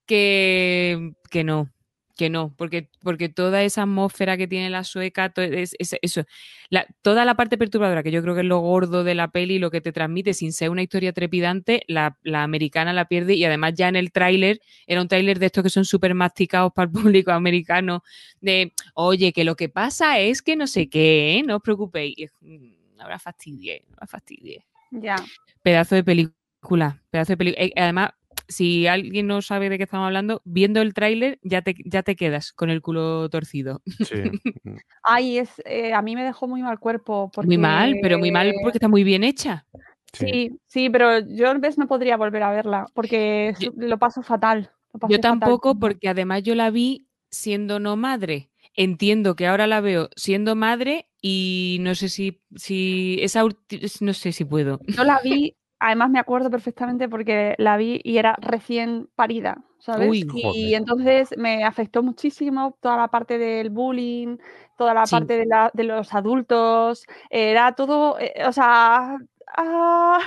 que, 0.05 1.11
que 1.29 1.43
no, 1.43 1.69
que 2.15 2.29
no, 2.29 2.53
porque, 2.57 2.89
porque 3.01 3.29
toda 3.29 3.63
esa 3.63 3.83
atmósfera 3.83 4.37
que 4.37 4.47
tiene 4.47 4.69
la 4.69 4.83
sueca, 4.83 5.29
to- 5.29 5.41
es- 5.41 5.75
es- 5.79 5.95
eso, 6.01 6.23
la- 6.69 6.87
toda 7.01 7.25
la 7.25 7.35
parte 7.35 7.57
perturbadora, 7.57 8.03
que 8.03 8.11
yo 8.11 8.21
creo 8.21 8.33
que 8.35 8.41
es 8.41 8.47
lo 8.47 8.59
gordo 8.59 9.03
de 9.03 9.15
la 9.15 9.27
peli, 9.29 9.59
lo 9.59 9.69
que 9.71 9.81
te 9.81 9.91
transmite 9.91 10.33
sin 10.33 10.53
ser 10.53 10.69
una 10.69 10.81
historia 10.81 11.13
trepidante, 11.13 11.83
la, 11.87 12.17
la 12.23 12.43
americana 12.43 12.93
la 12.93 13.05
pierde 13.05 13.35
y 13.35 13.43
además 13.45 13.73
ya 13.75 13.87
en 13.89 13.95
el 13.97 14.11
tráiler, 14.11 14.61
era 14.87 15.01
un 15.01 15.07
tráiler 15.07 15.39
de 15.39 15.47
estos 15.47 15.63
que 15.63 15.69
son 15.69 15.85
súper 15.85 16.13
masticados 16.15 16.71
para 16.73 16.85
el 16.87 16.91
público 16.91 17.31
americano, 17.33 18.03
de, 18.41 18.73
oye, 18.93 19.33
que 19.33 19.43
lo 19.43 19.55
que 19.55 19.69
pasa 19.69 20.19
es 20.19 20.41
que 20.41 20.55
no 20.55 20.67
sé 20.67 20.87
qué, 20.89 21.37
¿eh? 21.39 21.43
no 21.43 21.57
os 21.57 21.61
preocupéis. 21.61 22.15
Es, 22.17 22.31
"Mm, 22.41 22.73
fastidie, 23.19 23.83
habrá 23.93 24.07
fastidie 24.07 24.65
ya. 24.91 25.15
pedazo 25.61 25.95
de 25.95 26.03
película, 26.03 27.01
pedazo 27.09 27.33
de 27.33 27.37
película. 27.37 27.67
Además, 27.75 28.11
si 28.47 28.87
alguien 28.87 29.27
no 29.27 29.41
sabe 29.41 29.69
de 29.69 29.77
qué 29.77 29.83
estamos 29.83 30.05
hablando, 30.05 30.41
viendo 30.45 30.81
el 30.81 30.93
tráiler 30.93 31.39
ya 31.41 31.61
te, 31.61 31.75
ya 31.85 32.03
te 32.03 32.15
quedas 32.15 32.53
con 32.53 32.69
el 32.69 32.81
culo 32.81 33.29
torcido. 33.29 33.81
Sí. 33.85 34.15
Ay, 35.03 35.37
es, 35.39 35.61
eh, 35.65 35.93
a 35.93 36.01
mí 36.01 36.15
me 36.15 36.23
dejó 36.23 36.47
muy 36.47 36.61
mal 36.61 36.79
cuerpo. 36.79 37.31
Porque... 37.33 37.47
Muy 37.47 37.57
mal, 37.57 37.95
pero 38.01 38.19
muy 38.19 38.31
mal 38.31 38.53
porque 38.61 38.77
está 38.77 38.87
muy 38.87 39.03
bien 39.03 39.23
hecha. 39.23 39.65
Sí, 40.13 40.57
sí, 40.67 40.89
pero 40.89 41.19
yo 41.19 41.59
ves 41.59 41.77
no 41.77 41.87
podría 41.87 42.17
volver 42.17 42.43
a 42.43 42.51
verla 42.51 42.85
porque 42.93 43.53
lo 43.75 43.97
paso 43.97 44.23
fatal. 44.23 44.71
lo 44.93 45.09
Yo 45.09 45.17
fatal. 45.17 45.21
tampoco, 45.21 45.77
porque 45.77 46.07
además 46.07 46.43
yo 46.43 46.55
la 46.55 46.69
vi 46.69 47.07
siendo 47.29 47.79
no 47.79 47.95
madre. 47.95 48.49
Entiendo 48.77 49.35
que 49.35 49.47
ahora 49.47 49.67
la 49.67 49.79
veo 49.81 50.09
siendo 50.15 50.55
madre 50.55 51.07
y 51.21 51.77
no 51.81 51.95
sé 51.95 52.09
si, 52.09 52.41
si 52.55 53.17
esa 53.21 53.43
no 54.01 54.13
sé 54.13 54.31
si 54.31 54.45
puedo. 54.45 54.79
Yo 54.87 55.03
la 55.03 55.19
vi, 55.23 55.55
además 55.85 56.09
me 56.11 56.19
acuerdo 56.19 56.49
perfectamente 56.49 57.09
porque 57.09 57.55
la 57.57 57.77
vi 57.77 58.01
y 58.03 58.17
era 58.17 58.35
recién 58.41 59.09
parida, 59.15 59.63
¿sabes? 59.79 60.09
Uy. 60.09 60.27
y 60.31 60.41
Joder. 60.41 60.73
entonces 60.75 61.29
me 61.37 61.63
afectó 61.63 62.03
muchísimo 62.03 62.77
toda 62.81 62.97
la 62.97 63.07
parte 63.09 63.37
del 63.37 63.69
bullying, 63.69 64.37
toda 64.77 64.93
la 64.93 65.05
Sí. 65.05 65.15
parte 65.15 65.37
de, 65.37 65.45
la- 65.45 65.71
de 65.73 65.83
los 65.83 66.13
adultos, 66.13 67.05
era 67.29 67.73
todo, 67.75 68.19
eh, 68.19 68.33
o 68.47 68.51
sea, 68.51 69.17
ah, 69.57 70.19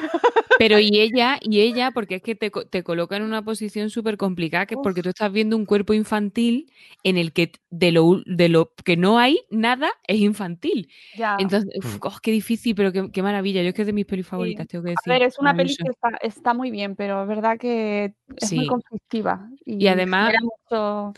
Pero 0.58 0.78
y 0.80 1.00
ella, 1.00 1.38
y 1.40 1.60
ella, 1.60 1.90
porque 1.92 2.16
es 2.16 2.22
que 2.22 2.34
te, 2.34 2.50
te 2.50 2.82
coloca 2.82 3.16
en 3.16 3.22
una 3.22 3.42
posición 3.42 3.90
súper 3.90 4.16
complicada, 4.16 4.66
que 4.66 4.74
es 4.74 4.80
porque 4.82 5.02
tú 5.02 5.08
estás 5.08 5.30
viendo 5.32 5.56
un 5.56 5.66
cuerpo 5.66 5.94
infantil 5.94 6.72
en 7.04 7.16
el 7.16 7.32
que 7.32 7.52
de 7.70 7.92
lo, 7.92 8.22
de 8.26 8.48
lo 8.48 8.72
que 8.84 8.96
no 8.96 9.18
hay 9.18 9.40
nada 9.50 9.90
es 10.06 10.18
infantil. 10.18 10.90
ya. 11.16 11.36
Entonces, 11.38 11.70
uf, 11.78 11.98
oh, 12.02 12.16
qué 12.22 12.32
difícil, 12.32 12.74
pero 12.74 12.92
qué, 12.92 13.10
qué 13.12 13.22
maravilla. 13.22 13.62
Yo 13.62 13.68
es 13.68 13.74
que 13.74 13.82
es 13.82 13.86
de 13.86 13.92
mis 13.92 14.06
pelis 14.06 14.26
favoritas, 14.26 14.66
tengo 14.66 14.82
que 14.84 14.90
A 14.90 14.92
decir. 14.92 15.12
ver, 15.12 15.22
es 15.22 15.38
una 15.38 15.54
peli 15.54 15.76
que 15.76 15.88
está, 15.88 16.10
está 16.22 16.54
muy 16.54 16.70
bien, 16.70 16.96
pero 16.96 17.22
es 17.22 17.28
verdad 17.28 17.56
que 17.58 18.14
es 18.36 18.52
muy 18.52 18.66
conflictiva. 18.66 19.48
Y, 19.64 19.84
Y 19.84 19.88
además, 19.88 20.34
mucho- 20.42 21.14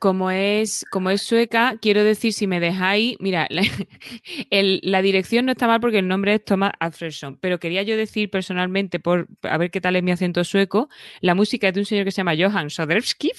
como 0.00 0.32
es, 0.32 0.84
como 0.90 1.10
es 1.10 1.22
sueca, 1.22 1.76
quiero 1.80 2.02
decir, 2.02 2.32
si 2.32 2.46
me 2.48 2.58
dejáis, 2.58 3.16
mira, 3.20 3.46
la, 3.50 3.62
el- 4.50 4.80
la 4.82 5.02
dirección 5.02 5.46
no 5.46 5.52
está 5.52 5.68
mal 5.68 5.78
porque 5.80 5.98
el 5.98 6.08
nombre 6.08 6.34
es 6.34 6.44
Thomas 6.44 6.72
Alfredson, 6.80 7.36
pero 7.38 7.60
quería 7.60 7.82
yo 7.84 7.96
decir 7.96 8.30
personalmente, 8.30 8.98
por 8.98 9.28
a 9.42 9.56
ver 9.58 9.70
qué 9.70 9.80
tal 9.80 9.94
es 9.96 10.02
mi 10.02 10.10
acento 10.10 10.42
sueco, 10.42 10.88
la 11.20 11.34
música 11.36 11.68
es 11.68 11.74
de 11.74 11.80
un 11.80 11.86
señor 11.86 12.04
que 12.04 12.10
se 12.10 12.16
llama 12.18 12.34
Johan 12.36 12.70
Soderski, 12.70 13.30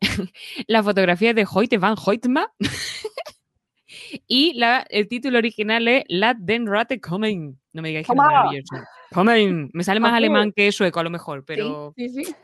la 0.66 0.82
fotografía 0.82 1.30
es 1.30 1.36
de 1.36 1.46
Hoyte 1.48 1.78
van 1.78 1.94
Hoytma 2.04 2.50
y 4.26 4.54
la, 4.54 4.86
el 4.88 5.06
título 5.08 5.38
original 5.38 5.86
es 5.88 6.04
Lat 6.08 6.38
den 6.38 6.66
Rate 6.66 7.00
kommen. 7.00 7.58
No 7.72 7.82
me 7.82 7.88
digáis 7.88 8.06
que 8.06 8.14
no 8.14 8.22
es 8.22 8.26
maravilloso. 8.26 8.76
Kommen. 9.12 9.70
Me 9.72 9.84
sale 9.84 10.00
más 10.00 10.12
alemán 10.14 10.52
que 10.54 10.72
sueco 10.72 10.98
a 11.00 11.04
lo 11.04 11.10
mejor, 11.10 11.44
pero 11.44 11.92
Sí, 11.96 12.08
sí, 12.08 12.24
sí. 12.24 12.34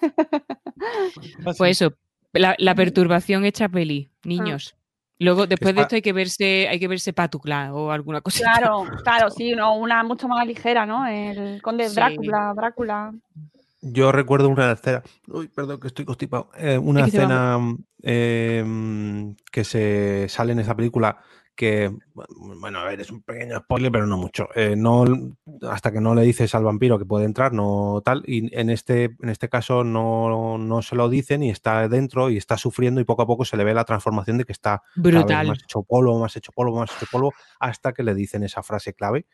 pues 1.43 1.61
eso, 1.63 1.93
la, 2.33 2.55
la 2.59 2.75
perturbación 2.75 3.45
hecha 3.45 3.69
peli, 3.69 4.11
niños. 4.25 4.77
Luego, 5.19 5.47
después 5.47 5.75
de 5.75 5.81
esto 5.83 5.95
hay 5.95 6.03
que 6.03 6.13
verse, 6.13 6.69
hay 6.69 6.79
que 6.79 6.89
verse 6.89 7.13
Patucla 7.15 7.73
o 7.73 7.91
alguna 7.91 8.21
cosa. 8.21 8.39
Claro, 8.41 8.85
claro, 9.05 9.31
sí, 9.31 9.55
no, 9.55 9.75
una 9.77 10.03
mucho 10.03 10.29
más 10.29 10.47
ligera, 10.47 10.85
¿no? 10.85 11.07
El 11.07 11.63
conde 11.63 11.89
Sí. 11.89 11.95
Drácula, 11.95 12.53
Drácula. 12.55 13.15
Yo 13.81 14.13
recuerdo 14.13 14.49
una 14.49 14.73
escena. 14.73 15.03
Uy, 15.29 15.49
perdón, 15.49 15.81
que 15.81 15.87
estoy 15.87 16.05
constipado. 16.05 16.51
eh, 16.59 16.77
una 16.77 17.07
escena 17.07 17.59
eh, 18.03 18.63
mm, 18.67 19.31
que 19.51 19.65
se 19.65 20.27
sale 20.29 20.53
en 20.53 20.59
esa 20.61 20.75
película 20.75 21.19
que, 21.57 21.91
bueno, 22.37 22.79
a 22.79 22.85
ver, 22.85 23.01
es 23.01 23.11
un 23.11 23.23
pequeño 23.23 23.59
spoiler, 23.59 23.91
pero 23.91 24.07
no 24.07 24.17
mucho. 24.17 24.49
Eh, 24.55 24.75
no, 24.77 25.05
hasta 25.69 25.91
que 25.91 26.01
no 26.01 26.15
le 26.15 26.23
dices 26.23 26.55
al 26.55 26.63
vampiro 26.65 26.99
que 26.99 27.05
puede 27.05 27.25
entrar, 27.25 27.53
no 27.53 28.03
tal. 28.05 28.23
Y 28.27 28.55
en 28.57 28.71
este, 28.71 29.17
en 29.21 29.29
este 29.29 29.49
caso 29.49 29.83
no, 29.83 30.59
no 30.59 30.83
se 30.83 30.95
lo 30.95 31.09
dicen 31.09 31.43
y 31.43 31.51
está 31.51 31.89
dentro 31.89 32.31
y 32.31 32.37
está 32.37 32.57
sufriendo 32.57 33.01
y 33.01 33.05
poco 33.05 33.23
a 33.23 33.27
poco 33.27 33.45
se 33.45 33.57
le 33.57 33.65
ve 33.65 33.75
la 33.75 33.85
transformación 33.85 34.39
de 34.39 34.45
que 34.45 34.53
está 34.53 34.83
Brutal. 34.95 35.49
más 35.49 35.63
hecho 35.63 35.83
polvo, 35.83 36.19
más 36.19 36.37
hecho 36.37 36.53
polvo, 36.53 36.79
más 36.79 36.95
hecho 36.95 37.07
polvo, 37.11 37.33
hasta 37.59 37.93
que 37.93 38.03
le 38.03 38.15
dicen 38.15 38.45
esa 38.45 38.63
frase 38.63 38.95
clave. 38.95 39.27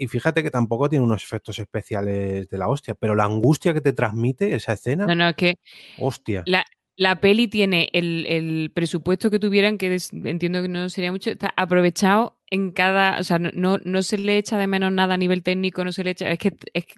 Y 0.00 0.06
fíjate 0.06 0.44
que 0.44 0.50
tampoco 0.52 0.88
tiene 0.88 1.04
unos 1.04 1.24
efectos 1.24 1.58
especiales 1.58 2.48
de 2.48 2.58
la 2.58 2.68
hostia, 2.68 2.94
pero 2.94 3.16
la 3.16 3.24
angustia 3.24 3.74
que 3.74 3.80
te 3.80 3.92
transmite 3.92 4.54
esa 4.54 4.74
escena, 4.74 5.06
No, 5.06 5.14
no, 5.16 5.34
que 5.34 5.56
hostia. 5.98 6.44
la, 6.46 6.64
la 6.98 7.20
peli 7.20 7.46
tiene 7.46 7.88
el, 7.92 8.26
el 8.26 8.72
presupuesto 8.74 9.30
que 9.30 9.38
tuvieran, 9.38 9.78
que 9.78 9.96
entiendo 10.24 10.60
que 10.60 10.68
no 10.68 10.88
sería 10.90 11.12
mucho, 11.12 11.30
está 11.30 11.54
aprovechado 11.56 12.36
en 12.50 12.72
cada, 12.72 13.20
o 13.20 13.22
sea, 13.22 13.38
no, 13.38 13.78
no, 13.78 14.02
se 14.02 14.18
le 14.18 14.36
echa 14.36 14.58
de 14.58 14.66
menos 14.66 14.90
nada 14.90 15.14
a 15.14 15.16
nivel 15.16 15.44
técnico, 15.44 15.84
no 15.84 15.92
se 15.92 16.02
le 16.02 16.10
echa, 16.10 16.28
es 16.28 16.40
que, 16.40 16.56
es 16.74 16.86
que 16.86 16.94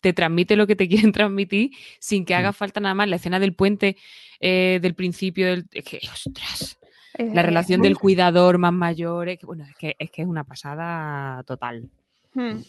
te 0.00 0.14
transmite 0.14 0.56
lo 0.56 0.66
que 0.66 0.76
te 0.76 0.88
quieren 0.88 1.12
transmitir 1.12 1.72
sin 1.98 2.24
que 2.24 2.34
haga 2.34 2.54
falta 2.54 2.80
nada 2.80 2.94
más. 2.94 3.06
La 3.06 3.16
escena 3.16 3.38
del 3.38 3.52
puente 3.52 3.98
eh, 4.40 4.78
del 4.80 4.94
principio, 4.94 5.46
del, 5.46 5.66
es 5.72 5.84
que, 5.84 6.00
ostras, 6.10 6.78
la 7.18 7.42
relación 7.42 7.82
del 7.82 7.98
cuidador 7.98 8.56
más 8.56 8.72
mayor, 8.72 9.28
es 9.28 9.38
que, 9.38 9.44
bueno, 9.44 9.64
es 9.64 9.76
que, 9.76 9.94
es 9.98 10.10
que 10.10 10.22
es 10.22 10.28
una 10.28 10.44
pasada 10.44 11.42
total. 11.42 11.90
Hmm. 12.32 12.62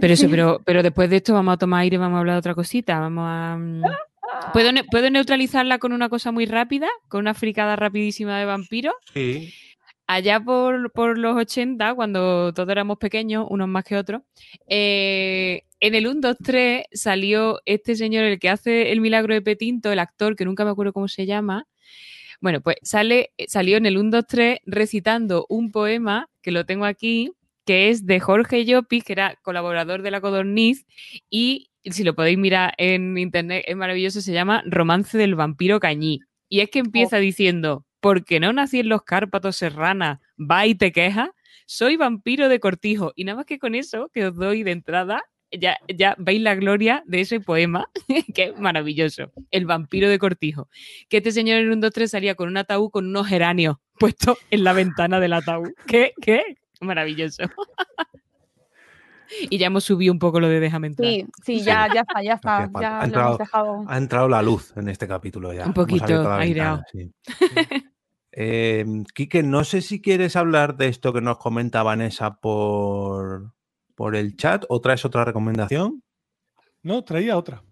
Pero 0.00 0.14
eso, 0.14 0.30
pero, 0.30 0.62
pero 0.64 0.82
después 0.82 1.10
de 1.10 1.16
esto 1.16 1.34
vamos 1.34 1.52
a 1.52 1.58
tomar 1.58 1.82
aire, 1.82 1.98
vamos 1.98 2.16
a 2.16 2.20
hablar 2.20 2.36
de 2.36 2.38
otra 2.38 2.54
cosita. 2.54 2.98
Vamos 2.98 3.24
a. 3.26 3.58
¿Puedo, 4.52 4.72
ne- 4.72 4.84
¿Puedo 4.84 5.10
neutralizarla 5.10 5.78
con 5.78 5.92
una 5.92 6.08
cosa 6.08 6.32
muy 6.32 6.46
rápida? 6.46 6.88
Con 7.08 7.20
una 7.20 7.34
fricada 7.34 7.76
rapidísima 7.76 8.38
de 8.38 8.44
vampiros. 8.44 8.94
Sí. 9.12 9.52
Allá 10.06 10.40
por, 10.40 10.90
por 10.92 11.18
los 11.18 11.36
80, 11.36 11.94
cuando 11.94 12.52
todos 12.52 12.68
éramos 12.68 12.98
pequeños, 12.98 13.46
unos 13.48 13.68
más 13.68 13.84
que 13.84 13.96
otros, 13.96 14.22
eh, 14.66 15.62
en 15.78 15.94
el 15.94 16.08
1, 16.08 16.20
2, 16.20 16.36
3 16.42 16.84
salió 16.92 17.60
este 17.64 17.94
señor, 17.94 18.24
el 18.24 18.40
que 18.40 18.48
hace 18.48 18.90
el 18.90 19.00
milagro 19.00 19.34
de 19.34 19.42
Petinto, 19.42 19.92
el 19.92 20.00
actor, 20.00 20.34
que 20.34 20.44
nunca 20.44 20.64
me 20.64 20.70
acuerdo 20.72 20.92
cómo 20.92 21.06
se 21.06 21.26
llama. 21.26 21.68
Bueno, 22.40 22.60
pues 22.60 22.76
sale, 22.82 23.30
salió 23.46 23.76
en 23.76 23.86
el 23.86 23.98
1, 23.98 24.10
2, 24.10 24.24
3 24.26 24.58
recitando 24.66 25.46
un 25.48 25.70
poema, 25.70 26.28
que 26.42 26.50
lo 26.50 26.66
tengo 26.66 26.86
aquí, 26.86 27.30
que 27.64 27.90
es 27.90 28.04
de 28.04 28.18
Jorge 28.18 28.64
Llopis, 28.64 29.04
que 29.04 29.12
era 29.12 29.36
colaborador 29.42 30.02
de 30.02 30.10
La 30.10 30.20
Codorniz, 30.20 30.86
y 31.30 31.69
si 31.84 32.04
lo 32.04 32.14
podéis 32.14 32.38
mirar 32.38 32.74
en 32.78 33.16
internet, 33.16 33.64
es 33.66 33.76
maravilloso, 33.76 34.20
se 34.20 34.32
llama 34.32 34.62
Romance 34.66 35.16
del 35.16 35.34
vampiro 35.34 35.80
cañí. 35.80 36.20
Y 36.48 36.60
es 36.60 36.70
que 36.70 36.80
empieza 36.80 37.18
diciendo, 37.18 37.86
porque 38.00 38.40
no 38.40 38.52
nací 38.52 38.80
en 38.80 38.88
los 38.88 39.02
Cárpatos 39.02 39.56
serrana, 39.56 40.20
va 40.38 40.66
y 40.66 40.74
te 40.74 40.92
queja, 40.92 41.32
soy 41.66 41.96
vampiro 41.96 42.48
de 42.48 42.60
cortijo. 42.60 43.12
Y 43.14 43.24
nada 43.24 43.36
más 43.36 43.46
que 43.46 43.58
con 43.58 43.74
eso 43.74 44.10
que 44.12 44.26
os 44.26 44.34
doy 44.34 44.62
de 44.62 44.72
entrada, 44.72 45.22
ya, 45.52 45.78
ya 45.88 46.14
veis 46.18 46.40
la 46.40 46.54
gloria 46.54 47.02
de 47.06 47.20
ese 47.20 47.40
poema, 47.40 47.88
que 48.34 48.44
es 48.44 48.58
maravilloso. 48.58 49.32
El 49.50 49.66
vampiro 49.66 50.08
de 50.08 50.18
cortijo. 50.18 50.68
Que 51.08 51.18
este 51.18 51.32
señor 51.32 51.58
en 51.58 51.70
un 51.70 51.80
2, 51.80 51.92
3 51.92 52.10
salía 52.10 52.34
con 52.34 52.48
un 52.48 52.56
ataúd 52.56 52.90
con 52.90 53.06
unos 53.06 53.26
geranios 53.26 53.76
puestos 53.98 54.38
en 54.50 54.64
la 54.64 54.72
ventana 54.72 55.20
del 55.20 55.34
ataúd. 55.34 55.70
¿Qué? 55.86 56.12
¿Qué? 56.20 56.56
Maravilloso. 56.80 57.44
y 59.48 59.58
ya 59.58 59.66
hemos 59.68 59.84
subido 59.84 60.12
un 60.12 60.18
poco 60.18 60.40
lo 60.40 60.48
de 60.48 60.60
déjame 60.60 60.88
entrar. 60.88 61.08
Sí, 61.08 61.26
sí, 61.44 61.60
ya, 61.62 61.88
ya 61.92 62.00
está, 62.00 62.22
ya 62.22 62.34
está. 62.34 62.70
Ya 62.80 62.98
ha, 62.98 63.00
lo 63.00 63.04
entrado, 63.06 63.26
hemos 63.28 63.38
dejado. 63.38 63.84
ha 63.88 63.96
entrado 63.98 64.28
la 64.28 64.42
luz 64.42 64.72
en 64.76 64.88
este 64.88 65.06
capítulo 65.08 65.52
ya. 65.52 65.66
Un 65.66 65.74
poquito 65.74 66.32
aireado. 66.32 66.82
sí. 66.92 67.12
Eh, 68.32 68.84
Quique, 69.12 69.42
no 69.42 69.64
sé 69.64 69.80
si 69.82 70.00
quieres 70.00 70.36
hablar 70.36 70.76
de 70.76 70.86
esto 70.86 71.12
que 71.12 71.20
nos 71.20 71.38
comenta 71.38 71.82
Vanessa 71.82 72.36
por, 72.36 73.52
por 73.96 74.14
el 74.14 74.36
chat 74.36 74.64
o 74.68 74.80
traes 74.80 75.04
otra 75.04 75.24
recomendación. 75.24 76.02
No, 76.84 77.02
traía 77.02 77.36
otra. 77.36 77.64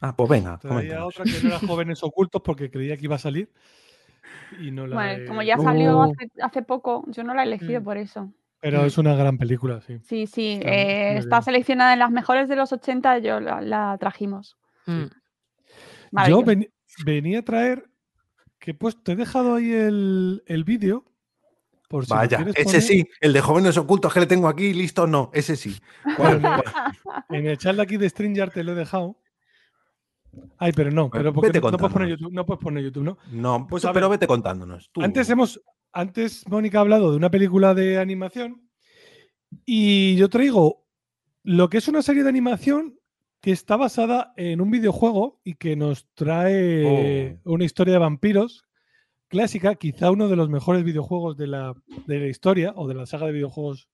Ah, 0.00 0.16
pues 0.16 0.30
venga, 0.30 0.56
Traía 0.58 0.74
coméntanos. 0.74 1.06
otra 1.08 1.24
que 1.24 1.42
no 1.42 1.48
era 1.48 1.58
Jóvenes 1.68 2.02
Ocultos 2.02 2.40
porque 2.42 2.70
creía 2.70 2.96
que 2.96 3.04
iba 3.04 3.16
a 3.16 3.18
salir. 3.18 3.52
Y 4.58 4.70
no 4.70 4.86
la 4.86 4.96
Bueno, 4.96 5.22
he- 5.22 5.26
como 5.26 5.42
ya 5.42 5.58
salió 5.58 5.98
Uh. 5.98 6.02
hace, 6.04 6.30
hace 6.42 6.62
poco, 6.62 7.04
yo 7.08 7.22
no 7.22 7.34
la 7.34 7.42
he 7.42 7.46
elegido 7.46 7.82
Mm. 7.82 7.84
por 7.84 7.98
eso. 7.98 8.32
Pero 8.60 8.84
es 8.84 8.98
una 8.98 9.14
gran 9.14 9.38
película, 9.38 9.80
sí. 9.82 9.98
Sí, 10.02 10.26
sí, 10.26 10.54
Está 10.54 10.70
eh, 10.72 11.18
está 11.18 11.42
seleccionada 11.42 11.92
en 11.92 11.98
las 12.00 12.10
mejores 12.10 12.48
de 12.48 12.56
los 12.56 12.72
80, 12.72 13.18
yo 13.18 13.38
la, 13.40 13.60
la 13.60 13.96
trajimos. 13.98 14.56
Mm. 14.86 15.04
Yo 16.28 16.42
ven- 16.42 16.70
venía 17.04 17.40
a 17.40 17.42
traer 17.42 17.84
que 18.58 18.74
pues 18.74 19.00
te 19.02 19.12
he 19.12 19.16
dejado 19.16 19.56
ahí 19.56 19.70
el, 19.72 20.42
el 20.46 20.64
vídeo. 20.64 21.04
Por 21.88 22.04
si 22.04 22.10
lo 22.12 22.16
Vaya, 22.16 22.38
ese 22.54 22.64
poner. 22.64 22.82
sí, 22.82 23.08
el 23.20 23.32
de 23.32 23.40
jóvenes 23.40 23.76
ocultos 23.76 24.12
que 24.12 24.18
le 24.20 24.26
tengo 24.26 24.48
aquí, 24.48 24.72
listo, 24.74 25.06
no, 25.06 25.30
ese 25.32 25.54
sí. 25.54 25.76
¿Cuál? 26.16 26.40
Bueno, 26.40 26.62
¿Cuál? 27.04 27.24
En 27.30 27.46
el 27.46 27.58
chat 27.58 27.76
de 27.76 27.82
aquí 27.82 27.96
de 27.96 28.08
Stringer 28.08 28.50
te 28.50 28.64
lo 28.64 28.72
he 28.72 28.74
dejado. 28.74 29.16
Ay, 30.58 30.72
pero 30.72 30.90
no, 30.90 31.08
pero 31.10 31.32
porque 31.32 31.48
vete 31.48 31.60
no, 31.60 31.70
no 31.70 31.78
puedes 31.78 31.92
poner. 31.92 32.08
YouTube, 32.08 32.32
no 32.32 32.44
puedes 32.44 32.62
poner 32.62 32.82
YouTube, 32.84 33.04
¿no? 33.04 33.18
No, 33.30 33.66
Pues 33.68 33.84
a 33.84 33.92
pero 33.92 34.08
ver. 34.08 34.18
vete 34.18 34.26
contándonos. 34.26 34.90
tú. 34.92 35.00
Antes 35.02 35.30
hemos, 35.30 35.60
antes 35.96 36.46
Mónica 36.46 36.78
ha 36.78 36.82
hablado 36.82 37.10
de 37.10 37.16
una 37.16 37.30
película 37.30 37.72
de 37.72 37.98
animación 37.98 38.68
y 39.64 40.14
yo 40.16 40.28
traigo 40.28 40.84
lo 41.42 41.70
que 41.70 41.78
es 41.78 41.88
una 41.88 42.02
serie 42.02 42.22
de 42.22 42.28
animación 42.28 43.00
que 43.40 43.50
está 43.50 43.76
basada 43.76 44.34
en 44.36 44.60
un 44.60 44.70
videojuego 44.70 45.40
y 45.42 45.54
que 45.54 45.74
nos 45.74 46.06
trae 46.12 47.38
Oh. 47.44 47.52
una 47.52 47.64
historia 47.64 47.94
de 47.94 47.98
vampiros 47.98 48.66
clásica, 49.28 49.74
quizá 49.76 50.10
uno 50.10 50.28
de 50.28 50.36
los 50.36 50.50
mejores 50.50 50.84
videojuegos 50.84 51.36
de 51.38 51.46
la, 51.46 51.74
de 52.06 52.20
la 52.20 52.26
historia 52.26 52.74
o 52.76 52.86
de 52.86 52.94
la 52.94 53.06
saga 53.06 53.26
de 53.26 53.32
videojuegos, 53.32 53.88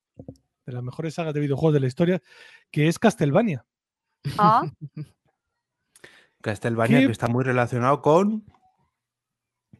de 0.65 0.73
las 0.73 0.83
mejores 0.83 1.13
sagas 1.13 1.33
de 1.33 1.39
videojuegos 1.39 1.73
de 1.73 1.79
la 1.79 1.87
historia, 1.87 2.21
que 2.69 2.89
es 2.89 2.99
Castlevania. 2.99 3.65
Ah, 4.37 4.69
Castlevania 6.41 6.99
que 6.99 7.11
está 7.11 7.27
muy 7.29 7.45
relacionado 7.45 8.01
con, 8.01 8.43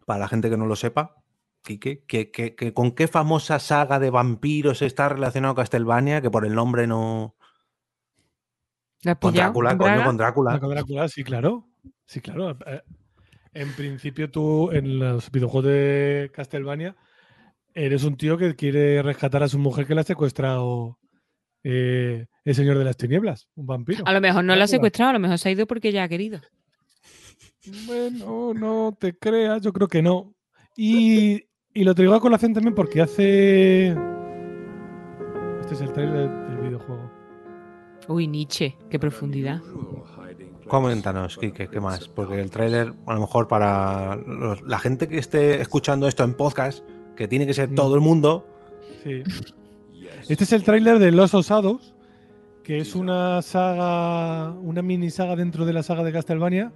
para 0.05 0.21
la 0.21 0.27
gente 0.29 0.49
que 0.49 0.57
no 0.57 0.65
lo 0.65 0.75
sepa, 0.75 1.22
Quique, 1.63 2.03
que, 2.05 2.29
que- 2.29 2.55
que- 2.55 2.73
¿con 2.73 2.91
qué 2.91 3.07
famosa 3.07 3.57
saga 3.59 3.97
de 3.99 4.09
vampiros 4.09 4.81
está 4.81 5.09
relacionado 5.09 5.55
Castlevania? 5.55 6.21
Que 6.21 6.29
por 6.29 6.45
el 6.45 6.53
nombre 6.53 6.87
no... 6.87 7.35
¿La 9.03 9.13
has 9.13 9.17
Con 9.19 9.33
Drácula, 9.33 9.77
coño, 9.77 10.03
con 10.03 10.17
Drácula. 10.17 10.59
Con 10.59 10.69
Drácula, 10.69 11.07
sí, 11.07 11.23
claro. 11.23 11.67
Sí, 12.05 12.21
claro. 12.21 12.57
Eh, 12.65 12.81
En 13.53 13.71
principio, 13.73 14.29
tú 14.29 14.71
en 14.71 14.99
los 14.99 15.29
videojuegos 15.31 15.65
de 15.71 16.31
Castlevania 16.33 16.95
eres 17.73 18.03
un 18.03 18.17
tío 18.17 18.37
que 18.37 18.55
quiere 18.55 19.01
rescatar 19.01 19.43
a 19.43 19.47
su 19.47 19.57
mujer 19.59 19.85
que 19.87 19.95
la 19.95 20.01
ha 20.01 20.05
secuestrado 20.05 20.99
eh, 21.63 22.25
el 22.43 22.55
señor 22.55 22.77
de 22.77 22.83
las 22.85 22.97
tinieblas, 22.97 23.47
un 23.55 23.65
vampiro. 23.67 24.03
A 24.05 24.11
lo 24.13 24.21
mejor 24.21 24.43
no 24.43 24.55
la 24.55 24.65
ha 24.65 24.67
secuestrado, 24.67 25.11
a 25.11 25.13
lo 25.13 25.19
mejor 25.19 25.37
se 25.39 25.49
ha 25.49 25.51
ido 25.53 25.65
porque 25.67 25.89
ella 25.89 26.03
ha 26.03 26.09
querido. 26.09 26.39
Bueno, 27.85 28.53
no 28.53 28.97
te 28.99 29.17
creas, 29.17 29.61
yo 29.61 29.71
creo 29.71 29.87
que 29.87 30.01
no. 30.01 30.33
Y, 30.75 31.45
y 31.73 31.83
lo 31.83 31.95
traigo 31.95 32.13
a 32.15 32.19
colación 32.21 32.53
también 32.53 32.75
porque 32.75 33.01
hace. 33.01 33.87
Este 35.61 35.73
es 35.75 35.81
el 35.81 35.91
trailer 35.93 36.29
del 36.29 36.57
videojuego. 36.57 37.09
Uy, 38.07 38.27
Nietzsche, 38.27 38.77
qué 38.89 38.99
profundidad. 38.99 39.61
Coméntanos, 40.67 41.37
Quique, 41.37 41.67
¿qué 41.67 41.79
más? 41.79 42.07
Porque 42.07 42.39
el 42.39 42.49
tráiler, 42.49 42.93
a 43.05 43.13
lo 43.13 43.21
mejor 43.21 43.47
para 43.47 44.15
los- 44.15 44.61
la 44.63 44.79
gente 44.79 45.07
que 45.07 45.17
esté 45.17 45.61
escuchando 45.61 46.07
esto 46.07 46.23
en 46.23 46.33
podcast, 46.33 46.83
que 47.15 47.27
tiene 47.27 47.45
que 47.45 47.53
ser 47.53 47.69
Mm. 47.71 47.75
todo 47.75 47.95
el 47.95 48.01
mundo, 48.01 48.47
Sí. 49.03 49.21
Este 50.29 50.45
es 50.45 50.53
el 50.53 50.63
tráiler 50.63 50.97
de 50.99 51.11
Los 51.11 51.33
Osados, 51.33 51.93
que 52.63 52.77
es 52.77 52.95
una 52.95 53.41
saga, 53.41 54.51
una 54.51 54.81
mini 54.81 55.09
saga 55.09 55.35
dentro 55.35 55.65
de 55.65 55.73
la 55.73 55.83
saga 55.83 56.03
de 56.03 56.13
Castlevania, 56.13 56.71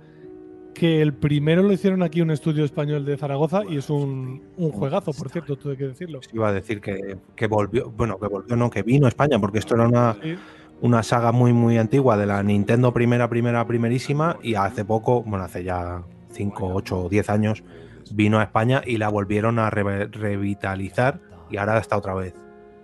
que 0.77 1.01
el 1.01 1.13
primero 1.13 1.63
lo 1.63 1.73
hicieron 1.73 2.03
aquí 2.03 2.21
un 2.21 2.31
estudio 2.31 2.63
español 2.63 3.03
de 3.05 3.17
Zaragoza 3.17 3.61
y 3.67 3.77
es 3.77 3.89
un, 3.89 4.43
un 4.57 4.71
juegazo, 4.71 5.11
por 5.13 5.29
cierto, 5.29 5.57
hay 5.69 5.75
que 5.77 5.87
decirlo. 5.87 6.19
iba 6.33 6.49
a 6.49 6.53
decir 6.53 6.79
que, 6.81 7.17
que 7.35 7.47
volvió, 7.47 7.89
bueno, 7.89 8.19
que 8.19 8.27
volvió, 8.27 8.55
no, 8.55 8.69
que 8.69 8.83
vino 8.83 9.05
a 9.05 9.09
España, 9.09 9.39
porque 9.39 9.59
esto 9.59 9.75
era 9.75 9.87
una, 9.87 10.15
Sí. 10.21 10.35
una 10.81 11.01
saga 11.03 11.31
muy, 11.31 11.51
muy 11.53 11.77
antigua 11.77 12.15
de 12.17 12.25
la 12.27 12.43
Nintendo 12.43 12.93
primera, 12.93 13.27
primera, 13.29 13.65
primerísima, 13.65 14.37
y 14.43 14.53
hace 14.55 14.85
poco, 14.85 15.23
bueno, 15.23 15.43
hace 15.45 15.63
ya 15.63 16.03
5, 16.31 16.71
8 16.75 16.99
o 17.05 17.09
10 17.09 17.29
años, 17.29 17.63
vino 18.11 18.39
a 18.39 18.43
España 18.43 18.81
y 18.85 18.97
la 18.97 19.09
volvieron 19.09 19.59
a 19.59 19.69
re- 19.69 20.07
revitalizar 20.07 21.19
y 21.49 21.57
ahora 21.57 21.77
está 21.79 21.97
otra 21.97 22.13
vez 22.13 22.33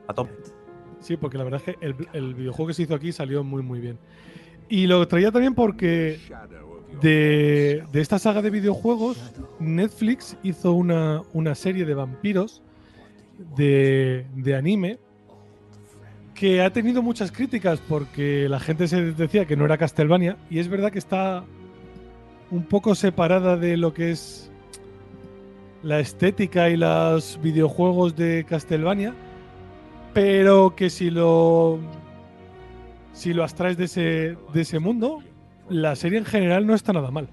a 0.08 0.14
tope. 0.14 0.32
Sí, 1.00 1.18
porque 1.18 1.38
la 1.38 1.44
verdad 1.44 1.62
es 1.66 1.76
que 1.76 1.86
el, 1.86 1.96
el 2.14 2.34
videojuego 2.34 2.68
que 2.68 2.74
se 2.74 2.84
hizo 2.84 2.96
aquí 2.96 3.12
salió 3.12 3.44
muy, 3.44 3.62
muy 3.62 3.80
bien. 3.80 3.98
Y 4.70 4.88
lo 4.88 5.06
traía 5.08 5.32
también 5.32 5.54
porque 5.54 6.18
de, 7.02 7.84
esta 7.94 8.20
saga 8.20 8.42
de 8.42 8.50
videojuegos, 8.50 9.18
Netflix 9.60 10.38
hizo 10.44 10.74
una, 10.74 11.22
una 11.34 11.56
serie 11.56 11.86
de 11.86 11.94
vampiros 11.94 12.62
de, 13.56 14.26
de 14.36 14.56
anime 14.56 15.00
que 16.34 16.62
ha 16.62 16.72
tenido 16.72 17.02
muchas 17.02 17.32
críticas 17.32 17.80
porque 17.88 18.48
la 18.50 18.60
gente 18.60 18.88
se 18.88 19.14
decía 19.14 19.46
que 19.46 19.56
no 19.56 19.66
era 19.66 19.78
Castlevania 19.78 20.38
y 20.50 20.60
es 20.60 20.68
verdad 20.68 20.92
que 20.92 21.00
está 21.00 21.44
un 22.52 22.64
poco 22.64 22.96
separada 22.96 23.58
de 23.58 23.78
lo 23.78 23.94
que 23.94 24.12
es 24.12 24.52
la 25.84 26.00
estética 26.00 26.70
y 26.70 26.78
los 26.78 27.40
videojuegos 27.42 28.16
de 28.16 28.46
Castlevania, 28.48 29.14
pero 30.14 30.76
que 30.76 30.90
si 30.90 31.10
lo 31.10 31.80
si 33.12 33.34
lo 33.34 33.44
abstraes 33.44 33.78
de 33.78 33.86
ese, 33.86 34.38
de 34.54 34.62
ese 34.62 34.80
mundo, 34.80 35.22
la 35.70 35.96
serie 35.96 36.20
en 36.20 36.26
general 36.26 36.66
no 36.66 36.76
está 36.76 36.94
nada 36.94 37.12
mal. 37.12 37.30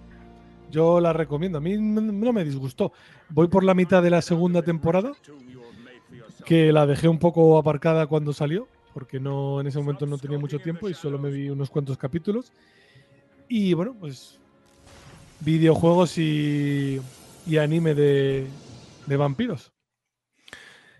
Yo 0.71 1.01
la 1.01 1.13
recomiendo. 1.13 1.59
A 1.59 1.61
mí 1.61 1.77
no 1.77 2.33
me 2.33 2.45
disgustó. 2.45 2.93
Voy 3.31 3.49
por 3.49 3.65
la 3.65 3.75
mitad 3.75 4.03
de 4.03 4.11
la 4.11 4.23
segunda 4.23 4.63
temporada, 4.63 5.13
que 6.45 6.73
la 6.73 6.87
dejé 6.87 7.09
un 7.09 7.19
poco 7.19 7.59
aparcada 7.59 8.07
cuando 8.07 8.33
salió, 8.33 8.69
porque 8.95 9.19
no 9.19 9.61
en 9.61 9.67
ese 9.67 9.79
momento 9.79 10.07
no 10.07 10.19
tenía 10.19 10.39
mucho 10.39 10.59
tiempo 10.59 10.89
y 10.89 10.95
solo 10.95 11.19
me 11.19 11.31
vi 11.31 11.51
unos 11.51 11.71
cuantos 11.71 11.99
capítulos. 11.99 12.53
Y 13.49 13.75
bueno, 13.75 13.97
pues 13.99 14.39
videojuegos 15.41 16.19
y, 16.19 17.01
y 17.47 17.57
anime 17.57 17.95
de, 17.95 18.47
de 19.07 19.17
vampiros. 19.17 19.73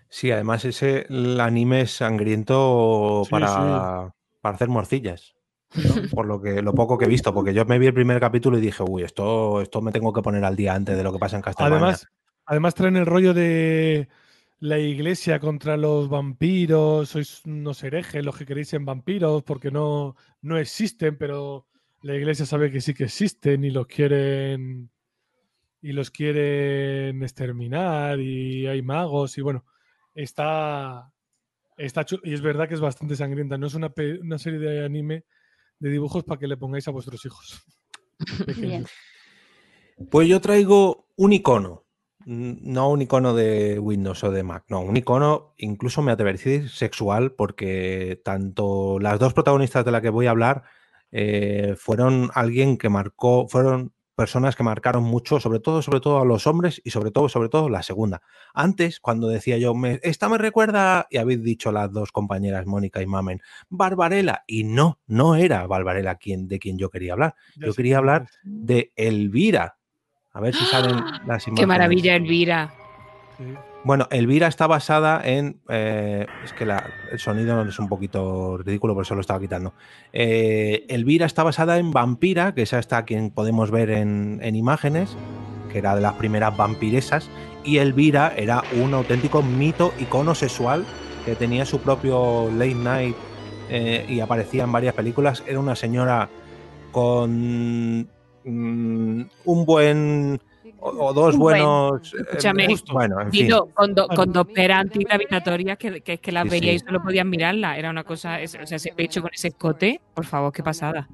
Sí, 0.09 0.31
además 0.31 0.65
ese 0.65 1.05
el 1.09 1.39
anime 1.39 1.81
es 1.81 1.91
sangriento 1.91 3.21
Sí, 3.23 3.31
para, 3.31 4.13
para 4.41 4.55
hacer 4.55 4.67
morcillas. 4.67 5.35
Por 6.11 6.25
lo 6.25 6.41
que 6.41 6.61
lo 6.61 6.73
poco 6.73 6.97
que 6.97 7.05
he 7.05 7.09
visto, 7.09 7.33
porque 7.33 7.53
yo 7.53 7.65
me 7.65 7.79
vi 7.79 7.87
el 7.87 7.93
primer 7.93 8.19
capítulo 8.19 8.57
y 8.57 8.61
dije, 8.61 8.83
uy, 8.83 9.03
esto, 9.03 9.61
esto 9.61 9.81
me 9.81 9.91
tengo 9.91 10.11
que 10.11 10.21
poner 10.21 10.43
al 10.43 10.55
día 10.55 10.73
antes 10.73 10.97
de 10.97 11.03
lo 11.03 11.13
que 11.13 11.19
pasa 11.19 11.37
en 11.37 11.41
Castlevania. 11.41 11.77
Además, 11.77 12.07
además 12.45 12.75
traen 12.75 12.97
el 12.97 13.05
rollo 13.05 13.33
de 13.33 14.09
la 14.59 14.77
iglesia 14.77 15.39
contra 15.39 15.77
los 15.77 16.09
vampiros, 16.09 17.09
sois 17.09 17.41
unos 17.45 17.83
herejes 17.83 18.23
los 18.23 18.37
que 18.37 18.45
queréis 18.45 18.73
en 18.73 18.85
vampiros 18.85 19.43
porque 19.43 19.71
no, 19.71 20.15
no 20.41 20.57
existen, 20.57 21.17
pero 21.17 21.65
la 22.03 22.15
iglesia 22.15 22.45
sabe 22.45 22.69
que 22.69 22.81
sí 22.81 22.93
que 22.93 23.05
existen 23.05 23.63
y 23.63 23.71
los 23.71 23.87
quieren 23.87 24.91
y 25.81 25.93
los 25.93 26.11
quieren 26.11 27.23
exterminar 27.23 28.19
y 28.19 28.67
hay 28.67 28.83
magos 28.83 29.37
y 29.37 29.41
bueno, 29.41 29.65
está 30.13 31.11
está 31.75 32.05
chulo. 32.05 32.21
Y 32.23 32.33
es 32.33 32.41
verdad 32.41 32.67
que 32.67 32.75
es 32.75 32.81
bastante 32.81 33.15
sangrienta, 33.15 33.57
no 33.57 33.67
es 33.67 33.73
una, 33.73 33.91
una 34.21 34.37
serie 34.37 34.59
de 34.59 34.85
anime 34.85 35.25
de 35.81 35.89
dibujos 35.89 36.23
para 36.23 36.39
que 36.39 36.47
le 36.47 36.57
pongáis 36.57 36.87
a 36.87 36.91
vuestros 36.91 37.25
hijos. 37.25 37.65
pequeños. 38.45 38.89
Pues 40.09 40.27
yo 40.27 40.39
traigo 40.39 41.07
un 41.17 41.33
icono, 41.33 41.85
no 42.25 42.89
un 42.89 43.01
icono 43.01 43.33
de 43.33 43.79
Windows 43.79 44.23
o 44.23 44.31
de 44.31 44.43
Mac, 44.43 44.65
no, 44.69 44.81
un 44.81 44.95
icono, 44.95 45.53
incluso 45.57 46.01
me 46.01 46.11
atrevería 46.11 46.39
a 46.39 46.43
decir 46.43 46.69
sexual, 46.69 47.33
porque 47.33 48.21
tanto 48.23 48.99
las 48.99 49.19
dos 49.19 49.33
protagonistas 49.33 49.83
de 49.83 49.91
las 49.91 50.01
que 50.01 50.09
voy 50.09 50.27
a 50.27 50.31
hablar 50.31 50.63
eh, 51.11 51.75
fueron 51.77 52.29
alguien 52.33 52.77
que 52.77 52.89
marcó, 52.89 53.47
fueron 53.47 53.93
personas 54.15 54.55
que 54.55 54.63
marcaron 54.63 55.03
mucho, 55.03 55.39
sobre 55.39 55.59
todo, 55.59 55.81
sobre 55.81 55.99
todo 55.99 56.19
a 56.19 56.25
los 56.25 56.47
hombres 56.47 56.81
y 56.83 56.91
sobre 56.91 57.11
todo, 57.11 57.29
sobre 57.29 57.49
todo 57.49 57.69
la 57.69 57.83
segunda. 57.83 58.21
Antes, 58.53 58.99
cuando 58.99 59.27
decía 59.27 59.57
yo, 59.57 59.73
me, 59.73 59.99
esta 60.03 60.29
me 60.29 60.37
recuerda, 60.37 61.07
y 61.09 61.17
habéis 61.17 61.43
dicho 61.43 61.71
las 61.71 61.91
dos 61.91 62.11
compañeras, 62.11 62.65
Mónica 62.65 63.01
y 63.01 63.07
Mamen, 63.07 63.41
Barbarella, 63.69 64.43
y 64.47 64.63
no, 64.63 64.99
no 65.07 65.35
era 65.35 65.65
Barbarella 65.67 66.15
quien, 66.15 66.47
de 66.47 66.59
quien 66.59 66.77
yo 66.77 66.89
quería 66.89 67.13
hablar. 67.13 67.35
Ya 67.55 67.67
Yo 67.67 67.73
sé 67.73 67.77
quería 67.77 67.97
hablar 67.97 68.27
de 68.43 68.91
Elvira. 68.95 69.77
A 70.33 70.39
ver 70.39 70.55
si 70.55 70.63
salen 70.65 70.95
las 71.25 71.47
imágenes. 71.47 71.59
Qué 71.59 71.67
maravilla, 71.67 72.15
Elvira. 72.15 72.73
Sí. 73.37 73.43
Bueno, 73.83 74.07
Elvira 74.11 74.47
está 74.47 74.67
basada 74.67 75.21
en. 75.23 75.59
eh, 75.67 76.27
es 76.43 76.53
que 76.53 76.65
el 76.65 77.19
sonido 77.19 77.63
es 77.63 77.79
un 77.79 77.89
poquito 77.89 78.57
ridículo, 78.57 78.93
por 78.93 79.03
eso 79.03 79.15
lo 79.15 79.21
estaba 79.21 79.39
quitando. 79.39 79.73
Eh, 80.13 80.85
Elvira 80.87 81.25
está 81.25 81.41
basada 81.43 81.79
en 81.79 81.91
Vampira, 81.91 82.53
que 82.53 82.61
es 82.61 82.73
esta 82.73 82.97
a 82.97 83.05
quien 83.05 83.31
podemos 83.31 83.71
ver 83.71 83.89
en, 83.89 84.39
en 84.43 84.55
imágenes, 84.55 85.17
que 85.71 85.79
era 85.79 85.95
de 85.95 86.01
las 86.01 86.13
primeras 86.13 86.55
vampiresas. 86.55 87.27
Y 87.63 87.77
Elvira 87.77 88.33
era 88.37 88.63
un 88.79 88.93
auténtico 88.93 89.41
mito, 89.41 89.93
icono 89.99 90.35
sexual, 90.35 90.85
que 91.25 91.35
tenía 91.35 91.65
su 91.65 91.79
propio 91.79 92.51
late 92.51 92.75
night 92.75 93.15
eh, 93.69 94.05
y 94.07 94.19
aparecía 94.19 94.63
en 94.63 94.71
varias 94.71 94.93
películas. 94.93 95.43
Era 95.47 95.59
una 95.59 95.75
señora 95.75 96.29
con 96.91 98.01
mm, 98.45 99.21
un 99.45 99.65
buen. 99.65 100.39
O, 100.81 100.89
o 100.89 101.13
dos 101.13 101.37
buenos. 101.37 102.13
eh, 102.13 102.17
Escúchame, 102.21 102.67
bueno, 102.91 103.21
en 103.21 103.31
fin. 103.31 103.49
Con, 103.73 103.93
do- 103.93 104.07
con 104.07 104.33
dos 104.33 104.47
peras 104.47 104.81
antigravitatorias 104.81 105.77
que, 105.77 106.01
que 106.01 106.13
es 106.13 106.19
que 106.19 106.31
las 106.31 106.43
Sí, 106.45 106.49
veías 106.49 106.65
sí. 106.71 106.75
y 106.75 106.79
solo 106.79 107.01
podías 107.03 107.25
mirarlas. 107.25 107.77
Era 107.77 107.89
una 107.91 108.03
cosa, 108.03 108.41
es- 108.41 108.55
o 108.61 108.65
sea, 108.65 108.77
ese 108.77 108.91
pecho 108.93 109.21
con 109.21 109.31
ese 109.33 109.49
escote, 109.49 110.01
por 110.13 110.25
favor, 110.25 110.51
qué 110.51 110.63
pasada. 110.63 111.07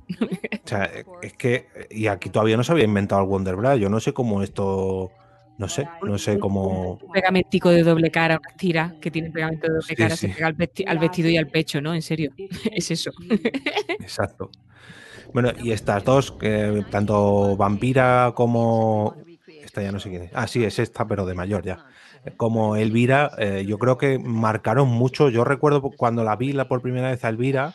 O 0.64 0.68
sea, 0.68 0.90
es 1.22 1.34
que. 1.34 1.68
Y 1.92 2.08
aquí 2.08 2.30
todavía 2.30 2.56
no 2.58 2.64
se 2.64 2.72
había 2.72 2.86
inventado 2.86 3.22
el 3.22 3.28
Wonder 3.28 3.56
Bra. 3.58 3.76
Yo 3.76 3.90
no 3.90 4.00
sé 4.00 4.14
cómo 4.14 4.42
esto. 4.42 5.12
No 5.60 5.68
sé, 5.68 5.88
no 6.04 6.20
sé 6.20 6.38
cómo. 6.38 7.00
Un 7.02 7.12
pegamentico 7.12 7.70
de 7.72 7.82
doble 7.82 8.12
cara, 8.12 8.38
unas 8.40 8.56
tiras 8.58 8.94
que 9.02 9.10
tienen 9.10 9.32
pegamento 9.34 9.66
de 9.68 9.74
doble 9.74 9.88
Sí, 9.88 9.96
cara, 9.96 10.16
sí. 10.16 10.28
se 10.28 10.34
pega 10.36 10.46
al, 10.48 10.56
vesti- 10.56 10.86
al 10.88 11.00
vestido 11.00 11.30
y 11.30 11.38
al 11.38 11.48
pecho, 11.48 11.82
¿no? 11.82 11.96
En 11.96 12.04
serio, 12.04 12.32
es 12.72 12.92
eso. 12.92 13.10
Exacto. 14.00 14.52
Bueno, 15.34 15.52
y 15.62 15.72
estas 15.72 16.04
dos, 16.04 16.32
que 16.32 16.86
tanto 16.90 17.58
Vampira 17.58 18.32
como. 18.36 19.16
Ya 19.82 19.92
no 19.92 20.00
sé 20.00 20.10
quién 20.10 20.24
es. 20.24 20.32
Ah, 20.34 20.48
sí, 20.48 20.64
es 20.64 20.80
esta, 20.80 21.08
pero 21.08 21.26
de 21.26 21.34
mayor 21.34 21.64
ya. 21.64 21.86
Como 22.36 22.76
Elvira, 22.76 23.32
eh, 23.38 23.64
yo 23.66 23.78
creo 23.78 23.98
que 23.98 24.20
marcaron 24.20 24.90
mucho. 24.90 25.30
Yo 25.30 25.44
recuerdo 25.44 25.82
cuando 25.82 26.24
la 26.24 26.36
vi 26.36 26.54
la 26.54 26.68
por 26.68 26.82
primera 26.82 27.10
vez 27.10 27.24
a 27.24 27.30
Elvira, 27.30 27.74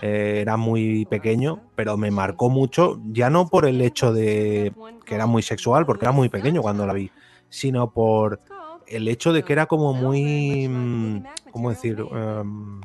eh, 0.00 0.38
era 0.40 0.56
muy 0.56 1.06
pequeño, 1.06 1.62
pero 1.74 1.96
me 1.96 2.10
marcó 2.10 2.50
mucho, 2.50 3.00
ya 3.12 3.30
no 3.30 3.48
por 3.48 3.66
el 3.66 3.80
hecho 3.80 4.12
de 4.12 4.72
que 5.04 5.14
era 5.14 5.26
muy 5.26 5.42
sexual, 5.42 5.86
porque 5.86 6.04
era 6.04 6.12
muy 6.12 6.28
pequeño 6.28 6.62
cuando 6.62 6.86
la 6.86 6.92
vi, 6.92 7.10
sino 7.48 7.90
por 7.90 8.40
el 8.86 9.08
hecho 9.08 9.32
de 9.32 9.42
que 9.42 9.52
era 9.52 9.66
como 9.66 9.92
muy. 9.92 10.68
mm, 10.68 11.24
¿Cómo 11.52 11.70
decir? 11.70 11.98
Em, 12.12 12.80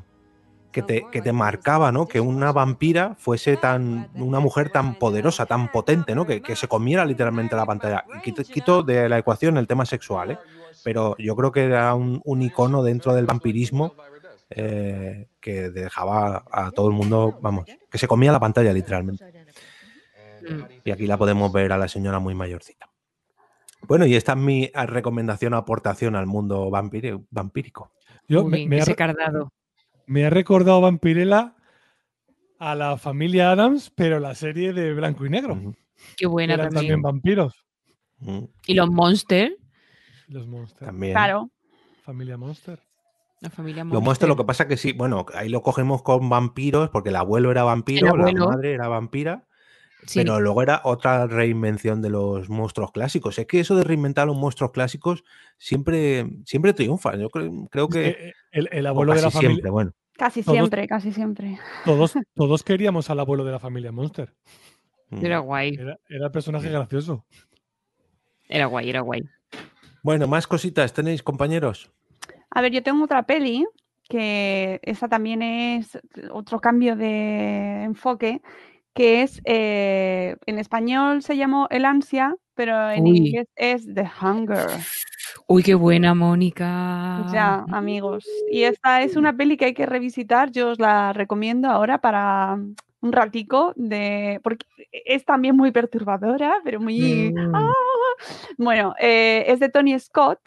que 0.71 0.81
te, 0.83 1.05
que 1.11 1.21
te 1.21 1.33
marcaba, 1.33 1.91
¿no? 1.91 2.07
Que 2.07 2.19
una 2.19 2.51
vampira 2.51 3.15
fuese 3.17 3.57
tan, 3.57 4.09
una 4.15 4.39
mujer 4.39 4.69
tan 4.69 4.95
poderosa, 4.95 5.45
tan 5.45 5.71
potente, 5.71 6.13
¿no? 6.13 6.25
Que, 6.25 6.41
que 6.41 6.55
se 6.55 6.67
comiera 6.67 7.05
literalmente 7.05 7.55
la 7.55 7.65
pantalla. 7.65 8.05
Y 8.17 8.21
quito, 8.21 8.43
quito 8.43 8.83
de 8.83 9.09
la 9.09 9.17
ecuación 9.17 9.57
el 9.57 9.67
tema 9.67 9.85
sexual, 9.85 10.31
¿eh? 10.31 10.37
Pero 10.83 11.15
yo 11.17 11.35
creo 11.35 11.51
que 11.51 11.65
era 11.65 11.93
un, 11.95 12.21
un 12.23 12.41
icono 12.41 12.83
dentro 12.83 13.13
del 13.13 13.25
vampirismo 13.25 13.93
eh, 14.49 15.27
que 15.41 15.69
dejaba 15.69 16.45
a 16.49 16.71
todo 16.71 16.87
el 16.87 16.93
mundo, 16.93 17.37
vamos, 17.41 17.65
que 17.89 17.97
se 17.97 18.07
comía 18.07 18.31
la 18.31 18.39
pantalla 18.39 18.71
literalmente. 18.71 19.25
Y 20.85 20.91
aquí 20.91 21.05
la 21.05 21.17
podemos 21.17 21.51
ver 21.51 21.73
a 21.73 21.77
la 21.77 21.87
señora 21.87 22.19
muy 22.19 22.33
mayorcita. 22.33 22.89
Bueno, 23.87 24.05
y 24.05 24.15
esta 24.15 24.33
es 24.33 24.37
mi 24.37 24.71
recomendación 24.73 25.53
aportación 25.53 26.15
al 26.15 26.27
mundo 26.27 26.69
vampírico. 26.69 27.91
Yo 28.27 28.43
Uy, 28.43 28.51
me, 28.51 28.67
me 28.67 28.75
ha, 28.77 28.83
ese 28.83 28.91
re- 28.91 28.95
cardado. 28.95 29.51
Me 30.09 30.25
ha 30.25 30.29
recordado 30.31 30.81
Vampirella 30.81 31.55
a 32.57 32.75
la 32.75 32.97
familia 32.97 33.51
Adams, 33.51 33.91
pero 33.95 34.19
la 34.19 34.33
serie 34.33 34.73
de 34.73 34.93
blanco 34.93 35.25
y 35.25 35.29
negro. 35.29 35.75
Qué 36.17 36.25
buena 36.25 36.55
Eran 36.55 36.71
también. 36.71 37.01
vampiros. 37.01 37.53
Y 38.65 38.73
los 38.73 38.89
Monsters. 38.89 39.53
Los 40.27 40.47
Monsters. 40.47 40.87
También. 40.87 41.13
Claro. 41.13 41.51
Familia 42.03 42.37
Monster. 42.37 42.79
La 43.41 43.49
familia 43.49 43.83
Lo 43.83 43.89
Monster. 43.91 44.03
muestro, 44.03 44.27
lo 44.27 44.35
que 44.35 44.43
pasa 44.43 44.67
que 44.67 44.77
sí, 44.77 44.91
bueno, 44.93 45.25
ahí 45.35 45.47
lo 45.47 45.61
cogemos 45.61 46.01
con 46.01 46.27
vampiros, 46.27 46.89
porque 46.89 47.09
el 47.09 47.15
abuelo 47.15 47.51
era 47.51 47.63
vampiro, 47.63 48.09
abuelo. 48.09 48.45
la 48.45 48.51
madre 48.51 48.73
era 48.73 48.87
vampira, 48.87 49.47
Sí. 50.05 50.19
pero 50.19 50.39
luego 50.39 50.61
era 50.61 50.81
otra 50.85 51.27
reinvención 51.27 52.01
de 52.01 52.09
los 52.09 52.49
monstruos 52.49 52.91
clásicos. 52.91 53.37
Es 53.37 53.45
que 53.45 53.59
eso 53.59 53.75
de 53.75 53.83
reinventar 53.83 54.27
los 54.27 54.37
monstruos 54.37 54.71
clásicos 54.71 55.23
siempre, 55.57 56.25
siempre 56.45 56.73
triunfa. 56.73 57.15
Yo 57.15 57.29
creo, 57.29 57.87
que. 57.89 57.99
que 57.99 58.33
el, 58.51 58.85
abuelo 58.87 59.13
de 59.13 59.21
la 59.21 59.27
casi 59.27 59.37
familia. 59.37 59.55
siempre, 59.55 59.71
bueno. 59.71 59.91
Casi 60.17 60.43
Todos- 60.43 60.57
siempre, 60.57 60.87
casi 60.87 61.11
siempre. 61.11 61.59
Todos, 61.85 62.13
todos 62.35 62.63
queríamos 62.63 63.09
al 63.09 63.19
abuelo 63.19 63.43
de 63.43 63.51
la 63.51 63.59
familia 63.59 63.91
Monster. 63.91 64.33
Mm. 65.09 65.25
Era 65.25 65.39
guay. 65.39 65.75
Era, 65.75 65.97
era 66.07 66.25
el 66.25 66.31
personaje 66.31 66.69
gracioso. 66.69 67.25
Era 68.47 68.65
guay, 68.65 68.89
era 68.89 69.01
guay. 69.01 69.21
Bueno, 70.01 70.27
más 70.27 70.47
cositas 70.47 70.93
tenéis, 70.93 71.23
compañeros. 71.23 71.91
A 72.49 72.61
ver, 72.61 72.71
yo 72.71 72.81
tengo 72.81 73.03
otra 73.03 73.23
peli 73.23 73.65
que 74.09 74.79
esa 74.81 75.07
también 75.07 75.41
es 75.43 75.97
otro 76.31 76.59
cambio 76.59 76.95
de 76.95 77.83
enfoque, 77.83 78.41
que 78.93 79.21
es, 79.21 79.41
eh, 79.45 80.35
en 80.45 80.59
español 80.59 81.21
se 81.21 81.37
llamó 81.37 81.67
El 81.69 81.85
Ansia, 81.85 82.35
pero 82.55 82.89
en 82.91 83.03
Uy. 83.03 83.17
inglés 83.17 83.47
es 83.55 83.93
The 83.93 84.09
Hunger. 84.21 84.67
Uy, 85.47 85.63
qué 85.63 85.75
buena, 85.75 86.13
Mónica. 86.13 87.25
Ya, 87.31 87.65
amigos. 87.71 88.25
Y 88.51 88.63
esta 88.63 89.01
es 89.01 89.15
una 89.15 89.35
peli 89.35 89.57
que 89.57 89.65
hay 89.65 89.73
que 89.73 89.85
revisitar. 89.85 90.51
Yo 90.51 90.69
os 90.71 90.79
la 90.79 91.13
recomiendo 91.13 91.69
ahora 91.69 91.99
para 91.99 92.57
un 93.01 93.11
ratico 93.11 93.73
de. 93.75 94.41
porque 94.43 94.65
es 94.91 95.23
también 95.25 95.55
muy 95.55 95.71
perturbadora, 95.71 96.55
pero 96.63 96.79
muy. 96.81 97.31
Mm. 97.33 97.55
¡ah! 97.55 97.73
Bueno, 98.57 98.93
eh, 98.99 99.45
es 99.47 99.59
de 99.59 99.69
Tony 99.69 99.97
Scott. 99.99 100.39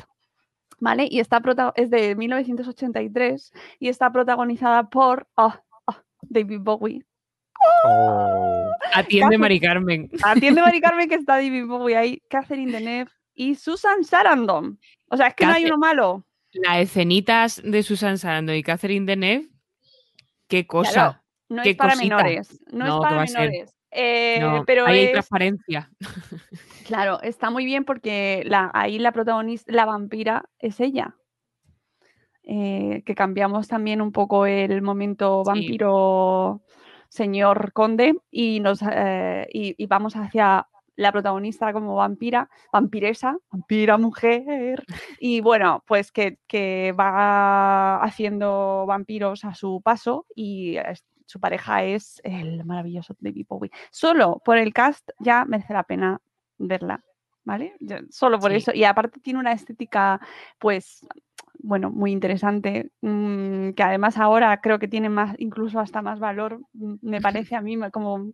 ¿Vale? 0.78 1.06
Y 1.08 1.20
está 1.20 1.40
prota- 1.40 1.72
es 1.76 1.90
de 1.90 2.16
1983 2.16 3.52
y 3.78 3.88
está 3.88 4.10
protagonizada 4.10 4.88
por 4.90 5.28
ah, 5.36 5.60
ah, 5.86 6.02
David 6.22 6.58
Bowie. 6.60 7.04
Atiende, 8.94 9.36
Casi- 9.36 9.38
Mari 9.40 9.60
Carmen. 9.60 10.10
Atiende 10.22 10.60
Mari 10.60 10.80
Carmen 10.82 11.08
que 11.08 11.14
está 11.16 11.34
David 11.36 11.66
Bowie 11.66 11.96
ahí, 11.96 12.22
Catherine 12.28 12.70
Deneuve 12.72 13.10
y 13.34 13.54
Susan 13.54 14.04
Sarandon. 14.04 14.78
O 15.08 15.16
sea, 15.16 15.28
es 15.28 15.34
que 15.34 15.46
no 15.46 15.52
hay 15.52 15.64
uno 15.66 15.78
malo. 15.78 16.24
Las 16.52 16.78
escenitas 16.80 17.60
de 17.64 17.82
Susan 17.82 18.18
Sarandon 18.18 18.56
y 18.56 18.62
Catherine 18.62 19.06
Deneuve. 19.06 19.48
Qué 20.48 20.66
cosa. 20.66 20.92
Claro, 20.92 21.22
no 21.48 21.62
qué 21.62 21.70
es 21.70 21.76
para 21.76 21.92
cosita. 21.94 22.16
menores. 22.16 22.60
No, 22.70 22.86
No, 22.86 22.94
es 22.94 22.94
¿qué 22.94 23.00
para 23.02 23.24
menores. 23.24 23.74
Eh, 23.90 24.38
No, 24.40 24.64
pero 24.66 24.86
ahí 24.86 24.98
hay 25.00 25.04
es, 25.06 25.12
transparencia. 25.12 25.90
claro, 26.86 27.20
está 27.22 27.50
muy 27.50 27.64
bien 27.64 27.84
porque 27.84 28.42
la, 28.46 28.70
ahí 28.74 28.98
la 28.98 29.12
protagonista, 29.12 29.70
la 29.72 29.84
vampira, 29.84 30.44
es 30.58 30.80
ella. 30.80 31.14
Eh, 32.44 33.02
que 33.06 33.14
cambiamos 33.14 33.68
también 33.68 34.02
un 34.02 34.10
poco 34.12 34.46
el 34.46 34.82
momento 34.82 35.42
Sí. 35.44 35.52
Señor 37.12 37.72
conde 37.74 38.14
y 38.30 38.60
nos 38.60 38.80
eh, 38.90 39.46
y, 39.52 39.74
y 39.76 39.86
vamos 39.86 40.16
hacia 40.16 40.66
la 40.96 41.12
protagonista 41.12 41.72
como 41.72 41.94
vampira, 41.96 42.48
vampiresa, 42.72 43.36
vampira 43.50 43.98
mujer. 43.98 44.84
Y 45.18 45.40
bueno, 45.40 45.82
pues 45.86 46.10
que, 46.12 46.38
que 46.46 46.92
va 46.98 48.02
haciendo 48.02 48.84
vampiros 48.86 49.44
a 49.44 49.54
su 49.54 49.80
paso 49.82 50.26
y 50.34 50.76
su 51.26 51.38
pareja 51.40 51.82
es 51.84 52.20
el 52.24 52.64
maravilloso 52.64 53.14
David 53.20 53.46
Bowie. 53.48 53.70
Solo 53.90 54.40
por 54.44 54.58
el 54.58 54.72
cast 54.72 55.08
ya 55.18 55.44
merece 55.46 55.72
la 55.72 55.84
pena 55.84 56.18
verla, 56.58 57.02
¿vale? 57.44 57.74
Solo 58.10 58.38
por 58.38 58.50
Sí. 58.50 58.56
eso. 58.58 58.72
Y 58.74 58.84
aparte 58.84 59.20
tiene 59.20 59.40
una 59.40 59.52
estética, 59.52 60.20
pues, 60.58 61.06
bueno, 61.62 61.90
muy 61.90 62.12
interesante, 62.12 62.90
mm, 63.02 63.70
que 63.72 63.82
además 63.82 64.18
ahora 64.18 64.60
creo 64.60 64.78
que 64.78 64.88
tiene 64.88 65.08
más, 65.08 65.34
incluso 65.38 65.80
hasta 65.80 66.02
más 66.02 66.20
valor, 66.20 66.60
mm, 66.74 66.94
me 67.02 67.20
parece 67.20 67.56
a 67.56 67.62
mí 67.62 67.76
como, 67.92 68.32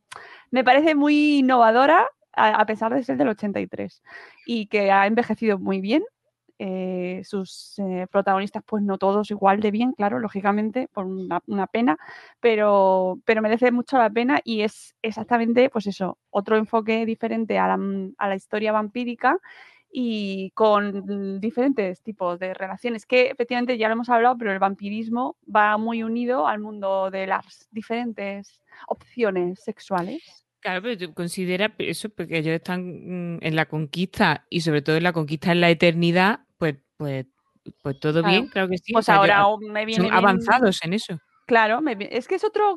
me 0.51 0.65
parece 0.65 0.95
muy 0.95 1.39
innovadora 1.39 2.07
a, 2.33 2.49
a 2.61 2.67
pesar 2.67 2.95
de 2.95 3.03
ser 3.05 3.17
del 3.19 3.29
83 3.29 4.03
y 4.47 4.67
que 4.69 4.91
ha 4.93 5.07
envejecido 5.07 5.59
muy 5.59 5.81
bien. 5.81 6.05
eh, 6.61 7.23
sus 7.25 7.79
eh, 7.79 8.07
protagonistas, 8.11 8.65
pues 8.67 8.83
no 8.83 8.99
todos 8.99 9.31
igual 9.31 9.61
de 9.61 9.71
bien, 9.71 9.93
claro, 9.93 10.19
lógicamente, 10.19 10.89
por 10.93 11.07
una, 11.07 11.41
una 11.47 11.69
pena, 11.69 11.97
pero, 12.41 13.21
pero 13.25 13.43
merece 13.43 13.71
mucho 13.71 13.97
la 13.99 14.11
pena 14.11 14.41
y 14.45 14.63
es 14.63 14.95
exactamente, 15.03 15.71
pues 15.71 15.87
eso, 15.87 16.19
otro 16.31 16.57
enfoque 16.57 17.07
diferente 17.07 17.59
a 17.59 17.69
la, 17.69 17.79
a 18.19 18.29
la 18.29 18.35
historia 18.37 18.73
vampírica 18.73 19.39
y 19.91 20.51
con 20.51 21.41
diferentes 21.41 22.03
tipos 22.03 22.39
de 22.39 22.55
relaciones 22.55 23.07
que 23.07 23.29
efectivamente 23.31 23.79
ya 23.79 23.89
lo 23.89 23.95
hemos 23.95 24.09
hablado, 24.09 24.37
pero 24.39 24.53
el 24.53 24.59
vampirismo 24.59 25.37
va 25.55 25.77
muy 25.79 26.03
unido 26.03 26.47
al 26.47 26.61
mundo 26.61 27.11
de 27.11 27.27
las 27.27 27.69
diferentes 27.71 28.63
opciones 28.87 29.63
sexuales. 29.63 30.23
Claro, 30.61 30.83
pero 30.83 30.99
tú 30.99 31.15
considera 31.15 31.73
eso, 31.79 32.09
porque 32.11 32.39
ellos 32.39 32.55
están 32.55 33.37
mm, 33.37 33.39
en 33.43 33.57
la 33.57 33.67
conquista 33.67 34.45
y 34.51 34.61
sobre 34.61 34.83
todo 34.83 34.97
en 34.97 35.05
la 35.05 35.13
conquista 35.13 35.53
en 35.53 35.61
la 35.61 35.71
eternidad, 35.71 36.41
pues, 36.59 36.77
pues, 36.97 37.27
pues 37.83 37.99
todo 38.01 38.21
Claro. 38.23 38.29
bien, 38.29 38.47
claro 38.49 38.69
que 38.69 38.79
sí. 38.79 38.93
Pues 38.93 39.05
o 39.05 39.07
sea, 39.07 39.15
yo- 39.27 39.33
ahora 39.35 39.47
me 39.73 39.87
viene 39.87 40.03
son 40.03 40.11
bien- 40.11 40.15
avanzados 40.15 40.81
en 40.83 40.93
eso. 40.95 41.19
Claro, 41.49 41.81
me 41.81 41.97
es 42.11 42.29
que 42.29 42.35
es 42.35 42.45
otro, 42.45 42.77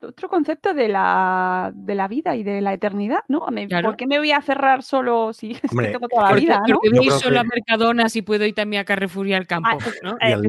otro 0.00 0.28
concepto 0.28 0.74
de 0.74 0.88
la, 0.88 1.70
de 1.72 1.94
la 1.94 2.08
vida 2.08 2.34
y 2.34 2.42
de 2.42 2.60
la 2.60 2.74
eternidad, 2.74 3.20
¿no? 3.28 3.46
Me- 3.52 3.68
Claro. 3.68 3.90
¿Por 3.90 3.96
qué 3.96 4.08
me 4.08 4.18
voy 4.18 4.32
a 4.32 4.42
cerrar 4.42 4.82
solo 4.82 5.32
si 5.32 5.52
es 5.52 5.60
que 5.60 5.68
Hombre, 5.70 5.92
tengo 5.92 6.08
toda 6.08 6.30
la 6.32 6.36
vida, 6.36 6.62
no? 6.66 6.74
porque 6.74 6.88
Yo 6.88 6.96
voy 6.98 7.06
creo 7.06 7.18
solo 7.20 7.38
a 7.38 7.42
que- 7.44 7.48
Mercadona 7.54 8.08
si 8.08 8.22
puedo 8.22 8.44
ir 8.44 8.56
también 8.56 8.80
a 8.82 8.84
Carrefour 8.84 9.28
y 9.28 9.34
al 9.34 9.46
campo, 9.46 9.78
¿no? 10.02 10.16
Y 10.20 10.32
al 10.32 10.42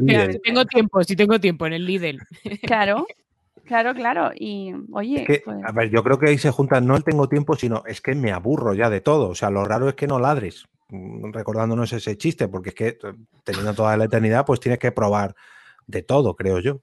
tengo 0.44 0.66
tiempo, 0.66 1.04
si 1.04 1.16
tengo 1.16 1.40
tiempo 1.40 1.68
en 1.68 1.74
el 1.74 1.86
Lidl. 1.86 2.18
Claro, 2.64 3.06
claro, 3.66 3.94
claro. 3.94 4.32
Y 4.36 4.74
oye, 4.92 5.22
Es 5.22 5.28
que, 5.28 5.42
pues, 5.46 5.58
a 5.64 5.72
ver, 5.72 5.92
yo 5.92 6.04
creo 6.04 6.18
que 6.18 6.30
ahí 6.30 6.40
se 6.40 6.50
juntan, 6.50 6.88
no 6.88 6.96
el 6.98 7.04
tengo 7.04 7.30
tiempo, 7.30 7.56
sino 7.56 7.84
es 7.86 8.02
que 8.02 8.16
me 8.16 8.32
aburro 8.32 8.74
ya 8.74 8.90
de 8.90 9.00
todo. 9.02 9.30
O 9.30 9.36
sea, 9.36 9.52
lo 9.52 9.64
raro 9.64 9.88
es 9.90 9.94
que 9.94 10.08
no 10.08 10.20
ladres, 10.20 10.66
mm, 10.90 11.32
recordándonos 11.32 11.94
ese 11.94 12.18
chiste, 12.18 12.48
porque 12.48 12.70
es 12.70 12.76
que 12.76 12.88
eh, 12.88 12.98
teniendo 13.44 13.76
toda 13.76 13.96
la 13.96 14.06
eternidad, 14.06 14.44
pues 14.44 14.60
tienes 14.60 14.80
que 14.80 14.92
probar 14.92 15.36
de 15.86 16.02
todo, 16.02 16.36
creo 16.36 16.60
yo. 16.60 16.80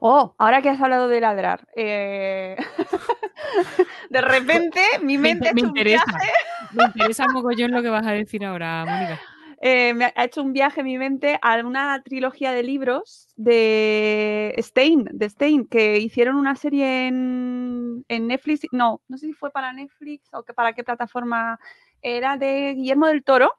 Oh, 0.00 0.34
ahora 0.38 0.62
que 0.62 0.68
has 0.70 0.80
hablado 0.80 1.08
de 1.08 1.20
ladrar, 1.20 1.66
eh, 1.76 2.56
de 4.10 4.20
repente 4.20 4.80
mi 5.02 5.18
Me, 5.18 5.34
mente 5.34 5.52
me 5.54 5.62
un 5.62 5.68
interesa, 5.68 6.04
viaje, 6.06 6.32
me 6.72 6.84
interesa 6.84 7.26
mogollón 7.28 7.70
lo 7.72 7.82
que 7.82 7.88
vas 7.90 8.06
a 8.06 8.12
decir 8.12 8.44
ahora, 8.44 8.84
Mónica. 8.86 9.20
eh, 9.60 9.92
me 9.94 10.12
ha 10.14 10.24
hecho 10.24 10.42
un 10.42 10.52
viaje 10.52 10.82
mi 10.82 10.98
mente 10.98 11.38
a 11.42 11.56
una 11.64 12.00
trilogía 12.02 12.52
de 12.52 12.62
libros 12.62 13.28
de 13.36 14.54
Stein, 14.58 15.08
de 15.12 15.28
Stein, 15.28 15.66
que 15.66 15.98
hicieron 15.98 16.36
una 16.36 16.54
serie 16.56 17.08
en, 17.08 18.04
en 18.08 18.26
Netflix, 18.28 18.66
no, 18.72 19.00
no 19.08 19.18
sé 19.18 19.26
si 19.26 19.32
fue 19.32 19.50
para 19.50 19.72
Netflix 19.72 20.28
o 20.32 20.42
que 20.44 20.54
para 20.54 20.72
qué 20.74 20.84
plataforma 20.84 21.58
era 22.02 22.36
de 22.36 22.74
Guillermo 22.74 23.06
del 23.06 23.24
Toro. 23.24 23.52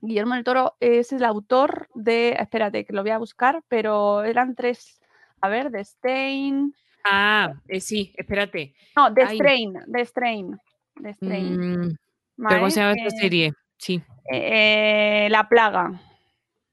Guillermo 0.00 0.34
del 0.34 0.44
Toro 0.44 0.76
es 0.80 1.12
el 1.12 1.24
autor 1.24 1.88
de, 1.94 2.36
espérate, 2.38 2.84
que 2.84 2.92
lo 2.92 3.02
voy 3.02 3.12
a 3.12 3.18
buscar, 3.18 3.62
pero 3.68 4.22
eran 4.24 4.54
tres, 4.54 5.00
a 5.40 5.48
ver, 5.48 5.70
de 5.70 5.84
Stein, 5.84 6.74
Ah, 7.08 7.52
eh, 7.68 7.80
sí, 7.80 8.12
espérate. 8.16 8.74
no, 8.96 9.10
de 9.10 9.22
Ay. 9.22 9.36
Strain, 9.36 9.74
de 9.86 10.04
Strain, 10.04 10.58
de 10.96 11.10
Strain. 11.14 11.54
Mm, 11.54 11.82
¿pero 11.84 11.96
¿vale? 12.36 12.56
¿Cómo 12.58 12.70
se 12.70 12.80
llama 12.80 12.92
esta 12.94 13.08
Eh, 13.08 13.20
serie? 13.20 13.52
Sí. 13.78 14.02
eh, 14.32 15.28
La 15.30 15.48
Plaga, 15.48 15.92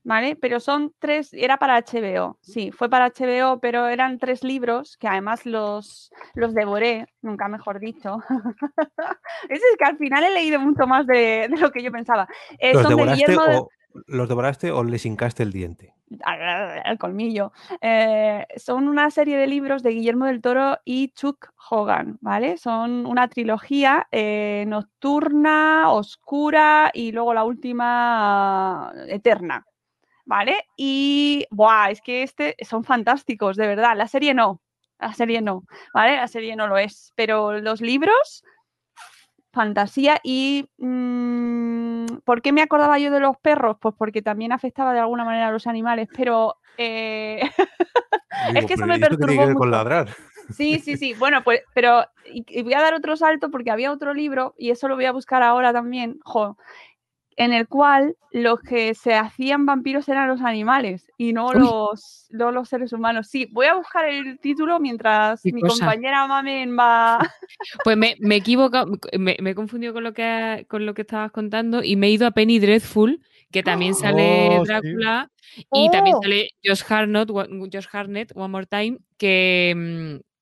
¿vale? 0.04 0.36
Pero 0.36 0.60
son 0.60 0.92
tres, 0.98 1.34
era 1.34 1.58
para 1.58 1.78
HBO, 1.78 2.40
sí, 2.42 2.72
fue 2.72 2.90
para 2.90 3.06
HBO, 3.12 3.60
pero 3.60 3.88
eran 3.90 4.18
tres 4.18 4.44
libros 4.44 4.98
que 4.98 5.08
además 5.08 5.46
los, 5.46 6.12
los 6.34 6.56
devoré, 6.56 7.06
nunca 7.22 7.48
mejor 7.48 7.80
dicho. 7.80 8.18
es 9.50 9.62
que 9.78 9.86
al 9.86 9.98
final 9.98 10.24
he 10.24 10.32
leído 10.32 10.60
mucho 10.60 10.88
más 10.88 11.06
de, 11.06 11.48
de 11.48 11.58
lo 11.60 11.72
que 11.72 11.84
yo 11.84 11.92
pensaba. 11.92 12.28
Eh, 12.58 12.74
¿Los 12.74 12.82
son 12.82 12.90
de 12.90 12.96
devoraste 12.96 13.22
Guillermo 13.32 13.46
de- 13.46 13.58
o, 13.58 13.70
los 14.08 14.30
devoraste 14.30 14.72
o 14.72 14.84
les 14.84 15.06
hincaste 15.06 15.44
el 15.44 15.52
diente? 15.52 15.94
al 16.22 16.98
colmillo. 16.98 17.52
Eh, 17.82 18.46
son 18.58 18.88
una 18.88 19.10
serie 19.12 19.38
de 19.38 19.48
libros 19.48 19.84
de 19.84 19.92
Guillermo 19.92 20.26
del 20.26 20.42
Toro 20.42 20.78
y 20.86 21.10
Chuck 21.10 21.54
Hogan, 21.70 22.18
¿vale? 22.22 22.58
Son 22.58 23.06
una 23.06 23.28
trilogía 23.28 24.08
eh, 24.12 24.66
nocturna, 24.68 25.92
oscura 25.92 26.92
y 26.94 27.12
luego 27.12 27.34
la 27.34 27.44
última 27.44 28.94
eterna, 29.08 29.66
¿vale? 30.26 30.66
Y, 30.78 31.46
¡buah! 31.52 31.90
Es 31.90 32.02
que 32.02 32.24
este 32.24 32.56
son 32.62 32.84
fantásticos, 32.84 33.58
de 33.58 33.68
verdad. 33.68 33.96
La 33.98 34.08
serie 34.08 34.34
no, 34.34 34.62
la 35.00 35.14
serie 35.14 35.42
no, 35.42 35.64
¿vale? 35.94 36.18
La 36.18 36.28
serie 36.28 36.56
no 36.56 36.68
lo 36.68 36.78
es, 36.78 37.12
pero 37.16 37.60
los 37.60 37.82
libros 37.82 38.44
fantasía 39.54 40.20
y 40.24 40.68
mm, 40.80 42.06
¿por 42.26 42.42
qué 42.42 42.52
me 42.52 42.64
acordaba 42.64 42.98
yo 42.98 43.12
de 43.12 43.20
los 43.20 43.38
perros? 43.38 43.78
Pues 43.80 43.96
porque 43.98 44.22
también 44.22 44.52
afectaba 44.52 44.94
de 44.94 45.00
alguna 45.00 45.24
manera 45.24 45.48
a 45.48 45.52
los 45.52 45.68
animales, 45.68 46.10
pero 46.16 46.56
eh, 46.78 47.40
es 48.56 48.66
que 48.66 48.74
eso 48.74 48.88
me 48.88 49.00
perturbó 49.00 49.44
mucho. 49.44 49.56
con 49.56 49.72
ladrar. 49.72 50.10
Sí, 50.52 50.80
sí, 50.80 50.98
sí. 50.98 51.14
Bueno, 51.20 51.44
pues, 51.44 51.62
pero 51.74 52.06
y, 52.26 52.44
y 52.48 52.64
voy 52.64 52.74
a 52.74 52.82
dar 52.82 52.96
otro 52.96 53.16
salto 53.16 53.52
porque 53.52 53.72
había 53.72 53.92
otro 53.92 54.14
libro 54.14 54.56
y 54.58 54.72
eso 54.72 54.88
lo 54.88 54.96
voy 54.96 55.06
a 55.06 55.12
buscar 55.12 55.44
ahora 55.44 55.72
también. 55.72 56.20
Jo, 56.26 56.58
en 57.38 57.54
el 57.54 57.68
cual 57.68 58.16
los 58.32 58.60
que 58.62 58.94
se 58.96 59.14
hacían 59.16 59.66
vampiros 59.66 60.08
eran 60.10 60.28
los 60.28 60.42
animales 60.42 61.10
y 61.18 61.34
no 61.34 61.54
los, 61.54 62.28
no 62.32 62.52
los 62.52 62.70
seres 62.70 62.94
humanos. 62.94 63.28
Sí, 63.28 63.48
voy 63.52 63.68
a 63.68 63.76
buscar 63.76 64.06
el 64.10 64.40
título 64.40 64.80
mientras 64.80 65.42
¿Qué 65.42 65.52
mi 65.54 65.62
cosa? 65.62 65.86
compañera 65.86 66.26
Mamen 66.28 66.78
va. 66.78 67.20
Pues 67.84 67.96
me, 67.96 68.16
me 68.20 68.36
he 68.36 68.38
equivocado, 68.40 68.92
me, 69.18 69.38
me 69.40 69.52
he 69.52 69.56
confundido 69.56 69.94
con 69.94 70.04
lo, 70.04 70.14
que, 70.14 70.66
con 70.68 70.86
lo 70.86 70.94
que 70.94 71.04
estabas 71.04 71.32
contando 71.32 71.84
y 71.84 71.96
me 71.96 72.08
he 72.08 72.12
ido 72.12 72.26
a 72.28 72.32
Penny 72.32 72.60
Dreadful, 72.60 73.22
que 73.52 73.62
también 73.64 73.94
sale 73.94 74.48
Oh, 74.60 74.66
sí. 74.66 74.72
Drácula 74.72 75.32
y 75.72 75.90
también 75.92 76.16
Oh. 76.18 76.22
sale 76.24 76.50
Josh 76.66 76.82
Hartnett, 76.90 77.30
One- 77.30 77.70
Josh 77.72 77.86
Hartnett, 77.92 78.32
One 78.36 78.50
More 78.50 78.66
Time, 78.66 78.98
que, 79.18 79.74
mm, 79.76 80.33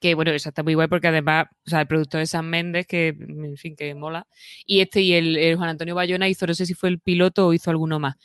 que 0.00 0.14
bueno, 0.14 0.30
eso 0.32 0.48
está 0.48 0.62
muy 0.62 0.74
guay 0.74 0.88
porque 0.88 1.08
además, 1.08 1.46
o 1.66 1.70
sea, 1.70 1.80
el 1.80 1.86
productor 1.86 2.20
es 2.20 2.30
Sam 2.30 2.46
Mendes, 2.46 2.86
que 2.86 3.08
en 3.08 3.56
fin, 3.56 3.76
que 3.76 3.94
mola. 3.94 4.26
Y 4.66 4.80
este 4.80 5.00
y 5.02 5.12
el, 5.14 5.36
el 5.36 5.56
Juan 5.56 5.68
Antonio 5.70 5.94
Bayona 5.94 6.28
hizo, 6.28 6.46
no 6.46 6.54
sé 6.54 6.66
si 6.66 6.74
fue 6.74 6.88
el 6.88 6.98
piloto 7.00 7.46
o 7.46 7.52
hizo 7.54 7.70
alguno 7.70 7.98
más. 8.00 8.16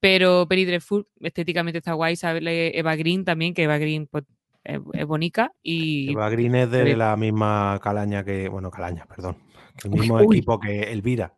Pero 0.00 0.46
Penny 0.48 0.64
Dreadful 0.64 1.06
estéticamente 1.20 1.78
está 1.78 1.92
guay, 1.92 2.16
sale 2.16 2.76
Eva 2.78 2.96
Green 2.96 3.24
también, 3.24 3.54
que 3.54 3.62
Eva 3.64 3.78
Green 3.78 4.06
pues, 4.10 4.24
es, 4.64 4.80
es 4.94 5.06
bonita 5.06 5.52
y 5.62 6.10
Eva 6.12 6.28
Green 6.30 6.54
es 6.56 6.70
de 6.70 6.84
Sí. 6.86 6.94
la 6.96 7.16
misma 7.16 7.78
calaña 7.82 8.24
que, 8.24 8.48
bueno, 8.48 8.70
calaña, 8.70 9.06
perdón, 9.06 9.36
el 9.84 9.90
mismo 9.90 10.16
uy. 10.16 10.36
equipo 10.38 10.58
que 10.58 10.90
Elvira. 10.92 11.34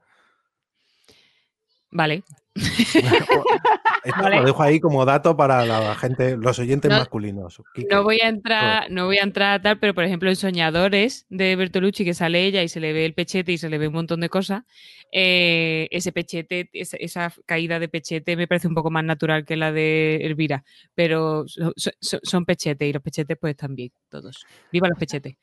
vale. 1.91 2.23
Esto 4.05 4.21
Vale. 4.23 4.37
lo 4.37 4.45
dejo 4.45 4.63
ahí 4.63 4.81
como 4.81 5.05
dato 5.05 5.37
para 5.37 5.65
la 5.65 5.95
gente, 5.97 6.37
los 6.37 6.59
oyentes 6.59 6.91
No- 6.91 6.99
masculinos. 6.99 7.63
Quique. 7.75 7.89
No 7.91 8.03
voy 8.03 8.21
a 8.21 8.29
entrar, 8.29 8.91
no 8.91 9.07
voy 9.07 9.19
a 9.19 9.23
entrar 9.23 9.55
a 9.55 9.63
tal, 9.63 9.79
pero 9.79 9.95
por 9.95 10.05
ejemplo 10.05 10.29
en 10.29 10.37
Soñadores 10.37 11.27
de 11.31 11.57
Bertolucci, 11.57 12.05
que 12.05 12.15
sale 12.15 12.45
ella 12.45 12.63
y 12.63 12.69
se 12.69 12.81
le 12.81 12.93
ve 12.93 13.05
el 13.07 13.15
pechete 13.15 13.53
y 13.53 13.59
se 13.59 13.69
le 13.71 13.79
ve 13.79 13.89
un 13.89 13.95
montón 13.95 14.21
de 14.21 14.29
cosas, 14.29 14.63
eh, 15.11 15.89
ese 15.91 16.13
pechete, 16.13 16.69
esa, 16.73 16.97
esa 16.99 17.33
caída 17.47 17.79
de 17.79 17.89
pechete 17.89 18.37
me 18.37 18.47
parece 18.47 18.69
un 18.69 18.75
poco 18.75 18.91
más 18.91 19.05
natural 19.05 19.45
que 19.45 19.57
la 19.57 19.73
de 19.73 20.17
Elvira, 20.23 20.65
pero 20.95 21.45
so- 21.47 21.73
so- 21.77 21.91
so- 22.01 22.19
son 22.23 22.45
pechetes 22.45 22.89
y 22.89 22.93
los 22.93 23.03
pechetes 23.03 23.37
pues 23.41 23.53
están 23.53 23.75
bien, 23.75 23.91
todos. 24.09 24.45
Viva 24.73 24.89
los 24.89 24.99
pechetes. 24.99 25.37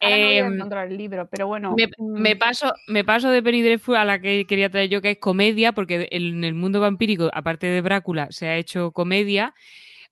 Ahora 0.00 0.16
no 0.18 0.24
voy 0.24 0.34
a 0.34 0.38
Em, 0.38 0.54
encontrar 0.54 0.88
el 0.88 0.96
libro, 0.96 1.28
pero 1.30 1.46
bueno. 1.46 1.74
me, 1.76 1.86
mm, 1.86 2.20
me 2.20 2.34
paso, 2.36 2.72
me 2.88 3.04
paso 3.04 3.30
de 3.30 3.42
Penny 3.42 3.62
Dreadful 3.62 3.96
a 3.96 4.04
la 4.04 4.20
que 4.20 4.46
quería 4.46 4.68
traer 4.68 4.88
yo, 4.90 5.00
que 5.00 5.12
es 5.12 5.18
comedia, 5.18 5.72
porque 5.72 6.08
en 6.34 6.44
el 6.44 6.54
mundo 6.54 6.80
vampírico, 6.80 7.30
aparte 7.32 7.66
de 7.66 7.82
Drácula, 7.82 8.28
se 8.30 8.48
ha 8.48 8.56
hecho 8.56 8.92
comedia. 8.92 9.54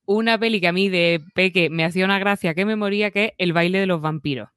Una 0.04 0.38
peli 0.38 0.60
que 0.60 0.68
a 0.68 0.72
mí 0.72 0.88
de 0.88 1.20
peque 1.34 1.70
me 1.70 1.84
hacía 1.84 2.04
una 2.04 2.18
gracia 2.18 2.54
que 2.54 2.64
me 2.64 2.76
moría, 2.76 3.10
que 3.10 3.24
es 3.26 3.32
El 3.38 3.52
baile 3.52 3.78
de 3.78 3.86
los 3.86 4.00
vampiros. 4.00 4.48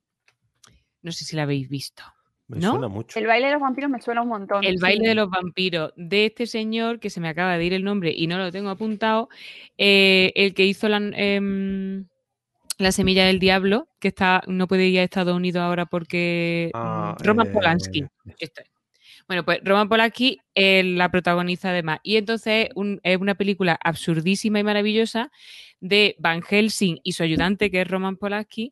No 1.02 1.12
sé 1.12 1.24
si 1.24 1.36
la 1.36 1.44
habéis 1.44 1.70
visto. 1.70 2.04
Me 2.48 2.60
¿no? 2.60 2.72
suena 2.72 2.88
mucho. 2.88 3.18
El 3.18 3.28
baile 3.28 3.48
de 3.48 3.54
los 3.54 3.62
vampiros 3.62 3.90
me 3.90 4.02
suena 4.02 4.22
un 4.22 4.30
montón. 4.30 4.64
El 4.64 4.78
sí. 4.78 4.82
baile 4.82 5.10
de 5.10 5.16
los 5.16 5.30
vampiros 5.30 5.94
de 5.96 6.28
este 6.28 6.46
señor, 6.46 7.00
que 7.00 7.10
se 7.10 7.20
me 7.20 7.28
acaba 7.28 7.58
de 7.58 7.66
ir 7.66 7.74
el 7.74 7.84
nombre 7.84 8.14
y 8.16 8.28
no 8.28 8.38
lo 8.38 8.52
tengo 8.52 8.70
apuntado, 8.70 9.30
eh, 9.78 10.32
el 10.36 10.54
que 10.54 10.66
hizo 10.66 10.88
la, 10.88 10.98
em, 10.98 12.06
la 12.78 12.92
semilla 12.92 13.26
del 13.26 13.40
diablo, 13.40 13.88
que 14.00 14.10
está 14.10 14.44
no 14.48 14.68
puede 14.68 14.88
ir 14.88 15.00
a 15.00 15.04
Estados 15.04 15.36
Unidos 15.36 15.62
ahora 15.62 15.86
porque 15.86 16.72
Ah, 16.74 17.16
Roman 17.20 17.48
eh, 17.48 17.52
Polanski. 17.52 18.06
Es. 18.38 18.52
Bueno, 19.28 19.44
pues 19.44 19.60
Roman 19.64 19.90
Polanski 19.90 20.40
eh, 20.54 20.84
la 20.84 21.10
protagoniza 21.10 21.70
además. 21.70 22.00
Y 22.04 22.18
entonces 22.18 22.70
un- 22.76 23.00
es 23.04 23.18
una 23.18 23.36
película 23.36 23.78
absurdísima 23.84 24.60
y 24.60 24.64
maravillosa 24.64 25.32
de 25.80 26.16
Van 26.20 26.42
Helsing 26.44 27.00
y 27.04 27.14
su 27.14 27.24
ayudante, 27.24 27.72
que 27.72 27.82
es 27.82 27.88
Roman 27.88 28.18
Polanski, 28.18 28.72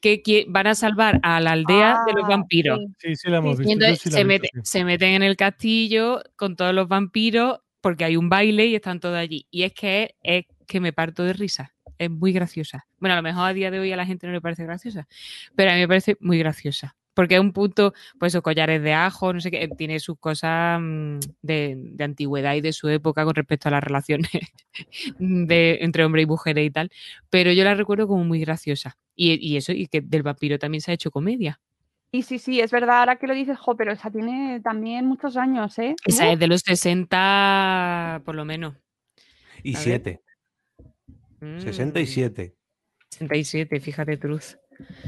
que 0.00 0.44
van 0.48 0.66
a 0.68 0.74
salvar 0.74 1.18
a 1.22 1.40
la 1.40 1.52
aldea 1.52 1.96
de 2.06 2.12
los 2.12 2.24
Ah, 2.24 2.28
vampiros. 2.28 2.78
sí. 2.78 2.86
Sí, 2.98 3.16
sí, 3.16 3.30
la 3.30 3.38
hemos 3.38 3.54
Y 3.54 3.58
visto. 3.58 3.68
yo 3.68 3.72
entonces 3.74 3.98
sí 4.00 4.10
la 4.10 4.14
se, 4.16 4.20
he 4.20 4.24
mete- 4.24 4.42
visto, 4.52 4.60
sí. 4.64 4.70
se 4.78 4.84
meten 4.84 5.10
en 5.14 5.22
el 5.22 5.36
castillo 5.36 6.22
con 6.36 6.54
todos 6.56 6.74
los 6.74 6.88
vampiros 6.88 7.58
porque 7.80 8.04
hay 8.04 8.16
un 8.16 8.28
baile 8.28 8.66
y 8.66 8.74
están 8.74 9.00
todos 9.00 9.16
allí. 9.16 9.46
Y 9.50 9.62
es 9.62 9.72
que 9.72 10.14
es, 10.22 10.44
es 10.48 10.66
que 10.66 10.80
me 10.80 10.92
parto 10.92 11.22
de 11.24 11.32
risa. 11.32 11.72
Es 11.98 12.10
muy 12.10 12.32
graciosa. 12.32 12.86
Bueno, 12.98 13.14
a 13.14 13.16
lo 13.16 13.22
mejor 13.22 13.46
a 13.48 13.52
día 13.54 13.70
de 13.70 13.78
hoy 13.80 13.90
a 13.92 13.96
la 13.96 14.04
gente 14.06 14.26
no 14.26 14.32
le 14.32 14.40
parece 14.40 14.64
graciosa, 14.64 15.06
pero 15.54 15.70
a 15.70 15.74
mí 15.74 15.80
me 15.80 15.88
parece 15.88 16.16
muy 16.20 16.38
graciosa. 16.38 16.94
Porque 17.16 17.36
es 17.36 17.40
un 17.40 17.54
punto, 17.54 17.94
pues 18.18 18.32
esos 18.32 18.42
collares 18.42 18.82
de 18.82 18.92
ajo, 18.92 19.32
no 19.32 19.40
sé 19.40 19.50
qué, 19.50 19.66
tiene 19.68 20.00
sus 20.00 20.18
cosas 20.18 20.78
mm, 20.82 21.18
de, 21.40 21.74
de 21.78 22.04
antigüedad 22.04 22.54
y 22.54 22.60
de 22.60 22.74
su 22.74 22.90
época 22.90 23.24
con 23.24 23.34
respecto 23.34 23.70
a 23.70 23.72
las 23.72 23.82
relaciones 23.82 24.30
de, 25.18 25.78
entre 25.80 26.04
hombre 26.04 26.20
y 26.20 26.26
mujeres 26.26 26.66
y 26.66 26.70
tal. 26.70 26.90
Pero 27.30 27.52
yo 27.52 27.64
la 27.64 27.74
recuerdo 27.74 28.06
como 28.06 28.22
muy 28.22 28.40
graciosa. 28.40 28.98
Y, 29.14 29.34
y 29.40 29.56
eso, 29.56 29.72
y 29.72 29.86
que 29.86 30.02
del 30.02 30.22
vampiro 30.22 30.58
también 30.58 30.82
se 30.82 30.90
ha 30.90 30.94
hecho 30.94 31.10
comedia. 31.10 31.58
Y 32.12 32.22
sí, 32.22 32.38
sí, 32.38 32.60
es 32.60 32.70
verdad, 32.70 33.00
ahora 33.00 33.16
que 33.16 33.26
lo 33.26 33.32
dices, 33.32 33.58
jo, 33.58 33.76
pero 33.76 33.92
esa 33.92 34.10
tiene 34.10 34.60
también 34.60 35.06
muchos 35.06 35.38
años, 35.38 35.78
¿eh? 35.78 35.96
Esa 36.04 36.30
es 36.30 36.38
de 36.38 36.48
los 36.48 36.60
60, 36.60 38.20
por 38.26 38.34
lo 38.34 38.44
menos. 38.44 38.74
Y 39.62 39.74
A 39.74 39.78
ver. 39.78 39.84
7. 39.84 40.22
Mm, 41.40 41.60
67. 41.60 42.54
67, 43.10 43.80
fíjate, 43.80 44.18
Truz. 44.18 44.58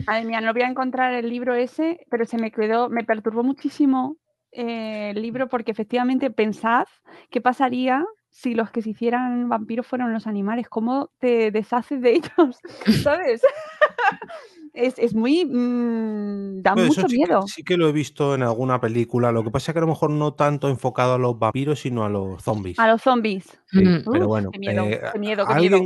Madre 0.07 0.25
mía, 0.25 0.41
no 0.41 0.53
voy 0.53 0.63
a 0.63 0.69
encontrar 0.69 1.13
el 1.15 1.29
libro 1.29 1.55
ese, 1.55 2.01
pero 2.11 2.25
se 2.25 2.39
me 2.39 2.51
quedó, 2.51 2.89
me 2.89 3.05
perturbó 3.05 3.43
muchísimo 3.43 4.17
eh, 4.53 5.11
el 5.15 5.23
libro 5.23 5.49
porque 5.49 5.71
efectivamente 5.73 6.31
pensad 6.31 6.87
qué 7.31 7.41
pasaría 7.41 8.05
si 8.31 8.55
los 8.55 8.71
que 8.71 8.83
se 8.83 8.91
hicieran 8.91 9.49
vampiros 9.49 9.87
fueran 9.87 10.13
los 10.13 10.27
animales, 10.27 10.69
cómo 10.69 11.11
te 11.19 11.51
deshaces 11.51 12.01
de 12.03 12.13
ellos, 12.13 12.59
¿sabes? 13.03 13.43
es, 14.75 14.99
es 14.99 15.15
muy... 15.15 15.45
mm, 15.45 16.63
da 16.63 16.75
Bueno, 16.75 16.89
mucho 16.89 17.03
sí 17.03 17.07
que- 17.09 17.17
miedo. 17.17 17.43
sí 17.47 17.63
que 17.65 17.77
lo 17.77 17.89
he 17.89 17.93
visto 17.93 18.35
en 18.35 18.43
alguna 18.43 18.81
película. 18.81 19.33
Lo 19.33 19.43
que 19.45 19.51
pasa 19.51 19.71
es 19.71 19.75
que 19.75 19.79
a 19.79 19.83
lo 19.83 19.89
mejor 19.89 20.11
no 20.11 20.35
tanto 20.35 20.69
enfocado 20.69 21.15
a 21.15 21.19
los 21.19 21.39
vampiros, 21.39 21.81
sino 21.81 22.05
a 22.05 22.09
los 22.09 22.43
zombies. 22.43 22.79
A 22.79 22.89
los 22.89 23.03
zombies. 23.03 23.45
Sí, 23.67 23.85
Mm. 23.85 24.03
pero 24.13 24.25
Uf, 24.25 24.29
bueno, 24.29 24.51
qué 24.53 24.59
miedo, 24.59 24.85
eh, 24.85 25.01
qué 25.13 25.19
miedo, 25.19 25.47
qué 25.47 25.55
miedo. 25.55 25.79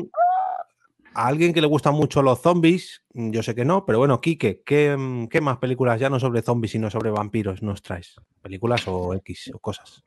A 1.15 1.27
alguien 1.27 1.53
que 1.53 1.61
le 1.61 1.67
gustan 1.67 1.95
mucho 1.95 2.23
los 2.23 2.41
zombies, 2.41 3.03
mm, 3.15 3.31
yo 3.31 3.43
sé 3.43 3.55
que 3.55 3.65
no, 3.65 3.85
pero 3.85 3.99
bueno, 3.99 4.21
Quique, 4.21 4.63
¿qué, 4.65 4.97
mm, 4.97 5.29
qué 5.29 5.41
más 5.41 5.59
películas 5.59 6.01
ya 6.01 6.11
no 6.11 6.19
sobre 6.19 6.43
zombies, 6.43 6.73
sino 6.73 6.91
sobre 6.91 7.11
vampiros 7.11 7.63
nos 7.63 7.83
traes? 7.83 8.17
¿Películas 8.41 8.87
o 8.87 9.15
X 9.15 9.51
o 9.55 9.59
cosas? 9.59 10.05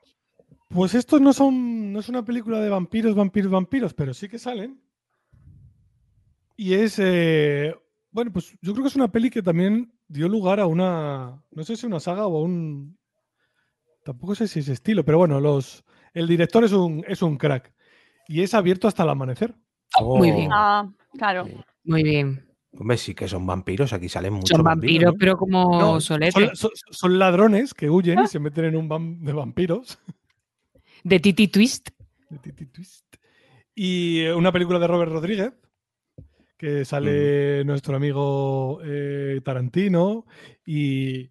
Pues 0.68 0.94
estos 0.94 1.20
no 1.20 1.32
son. 1.32 1.92
No 1.92 2.00
es 2.00 2.08
una 2.08 2.24
película 2.24 2.60
de 2.60 2.68
vampiros, 2.68 3.14
vampiros, 3.14 3.50
vampiros, 3.50 3.94
pero 3.94 4.12
sí 4.14 4.28
que 4.28 4.38
salen. 4.38 4.80
Y 6.56 6.74
es. 6.74 6.98
eh, 6.98 7.74
bueno, 8.10 8.32
pues 8.32 8.56
yo 8.60 8.72
creo 8.72 8.82
que 8.84 8.88
es 8.88 8.96
una 8.96 9.12
peli 9.12 9.30
que 9.30 9.42
también 9.42 9.92
dio 10.08 10.28
lugar 10.28 10.58
a 10.58 10.66
una. 10.66 11.42
No 11.50 11.64
sé 11.64 11.76
si 11.76 11.86
una 11.86 12.00
saga 12.00 12.26
o 12.26 12.38
a 12.38 12.42
un. 12.42 12.98
Tampoco 14.02 14.34
sé 14.34 14.48
si 14.48 14.60
es 14.60 14.68
estilo, 14.68 15.04
pero 15.04 15.18
bueno, 15.18 15.40
los. 15.40 15.84
El 16.14 16.26
director 16.26 16.64
es 16.64 16.72
un, 16.72 17.04
es 17.06 17.22
un 17.22 17.36
crack. 17.36 17.72
Y 18.26 18.42
es 18.42 18.54
abierto 18.54 18.88
hasta 18.88 19.04
el 19.04 19.10
amanecer. 19.10 19.54
Muy 20.00 20.30
bien. 20.32 20.50
Oh, 20.52 20.54
Ah, 20.54 20.88
claro. 21.16 21.46
Muy 21.84 22.02
bien. 22.02 22.42
Hombre, 22.78 22.98
sí 22.98 23.14
que 23.14 23.26
son 23.26 23.46
vampiros, 23.46 23.92
aquí 23.94 24.08
salen 24.08 24.34
muchos 24.34 24.50
Son 24.50 24.62
vampiros, 24.62 25.12
¿no? 25.14 25.18
pero 25.18 25.36
como 25.38 25.80
No, 25.80 26.00
soletes. 26.00 26.34
son, 26.34 26.56
son- 26.56 26.70
son 26.90 27.18
ladrones 27.18 27.72
que 27.72 27.88
huyen 27.88 28.18
y 28.20 28.26
se 28.28 28.38
meten 28.38 28.66
en 28.66 28.76
un 28.76 28.88
van 28.88 29.24
de 29.24 29.32
vampiros. 29.32 29.98
De 31.04 31.20
Titi 31.20 31.48
Twist. 31.48 31.88
de 32.28 32.38
Titi 32.38 32.66
Twist. 32.66 33.04
Y 33.74 34.20
eh, 34.22 34.34
una 34.34 34.50
película 34.52 34.78
de 34.78 34.86
Robert 34.88 35.12
Rodríguez, 35.12 35.52
que 36.58 36.84
sale 36.84 37.64
nuestro 37.64 37.94
amigo 37.96 38.80
eh, 38.84 39.40
Tarantino 39.44 40.26
y. 40.64 41.30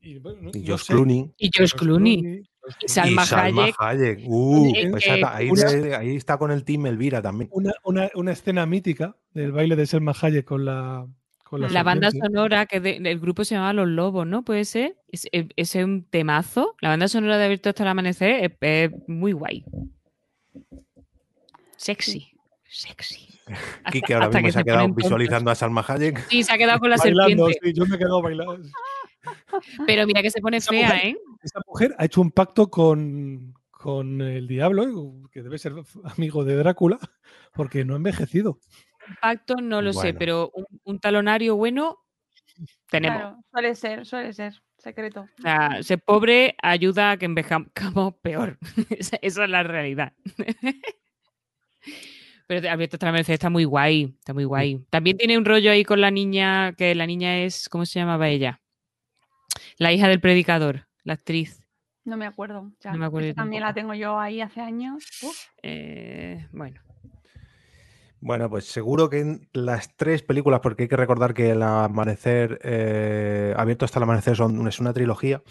Y, 0.00 0.18
bueno, 0.18 0.42
no- 0.42 0.50
Y 0.54 0.64
sé, 0.78 0.92
Clooney. 0.92 1.34
Y 1.36 1.50
George 1.52 1.76
Clooney. 1.76 2.42
Salma 2.86 3.22
y 3.22 3.26
Salma 3.26 3.62
Hayek. 3.64 3.74
Hayek. 3.78 4.18
Uh, 4.26 4.72
pues 4.90 5.04
ahí, 5.08 5.50
una- 5.50 5.70
le- 5.70 5.94
ahí 5.96 6.16
está 6.16 6.38
con 6.38 6.50
el 6.50 6.64
team 6.64 6.86
Elvira 6.86 7.20
también. 7.22 7.48
Una, 7.52 7.72
una- 7.84 8.10
una 8.14 8.32
escena 8.32 8.64
mítica 8.66 9.16
del 9.32 9.52
baile 9.52 9.76
de 9.76 9.86
Selma 9.86 10.12
Hayek 10.20 10.44
con 10.44 10.64
la, 10.64 11.06
Con 11.44 11.60
la 11.60 11.68
La 11.68 11.82
banda 11.82 12.10
sonora, 12.10 12.66
que 12.66 12.80
de- 12.80 12.96
el 12.96 13.20
grupo 13.20 13.44
se 13.44 13.54
llamaba 13.54 13.72
Los 13.74 13.88
Lobos, 13.88 14.26
¿no? 14.26 14.42
Puede 14.44 14.64
ser. 14.64 14.96
Es- 15.12 15.26
e- 15.32 15.48
Ese 15.56 15.80
es 15.80 15.84
un 15.84 16.04
temazo. 16.04 16.74
La 16.80 16.88
banda 16.88 17.06
sonora 17.08 17.36
de 17.38 17.44
Abierto 17.44 17.68
hasta 17.68 17.82
el 17.82 17.88
amanecer 17.90 18.44
es, 18.44 18.52
es 18.60 18.90
muy 19.08 19.32
guay. 19.32 19.64
Sexy. 21.76 22.30
Sexy. 22.68 23.28
Kike 23.92 24.14
ahora 24.14 24.26
hasta 24.26 24.38
mismo 24.38 24.46
que 24.48 24.52
se 24.52 24.58
ha 24.60 24.64
quedado 24.64 24.80
tontos. 24.84 24.96
visualizando 25.04 25.50
a 25.50 25.54
Salma 25.54 25.84
Hayek. 25.86 26.28
Sí, 26.30 26.42
se 26.42 26.52
ha 26.52 26.58
quedado 26.58 26.78
con 26.80 26.90
la 26.90 26.96
Bailando, 26.96 27.46
serpiente. 27.48 27.58
sí, 27.62 27.72
yo 27.78 27.86
me 27.86 27.96
he 27.96 27.98
quedado 27.98 28.22
bailando. 28.22 28.58
Pero 29.86 30.06
mira 30.06 30.22
que 30.22 30.30
se 30.30 30.40
pone 30.40 30.60
fea, 30.60 30.96
¿eh? 30.98 31.16
Esa 31.44 31.60
mujer 31.66 31.94
ha 31.98 32.06
hecho 32.06 32.20
un 32.20 32.30
pacto 32.30 32.70
con, 32.70 33.54
con 33.70 34.20
el 34.22 34.48
diablo, 34.48 35.28
que 35.30 35.42
debe 35.42 35.58
ser 35.58 35.74
amigo 36.16 36.44
de 36.44 36.56
Drácula, 36.56 36.98
porque 37.52 37.84
no 37.84 37.94
ha 37.94 37.98
envejecido. 37.98 38.58
Pacto 39.20 39.56
no 39.56 39.82
lo 39.82 39.92
sé, 39.92 40.14
pero 40.14 40.50
un, 40.54 40.66
un 40.84 40.98
talonario 40.98 41.56
bueno 41.56 41.98
tenemos. 42.88 43.18
Claro, 43.18 43.44
suele 43.50 43.74
ser, 43.74 44.06
suele 44.06 44.32
ser. 44.32 44.54
Secreto. 44.78 45.26
O 45.38 45.42
sea, 45.42 45.82
ser 45.82 45.98
pobre 46.00 46.56
ayuda 46.62 47.12
a 47.12 47.16
que 47.16 47.24
envejamos 47.24 47.68
peor. 48.20 48.58
Esa 48.90 49.16
esa 49.22 49.44
es 49.44 49.50
la 49.50 49.62
realidad. 49.62 50.12
Pero 52.46 52.70
Abierto 52.70 52.98
el 53.00 53.08
amanecer 53.08 53.32
está 53.32 53.48
muy 53.48 53.64
guay, 53.64 54.14
está 54.18 54.34
muy 54.34 54.44
guay. 54.44 54.84
También 54.90 55.16
tiene 55.16 55.38
un 55.38 55.46
rollo 55.46 55.70
ahí 55.70 55.82
con 55.82 56.02
la 56.02 56.10
niña, 56.10 56.74
que 56.74 56.94
la 56.94 57.06
niña 57.06 57.38
es, 57.38 57.70
¿cómo 57.70 57.86
se 57.86 57.98
llamaba 57.98 58.28
ella? 58.28 58.60
La 59.78 59.92
hija 59.92 60.08
del 60.08 60.20
predicador, 60.20 60.86
la 61.04 61.14
actriz. 61.14 61.60
No 62.04 62.16
me 62.16 62.26
acuerdo. 62.26 62.72
ya. 62.80 62.92
No 62.92 62.98
me 62.98 63.06
acuerdo 63.06 63.28
Esa 63.28 63.36
también 63.36 63.62
tampoco. 63.62 63.80
la 63.80 63.94
tengo 63.94 63.94
yo 63.94 64.18
ahí 64.18 64.40
hace 64.40 64.60
años. 64.60 65.04
Eh, 65.62 66.46
bueno. 66.52 66.80
Bueno, 68.20 68.48
pues 68.48 68.64
seguro 68.64 69.10
que 69.10 69.20
en 69.20 69.48
las 69.52 69.94
tres 69.96 70.22
películas, 70.22 70.60
porque 70.60 70.84
hay 70.84 70.88
que 70.88 70.96
recordar 70.96 71.34
que 71.34 71.50
el 71.50 71.62
amanecer, 71.62 72.58
eh, 72.62 73.54
abierto 73.56 73.84
hasta 73.84 73.98
el 73.98 74.04
amanecer 74.04 74.36
son, 74.36 74.66
es 74.66 74.80
una 74.80 74.94
trilogía. 74.94 75.42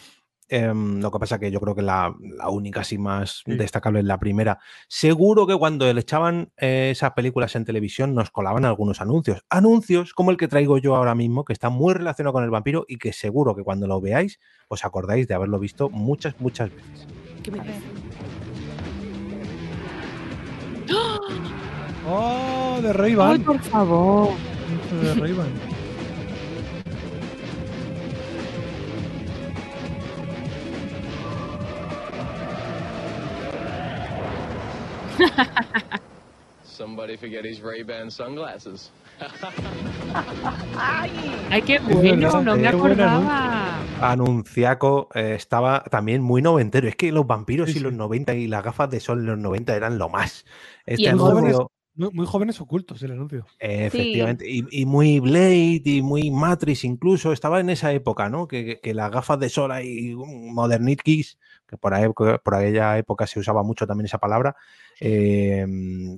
Em, 0.49 0.99
lo 1.01 1.11
que 1.11 1.19
pasa 1.19 1.39
que 1.39 1.51
yo 1.51 1.59
creo 1.59 1.75
que 1.75 1.81
la, 1.81 2.13
la 2.19 2.49
única 2.49 2.81
así 2.81 2.97
más 2.97 3.43
destacable 3.45 3.99
es 3.99 4.05
la 4.05 4.19
primera. 4.19 4.59
Seguro 4.87 5.47
que 5.47 5.57
cuando 5.57 5.91
le 5.91 5.99
echaban 5.99 6.51
eh, 6.57 6.89
esas 6.91 7.11
películas 7.11 7.55
en 7.55 7.65
televisión 7.65 8.13
nos 8.13 8.31
colaban 8.31 8.65
algunos 8.65 9.01
anuncios. 9.01 9.43
Anuncios 9.49 10.13
como 10.13 10.31
el 10.31 10.37
que 10.37 10.47
traigo 10.47 10.77
yo 10.77 10.95
ahora 10.95 11.15
mismo, 11.15 11.45
que 11.45 11.53
está 11.53 11.69
muy 11.69 11.93
relacionado 11.93 12.33
con 12.33 12.43
el 12.43 12.49
vampiro 12.49 12.85
y 12.87 12.97
que 12.97 13.13
seguro 13.13 13.55
que 13.55 13.63
cuando 13.63 13.87
lo 13.87 14.01
veáis 14.01 14.39
os 14.67 14.85
acordáis 14.85 15.27
de 15.27 15.33
haberlo 15.33 15.59
visto 15.59 15.89
muchas, 15.89 16.39
muchas 16.39 16.69
veces. 16.73 17.07
¿Qué 17.41 17.51
me 17.51 17.59
dices? 17.59 17.83
¡Oh, 22.05 22.79
de 22.81 22.91
Ray-Ban! 22.93 23.31
Ay, 23.31 23.39
por 23.39 23.59
favor. 23.59 24.29
De. 25.01 25.72
Somebody 36.63 37.17
forget 37.17 37.45
his 37.45 37.61
Ray-Ban 37.61 38.09
sunglasses. 38.09 38.91
Ay, 41.49 41.61
qué 41.61 41.75
Es 41.75 41.81
bueno, 41.87 42.27
verdad, 42.31 42.41
no 42.43 42.55
me 42.55 42.69
qué 42.69 42.75
bueno, 42.75 42.95
¿no? 42.95 43.17
acordaba. 43.19 43.79
Anunciaco 44.01 45.09
eh, 45.13 45.35
estaba 45.35 45.83
también 45.83 46.21
muy 46.23 46.41
noventero. 46.41 46.87
Es 46.87 46.95
que 46.95 47.11
los 47.11 47.27
vampiros 47.27 47.69
Sí, 47.71 47.77
y 47.77 47.81
los 47.81 47.93
90 47.93 48.33
y 48.33 48.47
las 48.47 48.63
gafas 48.63 48.89
de 48.89 48.99
sol 48.99 49.19
en 49.19 49.25
los 49.27 49.37
90 49.37 49.75
eran 49.75 49.97
lo 49.97 50.09
más. 50.09 50.45
Este 50.85 51.03
Y 51.03 51.13
muy 51.13 51.19
jóvenes, 51.19 51.53
anuncio, 51.55 51.71
muy, 51.95 52.09
muy 52.11 52.25
jóvenes 52.25 52.59
ocultos 52.59 53.01
el 53.03 53.11
anuncio. 53.11 53.45
eh, 53.59 53.85
efectivamente, 53.85 54.49
y, 54.49 54.65
y 54.71 54.85
muy 54.85 55.19
Blade 55.19 55.81
y 55.85 56.01
muy 56.01 56.31
Matrix 56.31 56.83
incluso, 56.85 57.31
estaba 57.33 57.59
en 57.59 57.69
esa 57.69 57.91
época, 57.93 58.29
¿no? 58.29 58.47
Que, 58.47 58.65
que- 58.65 58.79
que 58.81 58.93
las 58.93 59.11
gafas 59.11 59.39
de 59.39 59.49
sol 59.49 59.71
ahí, 59.71 60.15
mm, 60.15 60.53
Modernitkis, 60.53 61.37
que 61.73 61.77
por, 61.77 61.93
ahí- 61.93 62.07
por 62.43 62.55
aquella 62.55 62.97
época 62.97 63.25
se 63.25 63.39
usaba 63.39 63.63
mucho 63.63 63.87
también 63.87 64.05
esa 64.05 64.19
palabra, 64.19 64.55
eh, 64.99 65.65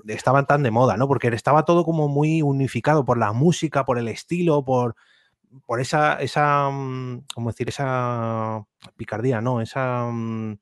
estaban 0.08 0.46
tan 0.46 0.64
de 0.64 0.72
moda, 0.72 0.98
¿no? 0.98 1.08
Porque 1.08 1.28
estaba 1.30 1.64
todo 1.64 1.86
como 1.86 2.08
muy 2.10 2.42
unificado 2.42 3.06
por 3.06 3.18
la 3.18 3.32
música, 3.32 3.86
por 3.86 3.98
el 3.98 4.08
estilo, 4.10 4.66
por, 4.66 4.96
por 5.66 5.80
esa, 5.80 6.16
esa, 6.22 6.70
mm, 6.70 7.22
¿cómo 7.34 7.50
decir? 7.52 7.70
Esa 7.70 8.64
picardía, 8.98 9.40
¿no? 9.42 9.62
Esa... 9.62 10.06
mm, 10.12 10.58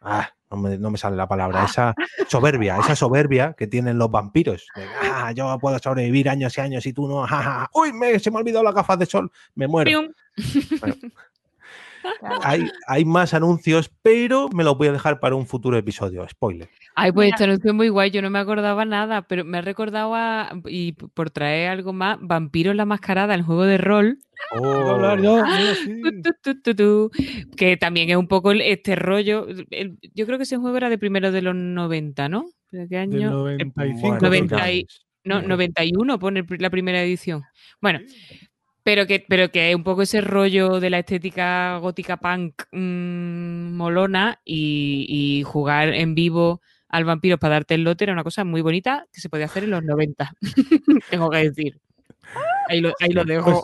Ah, 0.00 0.28
no 0.48 0.56
me, 0.58 0.78
no 0.78 0.92
me 0.92 0.96
sale 0.98 1.16
la 1.16 1.26
palabra. 1.26 1.64
Esa 1.64 1.92
soberbia, 2.28 2.78
esa 2.78 2.94
soberbia 2.96 3.54
que 3.54 3.66
tienen 3.66 3.98
los 3.98 4.08
vampiros. 4.08 4.68
de, 4.76 4.84
ah, 5.02 5.32
yo 5.32 5.58
puedo 5.58 5.76
sobrevivir 5.80 6.28
años 6.30 6.56
y 6.56 6.60
años 6.60 6.86
y 6.86 6.92
tú 6.92 7.08
no. 7.08 7.26
ja. 7.26 7.68
Uy, 7.74 7.92
me, 7.92 8.16
se 8.20 8.30
me 8.30 8.36
ha 8.36 8.40
olvidado 8.40 8.62
las 8.64 8.74
gafas 8.74 8.96
de 9.00 9.06
sol. 9.06 9.30
Me 9.56 9.66
muero. 9.66 9.90
Pium. 9.90 10.12
Hay, 12.42 12.68
hay 12.86 13.04
más 13.04 13.34
anuncios, 13.34 13.90
pero 14.02 14.48
me 14.50 14.64
los 14.64 14.76
voy 14.76 14.88
a 14.88 14.92
dejar 14.92 15.20
para 15.20 15.34
un 15.34 15.46
futuro 15.46 15.76
episodio. 15.76 16.26
Spoiler. 16.28 16.68
Ay, 16.94 17.12
pues 17.12 17.30
este 17.30 17.44
anuncio 17.44 17.70
es 17.70 17.74
muy 17.76 17.88
guay, 17.88 18.10
yo 18.10 18.22
no 18.22 18.30
me 18.30 18.38
acordaba 18.38 18.84
nada, 18.84 19.22
pero 19.22 19.44
me 19.44 19.58
ha 19.58 19.60
recordado 19.60 20.14
a, 20.14 20.50
y 20.66 20.92
por 20.92 21.30
traer 21.30 21.70
algo 21.70 21.92
más, 21.92 22.18
Vampiro 22.20 22.74
la 22.74 22.84
Mascarada, 22.84 23.34
el 23.34 23.42
juego 23.42 23.64
de 23.64 23.78
rol. 23.78 24.18
Sí. 25.84 26.00
Tu, 26.02 26.32
tu, 26.42 26.60
tu, 26.62 26.74
tu, 26.74 27.10
que 27.56 27.76
también 27.76 28.10
es 28.10 28.16
un 28.16 28.28
poco 28.28 28.50
el- 28.50 28.60
este 28.62 28.96
rollo. 28.96 29.46
el- 29.70 29.98
yo 30.14 30.26
creo 30.26 30.38
que 30.38 30.44
ese 30.44 30.56
juego 30.56 30.76
era 30.76 30.88
de 30.88 30.98
primero 30.98 31.32
de 31.32 31.42
los 31.42 31.54
90, 31.54 32.28
¿no? 32.28 32.46
¿De 32.70 32.86
qué 32.88 32.98
año? 32.98 33.44
Del 33.44 33.60
Eh, 33.60 33.64
95. 33.64 34.00
Bueno, 34.08 34.20
90 34.20 34.56
y- 34.72 34.86
finales. 34.86 35.06
no, 35.24 35.42
91 35.42 36.18
pone 36.18 36.40
el 36.40 36.46
la 36.58 36.70
primera 36.70 37.02
edición. 37.02 37.42
Bueno, 37.80 38.00
pero 38.88 39.06
que, 39.06 39.22
pero 39.28 39.50
que 39.50 39.68
es 39.68 39.76
un 39.76 39.84
poco 39.84 40.00
ese 40.00 40.22
rollo 40.22 40.80
de 40.80 40.88
la 40.88 41.00
estética 41.00 41.76
gótica 41.76 42.16
punk 42.16 42.62
mm, 42.72 43.76
molona 43.76 44.40
y, 44.46 45.04
y 45.06 45.42
jugar 45.42 45.90
en 45.92 46.14
vivo 46.14 46.62
al 46.88 47.04
vampiro 47.04 47.36
para 47.36 47.56
darte 47.56 47.74
el 47.74 47.84
lote 47.84 48.04
era 48.04 48.14
una 48.14 48.24
cosa 48.24 48.44
muy 48.44 48.62
bonita 48.62 49.06
que 49.12 49.20
se 49.20 49.28
podía 49.28 49.44
hacer 49.44 49.64
en 49.64 49.70
los 49.72 49.84
90. 49.84 50.32
Tengo 51.10 51.28
que 51.28 51.36
decir. 51.36 51.78
Ahí 52.70 52.80
lo, 52.80 52.94
ahí 52.98 53.10
lo 53.10 53.26
dejo. 53.26 53.62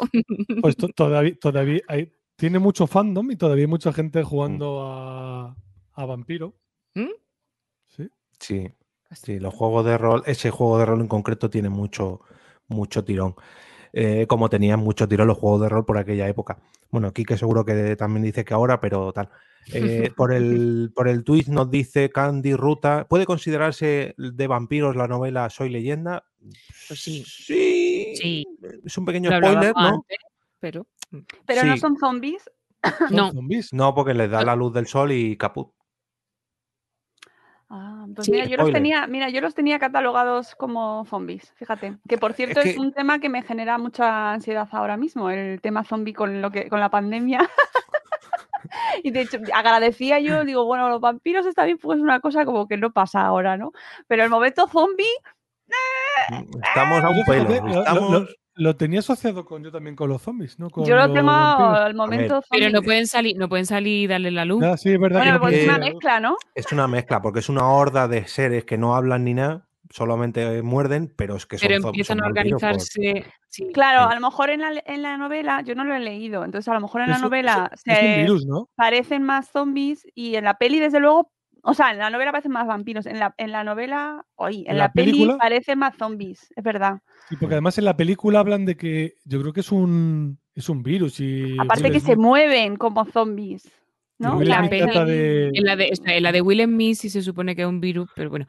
Pues 0.61 0.77
to- 0.77 0.89
todavía, 0.89 1.35
todavía 1.41 1.81
hay, 1.89 2.13
tiene 2.37 2.59
mucho 2.59 2.87
fandom 2.87 3.31
y 3.31 3.37
todavía 3.37 3.63
hay 3.65 3.71
mucha 3.71 3.95
gente 3.95 4.23
jugando 4.23 4.83
a, 4.87 5.57
a 5.95 6.05
Vampiro. 6.05 6.55
¿Mm? 6.95 7.09
Sí. 7.89 8.09
Sí, 8.39 8.69
sí, 9.11 9.41
los 9.41 9.55
juegos 9.55 9.87
de 9.87 9.97
rol, 9.97 10.23
ese 10.27 10.51
juego 10.51 10.79
de 10.79 10.85
rol 10.85 11.01
en 11.01 11.09
concreto 11.09 11.49
tiene 11.49 11.71
mucho, 11.71 12.21
mucho 12.69 13.05
tirón. 13.05 13.35
Eh, 13.97 14.27
como 14.27 14.51
tenían 14.51 14.81
mucho 14.81 15.07
tirón 15.07 15.29
los 15.29 15.39
juegos 15.39 15.61
de 15.63 15.69
rol 15.69 15.87
por 15.87 15.99
aquella 15.99 16.27
época. 16.27 16.59
Bueno, 16.91 17.13
Kike 17.13 17.39
seguro 17.39 17.65
que 17.65 17.95
también 17.95 18.25
dice 18.25 18.45
que 18.45 18.53
ahora, 18.53 18.81
pero 18.81 19.13
tal. 19.13 19.29
Eh, 19.73 20.11
por 20.17 20.33
el, 20.33 20.91
por 20.93 21.07
el 21.07 21.23
tweet 21.23 21.45
nos 21.47 21.71
dice 21.71 22.11
Candy 22.11 22.55
Ruta. 22.55 23.07
¿Puede 23.09 23.25
considerarse 23.25 24.15
de 24.17 24.47
vampiros 24.49 24.97
la 24.97 25.07
novela 25.07 25.49
Soy 25.49 25.71
leyenda? 25.71 26.25
Pues 26.89 27.05
sí. 27.05 27.25
Sí. 27.25 28.15
Sí. 28.17 28.45
Es 28.85 28.99
un 28.99 29.05
pequeño 29.05 29.31
spoiler, 29.31 29.73
¿no? 29.77 29.81
antes, 29.81 30.19
pero 30.59 30.89
Pero 31.47 31.65
no 31.65 31.77
son 31.77 31.97
zombies. 31.97 32.51
no. 33.11 33.31
No, 33.71 33.95
porque 33.95 34.15
les 34.15 34.29
da 34.29 34.45
la 34.45 34.57
luz 34.57 34.75
del 34.75 34.89
sol 34.89 35.13
y 35.13 35.37
caput. 35.37 35.71
Ah, 37.77 38.07
pues 38.15 38.27
Sí. 38.27 38.31
mira, 38.31 38.45
yo 38.45 38.57
los 38.57 38.71
tenía, 38.71 39.07
mira, 39.09 39.29
yo 39.31 39.41
los 39.41 39.53
tenía 39.55 39.81
catalogados 39.81 40.55
como 40.55 41.05
zombies, 41.07 41.53
fíjate. 41.57 41.97
Que 42.09 42.19
por 42.19 42.33
cierto 42.35 42.61
es, 42.61 42.75
que- 42.75 42.79
un 42.81 42.93
tema 42.93 43.19
que 43.19 43.29
me 43.29 43.43
genera 43.43 43.79
mucha 43.79 44.31
ansiedad 44.33 44.69
ahora 44.71 44.97
mismo, 44.97 45.29
el 45.29 45.61
tema 45.61 45.83
zombie 45.83 46.15
con 46.15 46.41
lo 46.41 46.53
que, 46.53 46.69
con 46.69 46.79
la 46.79 46.89
pandemia. 46.89 47.41
y 49.03 49.11
de 49.11 49.23
hecho, 49.23 49.39
agradecía 49.53 50.21
yo, 50.21 50.45
digo, 50.45 50.65
bueno, 50.67 50.89
los 50.89 51.01
vampiros 51.01 51.47
está 51.47 51.65
bien, 51.65 51.79
pues 51.79 51.97
es 51.99 52.03
una 52.05 52.21
cosa 52.21 52.45
como 52.45 52.69
que 52.69 52.77
no 52.77 52.93
pasa 52.93 53.23
ahora, 53.23 53.57
¿no? 53.57 53.73
Pero 54.07 54.23
el 54.23 54.31
momento 54.31 54.69
zombie, 54.69 55.05
Estamos 56.63 57.03
a 57.03 57.09
un 57.11 57.25
pelo. 57.25 57.47
fíjate, 57.49 57.61
lo- 57.61 57.75
lo- 57.75 57.81
estamos- 57.81 58.37
lo, 58.55 58.77
tenía 58.77 59.01
asociado 59.01 59.45
con 59.45 59.63
yo 59.65 59.71
también 59.73 59.97
con 59.97 60.09
los 60.09 60.23
zombies, 60.23 60.59
¿no? 60.59 60.71
Con 60.71 60.85
yo 60.85 60.95
lo 60.97 61.13
tengo 61.13 61.31
al 61.31 61.95
momento 61.95 62.43
Pero 62.51 62.71
no 62.71 62.83
pueden 62.83 63.07
salir, 63.07 63.37
no 63.37 63.49
pueden 63.49 63.67
salir 63.67 64.05
y 64.05 64.07
darle 64.07 64.31
la 64.31 64.45
luz. 64.45 64.63
Ah, 64.65 64.77
sí, 64.77 64.91
es 64.93 65.01
verdad 65.01 65.21
que 65.23 65.27
Bueno, 65.31 65.35
no 65.35 65.41
pues 65.41 65.55
es 65.55 65.65
una 65.69 65.79
mezcla, 65.79 66.21
¿no? 66.21 66.37
Es 66.55 66.73
una 66.73 66.89
mezcla, 66.89 67.21
porque 67.23 67.41
es 67.41 67.49
una 67.49 67.69
horda 67.69 68.09
de 68.09 68.27
seres 68.27 68.65
que 68.65 68.79
no 68.79 68.95
hablan 68.95 69.25
ni 69.25 69.35
nada, 69.35 69.67
solamente 69.91 70.63
muerden, 70.63 71.13
pero 71.17 71.37
es 71.37 71.47
que 71.47 71.59
son 71.59 71.69
pero 71.69 71.89
empiezan 71.89 72.19
son 72.19 72.25
a 72.25 72.29
por- 72.29 72.39
organizarse. 72.39 73.25
sí. 73.49 73.69
Claro, 73.73 74.05
Sí. 74.09 74.13
a 74.13 74.15
lo 74.15 74.21
mejor 74.21 74.51
en 74.51 74.61
la, 74.61 74.83
en 74.85 75.03
la 75.03 75.17
novela, 75.17 75.63
yo 75.63 75.75
no 75.75 75.85
lo 75.85 75.95
he 75.95 76.01
leído, 76.01 76.45
entonces 76.45 76.69
a 76.69 76.75
lo 76.75 76.81
mejor 76.81 77.03
en 77.03 77.11
la 77.11 77.19
novela 77.19 77.71
es 77.73 77.85
un 77.87 77.95
se 77.95 78.17
virus, 78.17 78.47
¿no? 78.47 78.69
parecen 78.75 79.23
más 79.23 79.49
zombies 79.49 80.05
y 80.15 80.35
en 80.35 80.45
la 80.45 80.55
peli, 80.59 80.81
desde 80.81 80.99
luego, 80.99 81.31
o 81.65 81.75
sea, 81.75 81.91
en 81.91 81.99
la 81.99 82.11
novela 82.11 82.31
parecen 82.31 82.53
más 82.53 82.67
vampiros, 82.67 83.07
en 83.07 83.19
la, 83.19 83.35
en 83.39 83.51
la 83.51 83.65
novela, 83.65 84.25
oye, 84.37 84.61
en, 84.61 84.73
¿En 84.73 84.79
la, 84.79 84.85
la 84.85 84.93
peli 84.93 85.13
película? 85.13 85.37
parecen 85.39 85.79
más 85.79 85.97
zombies, 85.97 86.53
es 86.55 86.63
verdad. 86.63 87.01
Sí, 87.29 87.37
porque 87.37 87.55
además 87.55 87.79
en 87.79 87.87
la 87.87 87.97
película 87.97 88.39
hablan 88.41 88.67
de 88.67 88.77
que 88.77 89.15
yo 89.25 89.41
creo 89.41 89.53
que 89.53 89.61
es 89.61 89.73
un, 89.73 90.39
es 90.55 90.69
un 90.69 90.83
virus. 90.83 91.19
Y 91.21 91.59
Aparte 91.59 91.91
que 91.91 92.01
se 92.01 92.17
mueven 92.17 92.77
como 92.77 93.05
zombies, 93.07 93.69
¿no? 94.19 94.37
Will 94.37 94.49
La 94.49 94.69
peli- 94.69 94.93
de- 95.07 95.51
en, 95.55 95.65
la 95.65 95.77
de, 95.77 95.91
o 95.93 95.97
sea, 95.97 96.17
en 96.17 96.23
la 96.23 96.33
de 96.33 96.43
Will 96.43 96.63
Smith 96.65 96.97
sí 96.99 97.09
se 97.11 97.23
supone 97.23 97.57
que 97.57 97.63
es 97.63 97.69
un 97.69 97.81
virus, 97.81 98.09
pero 98.15 98.31
bueno. 98.31 98.47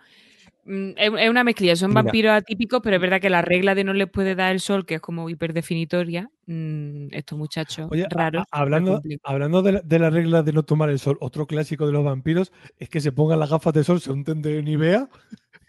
Mm, 0.66 0.90
Es 0.98 1.12
es 1.20 1.30
una 1.30 1.44
mezclilla, 1.44 1.76
son 1.76 1.92
Mira. 1.92 2.02
vampiros 2.02 2.34
atípicos, 2.34 2.82
pero 2.84 2.96
es 2.98 3.02
verdad 3.02 3.22
que 3.22 3.30
la 3.30 3.42
regla 3.42 3.76
de 3.76 3.84
no 3.84 3.94
les 3.94 4.10
puede 4.10 4.36
dar 4.36 4.52
el 4.52 4.60
sol, 4.60 4.86
que 4.86 4.96
es 4.96 5.02
como 5.02 5.30
hiperdefinitoria, 5.30 6.30
mm, 6.48 7.08
estos 7.12 7.38
muchachos 7.38 7.88
Oye, 7.92 8.06
raros. 8.10 8.44
a- 8.52 8.60
hablando, 8.62 9.02
hablando 9.24 9.62
de, 9.62 9.72
la, 9.74 9.82
de 9.82 10.00
la 10.00 10.10
regla 10.10 10.44
de 10.44 10.54
no 10.54 10.64
tomar 10.64 10.90
el 10.90 11.00
sol, 11.00 11.18
otro 11.22 11.48
clásico 11.48 11.86
de 11.86 11.92
los 11.94 12.04
vampiros 12.04 12.52
es 12.78 12.90
que 12.90 13.02
se 13.02 13.12
pongan 13.12 13.40
las 13.40 13.50
gafas 13.50 13.74
de 13.74 13.84
sol, 13.84 14.00
se 14.02 14.12
unten 14.12 14.42
de 14.42 14.62
Nivea 14.64 15.08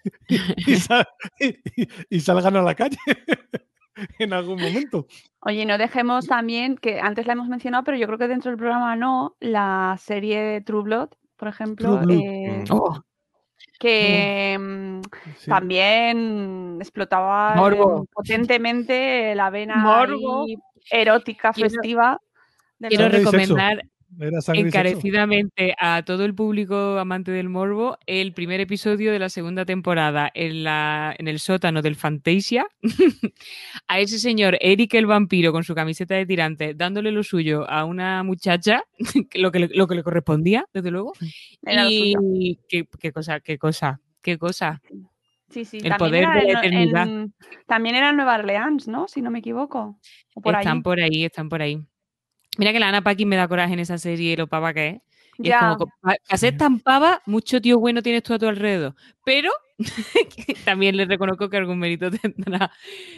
y, 0.29 0.37
y 0.73 0.77
sal- 0.77 1.07
y- 1.41 1.89
y 2.11 2.21
salgan 2.21 2.57
a 2.57 2.63
la 2.63 2.75
calle 2.75 2.97
en 4.19 4.33
algún 4.33 4.61
momento. 4.61 5.07
Oye, 5.41 5.65
no 5.65 5.79
dejemos 5.79 6.27
también, 6.27 6.77
que 6.77 7.01
antes 7.01 7.27
la 7.27 7.35
hemos 7.35 7.49
mencionado, 7.49 7.85
pero 7.85 7.97
yo 7.97 8.07
creo 8.07 8.19
que 8.19 8.29
dentro 8.29 8.51
del 8.51 8.59
programa 8.59 8.97
no, 8.97 9.37
la 9.41 9.97
serie 9.99 10.61
True 10.63 10.83
Blood, 10.83 11.11
por 11.37 11.49
ejemplo, 11.49 12.01
True 12.01 12.07
Blood. 12.07 12.21
eh, 12.21 12.65
Oh, 12.71 13.01
que 13.79 14.57
mm, 14.59 15.01
Sí. 15.39 15.51
también 15.51 16.79
explotaba 16.81 17.55
Morbo. 17.55 18.07
potentemente 18.13 19.35
la 19.35 19.51
vena 19.51 19.77
erótica, 20.91 21.53
Quiero- 21.53 21.71
festiva. 21.71 22.21
de 22.79 22.89
Quiero 22.89 23.09
recomendar 23.09 23.83
Era 24.19 24.39
encarecidamente 24.55 25.75
a 25.79 26.03
todo 26.05 26.25
el 26.25 26.35
público 26.35 26.99
amante 26.99 27.33
del 27.33 27.49
morbo 27.49 27.99
el 28.07 28.33
primer 28.33 28.61
episodio 28.61 29.13
de 29.13 29.19
la 29.19 29.29
segunda 29.29 29.65
temporada 29.65 30.31
en, 30.33 30.65
la, 30.65 31.15
en 31.19 31.29
el 31.29 31.39
sótano 31.39 31.83
del 31.83 31.97
Fantasia. 31.97 32.67
a 33.89 33.99
ese 34.01 34.19
señor 34.19 34.57
Eric 34.61 34.95
el 34.95 35.07
vampiro 35.07 35.53
con 35.53 35.65
su 35.65 35.75
camiseta 35.75 36.15
de 36.15 36.25
tirantes 36.25 36.77
dándole 36.79 37.11
lo 37.13 37.23
suyo 37.23 37.69
a 37.69 37.85
una 37.85 38.23
muchacha, 38.23 38.85
lo, 39.35 39.51
que 39.53 39.59
le, 39.59 39.69
lo 39.69 39.87
que 39.87 39.95
le 39.97 40.03
correspondía, 40.03 40.67
desde 40.73 40.91
luego. 40.91 41.13
Era 41.63 41.87
y 41.91 42.59
qué, 42.69 42.87
qué 42.99 43.13
cosa, 43.13 43.41
qué 43.41 43.59
cosa, 43.59 44.01
qué 44.23 44.39
cosa. 44.39 44.81
Sí, 45.51 45.65
sí, 45.65 45.77
el 45.79 45.91
también 45.91 45.99
poder 45.99 46.23
era 46.23 46.35
de 46.35 46.53
la 46.53 46.59
eternidad. 46.59 47.07
en- 47.07 47.35
también 47.67 47.95
era 47.95 48.13
Nueva 48.13 48.37
Orleans, 48.37 48.89
¿no? 48.89 49.07
Si 49.09 49.23
no 49.23 49.31
me 49.31 49.39
equivoco. 49.41 49.99
Por 50.35 50.57
están 50.57 50.83
por 50.83 51.01
ahí, 51.01 51.25
están 51.25 51.49
por 51.49 51.63
ahí. 51.63 51.81
Mira 52.57 52.73
que 52.73 52.81
la 52.81 52.89
Ana 52.89 53.03
Paquin 53.03 53.29
me 53.29 53.37
da 53.37 53.49
coraje 53.49 53.75
en 53.75 53.81
esa 53.81 53.99
serie, 53.99 54.37
lo 54.37 54.47
pava 54.47 54.73
que 54.75 54.89
es. 54.89 54.97
Y 55.39 55.49
Ya. 55.49 55.73
es 55.73 55.77
como, 55.77 55.93
para 56.01 56.39
ser 56.39 56.57
tan 56.57 56.81
pava, 56.81 57.21
mucho 57.27 57.61
tío 57.61 57.79
bueno 57.79 58.03
tienes 58.03 58.23
tú 58.23 58.33
a 58.35 58.39
tu 58.39 58.49
alrededor. 58.49 58.95
Pero 59.25 59.51
también 60.65 60.97
le 60.97 61.05
reconozco 61.05 61.49
que 61.51 61.57
algún 61.59 61.79
mérito 61.79 62.11
tendrá. 62.23 62.71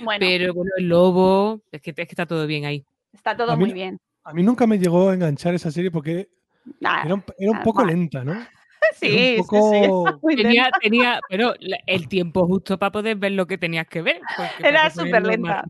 Bueno, 0.02 0.18
Pero 0.20 0.54
bueno, 0.54 0.70
el 0.76 0.88
lobo, 0.88 1.62
es 1.70 1.80
que, 1.80 1.90
es 1.90 1.94
que 1.96 2.02
está 2.02 2.26
todo 2.26 2.46
bien 2.46 2.64
ahí. 2.64 2.84
está 3.12 3.36
todo 3.36 3.56
mí 3.56 3.64
muy 3.64 3.72
bien. 3.72 3.98
A 4.24 4.32
mí 4.32 4.42
nunca 4.42 4.66
me 4.66 4.78
llegó 4.78 5.10
a 5.10 5.14
enganchar 5.14 5.54
esa 5.54 5.70
serie 5.70 5.90
porque 5.90 6.28
Ah, 6.84 7.02
era 7.04 7.14
un, 7.14 7.24
era 7.38 7.50
un 7.50 7.56
ah, 7.58 7.62
poco 7.62 7.84
lenta, 7.84 8.24
¿no? 8.24 8.34
sí, 8.94 9.38
sí, 9.38 10.36
Tenía, 10.36 10.70
tenía, 10.80 11.20
pero 11.28 11.54
el 11.86 12.08
tiempo 12.08 12.46
justo 12.46 12.78
para 12.78 12.92
poder 12.92 13.16
ver 13.16 13.32
lo 13.32 13.46
que 13.46 13.58
tenías 13.58 13.86
que 13.86 14.02
ver. 14.02 14.20
Era 14.62 14.90
súper 14.90 15.26
lenta. 15.26 15.64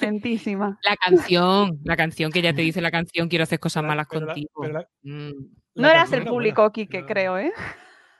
Lentísima. 0.00 0.78
La 0.82 0.96
canción, 0.96 1.78
la 1.84 1.96
canción 1.96 2.30
que 2.32 2.42
ya 2.42 2.52
te 2.54 2.62
dice 2.62 2.80
la 2.80 2.90
canción, 2.90 3.28
quiero 3.28 3.42
hacer 3.44 3.58
cosas 3.60 3.82
Pero- 3.82 3.88
malas 3.88 4.06
pero 4.10 4.26
la- 4.26 4.32
contigo. 4.32 4.50
pero 4.60 4.72
la- 4.74 4.88
Mm. 5.02 5.32
No 5.76 5.88
eras 5.88 6.12
el 6.12 6.24
público, 6.24 6.62
buena. 6.62 6.72
Quique, 6.72 7.04
creo, 7.04 7.36
¿eh? 7.38 7.52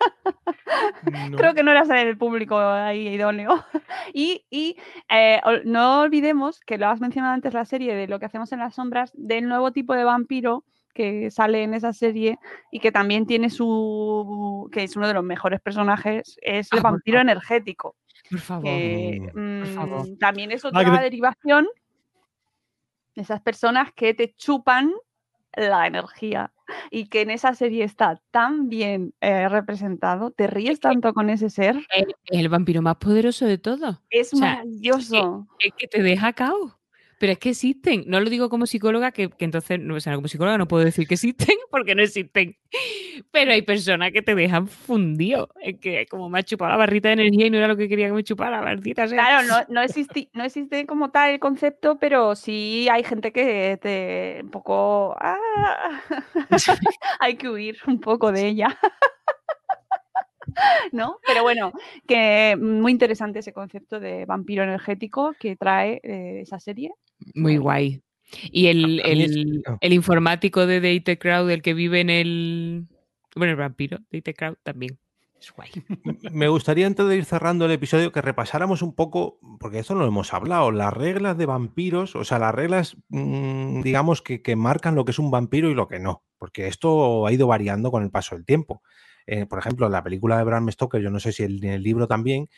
no. 1.30 1.36
Creo 1.36 1.54
que 1.54 1.62
no 1.62 1.70
eras 1.70 1.88
el 1.90 2.16
público 2.18 2.58
ahí 2.58 3.08
idóneo. 3.08 3.64
Y, 4.12 4.44
y, 4.50 4.76
eh, 5.08 5.40
no 5.64 6.00
olvidemos 6.02 6.60
que 6.60 6.76
lo 6.78 6.86
has 6.88 7.00
mencionado 7.00 7.32
antes 7.34 7.54
la 7.54 7.64
serie 7.64 7.94
de 7.94 8.06
lo 8.06 8.18
que 8.18 8.26
hacemos 8.26 8.52
en 8.52 8.58
las 8.58 8.74
sombras, 8.74 9.10
del 9.14 9.48
nuevo 9.48 9.72
tipo 9.72 9.94
de 9.94 10.04
vampiro 10.04 10.62
que 10.94 11.30
sale 11.30 11.62
en 11.64 11.74
esa 11.74 11.92
serie 11.92 12.38
y 12.70 12.78
que 12.80 12.92
también 12.92 13.26
tiene 13.26 13.50
su 13.50 14.68
que 14.72 14.84
es 14.84 14.96
uno 14.96 15.08
de 15.08 15.14
los 15.14 15.24
mejores 15.24 15.60
personajes, 15.60 16.38
es 16.40 16.72
el 16.72 16.78
Ah, 16.78 16.82
vampiro 16.82 17.20
energético. 17.20 17.96
Por 18.30 18.38
favor. 18.40 18.64
que 18.64 19.30
por 19.32 19.66
favor. 19.66 20.08
mm, 20.08 20.16
también 20.18 20.50
es 20.52 20.64
Ah, 20.64 20.68
otra 20.68 20.84
que 20.96 21.02
derivación 21.02 21.66
de 23.14 23.22
esas 23.22 23.40
personas 23.42 23.92
que 23.94 24.14
te 24.14 24.32
chupan 24.34 24.92
la 25.56 25.86
energía 25.86 26.52
y 26.90 27.06
que 27.08 27.20
en 27.20 27.30
esa 27.30 27.54
serie 27.54 27.84
está 27.84 28.20
tan 28.32 28.68
bien 28.68 29.14
eh, 29.20 29.48
representado, 29.48 30.30
te 30.32 30.46
ríes 30.48 30.80
tanto 30.80 31.12
con 31.14 31.30
ese 31.30 31.48
ser, 31.50 31.76
Es 31.94 32.06
es 32.30 32.40
el 32.40 32.48
vampiro 32.48 32.82
más 32.82 32.96
poderoso 32.96 33.44
de 33.46 33.58
todos. 33.58 33.98
es 34.10 34.32
O 34.34 34.36
sea, 34.38 34.56
maravilloso. 34.56 35.46
Es 35.60 35.72
que 35.76 35.86
te 35.86 36.02
deja 36.02 36.32
cao. 36.32 36.76
Pero 37.24 37.32
es 37.32 37.38
que 37.38 37.48
existen. 37.48 38.04
No 38.06 38.20
lo 38.20 38.28
digo 38.28 38.50
como 38.50 38.66
psicóloga, 38.66 39.10
que, 39.10 39.30
que 39.30 39.46
entonces, 39.46 39.80
no, 39.80 39.94
o 39.94 40.00
sea, 40.00 40.14
como 40.14 40.28
psicóloga 40.28 40.58
no 40.58 40.68
puedo 40.68 40.84
decir 40.84 41.08
que 41.08 41.14
existen 41.14 41.56
porque 41.70 41.94
no 41.94 42.02
existen. 42.02 42.54
Pero 43.30 43.52
hay 43.52 43.62
personas 43.62 44.12
que 44.12 44.20
te 44.20 44.34
dejan 44.34 44.68
fundido. 44.68 45.48
Es 45.62 45.80
que 45.80 46.04
como 46.04 46.28
me 46.28 46.40
ha 46.40 46.42
chupado 46.42 46.72
la 46.72 46.76
barrita 46.76 47.08
de 47.08 47.14
energía 47.14 47.46
y 47.46 47.50
no 47.50 47.56
era 47.56 47.68
lo 47.68 47.78
que 47.78 47.88
quería 47.88 48.08
que 48.08 48.12
me 48.12 48.24
chupara, 48.24 48.60
maldita 48.60 49.08
sea. 49.08 49.16
Claro, 49.16 49.48
no, 49.48 49.74
no, 49.74 49.80
existe, 49.80 50.28
no 50.34 50.44
existe 50.44 50.84
como 50.84 51.12
tal 51.12 51.30
el 51.30 51.40
concepto, 51.40 51.98
pero 51.98 52.34
sí 52.34 52.88
hay 52.90 53.02
gente 53.04 53.32
que 53.32 53.78
te 53.80 54.40
un 54.42 54.50
poco 54.50 55.16
ah, 55.18 56.02
hay 57.20 57.36
que 57.36 57.48
huir 57.48 57.78
un 57.86 58.00
poco 58.00 58.32
de 58.32 58.48
ella. 58.48 58.78
¿No? 60.92 61.18
Pero 61.26 61.42
bueno, 61.42 61.72
que 62.06 62.56
muy 62.60 62.92
interesante 62.92 63.40
ese 63.40 63.52
concepto 63.52 64.00
de 64.00 64.24
vampiro 64.24 64.62
energético 64.62 65.34
que 65.38 65.56
trae 65.56 66.00
eh, 66.02 66.40
esa 66.42 66.60
serie. 66.60 66.92
Muy 67.34 67.56
guay. 67.56 68.02
Y 68.50 68.66
el, 68.66 69.00
el, 69.04 69.62
el 69.80 69.92
informático 69.92 70.66
de 70.66 70.80
Date 70.80 71.18
Crowd, 71.18 71.50
el 71.50 71.62
que 71.62 71.74
vive 71.74 72.00
en 72.00 72.10
el. 72.10 72.86
Bueno, 73.36 73.52
el 73.52 73.58
vampiro, 73.58 73.98
Date 74.10 74.34
Crowd 74.34 74.56
también. 74.62 74.98
Es 75.40 75.52
guay. 75.52 75.70
Me 76.32 76.48
gustaría 76.48 76.86
antes 76.86 77.06
de 77.06 77.16
ir 77.16 77.24
cerrando 77.24 77.66
el 77.66 77.72
episodio 77.72 78.12
que 78.12 78.22
repasáramos 78.22 78.82
un 78.82 78.94
poco, 78.94 79.38
porque 79.60 79.78
esto 79.78 79.94
no 79.94 80.00
lo 80.00 80.08
hemos 80.08 80.32
hablado, 80.32 80.70
las 80.70 80.92
reglas 80.92 81.36
de 81.36 81.46
vampiros, 81.46 82.16
o 82.16 82.24
sea, 82.24 82.38
las 82.38 82.54
reglas, 82.54 82.96
mm, 83.08 83.82
digamos, 83.82 84.22
que, 84.22 84.42
que 84.42 84.56
marcan 84.56 84.94
lo 84.94 85.04
que 85.04 85.10
es 85.10 85.18
un 85.18 85.30
vampiro 85.30 85.70
y 85.70 85.74
lo 85.74 85.86
que 85.86 86.00
no, 86.00 86.22
porque 86.38 86.66
esto 86.66 87.26
ha 87.26 87.32
ido 87.32 87.46
variando 87.46 87.90
con 87.90 88.02
el 88.02 88.10
paso 88.10 88.34
del 88.34 88.46
tiempo. 88.46 88.82
Eh, 89.26 89.46
por 89.46 89.58
ejemplo, 89.58 89.86
en 89.86 89.92
la 89.92 90.02
película 90.04 90.36
de 90.38 90.44
Bram 90.44 90.70
Stoker, 90.70 91.00
yo 91.00 91.10
no 91.10 91.18
sé 91.20 91.32
si 91.32 91.42
el- 91.42 91.64
en 91.64 91.70
el 91.72 91.82
libro 91.82 92.06
también, 92.06 92.48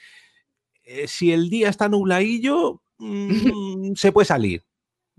eh, 0.85 1.07
si 1.07 1.33
el 1.33 1.49
día 1.51 1.69
está 1.69 1.89
nubladillo, 1.89 2.83
mm, 2.99 3.93
se 3.95 4.13
puede 4.13 4.25
salir. 4.27 4.65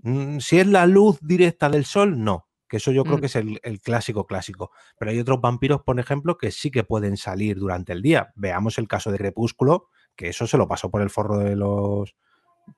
Mm, 0.03 0.39
Si 0.39 0.59
es 0.59 0.67
la 0.67 0.85
luz 0.85 1.17
directa 1.21 1.69
del 1.69 1.85
sol, 1.85 2.23
no. 2.23 2.45
Que 2.69 2.77
eso 2.77 2.91
yo 2.91 3.03
creo 3.05 3.17
Mm. 3.17 3.19
que 3.21 3.25
es 3.27 3.35
el, 3.37 3.59
el 3.63 3.79
clásico 3.79 4.25
clásico. 4.27 4.71
Pero 4.99 5.11
hay 5.11 5.19
otros 5.19 5.39
vampiros, 5.39 5.81
por 5.83 5.99
ejemplo, 5.99 6.37
que 6.37 6.51
sí 6.51 6.69
que 6.69 6.83
pueden 6.83 7.15
salir 7.15 7.57
durante 7.57 7.93
el 7.93 8.01
día. 8.01 8.33
Veamos 8.35 8.77
el 8.77 8.87
caso 8.89 9.09
de 9.09 9.17
Crepúsculo, 9.17 9.87
que 10.17 10.27
eso 10.29 10.45
se 10.47 10.57
lo 10.57 10.67
pasó 10.67 10.91
por 10.91 11.01
el 11.01 11.09
forro 11.09 11.37
de 11.37 11.55
los. 11.55 12.13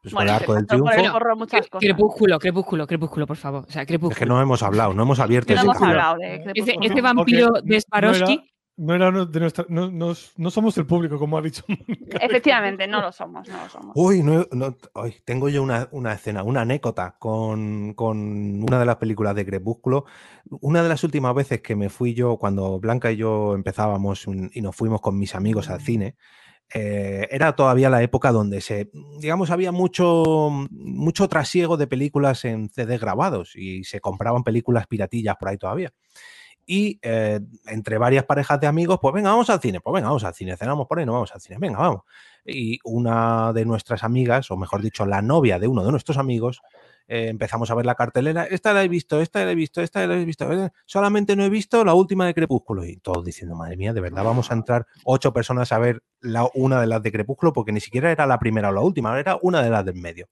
pues, 0.03 0.13
por 0.13 0.21
el 0.21 0.27
Bueno, 0.27 0.31
arco 0.33 0.53
se 0.53 0.57
del 0.59 0.65
pasó 0.67 0.79
por 0.83 0.91
el 0.91 0.95
triunfo. 0.99 1.13
forro 1.19 1.35
muchas 1.35 1.67
cosas. 1.67 1.79
Crepúsculo, 1.87 2.37
crepúsculo, 2.39 2.85
crepúsculo, 2.87 3.25
por 3.25 3.37
favor. 3.37 3.65
O 3.67 3.71
sea, 3.71 3.83
crepúsculo. 3.87 4.13
Es 4.13 4.19
que 4.19 4.25
no 4.27 4.39
hemos 4.39 4.61
hablado, 4.61 4.93
no 4.93 5.01
hemos 5.01 5.19
abierto 5.19 5.51
No 5.53 5.59
ese 5.59 5.65
hemos 5.65 5.81
hablado 5.81 6.17
de 6.19 6.43
ese 6.85 7.01
vampiro 7.01 7.49
de 7.63 7.81
Swarovski. 7.81 8.35
No 8.35 8.41
era 8.43 8.43
uno 8.79 9.25
de 9.25 9.39
nuestra, 9.39 9.65
no, 9.69 9.91
no- 9.91 10.13
no 10.37 10.51
somos 10.51 10.77
el 10.77 10.85
público, 10.85 11.19
como 11.19 11.37
ha 11.37 11.41
dicho. 11.41 11.63
Mónica. 11.67 12.17
Efectivamente, 12.21 12.87
no 12.87 13.01
lo 13.01 13.11
somos, 13.11 13.47
no 13.47 13.57
lo 13.63 13.69
somos. 13.69 13.91
Uy, 13.95 14.23
no, 14.23 14.45
no- 14.51 14.75
ay, 14.95 15.15
tengo 15.25 15.49
yo 15.49 15.61
una, 15.63 15.87
una 15.91 16.13
escena, 16.13 16.43
una 16.43 16.61
anécdota 16.61 17.15
con, 17.19 17.93
con 17.93 18.63
una 18.63 18.79
de 18.79 18.85
las 18.85 18.95
películas 18.95 19.35
de 19.35 19.45
Crepúsculo. 19.45 20.05
Una 20.61 20.81
de 20.81 20.89
las 20.89 21.03
últimas 21.03 21.35
veces 21.35 21.61
que 21.61 21.75
me 21.75 21.89
fui 21.89 22.13
yo, 22.13 22.37
cuando 22.37 22.79
Blanca 22.79 23.11
y 23.11 23.17
yo 23.17 23.53
empezábamos 23.55 24.27
un- 24.27 24.49
y 24.53 24.61
nos 24.61 24.75
fuimos 24.75 25.01
con 25.01 25.17
mis 25.19 25.35
amigos 25.35 25.69
al 25.69 25.81
cine, 25.81 26.15
eh, 26.73 27.27
era 27.31 27.55
todavía 27.55 27.89
la 27.89 28.03
época 28.03 28.31
donde 28.31 28.61
se, 28.61 28.91
digamos, 29.19 29.49
había 29.49 29.71
mucho, 29.71 30.49
mucho 30.69 31.27
trasiego 31.27 31.77
de 31.77 31.87
películas 31.87 32.45
en 32.45 32.69
CD 32.69 32.97
grabados 32.99 33.55
y 33.55 33.83
se 33.83 33.99
compraban 33.99 34.43
películas 34.43 34.85
piratillas 34.87 35.35
por 35.39 35.49
ahí 35.49 35.57
todavía. 35.57 35.91
Y 36.71 36.99
eh, 37.01 37.39
entre 37.65 37.97
varias 37.97 38.25
parejas 38.25 38.59
de 38.59 38.67
amigos, 38.67 38.99
pues 39.01 39.11
venga, 39.11 39.31
vamos 39.31 39.49
al 39.49 39.59
cine, 39.59 39.81
pues 39.81 39.91
venga, 39.91 40.09
vamos 40.09 40.23
al 40.23 40.35
cine, 40.35 40.55
cenamos 40.55 40.85
por 40.85 40.99
ahí, 40.99 41.05
no 41.07 41.13
vamos 41.13 41.33
al 41.33 41.41
cine, 41.41 41.57
venga, 41.59 41.79
vamos. 41.79 42.03
Y 42.45 42.77
una 42.83 43.53
de 43.53 43.65
nuestras 43.65 44.03
amigas, 44.03 44.51
o 44.51 44.55
mejor 44.55 44.83
dicho, 44.83 45.03
la 45.07 45.23
novia 45.23 45.57
de 45.57 45.67
uno 45.67 45.83
de 45.83 45.89
nuestros 45.89 46.19
amigos, 46.19 46.61
eh, 47.07 47.29
empezamos 47.29 47.71
a 47.71 47.73
ver 47.73 47.87
la 47.87 47.95
cartelera, 47.95 48.43
esta 48.43 48.71
la 48.71 48.83
he 48.83 48.87
visto, 48.87 49.19
esta 49.19 49.43
la 49.43 49.51
he 49.51 49.55
visto, 49.55 49.81
esta 49.81 50.05
la 50.05 50.13
he 50.13 50.23
visto, 50.23 50.53
eh, 50.53 50.69
solamente 50.85 51.35
no 51.35 51.43
he 51.43 51.49
visto 51.49 51.83
la 51.83 51.95
última 51.95 52.27
de 52.27 52.35
Crepúsculo. 52.35 52.85
Y 52.85 52.97
todos 52.97 53.25
diciendo, 53.25 53.55
madre 53.55 53.75
mía, 53.75 53.91
de 53.91 54.01
verdad 54.01 54.23
vamos 54.23 54.51
a 54.51 54.53
entrar 54.53 54.85
ocho 55.05 55.33
personas 55.33 55.71
a 55.71 55.79
ver 55.79 56.03
la, 56.19 56.47
una 56.53 56.79
de 56.79 56.85
las 56.85 57.01
de 57.01 57.11
Crepúsculo, 57.11 57.51
porque 57.51 57.71
ni 57.71 57.79
siquiera 57.79 58.11
era 58.11 58.27
la 58.27 58.37
primera 58.37 58.69
o 58.69 58.73
la 58.73 58.81
última, 58.81 59.19
era 59.19 59.39
una 59.41 59.63
de 59.63 59.71
las 59.71 59.83
del 59.83 59.95
medio. 59.95 60.27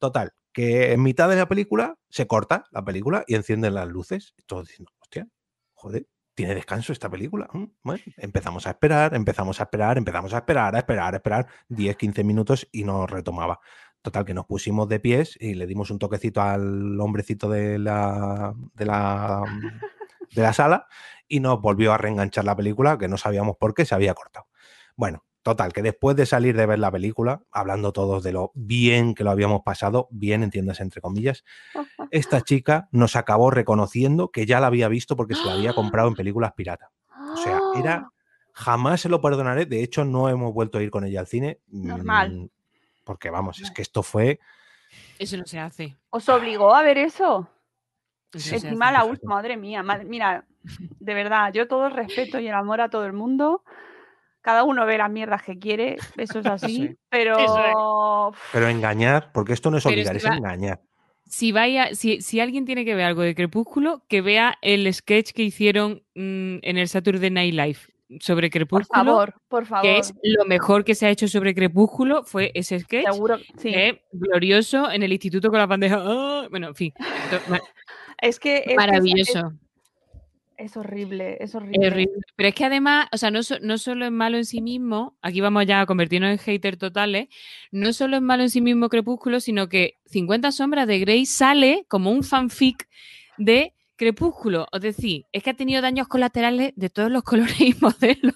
Total, 0.00 0.32
que 0.52 0.92
en 0.92 1.02
mitad 1.04 1.28
de 1.28 1.36
la 1.36 1.46
película 1.46 1.98
se 2.10 2.26
corta 2.26 2.64
la 2.72 2.84
película 2.84 3.22
y 3.28 3.36
encienden 3.36 3.74
las 3.74 3.86
luces. 3.86 4.34
Y 4.36 4.42
todos 4.42 4.66
diciendo, 4.66 4.90
joder, 5.76 6.08
tiene 6.34 6.54
descanso 6.54 6.92
esta 6.92 7.08
película. 7.08 7.48
Mm, 7.52 7.64
Bueno, 7.82 8.02
empezamos 8.16 8.66
a 8.66 8.70
esperar, 8.70 9.14
empezamos 9.14 9.60
a 9.60 9.64
esperar, 9.64 9.98
empezamos 9.98 10.34
a 10.34 10.38
esperar, 10.38 10.74
a 10.74 10.78
esperar, 10.78 11.14
a 11.14 11.16
esperar 11.16 11.46
10, 11.68 11.96
15 11.96 12.24
minutos 12.24 12.68
y 12.72 12.84
no 12.84 13.06
retomaba. 13.06 13.60
Total, 14.02 14.24
que 14.24 14.34
nos 14.34 14.46
pusimos 14.46 14.88
de 14.88 15.00
pies 15.00 15.36
y 15.40 15.54
le 15.54 15.66
dimos 15.66 15.90
un 15.90 15.98
toquecito 15.98 16.42
al 16.42 17.00
hombrecito 17.00 17.48
de 17.48 17.78
la, 17.78 18.54
de 18.74 18.84
la, 18.84 19.42
de 20.34 20.42
la 20.42 20.52
sala 20.52 20.86
y 21.28 21.40
nos 21.40 21.60
volvió 21.60 21.92
a 21.92 21.98
reenganchar 21.98 22.44
la 22.44 22.56
película, 22.56 22.98
que 22.98 23.08
no 23.08 23.16
sabíamos 23.16 23.56
por 23.56 23.74
qué 23.74 23.84
se 23.84 23.94
había 23.94 24.14
cortado. 24.14 24.46
Bueno, 24.94 25.24
total, 25.46 25.72
que 25.72 25.80
después 25.80 26.16
de 26.16 26.26
salir 26.26 26.56
de 26.56 26.66
ver 26.66 26.80
la 26.80 26.90
película, 26.90 27.40
hablando 27.52 27.92
todos 27.92 28.24
de 28.24 28.32
lo 28.32 28.50
bien 28.54 29.14
que 29.14 29.22
lo 29.22 29.30
habíamos 29.30 29.62
pasado, 29.62 30.08
bien, 30.10 30.42
entiendas 30.42 30.80
entre 30.80 31.00
comillas, 31.00 31.44
esta 32.10 32.40
chica 32.42 32.88
nos 32.90 33.14
acabó 33.14 33.52
reconociendo 33.52 34.32
que 34.32 34.44
ya 34.44 34.58
la 34.58 34.66
había 34.66 34.88
visto 34.88 35.14
porque 35.14 35.36
se 35.36 35.44
la 35.44 35.52
había 35.52 35.72
comprado 35.72 36.08
en 36.08 36.16
películas 36.16 36.52
piratas. 36.54 36.90
O 37.32 37.36
sea, 37.36 37.60
era. 37.76 38.10
Jamás 38.54 39.02
se 39.02 39.08
lo 39.08 39.20
perdonaré. 39.20 39.66
De 39.66 39.84
hecho, 39.84 40.04
no 40.04 40.28
hemos 40.28 40.52
vuelto 40.52 40.78
a 40.78 40.82
ir 40.82 40.90
con 40.90 41.04
ella 41.04 41.20
al 41.20 41.28
cine. 41.28 41.60
Normal. 41.68 42.32
mm, 42.32 42.48
Porque 43.04 43.30
vamos, 43.30 43.60
es 43.60 43.70
que 43.70 43.82
esto 43.82 44.02
fue. 44.02 44.40
Eso 45.16 45.36
no 45.36 45.46
se 45.46 45.60
hace. 45.60 45.96
¿Os 46.10 46.28
obligó 46.28 46.74
a 46.74 46.82
ver 46.82 46.98
eso? 46.98 47.48
Eso 48.32 48.56
Encima 48.56 48.90
la 48.90 49.04
última, 49.04 49.36
madre 49.36 49.56
mía. 49.56 49.84
Mira, 49.84 50.44
de 50.98 51.14
verdad, 51.14 51.52
yo 51.52 51.68
todo 51.68 51.86
el 51.86 51.92
respeto 51.92 52.40
y 52.40 52.48
el 52.48 52.54
amor 52.54 52.80
a 52.80 52.90
todo 52.90 53.06
el 53.06 53.12
mundo. 53.12 53.62
Cada 54.46 54.62
uno 54.62 54.86
ve 54.86 54.96
las 54.96 55.10
mierdas 55.10 55.42
que 55.42 55.58
quiere, 55.58 55.96
eso 56.16 56.38
es 56.38 56.46
así. 56.46 56.76
Sí. 56.88 56.96
Pero 57.08 58.32
Pero 58.52 58.68
engañar, 58.68 59.32
porque 59.32 59.52
esto 59.52 59.72
no 59.72 59.78
es 59.78 59.86
obligar, 59.86 60.12
si 60.12 60.24
es 60.24 60.30
va- 60.32 60.36
engañar. 60.36 60.80
Si, 61.28 61.50
vaya, 61.50 61.92
si, 61.96 62.20
si 62.20 62.38
alguien 62.38 62.64
tiene 62.64 62.84
que 62.84 62.94
ver 62.94 63.06
algo 63.06 63.22
de 63.22 63.34
Crepúsculo, 63.34 64.04
que 64.08 64.20
vea 64.20 64.54
el 64.62 64.92
sketch 64.94 65.32
que 65.32 65.42
hicieron 65.42 66.04
mm, 66.14 66.58
en 66.62 66.76
el 66.78 66.86
Saturday 66.86 67.28
Night 67.30 67.54
Live 67.54 67.78
sobre 68.20 68.46
por 68.46 68.52
Crepúsculo. 68.52 69.04
favor, 69.04 69.34
por 69.48 69.66
favor. 69.66 69.82
Que 69.82 69.98
es 69.98 70.14
lo 70.22 70.44
mejor 70.44 70.84
que 70.84 70.94
se 70.94 71.06
ha 71.06 71.10
hecho 71.10 71.26
sobre 71.26 71.52
Crepúsculo, 71.52 72.22
fue 72.22 72.52
ese 72.54 72.78
sketch. 72.78 73.04
Seguro, 73.10 73.38
sí. 73.58 73.72
que 73.72 73.88
es 73.88 73.96
glorioso 74.12 74.88
en 74.92 75.02
el 75.02 75.12
instituto 75.12 75.50
con 75.50 75.58
la 75.58 75.66
bandeja. 75.66 75.98
¡ah! 76.00 76.46
Bueno, 76.48 76.68
en 76.68 76.74
fin. 76.76 76.94
Entonces, 77.24 77.60
Es 78.22 78.38
que 78.38 78.58
es, 78.58 78.62
que 78.62 78.70
es- 78.70 78.76
maravilloso. 78.76 79.38
Es, 79.38 79.65
es 80.58 80.76
horrible, 80.76 81.34
es 81.40 81.50
Es 81.50 81.54
horrible. 81.54 82.08
Pero 82.36 82.48
es 82.48 82.54
que 82.54 82.64
además, 82.64 83.08
o 83.12 83.16
sea, 83.16 83.30
no, 83.30 83.42
so- 83.42 83.58
no 83.60 83.78
solo 83.78 84.04
es 84.06 84.12
malo 84.12 84.36
en 84.36 84.44
sí 84.44 84.60
mismo, 84.60 85.16
aquí 85.22 85.40
vamos 85.40 85.66
ya 85.66 85.80
a 85.80 85.86
convertirnos 85.86 86.30
en 86.30 86.38
haters 86.38 86.78
totales, 86.78 87.28
no 87.72 87.92
solo 87.92 88.16
es 88.16 88.22
malo 88.22 88.42
en 88.42 88.50
sí 88.50 88.60
mismo 88.60 88.88
Crepúsculo, 88.88 89.40
sino 89.40 89.68
que 89.68 89.94
50 90.06 90.52
sombras 90.52 90.86
de 90.86 90.98
Grey 91.00 91.26
sale 91.26 91.84
como 91.88 92.10
un 92.10 92.22
fanfic 92.24 92.88
de 93.38 93.72
Crepúsculo. 93.96 94.66
Es 94.72 94.80
decir, 94.82 95.24
es 95.32 95.42
que 95.42 95.50
ha 95.50 95.54
tenido 95.54 95.80
daños 95.82 96.08
colaterales 96.08 96.72
de 96.76 96.90
todos 96.90 97.10
los 97.10 97.22
colores 97.58 97.60
y 97.60 97.74
modelos. 97.80 98.34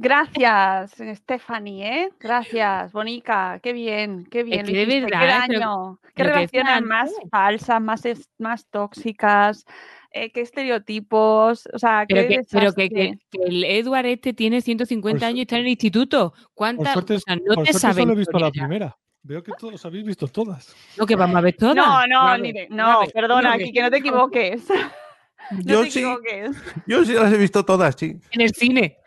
Gracias, 0.00 0.92
Stephanie, 1.16 1.82
¿eh? 2.04 2.08
Gracias, 2.20 2.92
Bonica, 2.92 3.58
qué 3.60 3.72
bien, 3.72 4.26
qué 4.30 4.44
bien. 4.44 4.64
que 4.64 4.72
lo 4.72 4.78
de 4.92 5.00
verdad, 5.00 5.08
qué 5.08 5.24
¿eh? 5.26 5.28
Pero- 5.48 5.60
daño, 5.60 5.98
qué 6.02 6.10
pero 6.14 6.28
que 6.28 6.34
relaciones 6.34 6.82
más 6.82 7.12
falsas, 7.30 7.80
más, 7.82 8.04
es- 8.06 8.30
más 8.38 8.66
tóxicas, 8.70 9.64
eh, 10.10 10.30
qué 10.32 10.40
estereotipos, 10.40 11.68
o 11.72 11.78
sea, 11.78 12.04
Pero, 12.08 12.22
qué 12.22 12.28
que, 12.36 12.42
pero 12.50 12.72
que, 12.72 12.88
que- 12.88 13.18
que 13.30 13.42
el 13.44 13.64
Edward 13.64 14.06
este 14.06 14.32
tiene 14.32 14.60
150 14.60 15.18
Por 15.18 15.24
años 15.26 15.38
y 15.38 15.42
está 15.42 15.56
en 15.56 15.62
el 15.62 15.68
instituto. 15.68 16.32
Por 16.32 16.50
¿Cuántas? 16.54 16.92
suerte, 16.92 17.14
o 17.14 17.20
sea, 17.20 17.36
no 17.36 17.42
por 17.54 17.64
te 17.64 17.72
suerte 17.72 17.78
saben 17.78 18.02
solo 18.04 18.12
he 18.12 18.16
visto 18.16 18.38
la 18.38 18.50
primera. 18.50 18.96
Veo 19.22 19.42
que 19.42 19.52
todos 19.58 19.84
habéis 19.84 20.04
visto 20.04 20.26
todas. 20.28 20.74
No, 20.96 21.04
que 21.04 21.16
vamos 21.16 21.36
a 21.36 21.40
ver 21.40 21.56
todas. 21.56 21.74
No, 21.76 22.06
no, 22.06 22.24
Una 22.24 22.38
ni 22.38 22.52
de- 22.52 22.68
no, 22.70 23.00
perdona, 23.12 23.52
aquí 23.54 23.72
que 23.72 23.82
no 23.82 23.90
te 23.90 23.98
equivoques. 23.98 24.62
No 25.50 25.60
Yo 25.62 25.82
te 25.84 25.90
sí, 25.90 25.98
equivoques. 26.00 26.56
yo 26.86 27.04
sí 27.06 27.12
las 27.14 27.32
he 27.32 27.36
visto 27.38 27.64
todas, 27.64 27.94
sí. 27.96 28.16
En 28.32 28.40
el 28.42 28.52
cine. 28.54 28.98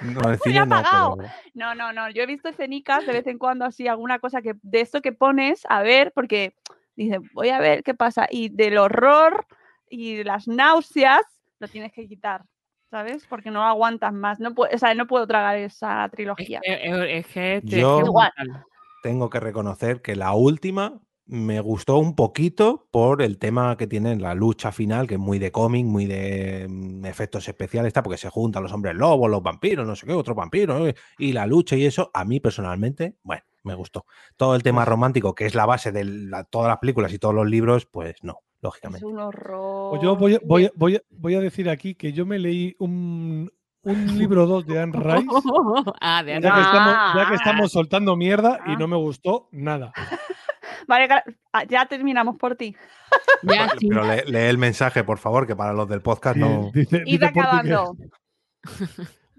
No, 0.00 0.10
en 0.10 0.16
el 0.18 0.22
Muy 0.24 0.38
cine 0.44 0.66
no, 0.66 1.16
pero- 1.16 1.30
No, 1.54 1.74
no, 1.74 1.92
no. 1.92 2.08
Yo 2.10 2.22
he 2.22 2.26
visto 2.26 2.48
escenicas 2.50 3.04
de 3.04 3.12
vez 3.12 3.26
en 3.26 3.36
cuando 3.38 3.64
así, 3.64 3.88
alguna 3.88 4.20
cosa 4.20 4.42
que 4.42 4.54
de 4.62 4.80
esto 4.80 5.00
que 5.02 5.12
pones 5.12 5.62
a 5.68 5.82
ver, 5.82 6.12
porque 6.14 6.54
dice, 6.94 7.18
voy 7.32 7.48
a 7.48 7.58
ver 7.58 7.82
qué 7.82 7.94
pasa. 7.94 8.28
Y 8.30 8.48
del 8.50 8.78
horror 8.78 9.44
y 9.92 10.24
las 10.24 10.48
náuseas 10.48 11.20
lo 11.60 11.68
tienes 11.68 11.92
que 11.92 12.08
quitar, 12.08 12.42
¿sabes? 12.90 13.26
Porque 13.28 13.50
no 13.50 13.62
aguantas 13.62 14.12
más. 14.12 14.40
No 14.40 14.54
puedo, 14.54 14.74
o 14.74 14.78
sea, 14.78 14.94
no 14.94 15.06
puedo 15.06 15.26
tragar 15.26 15.58
esa 15.58 16.08
trilogía. 16.10 16.60
Es, 16.62 17.26
es 17.26 17.26
que 17.26 17.62
te- 17.68 17.80
Yo- 17.80 18.00
es 18.00 18.34
tengo 19.02 19.28
que 19.28 19.40
reconocer 19.40 20.00
que 20.00 20.16
la 20.16 20.32
última 20.32 20.98
me 21.26 21.60
gustó 21.60 21.98
un 21.98 22.14
poquito 22.16 22.88
por 22.90 23.20
el 23.22 23.38
tema 23.38 23.76
que 23.76 23.86
tiene 23.86 24.16
la 24.16 24.34
lucha 24.34 24.72
final, 24.72 25.06
que 25.06 25.14
es 25.14 25.20
muy 25.20 25.38
de 25.38 25.52
cómic, 25.52 25.84
muy 25.84 26.06
de 26.06 26.66
mm, 26.68 27.04
efectos 27.06 27.46
especiales, 27.48 27.88
está, 27.88 28.02
porque 28.02 28.18
se 28.18 28.30
juntan 28.30 28.62
los 28.62 28.72
hombres 28.72 28.94
lobos, 28.94 29.30
los 29.30 29.42
vampiros, 29.42 29.86
no 29.86 29.94
sé 29.94 30.06
qué, 30.06 30.12
otros 30.12 30.36
vampiros, 30.36 30.88
eh, 30.88 30.94
y 31.18 31.32
la 31.32 31.46
lucha 31.46 31.76
y 31.76 31.84
eso, 31.84 32.10
a 32.14 32.24
mí 32.24 32.40
personalmente, 32.40 33.16
bueno, 33.22 33.42
me 33.62 33.74
gustó. 33.74 34.06
Todo 34.36 34.54
el 34.56 34.62
tema 34.62 34.84
romántico, 34.84 35.34
que 35.34 35.46
es 35.46 35.54
la 35.54 35.66
base 35.66 35.92
de 35.92 36.04
la- 36.04 36.44
todas 36.44 36.68
las 36.68 36.78
películas 36.78 37.12
y 37.12 37.18
todos 37.18 37.34
los 37.34 37.46
libros, 37.48 37.86
pues 37.86 38.16
no, 38.22 38.38
Es 38.62 38.64
lógicamente. 38.64 39.04
un 39.06 39.18
horror. 39.18 39.90
Pues 39.90 40.02
yo 40.02 40.14
voy, 40.16 40.34
a- 40.36 40.40
voy, 40.44 40.64
a- 40.66 40.70
voy, 40.76 40.94
a- 40.96 41.02
voy 41.10 41.34
a 41.34 41.40
decir 41.40 41.68
aquí 41.68 41.96
que 41.96 42.12
yo 42.12 42.24
me 42.24 42.38
leí 42.38 42.76
un, 42.78 43.50
un 43.82 44.18
libro 44.18 44.46
2 44.46 44.64
de 44.66 44.80
Anne 44.80 44.92
Rice. 45.00 45.26
ah, 46.00 46.22
de 46.22 46.40
Ya 46.40 46.54
que, 46.54 46.60
estamos, 46.60 46.96
ya 47.16 47.28
que 47.28 47.34
estamos 47.34 47.72
soltando 47.72 48.14
mierda 48.16 48.60
y 48.66 48.72
Ah. 48.72 48.76
no 48.78 48.86
me 48.86 48.96
gustó 48.96 49.48
nada. 49.50 49.92
Vale, 50.86 51.08
ah, 51.52 51.64
ya 51.64 51.86
terminamos 51.86 52.36
por 52.36 52.54
ti. 52.56 52.74
Ya, 53.42 53.68
sí. 53.78 53.88
Pero 53.88 54.04
lee, 54.04 54.22
lee 54.26 54.38
el 54.48 54.58
mensaje, 54.58 55.02
por 55.04 55.18
favor, 55.18 55.46
que 55.46 55.56
para 55.56 55.72
los 55.72 55.88
del 55.88 56.00
podcast 56.00 56.36
no. 56.36 56.70
Dice, 56.72 56.98
Id 57.04 57.20
dice 57.20 57.32
que- 57.32 57.40
acabando. 57.40 57.96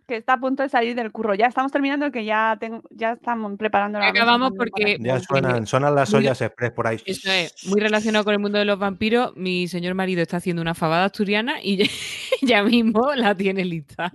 Que 0.07 0.17
está 0.17 0.33
a 0.33 0.39
punto 0.39 0.63
de 0.63 0.69
salir 0.69 0.95
del 0.95 1.11
curro. 1.11 1.33
Ya 1.33 1.45
estamos 1.47 1.71
terminando, 1.71 2.11
que 2.11 2.25
ya, 2.25 2.57
tengo, 2.59 2.81
ya 2.89 3.13
estamos 3.13 3.57
preparando 3.57 3.99
la 3.99 4.07
acabamos 4.09 4.51
porque- 4.57 4.97
Ya 4.99 5.19
suenan, 5.19 5.65
suenan 5.65 5.95
las 5.95 6.11
Muy- 6.11 6.19
ollas 6.19 6.41
express 6.41 6.71
por 6.71 6.87
ahí. 6.87 6.99
Eso 7.05 7.31
es, 7.31 7.65
muy 7.67 7.79
relacionado 7.79 8.25
con 8.25 8.33
el 8.33 8.39
mundo 8.39 8.57
de 8.57 8.65
los 8.65 8.77
vampiros. 8.77 9.31
Mi 9.37 9.67
señor 9.67 9.93
marido 9.95 10.21
está 10.21 10.37
haciendo 10.37 10.61
una 10.61 10.73
fabada 10.73 11.05
asturiana 11.05 11.61
y 11.63 11.77
ya, 11.77 11.85
ya 12.41 12.63
mismo 12.63 13.13
la 13.15 13.33
tiene 13.35 13.63
lista. 13.63 14.11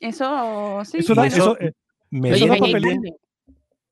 Eso 0.00 0.82
sí. 0.84 0.98
Eso 0.98 1.14
da, 1.14 1.26
eso 1.26 1.36
eso, 1.36 1.60
eh, 1.60 1.72
Me 2.10 2.30
eso 2.30 2.44
Oye, 2.44 2.48
da 2.48 2.54
viene 2.54 2.54
ahí 2.54 2.60
muy 2.60 2.72
papel- 2.72 3.00
bien 3.00 3.16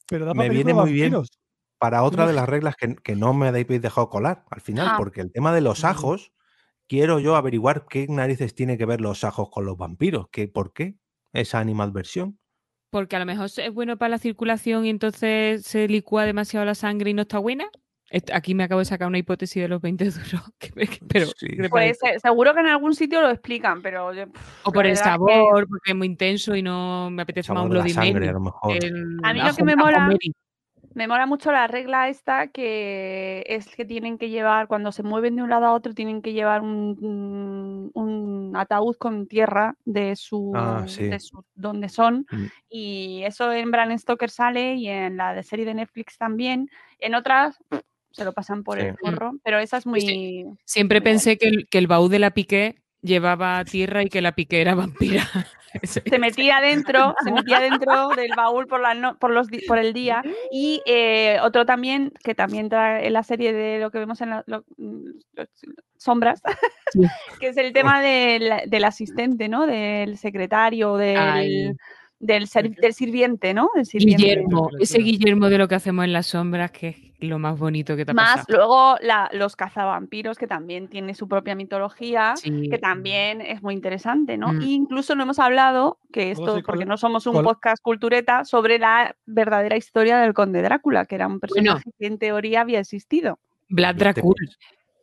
pero 0.09 0.24
da 0.27 0.35
me 0.35 0.48
viene 0.48 0.74
muy 0.74 0.93
bien. 0.93 1.12
vampiros. 1.12 1.31
para 1.78 2.02
otra 2.02 2.27
de 2.27 2.32
las 2.35 2.47
reglas 2.48 2.74
que, 2.77 2.94
que 2.97 3.15
no 3.16 3.32
me 3.32 3.48
habéis 3.48 3.66
dejado 3.81 4.11
colar 4.11 4.44
al 4.51 4.61
final, 4.61 4.89
Ah. 4.90 4.94
porque 4.98 5.20
el 5.23 5.32
tema 5.32 5.55
de 5.55 5.61
los 5.62 5.85
ajos, 5.85 6.32
quiero 6.89 7.20
yo 7.20 7.36
averiguar 7.36 7.86
qué 7.89 8.07
narices 8.09 8.55
tiene 8.55 8.77
que 8.77 8.85
ver 8.85 9.01
los 9.01 9.24
ajos 9.24 9.48
con 9.51 9.65
los 9.65 9.78
vampiros, 9.78 10.27
que, 10.31 10.47
¿por 10.48 10.73
qué 10.74 10.97
esa 11.32 11.59
animadversión? 11.61 12.39
Porque 12.90 13.16
a 13.16 13.19
lo 13.20 13.27
mejor 13.27 13.48
es 13.57 13.73
bueno 13.73 13.97
para 13.97 14.09
la 14.11 14.19
circulación 14.19 14.85
y 14.85 14.90
entonces 14.90 15.62
se 15.65 15.86
licúa 15.89 16.24
demasiado 16.24 16.66
la 16.66 16.74
sangre 16.74 17.11
y 17.11 17.15
no 17.15 17.23
está 17.23 17.39
buena. 17.39 17.66
Aquí 18.32 18.57
me 18.57 18.65
acabo 18.65 18.81
de 18.81 18.86
sacar 18.86 19.07
una 19.07 19.19
hipótesis 19.19 19.62
de 19.62 19.69
los 19.69 19.81
20 19.81 20.05
duros. 20.11 20.43
que 20.59 20.73
me- 20.74 20.89
pero, 21.09 21.27
Sí. 21.36 21.47
¿qué 21.47 21.62
te 21.62 21.69
Pues 21.69 21.98
seguro 22.20 22.52
que 22.55 22.61
en 22.61 22.66
algún 22.66 22.93
sitio 22.97 23.20
lo 23.23 23.31
explican, 23.31 23.81
pero 23.82 24.12
yo, 24.12 24.27
pff, 24.27 24.66
o 24.66 24.73
por 24.73 24.85
el 24.86 24.93
que 24.93 24.97
sabor, 24.97 25.69
porque 25.69 25.93
es 25.93 25.97
muy 25.97 26.09
intenso 26.09 26.57
y 26.57 26.62
no 26.62 27.09
me 27.11 27.23
apetece 27.23 27.52
más 27.52 27.62
un 27.62 27.70
Bloody 27.70 27.90
sangre, 27.90 28.15
Mary. 28.15 28.27
a 28.28 28.32
lo 28.32 28.40
mejor. 28.40 28.77
El 28.85 29.19
A 29.23 29.32
mí 29.32 29.40
lo 29.40 29.55
que 29.55 29.62
me 29.62 29.77
mola- 29.77 30.01
Mary. 30.09 30.32
Me 30.95 31.07
mola 31.07 31.27
mucho 31.27 31.53
la 31.53 31.67
regla 31.67 32.09
esta 32.09 32.49
que 32.49 33.45
es 33.47 33.75
que 33.77 33.85
tienen 33.85 34.19
que 34.19 34.29
llevar, 34.29 34.67
cuando 34.67 34.91
se 34.93 35.03
mueven 35.03 35.37
de 35.37 35.43
un 35.43 35.51
lado 35.51 35.67
a 35.67 35.73
otro, 35.73 35.95
tienen 35.95 36.21
que 36.23 36.33
llevar 36.33 36.62
un, 36.62 38.53
ataúd 38.57 38.97
con 38.97 39.27
tierra 39.29 39.77
de 39.85 40.17
su, 40.17 40.53
Ah, 40.55 40.85
sí. 40.87 41.05
de 41.05 41.21
su- 41.21 41.45
donde 41.55 41.89
son. 41.89 42.27
Mm. 42.31 42.45
Y 42.69 43.23
eso 43.25 43.53
en 43.53 43.71
Bram 43.71 43.97
Stoker 43.97 44.29
sale 44.31 44.75
y 44.75 44.89
en 44.89 45.17
la 45.17 45.35
de 45.35 45.43
serie 45.45 45.65
de 45.65 45.75
Netflix 45.75 46.19
también. 46.19 46.69
En 46.99 47.15
otras 47.15 47.57
se 48.11 48.25
lo 48.25 48.33
pasan 48.33 48.65
por 48.65 48.79
el 48.81 48.91
Sí. 48.93 48.97
forro, 49.01 49.33
pero 49.45 49.59
esa 49.61 49.77
es 49.77 49.87
muy... 49.87 50.01
Sí. 50.01 50.45
Siempre 50.65 51.01
pensé 51.01 51.39
que 51.39 51.47
el, 51.49 51.69
que 51.69 51.79
el 51.79 51.87
baúl 51.87 52.11
de 52.11 52.19
la 52.19 52.33
piqué 52.33 52.83
llevaba 53.03 53.65
tierra 53.65 54.03
y 54.03 54.09
que 54.09 54.21
la 54.21 54.33
piqué 54.33 54.61
era 54.61 54.75
vampira. 54.75 55.25
Se 55.85 56.19
metía 56.19 56.61
dentro, 56.61 57.15
se 57.23 57.31
metía 57.33 57.61
dentro 57.61 58.09
del 58.11 58.33
baúl 58.37 58.67
por, 58.67 58.81
la 58.81 58.95
no- 58.95 59.17
por, 59.19 59.31
los, 59.31 59.47
por 59.69 59.79
el 59.79 59.93
día. 59.93 60.23
Y 60.51 60.83
eh, 60.87 61.39
otro 61.43 61.65
también, 61.65 62.13
que 62.25 62.35
también 62.35 62.69
trae 62.69 63.07
en 63.07 63.13
la 63.13 63.23
serie 63.23 63.53
de 63.53 63.79
lo 63.79 63.91
que 63.91 63.99
vemos 63.99 64.21
en 64.21 64.31
la, 64.31 64.45
lo- 64.47 64.65
los- 64.77 65.49
sombras, 65.97 66.43
que 67.41 67.49
es 67.49 67.57
el 67.57 67.73
tema 67.73 68.01
del, 68.01 68.53
del 68.67 68.85
asistente, 68.85 69.49
¿no? 69.49 69.67
Del 69.67 70.17
secretario, 70.17 70.97
del, 70.97 71.17
Ay. 71.19 71.73
Del, 72.21 72.47
ser- 72.47 72.75
del 72.77 72.95
sirviente, 72.95 73.53
¿no? 73.55 73.71
Sirviente. 73.83 74.23
Guillermo, 74.23 74.71
ese. 74.79 74.99
Guillermo 74.99 75.49
de 75.49 75.59
lo 75.59 75.67
que 75.67 75.75
hacemos 75.75 76.05
en 76.05 76.13
las 76.13 76.27
sombras, 76.27 76.71
que 76.71 76.89
es 76.89 76.97
lo 77.21 77.39
más 77.39 77.59
bonito 77.59 77.97
que 77.97 78.05
te 78.05 78.13
ha 78.13 78.15
Más 78.15 78.47
pasado. 78.47 78.57
luego 78.59 78.97
la- 79.03 79.29
los 79.33 79.57
cazavampiros, 79.57 80.39
que 80.39 80.47
también 80.47 80.89
tiene 80.89 81.15
su 81.15 81.27
propia 81.29 81.55
mitología. 81.55 82.35
Sí. 82.37 82.69
que 82.71 82.79
también 82.79 83.41
es 83.41 83.63
muy 83.63 83.75
interesante, 83.75 84.37
¿no? 84.39 84.53
Mm. 84.53 84.61
E 84.63 84.67
incluso 84.67 85.15
no 85.15 85.23
hemos 85.25 85.39
hablado, 85.39 85.99
que 86.13 86.31
esto, 86.31 86.57
sí, 86.57 86.63
porque 86.63 86.85
no 86.87 86.97
somos 86.97 87.27
un 87.27 87.43
podcast 87.43 87.83
cultureta, 87.83 88.45
sobre 88.45 88.79
la 88.79 89.17
verdadera 89.27 89.77
historia 89.77 90.19
del 90.19 90.35
conde 90.35 90.63
Drácula, 90.63 91.07
que 91.07 91.15
era 91.17 91.27
un 91.27 91.41
personaje 91.41 91.91
que 91.99 92.07
en 92.07 92.19
teoría 92.19 92.61
había 92.61 92.81
existido. 92.81 93.39
Vlad 93.69 93.95
Dracul. 93.97 94.35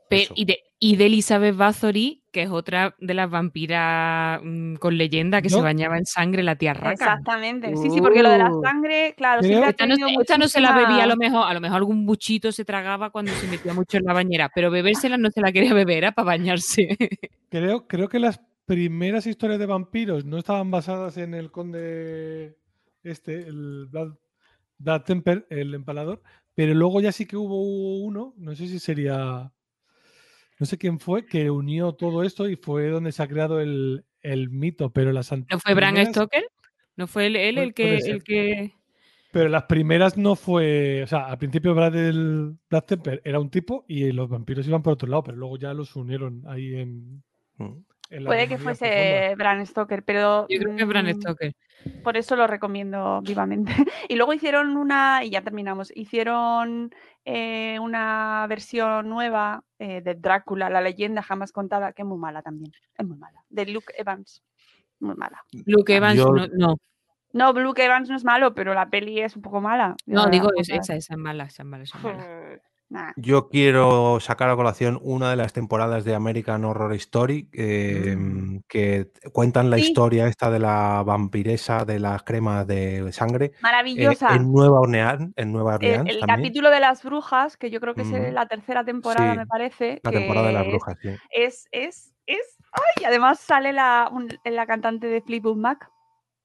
Y, 0.09 0.45
de, 0.45 0.59
y 0.79 0.95
de 0.95 1.05
Elizabeth 1.07 1.55
Bathory, 1.55 2.23
que 2.31 2.43
es 2.43 2.49
otra 2.49 2.95
de 2.99 3.13
las 3.13 3.29
vampiras 3.29 4.39
mm, 4.43 4.75
con 4.75 4.97
leyenda 4.97 5.41
que 5.41 5.49
se 5.49 5.59
bañaba 5.61 5.97
en 5.97 6.05
sangre, 6.05 6.43
la 6.43 6.55
tía 6.55 6.73
Raca. 6.73 6.91
Exactamente. 6.91 7.75
Sí, 7.75 7.89
sí, 7.89 7.99
porque 7.99 8.23
lo 8.23 8.29
de 8.29 8.38
la 8.38 8.51
Uh. 8.51 8.61
sangre, 8.61 9.13
claro, 9.17 9.41
ha 9.41 9.69
Esta 9.69 9.85
no, 9.85 9.95
esta 10.21 10.38
no 10.38 10.47
se 10.47 10.61
la 10.61 10.75
bebía 10.75 11.03
a 11.03 11.07
lo 11.07 11.17
mejor, 11.17 11.47
a 11.47 11.53
lo 11.53 11.59
mejor 11.61 11.77
algún 11.77 12.05
buchito 12.05 12.51
se 12.51 12.63
tragaba 12.65 13.09
cuando 13.09 13.31
se 13.34 13.47
metía 13.47 13.73
mucho 13.73 13.97
en 13.97 14.05
la 14.05 14.13
bañera, 14.13 14.49
pero 14.53 14.71
bebérsela 14.71 15.17
no 15.17 15.29
se 15.31 15.41
la 15.41 15.51
quería 15.51 15.73
beber, 15.73 15.97
era 15.97 16.11
para 16.11 16.27
bañarse. 16.27 16.88
Creo, 17.49 17.88
creo 17.88 18.09
que 18.09 18.19
las 18.19 18.41
primeras 18.65 19.25
historias 19.25 19.59
de 19.59 19.65
vampiros 19.65 20.25
no 20.25 20.38
estaban 20.38 20.69
basadas 20.69 21.15
en 21.17 21.34
el 21.34 21.49
conde 21.49 22.57
este, 23.03 23.47
el 23.47 23.88
Blood, 23.89 24.15
Blood 24.77 25.01
Temper, 25.03 25.47
el 25.49 25.73
empalador, 25.73 26.21
pero 26.53 26.73
luego 26.73 26.99
ya 26.99 27.11
sí 27.13 27.25
que 27.25 27.38
hubo 27.38 27.61
uno, 28.03 28.34
no 28.38 28.53
sé 28.55 28.67
si 28.67 28.79
sería, 28.79 29.51
no 30.59 30.65
sé 30.65 30.77
quién 30.77 30.99
fue, 30.99 31.25
que 31.25 31.49
unió 31.51 31.93
todo 31.93 32.23
esto 32.23 32.49
y 32.49 32.55
fue 32.55 32.89
donde 32.89 33.11
se 33.11 33.21
ha 33.23 33.27
creado 33.27 33.59
el, 33.59 34.05
el 34.21 34.49
mito, 34.49 34.91
pero 34.91 35.11
las 35.11 35.31
¿No 35.31 35.59
fue 35.59 35.73
Bram 35.73 35.97
Stoker? 36.05 36.45
¿No 36.95 37.07
fue 37.07 37.27
él, 37.27 37.35
el 37.35 37.73
que, 37.73 37.97
el 37.97 38.23
que... 38.23 38.73
Pero 39.31 39.49
las 39.49 39.63
primeras 39.63 40.17
no 40.17 40.35
fue, 40.35 41.03
o 41.03 41.07
sea, 41.07 41.27
al 41.27 41.38
principio 41.38 41.75
Brad, 41.75 41.95
el, 41.95 42.55
Brad 42.69 42.85
Temper 42.85 43.21
era 43.23 43.39
un 43.39 43.51
tipo 43.51 43.85
y 43.88 44.11
los 44.11 44.29
vampiros 44.29 44.67
iban 44.67 44.81
por 44.81 44.93
otro 44.93 45.07
lado, 45.07 45.23
pero 45.23 45.38
luego 45.38 45.57
ya 45.57 45.73
los 45.73 45.95
unieron 45.95 46.43
ahí 46.47 46.75
en... 46.75 47.23
Mm. 47.57 47.84
En 48.09 48.23
la 48.23 48.29
Puede 48.29 48.47
que 48.47 48.57
fuese 48.57 49.35
Bran 49.38 49.65
Stoker, 49.65 50.03
pero 50.03 50.47
Yo 50.49 50.59
creo 50.59 50.75
que 50.75 50.81
es 50.84 50.88
Bram 50.88 51.05
mm, 51.07 51.13
Stoker. 51.21 51.53
por 52.03 52.17
eso 52.17 52.35
lo 52.35 52.47
recomiendo 52.47 53.21
vivamente. 53.21 53.71
Y 54.09 54.15
luego 54.15 54.34
hicieron 54.34 54.77
una, 54.77 55.23
y 55.23 55.29
ya 55.31 55.41
terminamos, 55.41 55.91
hicieron 55.95 56.93
eh, 57.25 57.77
una 57.79 58.45
versión 58.47 59.09
nueva 59.09 59.63
eh, 59.79 60.01
de 60.01 60.15
Drácula, 60.15 60.69
la 60.69 60.81
leyenda 60.81 61.21
jamás 61.21 61.51
contada, 61.51 61.93
que 61.93 62.01
es 62.03 62.07
muy 62.07 62.17
mala 62.17 62.41
también, 62.41 62.71
es 62.97 63.05
muy 63.05 63.17
mala, 63.17 63.43
de 63.49 63.65
Luke 63.65 63.93
Evans, 63.97 64.43
muy 64.99 65.15
mala. 65.15 65.43
Luke 65.65 65.95
Evans, 65.95 66.15
Yo- 66.17 66.31
no, 66.31 66.47
no. 66.47 66.77
No, 67.34 67.51
Luke 67.53 67.84
Evans 67.84 68.09
no 68.09 68.15
es 68.15 68.23
malo, 68.23 68.55
pero 68.55 68.73
la 68.73 68.89
peli 68.89 69.19
es 69.19 69.35
un 69.35 69.41
poco 69.41 69.59
mala. 69.61 69.95
No, 70.05 70.27
digo, 70.27 70.49
es- 70.55 70.69
esa, 70.69 70.95
esa 70.95 71.13
es 71.13 71.17
mala, 71.19 71.43
esa 71.43 71.63
es 71.63 71.67
mala, 71.67 71.84
esa 71.84 71.97
es 71.97 72.03
mala. 72.03 72.59
Nah. 72.89 73.11
Yo 73.15 73.49
quiero 73.49 74.19
sacar 74.19 74.49
a 74.49 74.55
colación 74.55 74.99
una 75.01 75.30
de 75.30 75.35
las 75.35 75.53
temporadas 75.53 76.05
de 76.05 76.15
American 76.15 76.64
Horror 76.65 76.93
Story 76.93 77.49
eh, 77.53 78.18
que 78.68 79.11
cuentan 79.34 79.69
la 79.69 79.77
Sí. 79.77 79.84
historia 79.89 80.27
esta 80.27 80.49
de 80.49 80.59
la 80.59 81.03
vampiresa 81.05 81.85
de 81.85 81.99
las 81.99 82.23
cremas 82.23 82.65
de 82.68 83.11
sangre. 83.11 83.45
eh, 83.47 83.51
Maravillosa. 83.61 84.35
en 84.35 84.51
Nueva 84.51 84.80
Orleans, 84.81 85.34
en 85.35 85.51
Nueva 85.51 85.76
El, 85.81 85.85
Orleans 85.99 86.09
el 86.09 86.19
capítulo 86.26 86.69
de 86.69 86.80
las 86.80 87.03
brujas, 87.03 87.57
que 87.57 87.69
yo 87.69 87.80
creo 87.80 87.93
que 87.93 88.01
es 88.03 88.34
la 88.34 88.45
tercera 88.47 88.84
temporada, 88.84 89.34
Sí, 89.34 89.38
me 89.38 89.45
parece. 89.47 89.99
La 90.03 90.11
temporada 90.11 90.47
de 90.47 90.53
las 90.53 90.68
brujas, 90.68 90.95
sí. 91.01 91.09
Es, 91.31 91.68
es, 91.72 92.14
es. 92.26 92.57
¡Ay! 92.72 93.05
Además 93.05 93.39
sale 93.39 93.73
la, 93.73 94.09
un- 94.11 94.27
la 94.43 94.65
cantante 94.65 95.07
de 95.07 95.22
Fleetwood 95.22 95.57
Mac. 95.57 95.89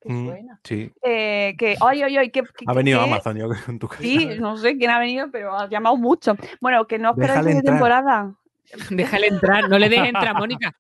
Qué 0.02 0.12
Mm, 0.12 0.26
buena. 0.26 0.60
sí. 0.64 0.90
Eh, 1.02 1.54
que, 1.58 1.76
ay, 1.80 2.02
ay, 2.02 2.16
ay, 2.16 2.30
que, 2.30 2.42
que- 2.42 2.64
Ha 2.66 2.72
venido 2.74 2.98
que- 2.98 3.04
Amazon, 3.04 3.36
yo 3.36 3.48
creo, 3.48 3.62
en 3.68 3.78
tu 3.78 3.88
casa. 3.88 4.02
Sí, 4.02 4.28
no 4.38 4.56
sé 4.56 4.76
quién 4.76 4.90
ha 4.90 4.98
venido, 4.98 5.30
pero 5.30 5.56
ha 5.56 5.68
llamado 5.68 5.96
mucho. 5.96 6.34
Bueno, 6.60 6.86
que 6.86 6.98
no 6.98 7.10
os 7.10 7.16
perdáis 7.16 7.46
entrar. 7.46 7.62
temporada. 7.62 8.34
Déjale 8.90 9.26
entrar, 9.28 9.68
no 9.68 9.78
le 9.78 9.88
dejes 9.88 10.08
entrar, 10.08 10.34
Mónica. 10.36 10.72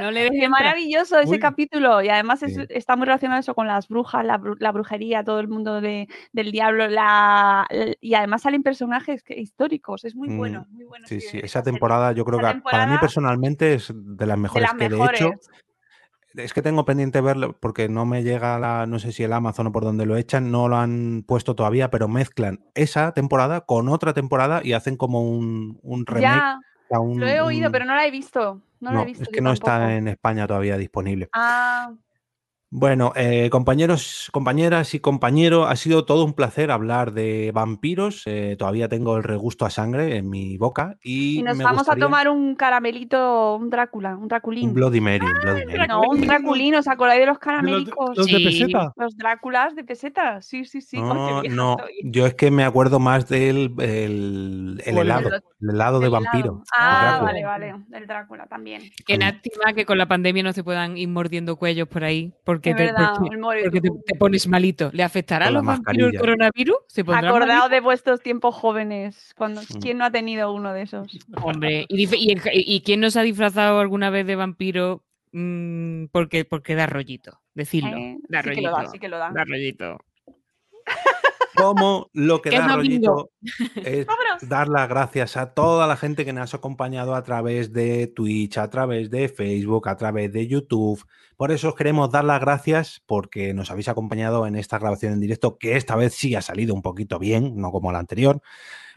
No 0.00 0.10
le 0.10 0.22
dejes 0.24 0.30
Qué 0.40 0.44
entrar. 0.46 0.50
maravilloso 0.64 1.18
ese 1.20 1.30
Uy. 1.30 1.38
capítulo. 1.38 2.02
Y 2.02 2.08
además 2.08 2.42
es- 2.42 2.54
Sí. 2.56 2.64
está 2.70 2.96
muy 2.96 3.06
relacionado 3.06 3.38
eso 3.38 3.54
con 3.54 3.68
las 3.68 3.86
brujas, 3.86 4.24
la, 4.24 4.36
bru- 4.38 4.56
la 4.58 4.72
brujería, 4.72 5.22
todo 5.22 5.38
el 5.38 5.46
mundo 5.46 5.80
de- 5.80 6.08
del 6.32 6.50
diablo. 6.50 6.88
La, 6.88 7.66
y 8.00 8.14
además 8.14 8.42
salen 8.42 8.64
personajes 8.64 9.22
que- 9.22 9.38
históricos. 9.38 10.04
Es 10.04 10.16
muy 10.16 10.28
bueno, 10.36 10.66
Mm, 10.68 10.74
muy 10.74 10.84
bueno. 10.86 11.06
Sí, 11.06 11.20
sí, 11.20 11.38
esa 11.38 11.60
serie. 11.62 11.72
temporada 11.72 12.10
yo 12.12 12.24
creo 12.24 12.40
Esa 12.40 12.54
que 12.54 12.60
para 12.62 12.86
mí 12.88 12.96
personalmente 12.98 13.74
es 13.74 13.92
de 13.94 14.26
las 14.26 14.36
mejores 14.38 14.62
las 14.64 14.74
que 14.74 14.88
de 14.88 14.96
hecho. 15.04 15.30
Es 16.36 16.52
que 16.52 16.62
tengo 16.62 16.84
pendiente 16.84 17.20
verlo 17.20 17.56
porque 17.58 17.88
no 17.88 18.06
me 18.06 18.22
llega 18.22 18.58
la, 18.58 18.86
no 18.86 18.98
sé 18.98 19.12
si 19.12 19.22
el 19.24 19.32
Amazon 19.32 19.68
o 19.68 19.72
por 19.72 19.84
donde 19.84 20.06
lo 20.06 20.16
echan, 20.16 20.50
no 20.50 20.68
lo 20.68 20.76
han 20.76 21.24
puesto 21.26 21.54
todavía, 21.54 21.90
pero 21.90 22.08
mezclan 22.08 22.60
esa 22.74 23.12
temporada 23.12 23.62
con 23.62 23.88
otra 23.88 24.12
temporada 24.14 24.60
y 24.62 24.72
hacen 24.72 24.96
como 24.96 25.22
un, 25.22 25.78
un 25.82 26.06
remake. 26.06 26.22
Ya, 26.90 27.00
un- 27.00 27.20
lo 27.20 27.26
he 27.26 27.40
oído, 27.40 27.66
un- 27.66 27.72
pero 27.72 27.84
no 27.84 27.94
la 27.94 28.06
he 28.06 28.10
visto. 28.10 28.60
No, 28.80 28.90
la 28.90 28.96
no, 28.96 29.02
he 29.02 29.06
visto. 29.06 29.22
es 29.24 29.28
que 29.30 29.40
no 29.40 29.50
tampoco. 29.50 29.70
está 29.72 29.96
en 29.96 30.08
España 30.08 30.46
todavía 30.46 30.76
disponible. 30.76 31.28
Ah, 31.32 31.92
Bueno, 32.70 33.12
eh, 33.14 33.48
compañeros, 33.50 34.28
compañeras 34.32 34.92
y 34.94 34.98
compañeros, 35.00 35.66
ha 35.70 35.76
sido 35.76 36.04
todo 36.04 36.24
un 36.24 36.32
placer 36.34 36.72
hablar 36.72 37.12
de 37.12 37.52
vampiros. 37.54 38.22
eh, 38.26 38.56
todavía 38.58 38.88
tengo 38.88 39.16
el 39.16 39.22
regusto 39.22 39.64
a 39.64 39.70
sangre 39.70 40.16
en 40.16 40.28
mi 40.28 40.56
boca 40.58 40.96
y, 41.00 41.38
y 41.38 41.42
nos 41.44 41.56
me 41.56 41.62
vamos 41.62 41.78
gustaría- 41.82 42.04
a 42.04 42.06
tomar 42.08 42.28
un 42.28 42.56
caramelito, 42.56 43.54
un 43.56 43.70
Drácula, 43.70 44.16
un 44.16 44.26
Draculín. 44.26 44.68
un 44.70 44.74
Bloody 44.74 45.00
Mary, 45.00 45.24
un 45.24 45.40
Bloody 45.42 45.64
Mary. 45.66 45.88
No, 45.88 46.00
un 46.10 46.20
Draculín, 46.22 46.74
¿os 46.74 46.88
acordáis 46.88 47.20
de 47.20 47.26
los 47.26 47.38
caramelicos? 47.38 48.16
los 48.16 48.26
de 48.26 48.40
peseta? 48.40 48.92
Los 48.96 49.16
Dráculas 49.16 49.76
de 49.76 49.84
peseta, 49.84 50.42
sí, 50.42 50.64
sí, 50.64 50.80
sí. 50.80 51.00
No, 51.00 51.42
no, 51.44 51.76
yo 52.02 52.26
es 52.26 52.34
que 52.34 52.50
me 52.50 52.64
acuerdo 52.64 52.98
más 52.98 53.28
del 53.28 53.74
helado, 53.78 55.28
El- 55.28 55.34
el 55.60 55.70
helado 55.70 56.00
de 56.00 56.08
vampiro. 56.08 56.64
Ah, 56.76 57.20
vale, 57.22 57.44
vale. 57.44 57.74
El 57.92 58.06
Drácula 58.08 58.46
también. 58.46 58.82
Qué 59.06 59.16
lástima 59.18 59.72
que 59.72 59.86
con 59.86 59.98
la 59.98 60.06
pandemia 60.08 60.42
no 60.42 60.52
se 60.52 60.64
puedan 60.64 60.96
ir 60.96 61.08
mordiendo 61.08 61.56
cuellos 61.56 61.86
por 61.88 62.02
ahí, 62.04 62.32
porque, 62.56 62.74
te, 62.74 62.82
verdad, 62.84 63.14
porque- 63.18 63.34
el 63.34 63.40
moro- 63.40 63.60
porque 63.64 63.80
te, 63.80 63.90
te 64.06 64.14
pones 64.16 64.46
malito. 64.48 64.90
¿Le 64.92 65.02
afectará 65.02 65.46
a 65.46 65.50
los 65.50 65.64
vampiros 65.64 66.12
el 66.12 66.18
coronavirus? 66.18 66.76
¿Se 66.88 67.00
Acordaos 67.02 67.38
malitos? 67.46 67.70
de 67.70 67.80
vuestros 67.80 68.20
tiempos 68.20 68.54
jóvenes. 68.54 69.32
Cuando, 69.36 69.60
Mm. 69.62 69.80
¿Quién 69.80 69.98
no 69.98 70.04
ha 70.04 70.10
tenido 70.10 70.52
uno 70.52 70.72
de 70.72 70.82
esos? 70.82 71.18
Hombre, 71.42 71.86
¿y, 71.88 72.08
y, 72.16 72.32
en- 72.32 72.40
y 72.52 72.80
quién 72.82 73.00
nos 73.00 73.16
ha 73.16 73.22
disfrazado 73.22 73.80
alguna 73.80 74.10
vez 74.10 74.26
de 74.26 74.36
vampiro 74.36 75.02
mm, 75.32 76.06
porque, 76.12 76.44
porque 76.44 76.74
da 76.74 76.86
rollito? 76.86 77.40
Decirlo. 77.54 77.96
Eh, 77.96 78.16
da 78.28 78.42
sí 78.42 78.48
que 78.50 78.54
rollito. 78.54 78.70
lo 78.70 78.76
da, 78.76 78.86
sí 78.86 78.98
que 78.98 79.08
lo 79.08 79.18
da. 79.18 79.30
da 79.30 79.44
rollito. 79.44 79.98
Como 81.56 82.10
lo 82.12 82.42
que 82.42 82.50
da 82.50 82.76
rollito 82.76 83.30
es 83.76 84.06
dar 84.42 84.68
las 84.68 84.88
gracias 84.88 85.36
a 85.36 85.54
toda 85.54 85.86
la 85.86 85.96
gente 85.96 86.24
que 86.24 86.32
nos 86.32 86.54
ha 86.54 86.58
acompañado 86.58 87.14
a 87.14 87.22
través 87.22 87.72
de 87.72 88.06
Twitch, 88.06 88.58
a 88.58 88.68
través 88.70 89.10
de 89.10 89.28
Facebook, 89.28 89.88
a 89.88 89.96
través 89.96 90.32
de 90.32 90.46
YouTube. 90.46 91.04
Por 91.36 91.52
eso 91.52 91.68
os 91.68 91.74
queremos 91.74 92.10
dar 92.10 92.24
las 92.24 92.40
gracias 92.40 93.02
porque 93.06 93.54
nos 93.54 93.70
habéis 93.70 93.88
acompañado 93.88 94.46
en 94.46 94.56
esta 94.56 94.78
grabación 94.78 95.12
en 95.12 95.20
directo, 95.20 95.58
que 95.58 95.76
esta 95.76 95.96
vez 95.96 96.14
sí 96.14 96.34
ha 96.34 96.42
salido 96.42 96.74
un 96.74 96.82
poquito 96.82 97.18
bien, 97.18 97.56
no 97.56 97.72
como 97.72 97.92
la 97.92 97.98
anterior, 97.98 98.40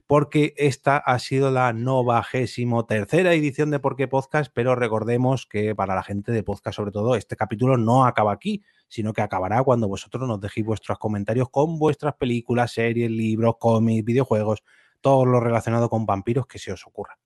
porque 0.10 0.53
esta 0.57 0.98
ha 0.98 1.19
sido 1.19 1.52
la 1.52 1.72
novagésimo 1.72 2.86
tercera 2.86 3.34
edición 3.34 3.69
de 3.69 3.80
Por 3.80 3.95
qué 3.95 4.07
Podcast, 4.07 4.52
pero 4.53 4.76
recordemos 4.76 5.45
que 5.45 5.76
para 5.76 5.94
la 5.94 6.02
gente 6.02 6.31
de 6.31 6.41
podcast 6.41 6.77
sobre 6.77 6.91
todo, 6.91 7.15
este 7.15 7.36
capítulo 7.36 7.77
no 7.77 8.06
acaba 8.06 8.31
aquí, 8.31 8.64
sino 8.90 9.14
que 9.14 9.22
acabará 9.22 9.64
cuando 9.64 9.88
vosotros 9.88 10.28
nos 10.28 10.41
dejéis 10.41 10.66
vuestros 10.66 10.99
comentarios 10.99 11.49
con 11.49 11.80
vuestras 11.80 12.16
películas, 12.16 12.74
series, 12.74 13.10
libros, 13.10 13.56
cómics, 13.60 14.03
videojuegos, 14.03 14.64
todo 14.99 15.26
lo 15.26 15.40
relacionado 15.40 15.90
con 15.90 16.06
vampiros 16.06 16.45
que 16.48 16.60
se 16.60 16.74
os 16.74 16.86
ocurra. 16.86 17.18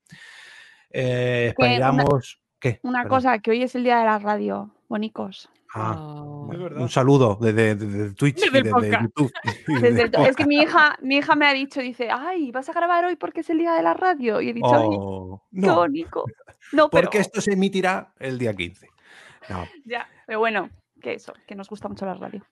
Eh, 0.92 1.54
Que 1.58 1.64
una- 1.64 1.72
esperamos... 1.74 2.40
¿Qué? 2.60 2.80
Una 2.84 3.00
Perdón. 3.04 3.18
cosa, 3.18 3.40
que 3.40 3.52
hoy 3.52 3.64
es 3.64 3.76
el 3.76 3.84
día 3.84 3.98
de 4.00 4.06
la 4.06 4.20
radio, 4.20 4.74
bonicos. 4.88 5.50
Ah, 5.76 5.96
Oh. 5.98 6.50
Un 6.78 6.88
saludo 6.88 7.38
desde, 7.42 7.76
desde 7.76 8.14
Twitch 8.14 8.36
Desde 8.42 8.58
y 8.58 8.58
el 8.60 8.64
desde 8.64 8.72
podcast. 8.72 9.02
YouTube. 9.04 9.32
y 9.68 9.74
Desde 9.74 9.88
desde 9.90 10.02
el 10.04 10.12
to- 10.12 10.26
es 10.26 10.36
que 10.36 10.46
mi 10.46 10.58
hija, 10.58 10.98
mi 11.02 11.18
hija 11.18 11.36
me 11.36 11.46
ha 11.48 11.54
dicho, 11.54 11.82
dice, 11.82 12.10
ay, 12.12 12.52
¿vas 12.52 12.70
a 12.70 12.74
grabar 12.74 13.04
hoy 13.06 13.16
porque 13.16 13.42
es 13.42 13.50
el 13.50 13.58
día 13.58 13.74
de 13.74 13.82
la 13.84 13.94
radio? 13.94 14.40
Y 14.40 14.50
he 14.50 14.54
dicho, 14.54 14.68
ay, 14.74 14.82
Oh, 14.88 15.44
qué 15.52 15.60
no, 15.62 15.76
bonito. 15.78 16.26
No, 16.74 16.90
pero 16.90 17.06
porque 17.08 17.18
esto 17.18 17.42
se 17.42 17.54
emitirá 17.54 18.14
el 18.20 18.38
día 18.38 18.54
15. 18.54 18.88
No, 19.50 19.66
ya, 19.86 20.08
pero 20.26 20.40
bueno, 20.40 20.70
que 21.04 21.14
eso, 21.14 21.34
que 21.46 21.56
nos 21.56 21.70
gusta 21.70 21.88
mucho 21.88 22.06
la 22.06 22.16
radio. 22.16 22.44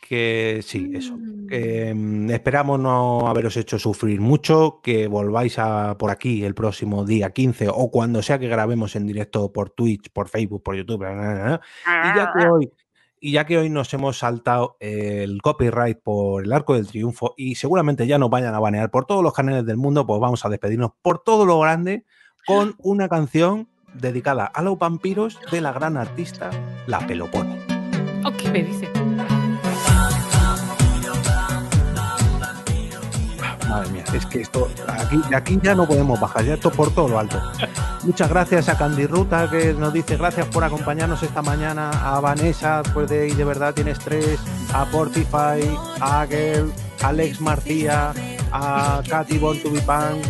que 0.00 0.60
sí, 0.62 0.92
eso. 0.94 1.16
Mm. 1.16 2.26
mm, 2.26 2.30
esperamos 2.30 2.78
no 2.78 3.26
haberos 3.26 3.56
hecho 3.56 3.78
sufrir 3.78 4.20
mucho, 4.20 4.80
que 4.82 5.08
volváis 5.08 5.58
a 5.58 5.96
por 5.98 6.10
aquí 6.10 6.44
el 6.44 6.54
próximo 6.54 7.04
día 7.04 7.30
15 7.30 7.68
o 7.70 7.90
cuando 7.90 8.22
sea 8.22 8.38
que 8.38 8.46
grabemos 8.46 8.94
en 8.94 9.06
directo 9.06 9.52
por 9.52 9.70
Twitch, 9.70 10.10
por 10.12 10.28
Facebook, 10.28 10.62
por 10.62 10.76
YouTube. 10.76 10.98
bla, 10.98 11.12
bla, 11.12 11.34
bla, 11.34 11.44
bla. 11.44 11.60
Y 12.12 12.16
ya 12.16 12.32
que 12.36 12.46
hoy 12.46 12.72
y 13.18 13.32
ya 13.32 13.46
que 13.46 13.56
hoy 13.58 13.70
nos 13.70 13.92
hemos 13.94 14.18
saltado 14.18 14.76
el 14.78 15.40
copyright 15.42 15.98
por 16.00 16.44
el 16.44 16.52
arco 16.52 16.74
del 16.74 16.86
triunfo 16.86 17.34
y 17.36 17.54
seguramente 17.54 18.06
ya 18.06 18.18
nos 18.18 18.30
vayan 18.30 18.54
a 18.54 18.60
banear 18.60 18.90
por 18.90 19.06
todos 19.06 19.22
los 19.22 19.32
canales 19.32 19.64
del 19.64 19.78
mundo, 19.78 20.06
pues 20.06 20.20
vamos 20.20 20.44
a 20.44 20.50
despedirnos 20.50 20.92
por 21.02 21.24
todo 21.24 21.46
lo 21.46 21.58
grande 21.58 22.04
con 22.46 22.76
una 22.78 23.08
canción 23.08 23.68
dedicada 24.00 24.46
a 24.46 24.62
los 24.62 24.78
vampiros 24.78 25.38
de 25.50 25.60
la 25.60 25.72
gran 25.72 25.96
artista 25.96 26.50
La 26.86 27.06
Peloponi. 27.06 27.58
Oh, 28.24 28.32
¿Qué 28.36 28.50
me 28.50 28.62
dice? 28.62 28.90
Madre 33.68 33.90
mía, 33.90 34.04
es 34.12 34.24
que 34.26 34.40
esto, 34.40 34.68
aquí, 34.86 35.20
de 35.28 35.36
aquí 35.36 35.58
ya 35.62 35.74
no 35.74 35.86
podemos 35.86 36.20
bajar, 36.20 36.44
ya 36.44 36.54
esto 36.54 36.70
por 36.70 36.94
todo 36.94 37.08
lo 37.08 37.18
alto. 37.18 37.40
Muchas 38.04 38.28
gracias 38.28 38.68
a 38.68 38.78
Candy 38.78 39.06
Ruta 39.06 39.50
que 39.50 39.72
nos 39.72 39.92
dice 39.92 40.16
gracias 40.16 40.46
por 40.46 40.62
acompañarnos 40.62 41.22
esta 41.22 41.42
mañana, 41.42 41.90
a 41.90 42.20
Vanessa, 42.20 42.82
pues 42.94 43.08
de 43.08 43.28
y 43.28 43.32
de 43.32 43.44
verdad 43.44 43.74
tienes 43.74 43.98
tres, 43.98 44.38
a 44.72 44.84
Portify, 44.86 45.68
a 46.00 46.20
Agel, 46.20 46.72
a 47.02 47.08
Alex 47.08 47.40
Marcía, 47.40 48.12
a 48.52 49.02
Katy 49.08 49.38
Bontubipan 49.38 50.20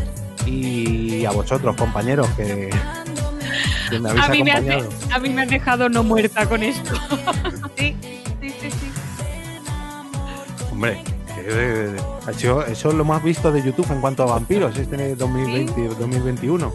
y 0.46 1.24
a 1.26 1.30
vosotros, 1.32 1.76
compañeros, 1.76 2.28
que, 2.36 2.70
a, 3.86 4.28
mí 4.28 4.42
me 4.42 5.42
has, 5.42 5.48
dejado 5.48 5.88
no 5.88 6.02
muerta 6.02 6.46
con 6.46 6.62
esto. 6.62 6.94
Hombre, 10.72 11.02
eh, 11.38 11.96
eso 12.28 12.64
es 12.68 12.84
lo 12.84 13.04
más 13.04 13.22
visto 13.22 13.50
de 13.52 13.62
YouTube 13.62 13.90
en 13.92 14.00
cuanto 14.00 14.24
a 14.24 14.26
vampiros, 14.26 14.76
este 14.76 15.14
2020, 15.14 15.72
¿Sí? 15.74 15.80
2021. 15.98 16.72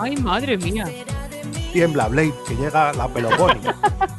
Ay, 0.00 0.16
madre 0.16 0.56
mía. 0.56 0.86
Tiembla, 1.72 2.08
Blade, 2.08 2.34
que 2.46 2.54
llega 2.54 2.92
la 2.92 3.08
Pelopónica. 3.08 3.74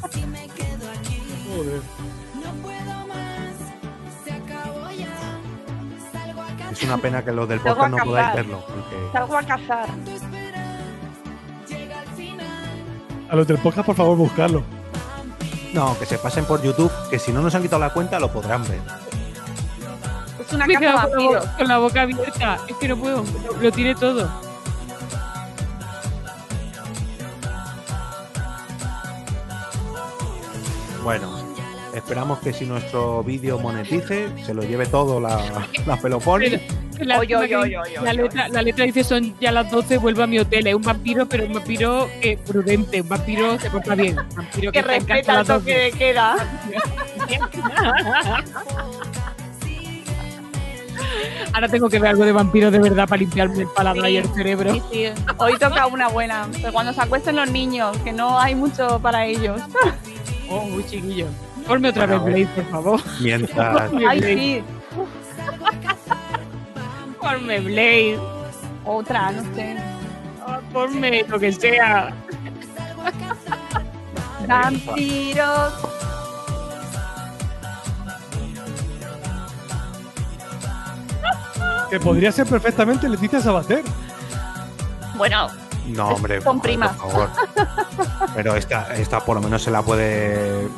es 6.80 6.82
una 6.86 6.98
pena 6.98 7.24
que 7.24 7.32
los 7.32 7.48
del 7.48 7.60
podcast 7.60 7.90
no 7.90 8.04
podáis 8.04 8.34
verlo. 8.34 8.64
Porque... 8.66 8.96
Salgo 9.12 9.36
a 9.36 9.42
cazar. 9.42 9.88
A 13.30 13.36
los 13.36 13.46
del 13.46 13.58
podcast, 13.58 13.86
por 13.86 13.94
favor, 13.94 14.16
buscarlo. 14.16 14.64
No, 15.72 15.96
que 15.96 16.04
se 16.04 16.18
pasen 16.18 16.44
por 16.46 16.60
YouTube, 16.62 16.90
que 17.10 17.18
si 17.20 17.30
no 17.30 17.40
nos 17.40 17.54
han 17.54 17.62
quitado 17.62 17.78
la 17.78 17.92
cuenta 17.92 18.18
lo 18.18 18.32
podrán 18.32 18.64
ver. 18.64 18.80
Es 20.40 20.52
una 20.52 20.66
Me 20.66 20.74
con 20.74 20.82
la, 20.84 21.56
con 21.56 21.80
boca 21.80 22.02
abierta. 22.02 22.58
Es 22.68 22.76
que 22.76 22.88
no 22.88 22.96
puedo. 22.96 23.22
Lo, 23.60 23.70
tiene 23.70 23.94
todo. 23.94 24.28
Bueno, 31.04 31.30
esperamos 31.94 32.40
que 32.40 32.52
si 32.52 32.66
nuestro 32.66 33.22
vídeo 33.22 33.60
monetice, 33.60 34.44
se 34.44 34.54
lo 34.54 34.62
lleve 34.62 34.86
todo 34.86 35.20
la, 35.20 35.36
la. 35.86 35.96
La, 37.00 37.18
Oye, 37.18 37.34
oye, 37.36 37.48
que 37.48 37.56
oye, 37.56 37.78
oye, 37.78 37.94
la 37.96 38.02
oye, 38.10 38.14
letra, 38.14 38.48
la 38.48 38.62
letra 38.62 38.84
dice 38.84 39.04
son 39.04 39.34
ya 39.40 39.52
las 39.52 39.70
12, 39.70 39.96
vuelvo 39.98 40.22
a 40.22 40.26
mi 40.26 40.38
hotel. 40.38 40.66
Es 40.66 40.74
un 40.74 40.82
vampiro, 40.82 41.26
pero 41.26 41.46
un 41.46 41.52
vampiro 41.54 42.08
eh, 42.20 42.36
prudente. 42.46 43.00
Un 43.00 43.08
vampiro 43.08 43.58
se 43.58 43.70
porta 43.70 43.94
bien. 43.94 44.18
Un 44.18 44.28
vampiro 44.36 44.72
Que 44.72 44.82
que, 44.82 44.86
respeta 44.86 45.40
el 45.40 45.46
toque 45.46 45.72
12. 45.72 45.84
de 45.84 45.92
queda. 45.92 46.36
Ahora 51.52 51.68
tengo 51.68 51.88
que 51.88 51.98
ver 51.98 52.10
algo 52.10 52.24
de 52.24 52.32
vampiro 52.32 52.70
de 52.70 52.78
verdad 52.78 53.08
para 53.08 53.20
limpiarme 53.20 53.62
el 53.62 53.68
paladar 53.68 54.08
y 54.10 54.18
el 54.18 54.28
cerebro. 54.34 54.72
Sí, 54.74 54.82
sí. 54.92 55.04
Hoy 55.38 55.54
toca 55.58 55.86
una 55.86 56.08
buena. 56.08 56.46
Pero 56.52 56.72
cuando 56.72 56.92
se 56.92 57.00
acuesten 57.00 57.36
los 57.36 57.50
niños, 57.50 57.96
que 58.04 58.12
no 58.12 58.38
hay 58.38 58.54
mucho 58.54 59.00
para 59.00 59.26
ellos. 59.26 59.60
Oh, 60.48 60.62
muy 60.62 60.84
chiquillo. 60.86 61.26
Ponme 61.66 61.88
otra 61.88 62.06
Bueno, 62.06 62.24
vez 62.24 62.34
Blade, 62.34 62.54
por 62.54 62.70
favor. 62.70 63.00
Mientras, 63.20 63.90
Ay, 64.08 64.22
sí. 64.22 64.62
Ponme 67.20 67.60
Blade. 67.60 68.18
Otra, 68.84 69.30
no 69.32 69.42
sé. 69.54 69.76
Ah, 70.46 70.60
Ponme 70.72 71.24
lo 71.28 71.38
que 71.38 71.52
sea. 71.52 72.12
Vampiros. 74.46 75.72
Que 81.90 81.98
podría 81.98 82.30
ser 82.30 82.46
perfectamente 82.46 83.08
Leticia 83.08 83.40
Sabater. 83.40 83.82
Bueno, 85.16 85.48
no, 85.88 86.08
hombre, 86.10 86.40
Son 86.40 86.56
por 86.58 86.62
primas. 86.68 86.96
favor. 86.96 87.28
Pero 88.34 88.54
esta, 88.56 88.94
esta 88.94 89.20
por 89.20 89.36
lo 89.36 89.42
menos 89.42 89.62
se 89.62 89.70
la 89.70 89.82
puede 89.82 90.68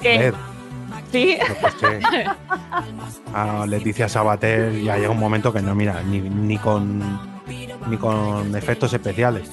¿qué? 0.00 0.18
ver. 0.18 0.34
Sí. 1.14 1.38
A 3.32 3.66
Leticia 3.66 4.08
Sabater 4.08 4.72
ya 4.82 4.96
llega 4.96 5.10
un 5.10 5.18
momento 5.20 5.52
que 5.52 5.62
no, 5.62 5.74
mira, 5.74 6.02
ni, 6.02 6.20
ni 6.20 6.58
con 6.58 7.00
ni 7.88 7.96
con 7.98 8.54
efectos 8.56 8.92
especiales. 8.92 9.48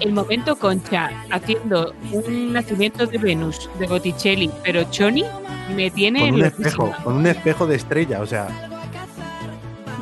El 0.00 0.12
momento 0.12 0.56
Concha 0.56 1.10
haciendo 1.30 1.94
un 2.12 2.52
nacimiento 2.52 3.06
de 3.06 3.16
Venus 3.18 3.70
de 3.78 3.86
Botticelli, 3.86 4.50
pero 4.62 4.84
Choni 4.90 5.24
me 5.74 5.90
tiene 5.90 6.20
Con 6.20 6.34
un 6.34 6.40
loquísima. 6.40 6.68
espejo, 6.68 6.92
con 7.04 7.16
un 7.16 7.26
espejo 7.26 7.66
de 7.66 7.76
estrella, 7.76 8.20
o 8.20 8.26
sea, 8.26 8.48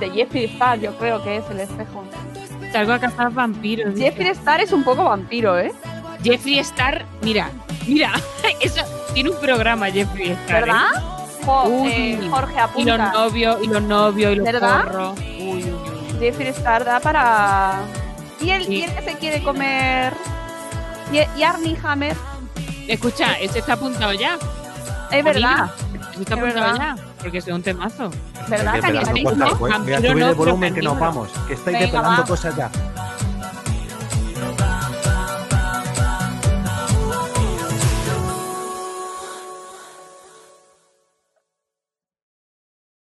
De 0.01 0.11
Jeffrey 0.11 0.45
Star, 0.47 0.81
yo 0.81 0.97
creo 0.99 1.23
que 1.23 1.37
es 1.37 1.45
el 1.51 1.61
espejo. 1.61 2.05
Salgo 2.73 2.93
a 2.95 2.99
cazar 2.99 3.31
vampiros. 3.33 3.95
Jeffrey 3.97 4.29
Star 4.29 4.61
es 4.61 4.73
un 4.73 4.83
poco 4.83 5.05
vampiro, 5.05 5.59
¿eh? 5.59 5.73
Jeffrey 6.23 6.59
Star, 6.59 7.05
mira, 7.23 7.51
mira, 7.87 8.13
eso 8.61 8.81
tiene 9.15 9.31
un 9.31 9.39
programa 9.41 9.87
Jeffrey 9.91 10.31
Star. 10.33 10.59
¿eh? 10.59 10.61
¿Verdad? 10.67 10.89
Jo- 11.45 11.65
Uy. 11.69 11.91
eh, 11.93 12.29
Jorge 12.31 12.53
Y 12.53 12.85
los 12.85 12.95
apunta. 12.99 13.13
novios, 13.13 13.57
y 13.63 13.67
los 13.69 13.83
novios, 13.83 14.33
y 14.33 14.37
los 14.37 14.45
¿Verdad? 14.45 14.85
porros. 14.85 15.19
Uy, 15.19 15.47
uy, 15.65 15.65
uy. 15.65 16.19
Jeffrey 16.19 16.49
Star 16.49 16.85
da 16.85 16.99
para. 17.01 17.81
¿Y 18.41 18.51
el, 18.51 18.65
Sí. 18.67 18.75
y 18.75 18.83
el 18.83 18.95
que 18.95 19.03
se 19.03 19.15
quiere 19.19 19.43
comer? 19.43 20.13
¿Y, 21.13 21.39
y 21.39 21.43
Armie 21.45 21.77
Hammer? 21.85 22.17
Escucha, 22.89 23.35
ese 23.35 23.61
está 23.61 23.75
apuntado 23.75 24.13
ya. 24.13 24.39
Es 25.11 25.25
verdad. 25.25 25.71
Ese 26.13 26.23
está 26.23 26.35
Es 26.35 26.41
apuntado 26.41 26.43
verdad. 26.73 26.77
ya. 26.79 26.97
Porque 27.23 27.39
es 27.39 27.47
un 27.49 27.63
temazo. 27.63 28.11
¿Verdad, 28.49 28.75
pues. 28.81 28.93
Voy 29.59 29.93
a 29.93 29.97
subir 30.01 30.23
el 30.23 30.35
volumen 30.35 30.75
que 30.75 30.83
nos 30.83 30.99
vamos, 30.99 31.29
que 31.49 31.55
estáis 31.55 31.79
Venga, 31.79 31.87
desvelando 31.93 32.23
va. 32.23 32.29
cosas 32.29 32.55
ya. 32.57 32.71